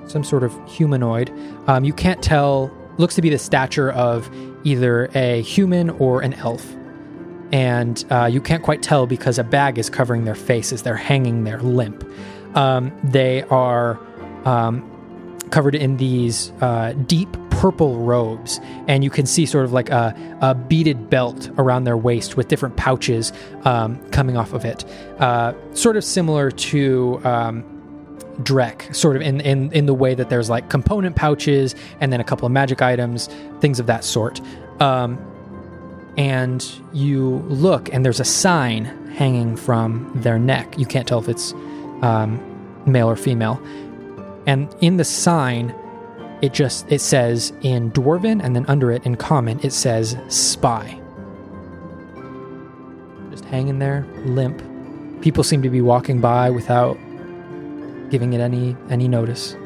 some 0.07 0.25
sort 0.25 0.43
of 0.43 0.55
humanoid. 0.67 1.31
Um, 1.67 1.85
you 1.85 1.93
can't 1.93 2.23
tell. 2.23 2.71
Looks 2.97 3.17
to 3.17 3.23
be 3.23 3.29
the 3.29 3.39
stature 3.39 3.91
of 3.91 4.31
either 4.63 5.11
a 5.15 5.43
human 5.43 5.91
or 5.91 6.21
an 6.23 6.33
elf, 6.35 6.65
and 7.53 8.05
uh, 8.11 8.27
you 8.27 8.41
can't 8.41 8.63
quite 8.63 8.83
tell 8.83 9.07
because 9.07 9.39
a 9.39 9.45
bag 9.45 9.79
is 9.79 9.91
covering 9.91 10.25
their 10.25 10.37
faces. 10.37 10.83
They're 10.83 10.95
hanging 10.95 11.45
there 11.45 11.61
limp. 11.61 12.05
Um, 12.57 12.93
they 13.03 13.43
are 13.45 13.99
um, 14.45 14.89
covered 15.55 15.77
in 15.77 15.97
these 15.99 16.51
uh, 16.63 16.93
deep 17.07 17.29
purple 17.51 18.01
robes, 18.01 18.59
and 18.89 19.05
you 19.05 19.09
can 19.09 19.25
see 19.25 19.47
sort 19.47 19.65
of 19.65 19.73
like 19.73 19.89
a, 19.89 20.13
a 20.41 20.53
beaded 20.53 21.09
belt 21.09 21.49
around 21.59 21.85
their 21.85 21.97
waist 21.97 22.37
with 22.37 22.49
different 22.49 22.77
pouches 22.77 23.33
um, 23.65 23.97
coming 24.11 24.37
off 24.37 24.53
of 24.53 24.65
it, 24.65 24.85
uh, 25.21 25.55
sort 25.73 25.97
of 25.97 26.05
similar 26.05 26.51
to. 26.51 27.21
Um, 27.25 27.65
Drek, 28.43 28.93
sort 28.93 29.15
of 29.15 29.23
in, 29.23 29.41
in 29.41 29.71
in 29.71 29.87
the 29.87 29.95
way 29.95 30.13
that 30.13 30.29
there's 30.29 30.51
like 30.51 30.69
component 30.69 31.15
pouches 31.15 31.77
and 32.01 32.13
then 32.13 32.21
a 32.21 32.25
couple 32.25 32.47
of 32.47 32.51
magic 32.51 32.83
items, 32.83 33.29
things 33.61 33.79
of 33.79 33.87
that 33.87 34.03
sort. 34.03 34.41
Um, 34.81 35.19
and 36.17 36.67
you 36.93 37.45
look, 37.47 37.95
and 37.95 38.05
there's 38.05 38.19
a 38.19 38.25
sign 38.25 38.87
hanging 39.15 39.55
from 39.57 40.11
their 40.17 40.37
neck. 40.37 40.77
You 40.77 40.87
can't 40.87 41.07
tell 41.07 41.21
if 41.21 41.29
it's 41.29 41.53
um, 42.03 42.41
male 42.87 43.09
or 43.09 43.15
female. 43.15 43.63
And 44.47 44.75
in 44.81 44.97
the 44.97 45.05
sign, 45.05 45.75
it 46.43 46.53
just 46.53 46.91
it 46.91 47.01
says 47.01 47.53
in 47.63 47.91
dwarven, 47.93 48.45
and 48.45 48.55
then 48.55 48.67
under 48.67 48.91
it 48.91 49.05
in 49.07 49.17
common, 49.17 49.61
it 49.63 49.73
says 49.73 50.17
spy. 50.29 51.01
Just 53.31 53.45
hanging 53.47 53.79
there, 53.79 54.07
limp. 54.25 54.63
People 55.23 55.43
seem 55.43 55.63
to 55.63 55.71
be 55.71 55.81
walking 55.81 56.21
by 56.21 56.51
without 56.51 56.99
giving 58.11 58.33
it 58.35 58.41
any 58.41 58.77
any 58.91 59.09
notice. 59.09 59.57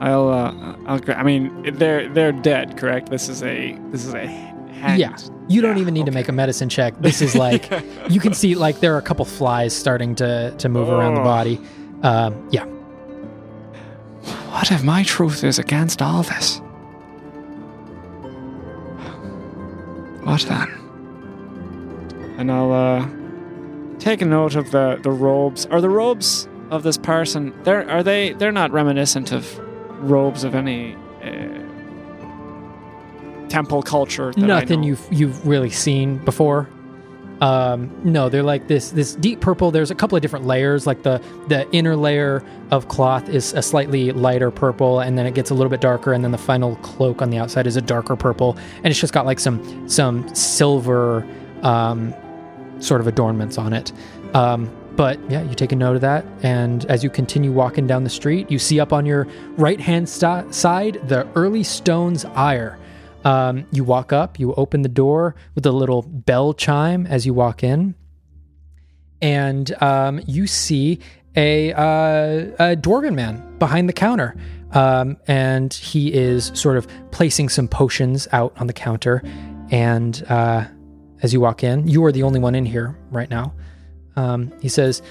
I'll. 0.00 0.28
Uh, 0.28 0.76
I'll. 0.86 1.00
I 1.12 1.22
mean, 1.22 1.74
they're 1.76 2.08
they're 2.08 2.32
dead, 2.32 2.76
correct? 2.76 3.10
This 3.10 3.28
is 3.28 3.42
a. 3.42 3.78
This 3.90 4.04
is 4.04 4.14
a. 4.14 4.49
Hanged. 4.80 4.98
Yeah. 5.00 5.16
You 5.48 5.60
don't 5.62 5.76
Yeah, 5.76 5.82
even 5.82 5.94
need 5.94 6.06
to 6.06 6.12
make 6.12 6.28
a 6.28 6.32
medicine 6.32 6.68
check. 6.68 6.94
This 7.00 7.20
is 7.22 7.34
like 7.46 7.70
you 8.08 8.20
can 8.20 8.34
see 8.34 8.54
like 8.54 8.80
there 8.80 8.94
are 8.94 8.98
a 8.98 9.02
couple 9.02 9.24
flies 9.24 9.74
starting 9.76 10.14
to 10.16 10.54
to 10.58 10.68
move 10.68 10.88
around 10.88 11.14
the 11.14 11.20
Oh. 11.20 11.24
body. 11.24 11.60
Um, 12.02 12.48
yeah. 12.50 12.64
What 14.52 14.70
if 14.72 14.82
my 14.82 15.02
truth 15.04 15.44
is 15.44 15.58
against 15.58 16.02
all 16.02 16.22
this? 16.22 16.60
What 20.24 20.42
then? 20.42 20.68
And 22.38 22.50
I'll 22.52 22.72
uh, 22.72 23.08
take 23.98 24.22
a 24.22 24.24
note 24.26 24.54
of 24.54 24.70
the, 24.70 24.98
the 25.02 25.10
robes. 25.10 25.66
Are 25.66 25.80
the 25.80 25.88
robes 25.88 26.48
of 26.70 26.82
this 26.82 26.96
person? 26.98 27.52
They're 27.64 27.88
are 27.90 28.02
they? 28.02 28.32
They're 28.34 28.52
not 28.52 28.70
reminiscent 28.70 29.32
of 29.32 29.58
robes 30.00 30.44
of 30.44 30.54
any 30.54 30.94
uh, 31.22 31.59
temple 33.50 33.82
culture. 33.82 34.32
That 34.32 34.44
I 34.44 34.46
Nothing 34.46 34.82
you've 34.82 35.06
you've 35.10 35.46
really 35.46 35.70
seen 35.70 36.18
before. 36.18 36.68
Um, 37.40 37.90
no, 38.04 38.28
they're 38.28 38.42
like 38.42 38.68
this 38.68 38.90
this 38.90 39.14
deep 39.14 39.40
purple. 39.40 39.70
There's 39.70 39.90
a 39.90 39.94
couple 39.94 40.14
of 40.16 40.22
different 40.22 40.44
layers. 40.46 40.86
Like 40.86 41.02
the 41.02 41.22
the 41.48 41.70
inner 41.72 41.96
layer 41.96 42.44
of 42.70 42.88
cloth 42.88 43.28
is 43.28 43.54
a 43.54 43.62
slightly 43.62 44.12
lighter 44.12 44.50
purple, 44.50 45.00
and 45.00 45.16
then 45.16 45.26
it 45.26 45.34
gets 45.34 45.50
a 45.50 45.54
little 45.54 45.70
bit 45.70 45.80
darker, 45.80 46.12
and 46.12 46.22
then 46.22 46.32
the 46.32 46.38
final 46.38 46.76
cloak 46.76 47.22
on 47.22 47.30
the 47.30 47.38
outside 47.38 47.66
is 47.66 47.76
a 47.76 47.80
darker 47.80 48.14
purple, 48.14 48.58
and 48.76 48.86
it's 48.86 49.00
just 49.00 49.14
got 49.14 49.24
like 49.24 49.40
some 49.40 49.88
some 49.88 50.32
silver 50.34 51.26
um, 51.62 52.14
sort 52.78 53.00
of 53.00 53.06
adornments 53.06 53.56
on 53.56 53.72
it. 53.72 53.90
Um, 54.34 54.70
but 54.96 55.18
yeah, 55.30 55.42
you 55.42 55.54
take 55.54 55.72
a 55.72 55.76
note 55.76 55.94
of 55.94 56.02
that, 56.02 56.26
and 56.42 56.84
as 56.86 57.02
you 57.02 57.08
continue 57.08 57.52
walking 57.52 57.86
down 57.86 58.04
the 58.04 58.10
street, 58.10 58.50
you 58.50 58.58
see 58.58 58.80
up 58.80 58.92
on 58.92 59.06
your 59.06 59.26
right 59.56 59.80
hand 59.80 60.10
st- 60.10 60.54
side 60.54 61.00
the 61.08 61.26
early 61.34 61.62
stones 61.62 62.26
ire. 62.26 62.78
Um, 63.24 63.66
you 63.70 63.84
walk 63.84 64.12
up, 64.12 64.38
you 64.38 64.54
open 64.54 64.82
the 64.82 64.88
door 64.88 65.34
with 65.54 65.66
a 65.66 65.72
little 65.72 66.02
bell 66.02 66.54
chime 66.54 67.06
as 67.06 67.26
you 67.26 67.34
walk 67.34 67.62
in, 67.62 67.94
and 69.20 69.70
um, 69.82 70.20
you 70.26 70.46
see 70.46 71.00
a, 71.36 71.72
uh, 71.72 72.72
a 72.72 72.76
dwarven 72.76 73.14
man 73.14 73.58
behind 73.58 73.88
the 73.88 73.92
counter. 73.92 74.36
Um, 74.72 75.16
and 75.26 75.74
he 75.74 76.12
is 76.14 76.52
sort 76.54 76.76
of 76.76 76.86
placing 77.10 77.48
some 77.48 77.66
potions 77.66 78.28
out 78.32 78.52
on 78.58 78.68
the 78.68 78.72
counter. 78.72 79.22
And 79.70 80.22
uh, 80.28 80.64
as 81.22 81.32
you 81.32 81.40
walk 81.40 81.64
in, 81.64 81.88
you 81.88 82.04
are 82.04 82.12
the 82.12 82.22
only 82.22 82.38
one 82.38 82.54
in 82.54 82.64
here 82.64 82.96
right 83.10 83.28
now. 83.28 83.52
Um, 84.16 84.52
he 84.60 84.68
says, 84.68 85.02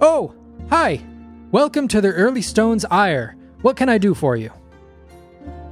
Oh, 0.00 0.34
hi. 0.70 1.04
Welcome 1.50 1.88
to 1.88 2.00
the 2.00 2.12
Early 2.12 2.42
Stones 2.42 2.84
Ire. 2.90 3.36
What 3.62 3.76
can 3.76 3.88
I 3.88 3.98
do 3.98 4.14
for 4.14 4.36
you? 4.36 4.52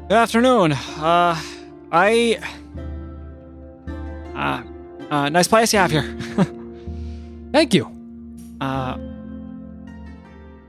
Good 0.09 0.19
afternoon. 0.19 0.73
Uh, 0.73 1.41
I. 1.93 2.39
Uh, 4.35 4.63
uh, 5.11 5.29
nice 5.29 5.47
place 5.47 5.75
you 5.75 5.79
have 5.79 5.91
here. 5.91 6.03
Thank 7.53 7.75
you. 7.75 7.87
Uh, 8.63 8.97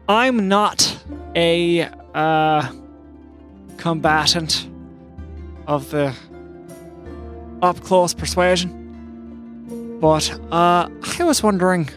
I'm 0.09 0.49
not 0.49 1.01
a 1.33 1.83
uh, 2.13 2.69
combatant 3.77 4.67
of 5.65 5.89
the 5.91 6.13
up 7.61 7.79
close 7.79 8.13
persuasion, 8.13 9.99
but 10.01 10.29
uh, 10.51 10.89
I 11.19 11.23
was 11.23 11.41
wondering. 11.41 11.89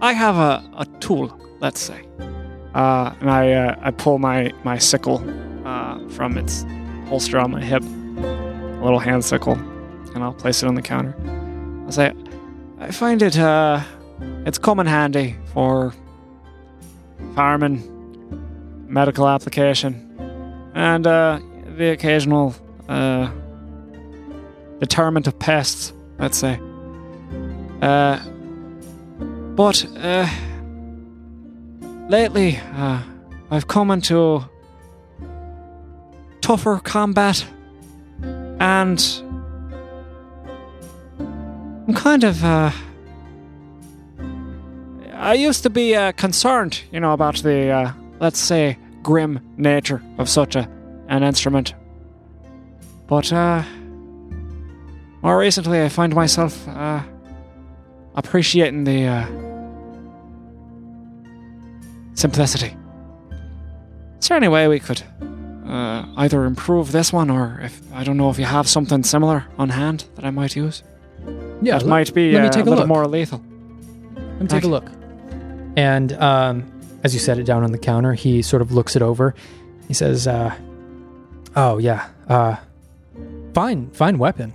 I 0.00 0.12
have 0.14 0.36
a, 0.36 0.64
a 0.78 0.86
tool, 1.00 1.38
let's 1.60 1.80
say, 1.80 2.06
uh, 2.74 3.14
and 3.20 3.30
I 3.30 3.52
uh, 3.52 3.76
I 3.82 3.90
pull 3.90 4.18
my 4.18 4.52
my 4.64 4.78
sickle 4.78 5.22
uh, 5.66 5.98
from 6.08 6.38
its 6.38 6.64
holster 7.06 7.38
on 7.38 7.50
my 7.50 7.62
hip, 7.62 7.82
a 7.82 8.80
little 8.82 8.98
hand 8.98 9.24
sickle, 9.24 9.54
and 10.14 10.22
I'll 10.22 10.34
place 10.34 10.62
it 10.62 10.66
on 10.66 10.74
the 10.74 10.82
counter. 10.82 11.14
I'll 11.84 11.92
say, 11.92 12.12
I 12.78 12.90
find 12.90 13.22
it 13.22 13.38
uh, 13.38 13.82
it's 14.44 14.58
come 14.58 14.80
in 14.80 14.86
handy 14.86 15.36
for 15.52 15.92
farming, 17.34 17.82
medical 18.88 19.28
application, 19.28 20.70
and 20.74 21.06
uh, 21.06 21.40
the 21.76 21.90
occasional 21.90 22.54
uh, 22.88 23.30
deterrent 24.78 25.26
of 25.26 25.38
pests, 25.38 25.92
let's 26.18 26.38
say. 26.38 26.60
Uh, 27.82 28.18
but 29.54 29.84
uh, 29.96 30.28
lately, 32.08 32.58
uh, 32.74 33.02
I've 33.50 33.68
come 33.68 33.90
into 33.90 34.44
tougher 36.46 36.78
combat, 36.78 37.44
and 38.60 39.04
I'm 41.88 41.92
kind 41.92 42.22
of. 42.22 42.44
Uh, 42.44 42.70
I 45.14 45.34
used 45.34 45.64
to 45.64 45.70
be 45.70 45.96
uh, 45.96 46.12
concerned, 46.12 46.82
you 46.92 47.00
know, 47.00 47.12
about 47.12 47.38
the, 47.38 47.70
uh, 47.70 47.92
let's 48.20 48.38
say, 48.38 48.78
grim 49.02 49.40
nature 49.56 50.00
of 50.18 50.28
such 50.28 50.54
a 50.54 50.70
an 51.08 51.24
instrument. 51.24 51.74
But 53.08 53.32
uh, 53.32 53.64
more 55.22 55.38
recently, 55.38 55.82
I 55.82 55.88
find 55.88 56.14
myself 56.14 56.68
uh, 56.68 57.02
appreciating 58.14 58.84
the 58.84 59.06
uh, 59.06 59.26
simplicity. 62.14 62.76
Is 64.20 64.28
there 64.28 64.36
any 64.36 64.48
way 64.48 64.68
we 64.68 64.78
could 64.78 65.02
uh, 65.66 66.06
either 66.16 66.44
improve 66.44 66.92
this 66.92 67.12
one, 67.12 67.30
or 67.30 67.60
if 67.62 67.80
I 67.92 68.04
don't 68.04 68.16
know 68.16 68.30
if 68.30 68.38
you 68.38 68.44
have 68.44 68.68
something 68.68 69.02
similar 69.02 69.44
on 69.58 69.70
hand 69.70 70.04
that 70.14 70.24
I 70.24 70.30
might 70.30 70.56
use? 70.56 70.82
Yeah, 71.62 71.78
that 71.78 71.86
might 71.86 72.14
be 72.14 72.32
let 72.32 72.42
me 72.42 72.48
uh, 72.48 72.50
take 72.50 72.66
a 72.66 72.68
a 72.68 72.70
little 72.70 72.80
look. 72.80 72.88
more 72.88 73.06
lethal. 73.06 73.42
Let 74.14 74.40
me 74.42 74.46
take 74.48 74.64
a 74.64 74.68
look. 74.68 74.86
And 75.76 76.12
um, 76.14 76.72
as 77.04 77.14
you 77.14 77.20
set 77.20 77.38
it 77.38 77.44
down 77.44 77.62
on 77.62 77.72
the 77.72 77.78
counter, 77.78 78.14
he 78.14 78.42
sort 78.42 78.62
of 78.62 78.72
looks 78.72 78.96
it 78.96 79.02
over. 79.02 79.34
He 79.88 79.94
says, 79.94 80.26
uh, 80.26 80.54
"Oh 81.54 81.78
yeah, 81.78 82.08
uh, 82.28 82.56
fine, 83.54 83.90
fine 83.90 84.18
weapon. 84.18 84.52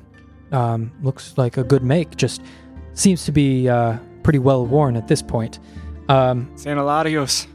Um, 0.52 0.92
looks 1.02 1.38
like 1.38 1.58
a 1.58 1.64
good 1.64 1.84
make. 1.84 2.16
Just 2.18 2.42
seems 2.94 3.26
to 3.26 3.32
be 3.32 3.70
uh, 3.70 3.98
pretty 4.24 4.40
well 4.40 4.66
worn 4.66 4.96
at 4.98 5.08
this 5.08 5.22
point. 5.22 5.60
Um, 6.10 6.52
Seen 6.56 6.78
a 6.78 6.84
lot 6.84 7.06
of 7.06 7.12
use. 7.12 7.48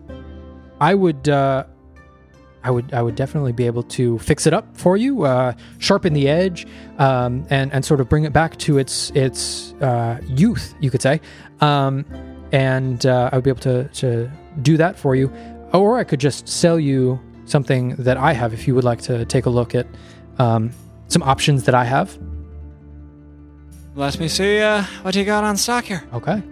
I 0.80 0.94
would, 0.94 1.28
uh, 1.28 1.64
I 2.66 2.70
would, 2.70 2.92
I 2.92 3.00
would 3.00 3.14
definitely 3.14 3.52
be 3.52 3.66
able 3.66 3.84
to 3.84 4.18
fix 4.18 4.46
it 4.46 4.52
up 4.52 4.76
for 4.76 4.96
you, 4.96 5.22
uh, 5.22 5.52
sharpen 5.78 6.14
the 6.14 6.28
edge, 6.28 6.66
um, 6.98 7.46
and 7.48 7.72
and 7.72 7.84
sort 7.84 8.00
of 8.00 8.08
bring 8.08 8.24
it 8.24 8.32
back 8.32 8.58
to 8.58 8.78
its 8.78 9.10
its 9.10 9.72
uh, 9.74 10.20
youth, 10.26 10.74
you 10.80 10.90
could 10.90 11.00
say. 11.00 11.20
Um, 11.60 12.04
and 12.50 13.06
uh, 13.06 13.30
I 13.30 13.36
would 13.36 13.44
be 13.44 13.50
able 13.50 13.60
to 13.60 13.84
to 13.88 14.30
do 14.62 14.76
that 14.78 14.98
for 14.98 15.14
you, 15.14 15.32
or 15.72 15.98
I 15.98 16.04
could 16.04 16.18
just 16.18 16.48
sell 16.48 16.80
you 16.80 17.20
something 17.44 17.94
that 17.96 18.16
I 18.16 18.32
have 18.32 18.52
if 18.52 18.66
you 18.66 18.74
would 18.74 18.84
like 18.84 19.00
to 19.02 19.24
take 19.26 19.46
a 19.46 19.50
look 19.50 19.74
at 19.76 19.86
um, 20.38 20.72
some 21.06 21.22
options 21.22 21.64
that 21.64 21.74
I 21.74 21.84
have. 21.84 22.18
Let 23.94 24.18
me 24.18 24.28
see 24.28 24.60
uh, 24.60 24.82
what 25.02 25.14
you 25.14 25.24
got 25.24 25.44
on 25.44 25.56
stock 25.56 25.84
here. 25.84 26.02
Okay. 26.12 26.42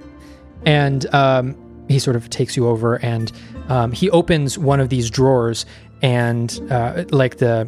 And 0.65 1.13
um, 1.13 1.57
he 1.89 1.99
sort 1.99 2.17
of 2.17 2.31
takes 2.31 2.57
you 2.57 2.67
over 2.67 2.97
and 3.05 3.31
um, 3.69 3.93
he 3.93 4.11
opens 4.11 4.59
one 4.59 4.81
of 4.81 4.89
these 4.89 5.11
drawers 5.11 5.67
and 6.05 6.61
uh, 6.71 7.05
like 7.11 7.39
the 7.39 7.67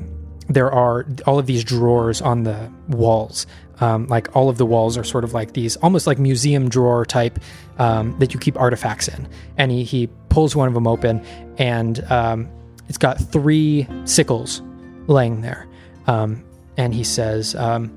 there 0.49 0.71
are 0.71 1.07
all 1.27 1.39
of 1.41 1.47
these 1.47 1.65
drawers 1.65 2.21
on 2.21 2.45
the 2.45 2.71
walls. 2.87 3.47
Um, 3.81 4.07
like 4.07 4.35
all 4.37 4.49
of 4.49 4.59
the 4.59 4.67
walls 4.67 4.97
are 4.97 5.05
sort 5.05 5.25
of 5.25 5.35
like 5.35 5.55
these, 5.55 5.77
almost 5.77 6.07
like 6.07 6.19
museum 6.19 6.69
drawer 6.69 7.05
type 7.05 7.41
um, 7.79 8.17
that 8.21 8.33
you 8.33 8.39
keep 8.39 8.59
artifacts 8.59 9.09
in. 9.09 9.27
And 9.57 9.73
he, 9.73 9.83
he 9.85 10.07
pulls 10.29 10.55
one 10.55 10.69
of 10.69 10.75
them 10.75 10.87
open, 10.87 11.25
and 11.59 12.01
um, 12.11 12.49
it's 12.89 12.97
got 12.97 13.19
three 13.19 13.89
sickles 14.05 14.63
laying 15.09 15.41
there. 15.41 15.67
Um, 16.07 16.45
and 16.77 16.95
he 16.95 17.05
says, 17.05 17.55
um, 17.57 17.91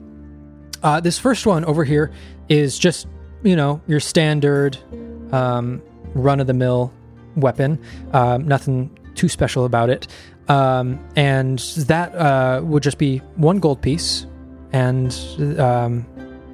uh, 0.82 1.00
This 1.00 1.20
first 1.20 1.46
one 1.46 1.64
over 1.66 1.84
here 1.84 2.12
is 2.50 2.80
just, 2.80 3.08
you 3.44 3.56
know, 3.56 3.80
your 3.88 4.00
standard 4.00 4.78
um, 5.32 5.82
run 6.14 6.40
of 6.40 6.48
the 6.48 6.54
mill 6.54 6.92
weapon. 7.36 7.80
Nothing 8.12 8.98
too 9.20 9.30
special 9.30 9.66
about 9.66 9.90
it. 9.90 10.08
Um, 10.48 11.00
and 11.16 11.60
that 11.88 12.16
uh, 12.16 12.62
would 12.64 12.84
just 12.84 12.98
be 12.98 13.18
one 13.36 13.60
gold 13.60 13.82
piece 13.82 14.26
and 14.72 15.12
um, 15.60 16.06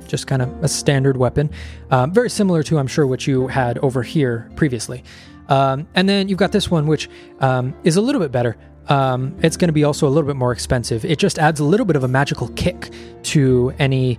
just 0.07 0.27
kind 0.27 0.41
of 0.41 0.49
a 0.63 0.67
standard 0.67 1.17
weapon. 1.17 1.49
Um, 1.91 2.11
very 2.11 2.29
similar 2.29 2.63
to, 2.63 2.77
I'm 2.79 2.87
sure, 2.87 3.05
what 3.07 3.27
you 3.27 3.47
had 3.47 3.77
over 3.79 4.03
here 4.03 4.49
previously. 4.55 5.03
Um, 5.47 5.87
and 5.93 6.09
then 6.09 6.27
you've 6.27 6.39
got 6.39 6.51
this 6.51 6.71
one, 6.71 6.87
which 6.87 7.07
um, 7.39 7.73
is 7.83 7.97
a 7.97 8.01
little 8.01 8.21
bit 8.21 8.31
better. 8.31 8.57
Um, 8.89 9.35
it's 9.41 9.57
going 9.57 9.69
to 9.69 9.73
be 9.73 9.83
also 9.83 10.07
a 10.07 10.09
little 10.15 10.27
bit 10.27 10.35
more 10.35 10.51
expensive. 10.51 11.05
It 11.05 11.19
just 11.19 11.37
adds 11.39 11.59
a 11.59 11.63
little 11.63 11.85
bit 11.85 11.95
of 11.95 12.03
a 12.03 12.07
magical 12.07 12.49
kick 12.49 12.91
to 13.33 13.73
any 13.79 14.17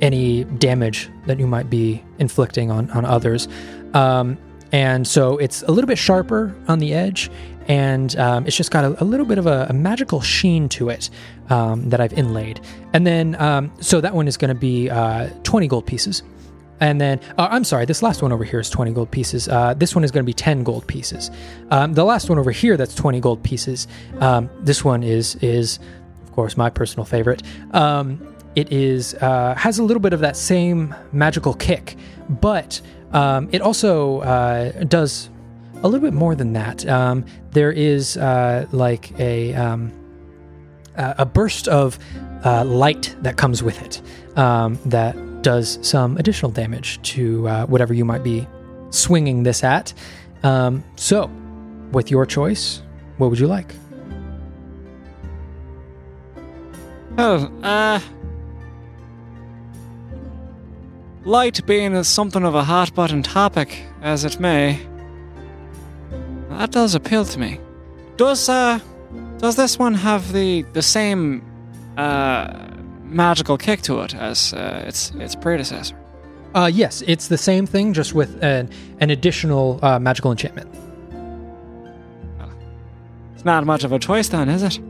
any 0.00 0.44
damage 0.44 1.10
that 1.26 1.38
you 1.40 1.46
might 1.46 1.68
be 1.68 2.02
inflicting 2.18 2.70
on 2.70 2.90
on 2.90 3.04
others. 3.04 3.48
Um, 3.94 4.38
and 4.72 5.06
so 5.06 5.38
it's 5.38 5.62
a 5.62 5.70
little 5.70 5.88
bit 5.88 5.98
sharper 5.98 6.54
on 6.68 6.78
the 6.78 6.94
edge, 6.94 7.30
and 7.68 8.16
um, 8.16 8.46
it's 8.46 8.56
just 8.56 8.70
got 8.70 8.84
a, 8.84 9.02
a 9.02 9.04
little 9.04 9.26
bit 9.26 9.38
of 9.38 9.46
a, 9.46 9.66
a 9.68 9.72
magical 9.72 10.20
sheen 10.20 10.68
to 10.70 10.88
it 10.88 11.10
um, 11.50 11.90
that 11.90 12.00
I've 12.00 12.14
inlaid. 12.14 12.60
And 12.92 13.06
then, 13.06 13.34
um, 13.40 13.70
so 13.80 14.00
that 14.00 14.14
one 14.14 14.26
is 14.26 14.36
going 14.36 14.48
to 14.48 14.58
be 14.58 14.88
uh, 14.90 15.28
20 15.44 15.68
gold 15.68 15.86
pieces. 15.86 16.22
And 16.80 17.00
then, 17.00 17.20
uh, 17.36 17.48
I'm 17.50 17.64
sorry, 17.64 17.84
this 17.84 18.02
last 18.02 18.22
one 18.22 18.32
over 18.32 18.44
here 18.44 18.60
is 18.60 18.70
20 18.70 18.92
gold 18.92 19.10
pieces. 19.10 19.48
Uh, 19.48 19.74
this 19.74 19.94
one 19.94 20.04
is 20.04 20.10
going 20.10 20.24
to 20.24 20.26
be 20.26 20.32
10 20.32 20.62
gold 20.62 20.86
pieces. 20.86 21.30
Um, 21.70 21.92
the 21.94 22.04
last 22.04 22.28
one 22.28 22.38
over 22.38 22.52
here 22.52 22.76
that's 22.76 22.94
20 22.94 23.20
gold 23.20 23.42
pieces. 23.42 23.88
Um, 24.20 24.48
this 24.60 24.84
one 24.84 25.02
is, 25.02 25.34
is, 25.36 25.78
of 26.24 26.32
course, 26.32 26.56
my 26.56 26.70
personal 26.70 27.04
favorite. 27.04 27.42
It 28.58 28.72
is 28.72 29.14
uh, 29.14 29.54
has 29.56 29.78
a 29.78 29.84
little 29.84 30.00
bit 30.00 30.12
of 30.12 30.18
that 30.18 30.36
same 30.36 30.92
magical 31.12 31.54
kick, 31.54 31.94
but 32.28 32.80
um, 33.12 33.48
it 33.52 33.62
also 33.62 34.18
uh, 34.22 34.72
does 34.82 35.30
a 35.76 35.88
little 35.88 36.04
bit 36.04 36.12
more 36.12 36.34
than 36.34 36.54
that. 36.54 36.84
Um, 36.88 37.24
there 37.52 37.70
is 37.70 38.16
uh, 38.16 38.66
like 38.72 39.16
a 39.20 39.54
um, 39.54 39.92
a 40.96 41.24
burst 41.24 41.68
of 41.68 42.00
uh, 42.44 42.64
light 42.64 43.14
that 43.20 43.36
comes 43.36 43.62
with 43.62 43.80
it 43.80 44.02
um, 44.36 44.76
that 44.86 45.14
does 45.42 45.78
some 45.82 46.16
additional 46.16 46.50
damage 46.50 47.00
to 47.02 47.46
uh, 47.46 47.66
whatever 47.66 47.94
you 47.94 48.04
might 48.04 48.24
be 48.24 48.44
swinging 48.90 49.44
this 49.44 49.62
at. 49.62 49.94
Um, 50.42 50.82
so, 50.96 51.30
with 51.92 52.10
your 52.10 52.26
choice, 52.26 52.82
what 53.18 53.30
would 53.30 53.38
you 53.38 53.46
like? 53.46 53.72
Oh, 57.18 57.46
uh. 57.62 58.00
Light 61.28 61.66
being 61.66 62.02
something 62.04 62.42
of 62.42 62.54
a 62.54 62.64
hot 62.64 62.94
button 62.94 63.22
topic, 63.22 63.82
as 64.00 64.24
it 64.24 64.40
may, 64.40 64.80
that 66.48 66.70
does 66.70 66.94
appeal 66.94 67.26
to 67.26 67.38
me. 67.38 67.60
Does, 68.16 68.48
uh. 68.48 68.80
Does 69.36 69.54
this 69.54 69.78
one 69.78 69.92
have 69.92 70.32
the, 70.32 70.62
the 70.72 70.80
same, 70.80 71.42
uh. 71.98 72.68
magical 73.02 73.58
kick 73.58 73.82
to 73.82 74.00
it 74.00 74.14
as 74.14 74.54
uh, 74.54 74.84
its 74.86 75.10
its 75.16 75.34
predecessor? 75.34 75.94
Uh, 76.54 76.70
yes, 76.72 77.02
it's 77.06 77.28
the 77.28 77.36
same 77.36 77.66
thing, 77.66 77.92
just 77.92 78.14
with 78.14 78.42
an, 78.42 78.70
an 79.00 79.10
additional 79.10 79.78
uh, 79.82 79.98
magical 79.98 80.30
enchantment. 80.30 80.74
It's 83.34 83.44
not 83.44 83.66
much 83.66 83.84
of 83.84 83.92
a 83.92 83.98
choice 83.98 84.28
then, 84.28 84.48
is 84.48 84.62
it? 84.62 84.80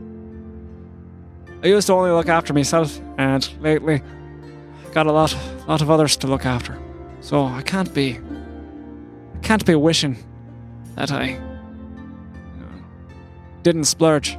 I 1.63 1.67
used 1.67 1.87
to 1.87 1.93
only 1.93 2.11
look 2.11 2.29
after 2.29 2.53
myself, 2.53 2.97
and 3.17 3.47
lately, 3.59 4.01
got 4.93 5.05
a 5.05 5.11
lot, 5.11 5.35
lot 5.71 5.81
of 5.81 5.89
others 5.89 6.17
to 6.17 6.27
look 6.27 6.45
after. 6.45 6.77
So 7.21 7.45
I 7.45 7.61
can't 7.61 7.93
be, 7.93 8.17
I 9.35 9.37
can't 9.41 9.65
be 9.65 9.75
wishing 9.75 10.17
that 10.95 11.11
I 11.11 11.25
you 11.27 11.35
know, 12.59 12.83
didn't 13.63 13.85
splurge 13.85 14.37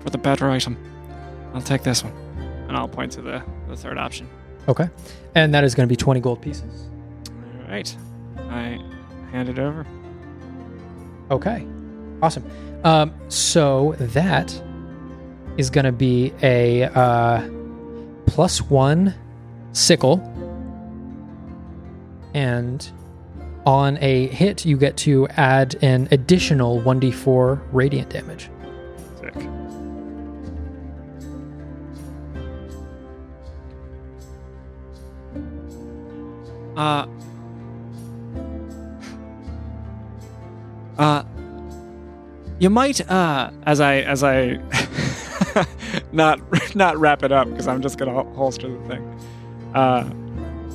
for 0.00 0.10
the 0.10 0.18
better 0.18 0.50
item. 0.50 0.76
I'll 1.54 1.62
take 1.62 1.82
this 1.82 2.02
one, 2.02 2.12
and 2.68 2.76
I'll 2.76 2.88
point 2.88 3.12
to 3.12 3.22
the, 3.22 3.42
the 3.68 3.76
third 3.76 3.98
option. 3.98 4.28
Okay. 4.68 4.88
And 5.34 5.54
that 5.54 5.64
is 5.64 5.74
going 5.74 5.86
to 5.86 5.92
be 5.92 5.96
20 5.96 6.20
gold 6.20 6.40
pieces. 6.40 6.88
All 7.60 7.70
right, 7.70 7.96
I 8.50 8.80
hand 9.30 9.48
it 9.48 9.58
over. 9.58 9.86
Okay. 11.30 11.66
Awesome. 12.22 12.44
Um, 12.84 13.12
so 13.28 13.94
that 13.98 14.52
is 15.56 15.70
going 15.70 15.84
to 15.84 15.92
be 15.92 16.32
a 16.42 16.84
uh, 16.84 17.48
plus 18.26 18.62
one 18.62 19.14
sickle. 19.72 20.18
And 22.34 22.90
on 23.66 23.98
a 24.00 24.26
hit, 24.28 24.64
you 24.64 24.76
get 24.76 24.96
to 24.98 25.28
add 25.28 25.76
an 25.82 26.08
additional 26.10 26.80
1d4 26.80 27.60
radiant 27.72 28.10
damage. 28.10 28.50
Sick. 29.20 29.34
Uh. 36.76 37.06
Uh. 40.98 41.22
You 42.58 42.70
might, 42.70 43.08
uh, 43.10 43.50
as 43.64 43.80
I, 43.80 43.96
as 44.00 44.22
I, 44.22 44.60
not, 46.12 46.40
not 46.74 46.96
wrap 46.96 47.22
it 47.22 47.32
up 47.32 47.48
because 47.50 47.66
I'm 47.68 47.82
just 47.82 47.98
gonna 47.98 48.22
holster 48.34 48.68
the 48.68 48.88
thing. 48.88 49.20
Uh, 49.74 50.08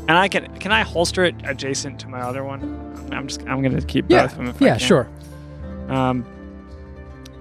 and 0.08 0.18
I 0.18 0.28
can, 0.28 0.54
can 0.60 0.72
I 0.72 0.82
holster 0.82 1.24
it 1.26 1.36
adjacent 1.44 2.00
to 2.02 2.08
my 2.08 2.20
other 2.22 2.44
one? 2.44 3.10
I'm 3.12 3.28
just, 3.28 3.42
I'm 3.48 3.62
gonna 3.62 3.82
keep 3.82 4.06
Yeah. 4.10 4.24
both 4.24 4.32
of 4.34 4.38
them. 4.38 4.48
If 4.48 4.62
I 4.62 4.66
Yeah, 4.66 4.78
can. 4.78 4.80
sure. 4.88 5.08
Um, 5.90 6.26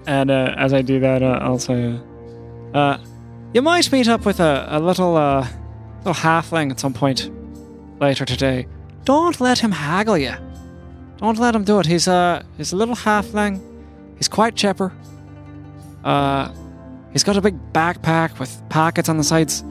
and 0.06 0.30
uh, 0.30 0.54
as 0.56 0.72
I 0.72 0.82
do 0.82 1.00
that, 1.00 1.22
uh, 1.22 1.38
I'll 1.42 1.58
say, 1.58 1.98
uh, 2.74 2.98
you 3.52 3.62
might 3.62 3.90
meet 3.90 4.08
up 4.08 4.24
with 4.24 4.38
a, 4.40 4.66
a 4.70 4.78
little, 4.80 5.16
uh, 5.16 5.46
little 5.98 6.14
halfling 6.14 6.70
at 6.70 6.78
some 6.78 6.92
point 6.92 7.30
later 8.00 8.24
today. 8.24 8.66
Don't 9.04 9.40
let 9.40 9.58
him 9.60 9.72
haggle 9.72 10.18
you. 10.18 10.34
Don't 11.18 11.38
let 11.38 11.54
him 11.54 11.64
do 11.64 11.78
it. 11.80 11.86
He's 11.86 12.06
a, 12.08 12.44
he's 12.56 12.72
a 12.72 12.76
little 12.76 12.94
halfling. 12.94 13.60
He's 14.18 14.28
quite 14.28 14.54
chipper. 14.54 14.92
Uh, 16.04 16.50
he's 17.12 17.24
got 17.24 17.36
a 17.36 17.40
big 17.40 17.56
backpack 17.72 18.38
with 18.38 18.60
pockets 18.68 19.08
on 19.08 19.16
the 19.16 19.24
sides. 19.24 19.64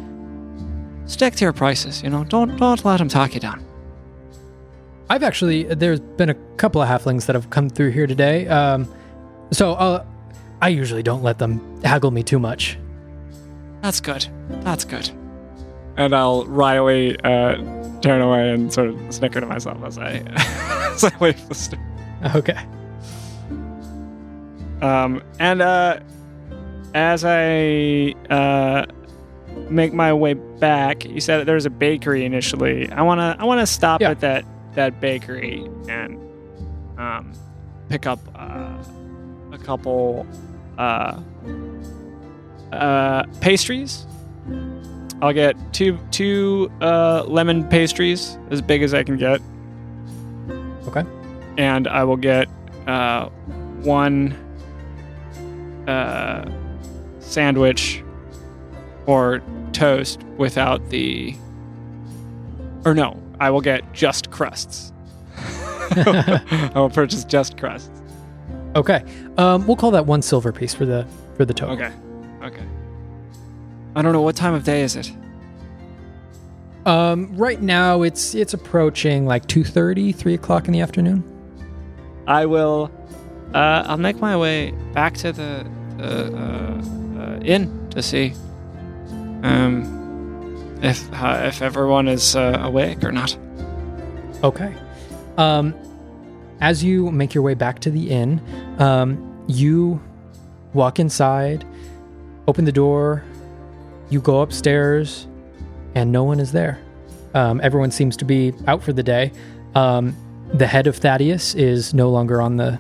Stick 1.07 1.35
to 1.35 1.45
your 1.45 1.53
prices, 1.53 2.01
you 2.01 2.09
know. 2.09 2.23
Don't, 2.23 2.57
don't 2.57 2.83
let 2.83 2.97
them 2.97 3.07
talk 3.07 3.33
you 3.33 3.39
down. 3.39 3.65
I've 5.09 5.21
actually, 5.23 5.63
there's 5.63 5.99
been 5.99 6.29
a 6.29 6.33
couple 6.57 6.81
of 6.81 6.89
halflings 6.89 7.27
that 7.27 7.35
have 7.35 7.51
come 7.51 7.69
through 7.69 7.91
here 7.91 8.07
today. 8.07 8.47
Um, 8.47 8.91
so 9.51 9.73
uh, 9.73 10.03
I 10.61 10.69
usually 10.69 11.03
don't 11.03 11.21
let 11.21 11.37
them 11.37 11.81
haggle 11.83 12.09
me 12.11 12.23
too 12.23 12.39
much. 12.39 12.79
That's 13.81 14.01
good. 14.01 14.27
That's 14.61 14.83
good. 14.83 15.09
And 15.97 16.15
I'll 16.15 16.45
wryly 16.45 17.17
uh, 17.19 17.55
turn 18.01 18.21
away 18.21 18.51
and 18.51 18.73
sort 18.73 18.89
of 18.89 19.13
snicker 19.13 19.39
to 19.39 19.45
myself 19.45 19.83
as 19.83 19.99
I, 19.99 20.13
as 20.93 21.03
I 21.03 21.11
leave 21.19 21.47
the 21.47 21.55
store. 21.55 21.79
Okay. 22.35 22.65
Um, 24.81 25.21
and 25.39 25.61
uh, 25.61 25.99
as 26.95 27.23
I 27.23 28.15
uh, 28.29 28.85
make 29.69 29.93
my 29.93 30.13
way 30.13 30.33
back, 30.33 31.05
you 31.05 31.19
said 31.21 31.37
that 31.39 31.45
there 31.45 31.55
was 31.55 31.65
a 31.65 31.69
bakery 31.69 32.25
initially. 32.25 32.89
I 32.91 33.01
wanna 33.01 33.35
I 33.39 33.45
wanna 33.45 33.65
stop 33.67 34.01
Yeah. 34.01 34.11
at 34.11 34.19
that 34.21 34.45
that 34.73 34.99
bakery 34.99 35.67
and 35.87 36.19
um, 36.97 37.31
pick 37.89 38.05
up 38.05 38.19
uh, 38.35 38.73
a 39.51 39.57
couple 39.57 40.25
uh, 40.77 41.19
uh, 42.71 43.23
pastries. 43.41 44.05
I'll 45.21 45.33
get 45.33 45.55
two 45.73 45.97
two 46.11 46.69
uh, 46.81 47.23
lemon 47.27 47.63
pastries 47.67 48.37
as 48.51 48.61
big 48.61 48.83
as 48.83 48.93
I 48.93 49.03
can 49.03 49.17
get. 49.17 49.41
Okay. 50.87 51.03
And 51.57 51.87
I 51.87 52.03
will 52.03 52.17
get 52.17 52.47
uh, 52.85 53.29
one 53.83 54.35
uh, 55.87 56.49
sandwich 57.19 58.03
or 59.05 59.41
toast 59.73 60.23
without 60.37 60.89
the. 60.89 61.35
Or 62.85 62.93
no, 62.93 63.21
I 63.39 63.49
will 63.49 63.61
get 63.61 63.93
just 63.93 64.31
crusts. 64.31 64.91
I 65.37 66.71
will 66.75 66.89
purchase 66.89 67.23
just 67.23 67.57
crusts. 67.57 67.89
Okay. 68.75 69.03
Um, 69.37 69.65
we'll 69.67 69.77
call 69.77 69.91
that 69.91 70.05
one 70.05 70.21
silver 70.21 70.51
piece 70.51 70.73
for 70.73 70.85
the 70.85 71.07
for 71.35 71.45
the 71.45 71.53
token. 71.53 71.81
Okay. 71.81 71.93
Okay. 72.43 72.65
I 73.95 74.01
don't 74.01 74.13
know 74.13 74.21
what 74.21 74.35
time 74.35 74.53
of 74.53 74.63
day 74.63 74.81
is 74.81 74.95
it. 74.95 75.11
Um, 76.85 77.35
right 77.35 77.61
now 77.61 78.03
it's 78.03 78.35
it's 78.35 78.53
approaching 78.53 79.25
like 79.25 79.47
2.30, 79.47 80.13
3 80.15 80.33
o'clock 80.35 80.67
in 80.67 80.73
the 80.73 80.81
afternoon. 80.81 81.23
I 82.27 82.45
will. 82.45 82.91
Uh, 83.53 83.85
I'll 83.87 83.97
make 83.97 84.17
my 84.17 84.35
way 84.35 84.71
back 84.93 85.15
to 85.15 85.31
the, 85.31 85.65
the 85.97 86.35
uh, 86.35 87.21
uh, 87.21 87.39
inn 87.39 87.89
to 87.91 88.01
see 88.01 88.33
um, 89.45 90.79
if 90.81 91.11
uh, 91.13 91.43
if 91.45 91.61
everyone 91.61 92.07
is 92.07 92.35
uh, 92.35 92.59
awake 92.61 93.03
or 93.03 93.11
not. 93.11 93.37
Okay. 94.43 94.73
Um, 95.37 95.73
as 96.61 96.83
you 96.83 97.11
make 97.11 97.33
your 97.33 97.43
way 97.43 97.53
back 97.53 97.79
to 97.79 97.91
the 97.91 98.09
inn, 98.09 98.41
um, 98.79 99.43
you 99.47 100.01
walk 100.73 100.99
inside, 100.99 101.65
open 102.47 102.65
the 102.65 102.71
door, 102.71 103.23
you 104.09 104.21
go 104.21 104.41
upstairs, 104.41 105.27
and 105.95 106.11
no 106.11 106.23
one 106.23 106.39
is 106.39 106.51
there. 106.51 106.79
Um, 107.33 107.59
everyone 107.61 107.91
seems 107.91 108.15
to 108.17 108.25
be 108.25 108.53
out 108.67 108.81
for 108.81 108.93
the 108.93 109.03
day. 109.03 109.31
Um, 109.75 110.15
the 110.53 110.67
head 110.67 110.87
of 110.87 110.95
Thaddeus 110.95 111.53
is 111.55 111.93
no 111.93 112.09
longer 112.09 112.41
on 112.41 112.57
the 112.57 112.79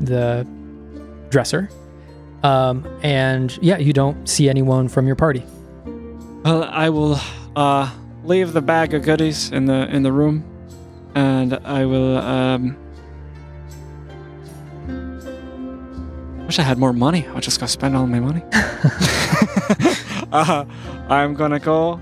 the 0.00 0.46
dresser, 1.30 1.70
um, 2.42 2.86
and 3.02 3.58
yeah, 3.62 3.78
you 3.78 3.92
don't 3.92 4.28
see 4.28 4.48
anyone 4.48 4.88
from 4.88 5.06
your 5.06 5.16
party. 5.16 5.42
Well, 6.44 6.64
I 6.64 6.88
will 6.90 7.20
uh, 7.54 7.88
leave 8.24 8.52
the 8.52 8.62
bag 8.62 8.94
of 8.94 9.02
goodies 9.02 9.50
in 9.52 9.66
the 9.66 9.88
in 9.94 10.02
the 10.02 10.10
room, 10.10 10.42
and 11.14 11.54
I 11.64 11.84
will. 11.86 12.18
Um, 12.18 12.76
wish 16.46 16.58
I 16.58 16.62
had 16.62 16.78
more 16.78 16.92
money. 16.92 17.28
I 17.28 17.38
just 17.38 17.60
go 17.60 17.66
spend 17.66 17.96
all 17.96 18.08
my 18.08 18.18
money. 18.18 18.42
uh, 20.32 20.64
I'm 21.08 21.34
gonna 21.34 21.60
go. 21.60 22.00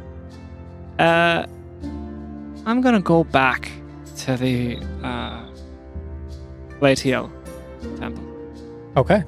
Uh, 0.98 1.44
I'm 2.64 2.80
gonna 2.80 3.02
go 3.02 3.24
back 3.24 3.70
to 4.20 4.38
the 4.38 4.78
uh, 5.02 5.44
Latiel 6.80 7.30
temple. 7.98 8.24
Okay. 8.96 9.22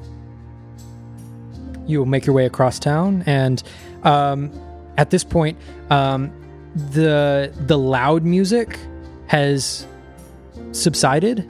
You 1.86 1.98
will 1.98 2.06
make 2.06 2.24
your 2.24 2.34
way 2.34 2.47
across 2.47 2.78
town, 2.78 3.24
and 3.26 3.62
um, 4.05 4.51
at 4.97 5.10
this 5.10 5.24
point, 5.24 5.59
um, 5.90 6.32
the 6.74 7.52
the 7.66 7.78
loud 7.78 8.24
music 8.24 8.78
has 9.27 9.86
subsided, 10.73 11.48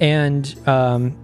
and 0.00 0.54
um, 0.66 1.16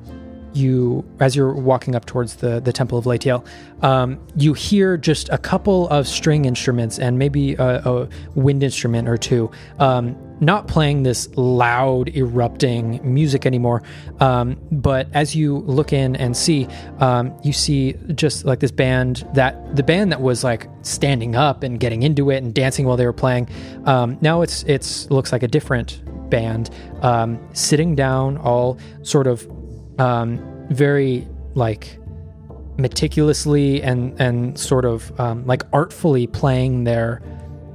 you, 0.52 1.04
as 1.20 1.34
you're 1.34 1.52
walking 1.52 1.94
up 1.94 2.06
towards 2.06 2.36
the 2.36 2.60
the 2.60 2.72
temple 2.72 2.98
of 2.98 3.04
Latiel, 3.04 3.46
um, 3.82 4.18
you 4.36 4.52
hear 4.52 4.96
just 4.96 5.28
a 5.30 5.38
couple 5.38 5.88
of 5.88 6.06
string 6.06 6.44
instruments 6.44 6.98
and 6.98 7.18
maybe 7.18 7.54
a, 7.54 7.82
a 7.84 8.08
wind 8.34 8.62
instrument 8.62 9.08
or 9.08 9.16
two, 9.16 9.50
um, 9.78 10.16
not 10.40 10.68
playing 10.68 11.02
this 11.02 11.28
loud, 11.36 12.14
erupting 12.16 13.00
music 13.02 13.46
anymore. 13.46 13.82
Um, 14.20 14.60
but 14.70 15.08
as 15.12 15.34
you 15.34 15.58
look 15.58 15.92
in 15.92 16.16
and 16.16 16.36
see, 16.36 16.66
um, 16.98 17.36
you 17.42 17.52
see 17.52 17.94
just 18.14 18.44
like 18.44 18.60
this 18.60 18.70
band 18.70 19.28
that 19.34 19.76
the 19.76 19.82
band 19.82 20.12
that 20.12 20.20
was 20.20 20.44
like 20.44 20.68
standing 20.82 21.36
up 21.36 21.62
and 21.62 21.78
getting 21.78 22.02
into 22.02 22.30
it 22.30 22.42
and 22.42 22.52
dancing 22.54 22.86
while 22.86 22.96
they 22.96 23.06
were 23.06 23.12
playing. 23.12 23.48
Um, 23.84 24.18
now 24.20 24.42
it's 24.42 24.62
it's 24.64 25.10
looks 25.10 25.32
like 25.32 25.42
a 25.42 25.48
different 25.48 26.02
band 26.30 26.70
um, 27.02 27.38
sitting 27.52 27.94
down, 27.94 28.36
all 28.38 28.78
sort 29.02 29.26
of 29.26 29.48
um, 29.98 30.40
very 30.70 31.26
like 31.54 31.98
meticulously 32.76 33.82
and 33.82 34.20
and 34.20 34.58
sort 34.58 34.84
of 34.84 35.18
um, 35.20 35.46
like 35.46 35.62
artfully 35.72 36.26
playing 36.26 36.84
their 36.84 37.22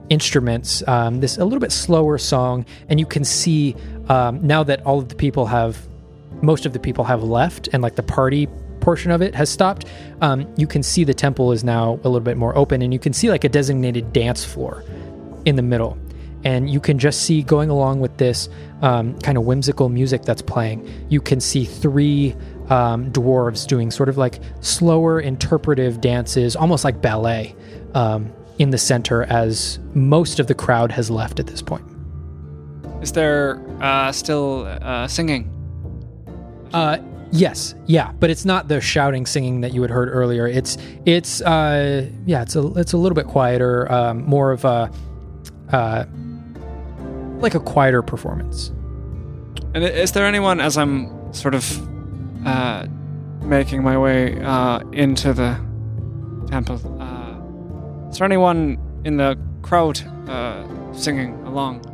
instruments. 0.09 0.85
Um, 0.87 1.19
this 1.19 1.37
a 1.37 1.43
little 1.43 1.59
bit 1.59 1.71
slower 1.71 2.17
song, 2.17 2.65
and 2.89 2.99
you 2.99 3.05
can 3.05 3.23
see 3.23 3.75
um, 4.07 4.45
now 4.45 4.63
that 4.63 4.85
all 4.85 4.99
of 4.99 5.09
the 5.09 5.15
people 5.15 5.45
have, 5.45 5.77
most 6.41 6.65
of 6.65 6.73
the 6.73 6.79
people 6.79 7.03
have 7.03 7.23
left, 7.23 7.69
and 7.73 7.81
like 7.81 7.95
the 7.95 8.03
party 8.03 8.47
portion 8.81 9.11
of 9.11 9.21
it 9.21 9.35
has 9.35 9.49
stopped. 9.49 9.85
Um, 10.21 10.51
you 10.57 10.67
can 10.67 10.83
see 10.83 11.03
the 11.03 11.13
temple 11.13 11.51
is 11.51 11.63
now 11.63 11.99
a 12.03 12.09
little 12.09 12.19
bit 12.21 12.37
more 12.37 12.57
open, 12.57 12.81
and 12.81 12.93
you 12.93 12.99
can 12.99 13.13
see 13.13 13.29
like 13.29 13.43
a 13.43 13.49
designated 13.49 14.13
dance 14.13 14.43
floor 14.43 14.83
in 15.45 15.55
the 15.55 15.61
middle. 15.61 15.97
And 16.43 16.69
you 16.69 16.79
can 16.79 16.99
just 16.99 17.23
see 17.23 17.43
going 17.43 17.69
along 17.69 17.99
with 17.99 18.17
this 18.17 18.47
um, 18.81 19.19
kind 19.19 19.37
of 19.37 19.43
whimsical 19.45 19.89
music 19.89 20.23
that's 20.23 20.41
playing, 20.41 20.89
you 21.09 21.19
can 21.19 21.41
see 21.41 21.65
three 21.65 22.33
um, 22.69 23.11
dwarves 23.11 23.67
doing 23.67 23.91
sort 23.91 24.07
of 24.07 24.17
like 24.17 24.39
slower 24.61 25.19
interpretive 25.19 25.99
dances, 25.99 26.55
almost 26.55 26.85
like 26.85 27.01
ballet, 27.01 27.55
um, 27.93 28.31
in 28.59 28.69
the 28.69 28.77
center 28.77 29.23
as 29.23 29.79
most 29.93 30.39
of 30.39 30.47
the 30.47 30.53
crowd 30.53 30.91
has 30.91 31.09
left 31.09 31.39
at 31.39 31.47
this 31.47 31.61
point. 31.61 31.85
Is 33.01 33.13
there 33.13 33.59
uh, 33.81 34.11
still 34.11 34.65
uh, 34.81 35.07
singing? 35.07 35.49
Uh, 36.73 36.97
yes, 37.31 37.73
yeah, 37.85 38.11
but 38.19 38.29
it's 38.29 38.45
not 38.45 38.67
the 38.67 38.81
shouting, 38.81 39.25
singing 39.25 39.61
that 39.61 39.73
you 39.73 39.81
had 39.81 39.89
heard 39.89 40.09
earlier. 40.09 40.45
It's 40.45 40.77
it's 41.05 41.41
uh, 41.41 42.09
yeah, 42.25 42.41
it's 42.41 42.55
a 42.55 42.67
it's 42.73 42.91
a 42.91 42.97
little 42.97 43.15
bit 43.15 43.25
quieter, 43.25 43.89
um, 43.91 44.25
more 44.25 44.51
of 44.51 44.65
a 44.65 44.91
uh, 45.71 46.05
like 47.39 47.55
a 47.55 47.59
quieter 47.59 48.01
performance. 48.01 48.71
And 49.73 49.83
is 49.83 50.11
there 50.11 50.25
anyone, 50.25 50.59
as 50.59 50.77
I'm 50.77 51.33
sort 51.33 51.55
of 51.55 52.45
uh, 52.45 52.87
making 53.41 53.83
my 53.83 53.97
way 53.97 54.41
uh, 54.41 54.79
into 54.91 55.31
the 55.31 55.57
temple, 56.49 56.98
is 58.09 58.17
there 58.17 58.25
anyone 58.25 58.77
in 59.05 59.17
the 59.17 59.37
crowd 59.61 60.01
uh, 60.27 60.65
singing 60.93 61.33
along? 61.45 61.85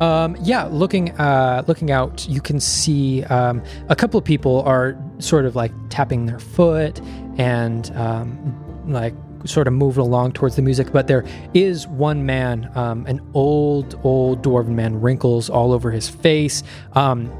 Um, 0.00 0.36
yeah, 0.40 0.64
looking 0.64 1.10
uh, 1.12 1.62
looking 1.66 1.90
out, 1.90 2.26
you 2.28 2.40
can 2.40 2.58
see 2.58 3.22
um, 3.24 3.62
a 3.88 3.96
couple 3.96 4.18
of 4.18 4.24
people 4.24 4.62
are 4.62 4.96
sort 5.18 5.44
of 5.44 5.54
like 5.54 5.72
tapping 5.90 6.24
their 6.24 6.38
foot 6.38 7.00
and 7.36 7.94
um, 7.96 8.84
like 8.88 9.14
sort 9.44 9.66
of 9.66 9.74
moving 9.74 10.02
along 10.02 10.32
towards 10.32 10.56
the 10.56 10.62
music. 10.62 10.90
But 10.90 11.06
there 11.06 11.24
is 11.52 11.86
one 11.86 12.24
man, 12.24 12.70
um, 12.74 13.04
an 13.06 13.20
old 13.34 14.00
old 14.02 14.42
dwarven 14.42 14.68
man, 14.70 15.00
wrinkles 15.00 15.50
all 15.50 15.70
over 15.70 15.90
his 15.90 16.08
face, 16.08 16.62
um, 16.94 17.30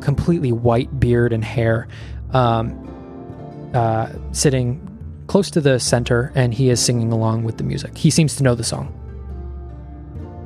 completely 0.00 0.52
white 0.52 0.98
beard 0.98 1.34
and 1.34 1.44
hair, 1.44 1.88
um, 2.32 3.70
uh, 3.74 4.08
sitting 4.32 4.95
close 5.26 5.50
to 5.50 5.60
the 5.60 5.78
center, 5.78 6.32
and 6.34 6.54
he 6.54 6.70
is 6.70 6.80
singing 6.80 7.12
along 7.12 7.44
with 7.44 7.58
the 7.58 7.64
music. 7.64 7.96
He 7.96 8.10
seems 8.10 8.36
to 8.36 8.42
know 8.42 8.54
the 8.54 8.64
song. 8.64 8.92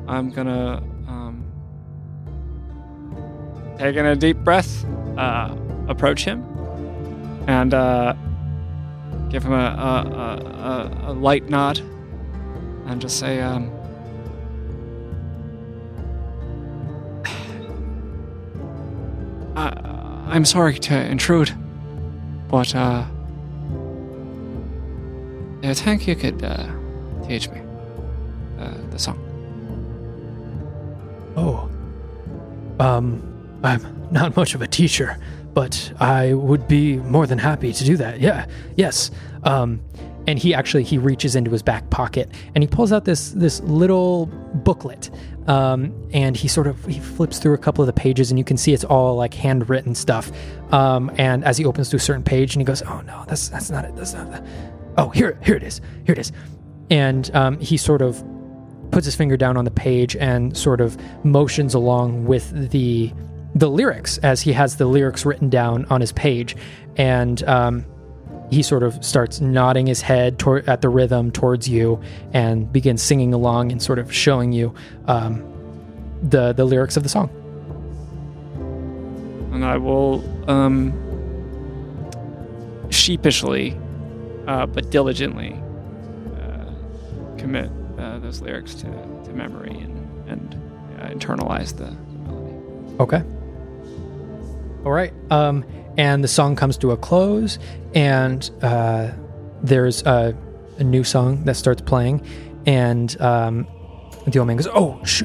I'm 0.08 0.30
gonna 0.30 0.82
um, 1.06 1.44
taking 3.78 4.06
a 4.06 4.16
deep 4.16 4.38
breath, 4.38 4.84
uh, 5.16 5.54
approach 5.88 6.24
him, 6.24 6.42
and 7.46 7.72
uh, 7.72 8.14
give 9.28 9.44
him 9.44 9.52
a, 9.52 9.56
a, 9.56 11.08
a, 11.08 11.10
a, 11.10 11.12
light 11.12 11.48
nod, 11.48 11.78
and 12.86 13.00
just 13.00 13.20
say, 13.20 13.40
um, 13.40 13.70
I, 19.56 19.68
"I'm 20.26 20.44
sorry 20.44 20.76
to 20.80 21.06
intrude, 21.06 21.54
but 22.48 22.74
uh, 22.74 23.04
I 25.62 25.74
think 25.74 26.06
you 26.06 26.16
could 26.16 26.42
uh, 26.42 26.66
teach 27.26 27.48
me 27.50 27.60
uh, 28.58 28.74
the 28.90 28.98
song." 28.98 29.18
Oh. 31.36 31.68
Um, 32.78 33.22
I'm 33.62 34.08
not 34.10 34.36
much 34.36 34.54
of 34.54 34.62
a 34.62 34.66
teacher, 34.66 35.18
but 35.52 35.92
I 36.00 36.32
would 36.32 36.66
be 36.66 36.96
more 36.96 37.26
than 37.26 37.38
happy 37.38 37.72
to 37.72 37.84
do 37.84 37.96
that. 37.98 38.20
Yeah. 38.20 38.46
Yes. 38.76 39.10
Um, 39.44 39.80
and 40.26 40.38
he 40.38 40.54
actually 40.54 40.84
he 40.84 40.98
reaches 40.98 41.34
into 41.34 41.50
his 41.50 41.62
back 41.62 41.88
pocket 41.90 42.30
and 42.54 42.62
he 42.62 42.68
pulls 42.68 42.92
out 42.92 43.04
this 43.04 43.30
this 43.30 43.60
little 43.60 44.26
booklet. 44.54 45.10
Um, 45.46 45.92
and 46.12 46.36
he 46.36 46.46
sort 46.46 46.66
of 46.66 46.84
he 46.84 47.00
flips 47.00 47.38
through 47.38 47.54
a 47.54 47.58
couple 47.58 47.82
of 47.82 47.86
the 47.86 47.92
pages 47.92 48.30
and 48.30 48.38
you 48.38 48.44
can 48.44 48.56
see 48.56 48.72
it's 48.72 48.84
all 48.84 49.16
like 49.16 49.34
handwritten 49.34 49.94
stuff. 49.94 50.30
Um, 50.72 51.10
and 51.16 51.44
as 51.44 51.56
he 51.56 51.64
opens 51.64 51.88
to 51.90 51.96
a 51.96 52.00
certain 52.00 52.22
page 52.22 52.54
and 52.54 52.60
he 52.60 52.64
goes, 52.64 52.82
"Oh 52.82 53.00
no, 53.00 53.24
that's 53.26 53.48
that's 53.48 53.70
not 53.70 53.84
it. 53.84 53.96
That's 53.96 54.14
not 54.14 54.30
that. 54.30 54.44
Oh, 54.96 55.08
here 55.10 55.38
here 55.42 55.56
it 55.56 55.62
is. 55.62 55.80
Here 56.04 56.12
it 56.12 56.18
is." 56.18 56.32
And 56.90 57.34
um, 57.34 57.58
he 57.60 57.76
sort 57.76 58.02
of 58.02 58.22
puts 58.90 59.04
his 59.04 59.14
finger 59.14 59.36
down 59.36 59.56
on 59.56 59.64
the 59.64 59.70
page 59.70 60.16
and 60.16 60.56
sort 60.56 60.80
of 60.80 60.96
motions 61.24 61.74
along 61.74 62.24
with 62.24 62.70
the 62.70 63.12
the 63.54 63.68
lyrics 63.68 64.18
as 64.18 64.40
he 64.40 64.52
has 64.52 64.76
the 64.76 64.86
lyrics 64.86 65.24
written 65.24 65.48
down 65.48 65.84
on 65.86 66.00
his 66.00 66.12
page 66.12 66.56
and 66.96 67.42
um, 67.44 67.84
he 68.50 68.62
sort 68.62 68.82
of 68.82 69.04
starts 69.04 69.40
nodding 69.40 69.86
his 69.86 70.00
head 70.00 70.38
toward, 70.38 70.68
at 70.68 70.82
the 70.82 70.88
rhythm 70.88 71.30
towards 71.30 71.68
you 71.68 72.00
and 72.32 72.72
begins 72.72 73.02
singing 73.02 73.34
along 73.34 73.72
and 73.72 73.82
sort 73.82 73.98
of 73.98 74.12
showing 74.12 74.52
you 74.52 74.72
um, 75.06 75.44
the 76.22 76.52
the 76.52 76.64
lyrics 76.64 76.96
of 76.96 77.02
the 77.02 77.08
song 77.08 77.28
and 79.52 79.64
I 79.64 79.76
will 79.78 80.22
um, 80.48 80.92
sheepishly 82.90 83.76
uh, 84.46 84.66
but 84.66 84.90
diligently 84.90 85.60
uh, 86.40 86.64
commit 87.38 87.70
uh, 87.98 88.18
those 88.18 88.40
lyrics 88.40 88.74
to, 88.74 88.86
to 89.24 89.32
memory 89.32 89.70
and, 89.78 90.28
and 90.28 90.54
uh, 91.00 91.08
internalize 91.08 91.76
the, 91.76 91.90
melody. 92.24 92.96
Okay. 93.00 93.22
All 94.84 94.92
right. 94.92 95.12
Um, 95.30 95.64
and 95.96 96.24
the 96.24 96.28
song 96.28 96.56
comes 96.56 96.78
to 96.78 96.92
a 96.92 96.96
close, 96.96 97.58
and 97.94 98.48
uh, 98.62 99.10
there's 99.62 100.02
a, 100.02 100.36
a 100.78 100.84
new 100.84 101.04
song 101.04 101.44
that 101.44 101.56
starts 101.56 101.82
playing, 101.82 102.26
and 102.64 103.20
um, 103.20 103.66
the 104.26 104.38
old 104.38 104.48
man 104.48 104.56
goes, 104.56 104.68
"Oh, 104.68 105.02
sh- 105.04 105.24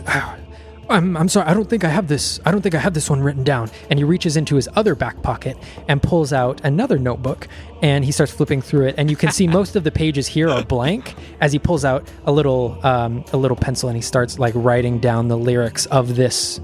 I'm 0.90 1.18
I'm 1.18 1.30
sorry. 1.30 1.48
I 1.48 1.54
don't 1.54 1.70
think 1.70 1.84
I 1.84 1.90
have 1.90 2.08
this. 2.08 2.40
I 2.46 2.52
don't 2.52 2.62
think 2.62 2.76
I 2.76 2.80
have 2.80 2.94
this 2.94 3.10
one 3.10 3.22
written 3.22 3.44
down." 3.44 3.70
And 3.90 3.98
he 4.00 4.04
reaches 4.04 4.38
into 4.38 4.56
his 4.56 4.70
other 4.76 4.94
back 4.96 5.22
pocket 5.22 5.58
and 5.88 6.02
pulls 6.02 6.32
out 6.32 6.62
another 6.64 6.98
notebook, 7.00 7.48
and 7.82 8.06
he 8.06 8.12
starts 8.12 8.32
flipping 8.32 8.62
through 8.62 8.88
it. 8.88 8.96
And 8.98 9.10
you 9.10 9.16
can 9.16 9.32
see 9.32 9.48
most 9.60 9.76
of 9.76 9.84
the 9.84 9.92
pages 9.92 10.28
here 10.28 10.50
are 10.50 10.64
blank 10.64 11.16
as 11.42 11.52
he 11.52 11.60
pulls 11.60 11.86
out 11.86 12.08
a 12.26 12.32
little 12.32 12.80
um, 12.84 13.26
a 13.34 13.38
little 13.38 13.58
pencil 13.58 13.90
and 13.90 13.96
he 13.96 14.02
starts 14.02 14.38
like 14.40 14.54
writing 14.56 15.00
down 15.00 15.28
the 15.28 15.38
lyrics 15.38 15.86
of 15.88 16.16
this 16.16 16.60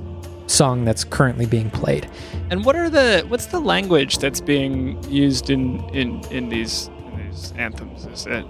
song 0.48 0.84
that's 0.86 1.04
currently 1.06 1.46
being 1.46 1.70
played. 1.72 2.10
And 2.50 2.66
what 2.66 2.76
are 2.76 2.90
the 2.90 3.26
what's 3.30 3.48
the 3.48 3.60
language 3.60 4.18
that's 4.20 4.42
being 4.42 5.02
used 5.10 5.50
in 5.50 5.80
in 5.96 6.24
in 6.30 6.50
these 6.50 6.90
in 7.08 7.26
these 7.28 7.54
anthems? 7.58 8.06
Is 8.06 8.26
it 8.28 8.46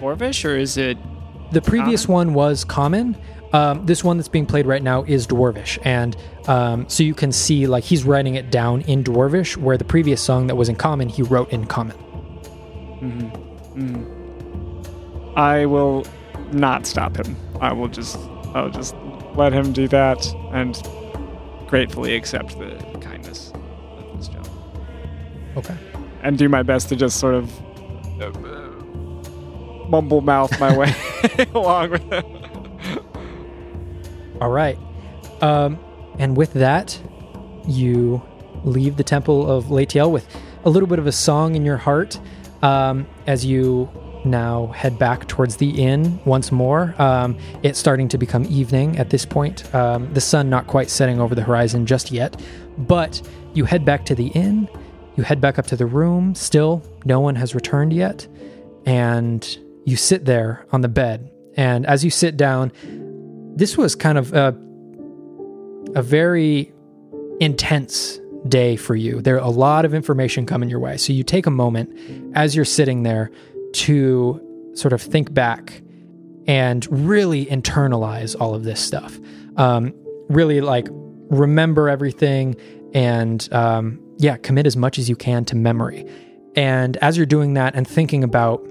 Dwarvish 0.00 0.44
or 0.44 0.56
is 0.56 0.76
it 0.76 0.98
The 1.52 1.60
previous 1.60 2.06
Common? 2.06 2.28
one 2.28 2.34
was 2.34 2.64
common. 2.64 3.16
Um, 3.52 3.84
this 3.84 4.02
one 4.02 4.16
that's 4.16 4.28
being 4.28 4.46
played 4.46 4.66
right 4.66 4.82
now 4.82 5.02
is 5.04 5.26
Dwarvish, 5.26 5.78
and 5.84 6.16
um, 6.48 6.88
so 6.88 7.02
you 7.02 7.14
can 7.14 7.32
see 7.32 7.66
like 7.66 7.84
he's 7.84 8.04
writing 8.04 8.34
it 8.34 8.50
down 8.50 8.80
in 8.82 9.04
Dwarvish, 9.04 9.56
where 9.56 9.76
the 9.76 9.84
previous 9.84 10.20
song 10.22 10.46
that 10.46 10.56
was 10.56 10.68
in 10.68 10.76
common 10.76 11.08
he 11.08 11.22
wrote 11.22 11.50
in 11.50 11.66
common. 11.66 11.96
I 15.36 15.66
will 15.66 16.06
not 16.52 16.86
stop 16.86 17.16
him. 17.16 17.36
I 17.60 17.72
will 17.72 17.88
just 17.88 18.16
I'll 18.54 18.70
just 18.70 18.94
let 19.34 19.52
him 19.52 19.72
do 19.72 19.88
that 19.88 20.26
and 20.52 20.80
gratefully 21.66 22.14
accept 22.14 22.58
the 22.58 22.76
kindness 23.00 23.52
of 23.96 24.18
this 24.18 24.28
job. 24.28 24.48
Okay. 25.56 25.74
And 26.22 26.36
do 26.38 26.48
my 26.48 26.62
best 26.62 26.88
to 26.90 26.96
just 26.96 27.18
sort 27.18 27.34
of 27.34 27.50
uh, 28.20 28.30
mumble 29.88 30.20
mouth 30.20 30.58
my 30.60 30.76
way 30.76 30.94
along 31.54 31.90
with 31.90 32.12
him. 32.12 32.41
All 34.42 34.50
right. 34.50 34.76
Um, 35.40 35.78
and 36.18 36.36
with 36.36 36.52
that, 36.54 37.00
you 37.68 38.20
leave 38.64 38.96
the 38.96 39.04
temple 39.04 39.48
of 39.48 39.66
Latiel 39.66 40.10
with 40.10 40.26
a 40.64 40.70
little 40.70 40.88
bit 40.88 40.98
of 40.98 41.06
a 41.06 41.12
song 41.12 41.54
in 41.54 41.64
your 41.64 41.76
heart 41.76 42.18
um, 42.60 43.06
as 43.28 43.44
you 43.44 43.88
now 44.24 44.66
head 44.68 44.98
back 44.98 45.28
towards 45.28 45.58
the 45.58 45.70
inn 45.80 46.18
once 46.24 46.50
more. 46.50 46.92
Um, 47.00 47.38
it's 47.62 47.78
starting 47.78 48.08
to 48.08 48.18
become 48.18 48.44
evening 48.46 48.98
at 48.98 49.10
this 49.10 49.24
point. 49.24 49.72
Um, 49.72 50.12
the 50.12 50.20
sun 50.20 50.50
not 50.50 50.66
quite 50.66 50.90
setting 50.90 51.20
over 51.20 51.36
the 51.36 51.42
horizon 51.42 51.86
just 51.86 52.10
yet, 52.10 52.42
but 52.76 53.22
you 53.54 53.64
head 53.64 53.84
back 53.84 54.04
to 54.06 54.16
the 54.16 54.26
inn. 54.30 54.68
You 55.14 55.22
head 55.22 55.40
back 55.40 55.56
up 55.60 55.68
to 55.68 55.76
the 55.76 55.86
room. 55.86 56.34
Still, 56.34 56.82
no 57.04 57.20
one 57.20 57.36
has 57.36 57.54
returned 57.54 57.92
yet. 57.92 58.26
And 58.86 59.46
you 59.84 59.94
sit 59.94 60.24
there 60.24 60.66
on 60.72 60.80
the 60.80 60.88
bed. 60.88 61.30
And 61.56 61.86
as 61.86 62.04
you 62.04 62.10
sit 62.10 62.36
down, 62.36 62.72
this 63.56 63.76
was 63.76 63.94
kind 63.94 64.18
of 64.18 64.32
a, 64.32 64.56
a 65.94 66.02
very 66.02 66.72
intense 67.40 68.18
day 68.48 68.76
for 68.76 68.94
you. 68.94 69.20
There 69.20 69.36
are 69.36 69.46
a 69.46 69.50
lot 69.50 69.84
of 69.84 69.94
information 69.94 70.46
coming 70.46 70.68
your 70.68 70.80
way. 70.80 70.96
So 70.96 71.12
you 71.12 71.22
take 71.22 71.46
a 71.46 71.50
moment 71.50 71.96
as 72.34 72.56
you're 72.56 72.64
sitting 72.64 73.02
there 73.02 73.30
to 73.72 74.72
sort 74.74 74.92
of 74.92 75.00
think 75.00 75.32
back 75.32 75.82
and 76.46 76.86
really 76.90 77.46
internalize 77.46 78.34
all 78.38 78.54
of 78.54 78.64
this 78.64 78.80
stuff. 78.80 79.18
Um, 79.56 79.94
really 80.28 80.60
like 80.60 80.88
remember 80.90 81.88
everything 81.88 82.56
and 82.94 83.48
um, 83.52 84.00
yeah, 84.18 84.36
commit 84.38 84.66
as 84.66 84.76
much 84.76 84.98
as 84.98 85.08
you 85.08 85.16
can 85.16 85.44
to 85.46 85.56
memory. 85.56 86.06
And 86.56 86.96
as 86.98 87.16
you're 87.16 87.26
doing 87.26 87.54
that 87.54 87.74
and 87.74 87.86
thinking 87.86 88.24
about 88.24 88.62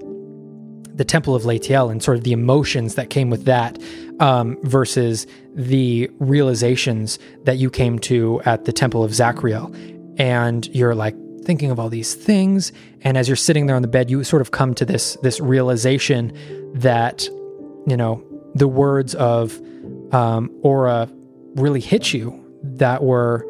the 0.96 1.04
Temple 1.04 1.34
of 1.34 1.42
Latiel 1.42 1.90
and 1.90 2.02
sort 2.02 2.18
of 2.18 2.24
the 2.24 2.32
emotions 2.32 2.94
that 2.96 3.10
came 3.10 3.30
with 3.30 3.44
that 3.46 3.78
um, 4.22 4.56
versus 4.62 5.26
the 5.54 6.08
realizations 6.20 7.18
that 7.42 7.58
you 7.58 7.68
came 7.68 7.98
to 7.98 8.40
at 8.44 8.64
the 8.64 8.72
Temple 8.72 9.02
of 9.02 9.12
Zachriel. 9.12 9.74
And 10.16 10.64
you're 10.68 10.94
like 10.94 11.16
thinking 11.42 11.72
of 11.72 11.80
all 11.80 11.88
these 11.88 12.14
things. 12.14 12.72
And 13.02 13.18
as 13.18 13.28
you're 13.28 13.36
sitting 13.36 13.66
there 13.66 13.74
on 13.74 13.82
the 13.82 13.88
bed, 13.88 14.10
you 14.10 14.22
sort 14.22 14.40
of 14.40 14.52
come 14.52 14.74
to 14.76 14.84
this, 14.84 15.18
this 15.22 15.40
realization 15.40 16.32
that, 16.74 17.24
you 17.88 17.96
know, 17.96 18.24
the 18.54 18.68
words 18.68 19.16
of 19.16 19.60
um, 20.12 20.56
Aura 20.62 21.08
really 21.56 21.80
hit 21.80 22.12
you 22.12 22.38
that 22.62 23.02
were 23.02 23.44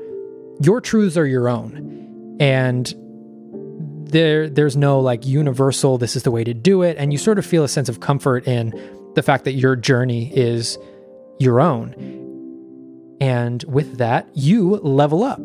your 0.63 0.81
truths 0.81 1.19
are 1.19 1.27
your 1.27 1.51
own. 1.51 2.37
And 2.41 2.95
there 4.11 4.49
there's 4.49 4.77
no 4.77 5.01
like 5.01 5.27
universal 5.27 5.97
this 5.97 6.17
is 6.17 6.23
the 6.23 6.31
way 6.31 6.45
to 6.45 6.53
do 6.53 6.83
it 6.83 6.99
and 6.99 7.15
you 7.15 7.19
sort 7.19 7.39
of 7.39 7.47
feel 7.47 7.65
a 7.65 7.69
sense 7.69 7.89
of 7.89 8.01
comfort 8.01 8.47
in 8.47 8.71
the 9.15 9.23
fact 9.23 9.45
that 9.45 9.53
your 9.53 9.77
journey 9.77 10.33
is 10.37 10.79
your 11.39 11.61
own 11.61 11.95
and 13.21 13.63
with 13.65 13.99
that 13.99 14.29
you 14.35 14.77
level 14.77 15.23
up 15.23 15.45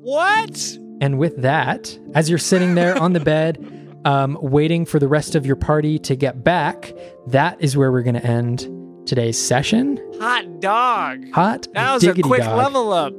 What? 0.00 0.78
and 1.00 1.18
with 1.18 1.42
that 1.42 1.98
as 2.14 2.28
you're 2.30 2.38
sitting 2.38 2.74
there 2.74 2.96
on 3.00 3.12
the 3.12 3.20
bed 3.20 3.72
um, 4.04 4.38
waiting 4.40 4.84
for 4.86 4.98
the 5.00 5.08
rest 5.08 5.34
of 5.34 5.44
your 5.44 5.56
party 5.56 5.98
to 6.00 6.14
get 6.16 6.44
back 6.44 6.92
that 7.26 7.60
is 7.60 7.76
where 7.76 7.90
we're 7.90 8.02
going 8.02 8.14
to 8.14 8.24
end 8.24 8.68
today's 9.06 9.36
session 9.40 9.98
Hot 10.20 10.60
dog. 10.60 11.30
hot 11.32 11.66
That 11.74 11.92
was 11.94 12.04
a 12.04 12.14
quick 12.14 12.42
dog. 12.42 12.56
level 12.56 12.92
up. 12.92 13.12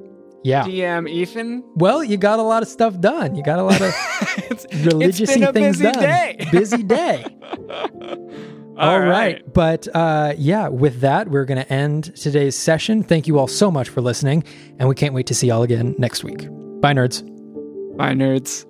yeah 0.44 0.64
DM 0.64 1.10
Ethan. 1.10 1.64
well 1.76 2.04
you 2.04 2.18
got 2.18 2.40
a 2.40 2.44
lot 2.44 2.64
of 2.64 2.70
stuff 2.70 3.00
done 3.00 3.36
you 3.36 3.44
got 3.44 3.60
a 3.60 3.64
lot 3.64 3.82
of 3.82 3.94
it's, 4.50 4.66
religious 4.86 5.30
it's 5.30 5.34
been 5.34 5.44
a 5.44 5.54
things 5.54 5.78
busy 5.80 5.92
done 5.92 6.02
day. 6.04 6.48
busy 6.52 6.84
day 6.84 7.26
All 8.78 9.00
right. 9.00 9.42
But 9.54 9.88
uh, 9.94 10.34
yeah, 10.38 10.68
with 10.68 11.02
that, 11.02 11.30
we're 11.30 11.46
going 11.46 11.64
to 11.64 11.74
end 11.74 12.16
today's 12.16 12.56
session. 12.56 13.04
Thank 13.04 13.28
you 13.28 13.40
all 13.40 13.48
so 13.48 13.72
much 13.72 13.90
for 13.90 14.02
listening, 14.02 14.44
and 14.78 14.88
we 14.88 14.96
can't 14.96 15.14
wait 15.14 15.28
to 15.28 15.34
see 15.34 15.48
y'all 15.48 15.64
again 15.64 15.96
next 15.98 16.24
week. 16.24 16.48
Bye, 16.80 16.94
nerds. 16.94 17.26
Bye, 17.98 18.14
nerds. 18.14 18.66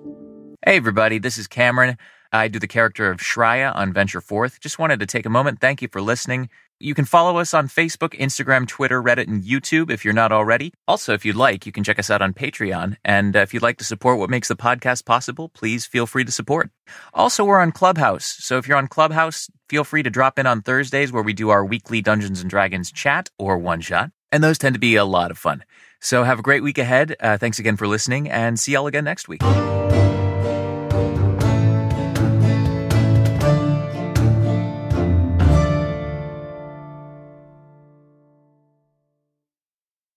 Hey, 0.64 0.76
everybody, 0.76 1.18
this 1.18 1.36
is 1.36 1.46
Cameron. 1.46 1.98
I 2.32 2.48
do 2.48 2.58
the 2.58 2.68
character 2.68 3.10
of 3.10 3.18
Shreya 3.18 3.74
on 3.74 3.92
Venture 3.92 4.20
Forth. 4.20 4.60
Just 4.60 4.78
wanted 4.78 5.00
to 5.00 5.06
take 5.06 5.24
a 5.26 5.30
moment. 5.30 5.60
Thank 5.60 5.82
you 5.82 5.88
for 5.88 6.00
listening. 6.00 6.48
You 6.80 6.94
can 6.94 7.04
follow 7.04 7.38
us 7.38 7.54
on 7.54 7.68
Facebook, 7.68 8.10
Instagram, 8.18 8.66
Twitter, 8.66 9.02
Reddit, 9.02 9.26
and 9.26 9.42
YouTube 9.42 9.90
if 9.90 10.04
you're 10.04 10.14
not 10.14 10.30
already. 10.30 10.72
Also, 10.86 11.12
if 11.12 11.24
you'd 11.24 11.36
like, 11.36 11.66
you 11.66 11.72
can 11.72 11.84
check 11.84 11.98
us 11.98 12.10
out 12.10 12.22
on 12.22 12.34
Patreon. 12.34 12.96
And 13.04 13.34
uh, 13.34 13.40
if 13.40 13.52
you'd 13.52 13.62
like 13.62 13.78
to 13.78 13.84
support 13.84 14.18
what 14.18 14.30
makes 14.30 14.48
the 14.48 14.56
podcast 14.56 15.04
possible, 15.04 15.48
please 15.48 15.86
feel 15.86 16.06
free 16.06 16.24
to 16.24 16.30
support. 16.30 16.70
Also, 17.14 17.44
we're 17.44 17.60
on 17.60 17.72
Clubhouse. 17.72 18.26
So 18.40 18.58
if 18.58 18.68
you're 18.68 18.78
on 18.78 18.88
Clubhouse, 18.88 19.48
feel 19.68 19.84
free 19.84 20.02
to 20.02 20.10
drop 20.10 20.38
in 20.38 20.46
on 20.46 20.62
Thursdays 20.62 21.12
where 21.12 21.22
we 21.22 21.32
do 21.32 21.50
our 21.50 21.64
weekly 21.64 22.00
Dungeons 22.00 22.40
and 22.40 22.50
Dragons 22.50 22.90
chat 22.90 23.30
or 23.38 23.58
one 23.58 23.80
shot. 23.80 24.10
And 24.32 24.42
those 24.42 24.58
tend 24.58 24.74
to 24.74 24.80
be 24.80 24.96
a 24.96 25.04
lot 25.04 25.30
of 25.30 25.38
fun. 25.38 25.64
So 26.00 26.24
have 26.24 26.38
a 26.38 26.42
great 26.42 26.62
week 26.62 26.78
ahead. 26.78 27.16
Uh, 27.20 27.38
thanks 27.38 27.58
again 27.58 27.76
for 27.76 27.86
listening 27.86 28.28
and 28.28 28.58
see 28.58 28.72
y'all 28.72 28.86
again 28.86 29.04
next 29.04 29.28
week. 29.28 29.42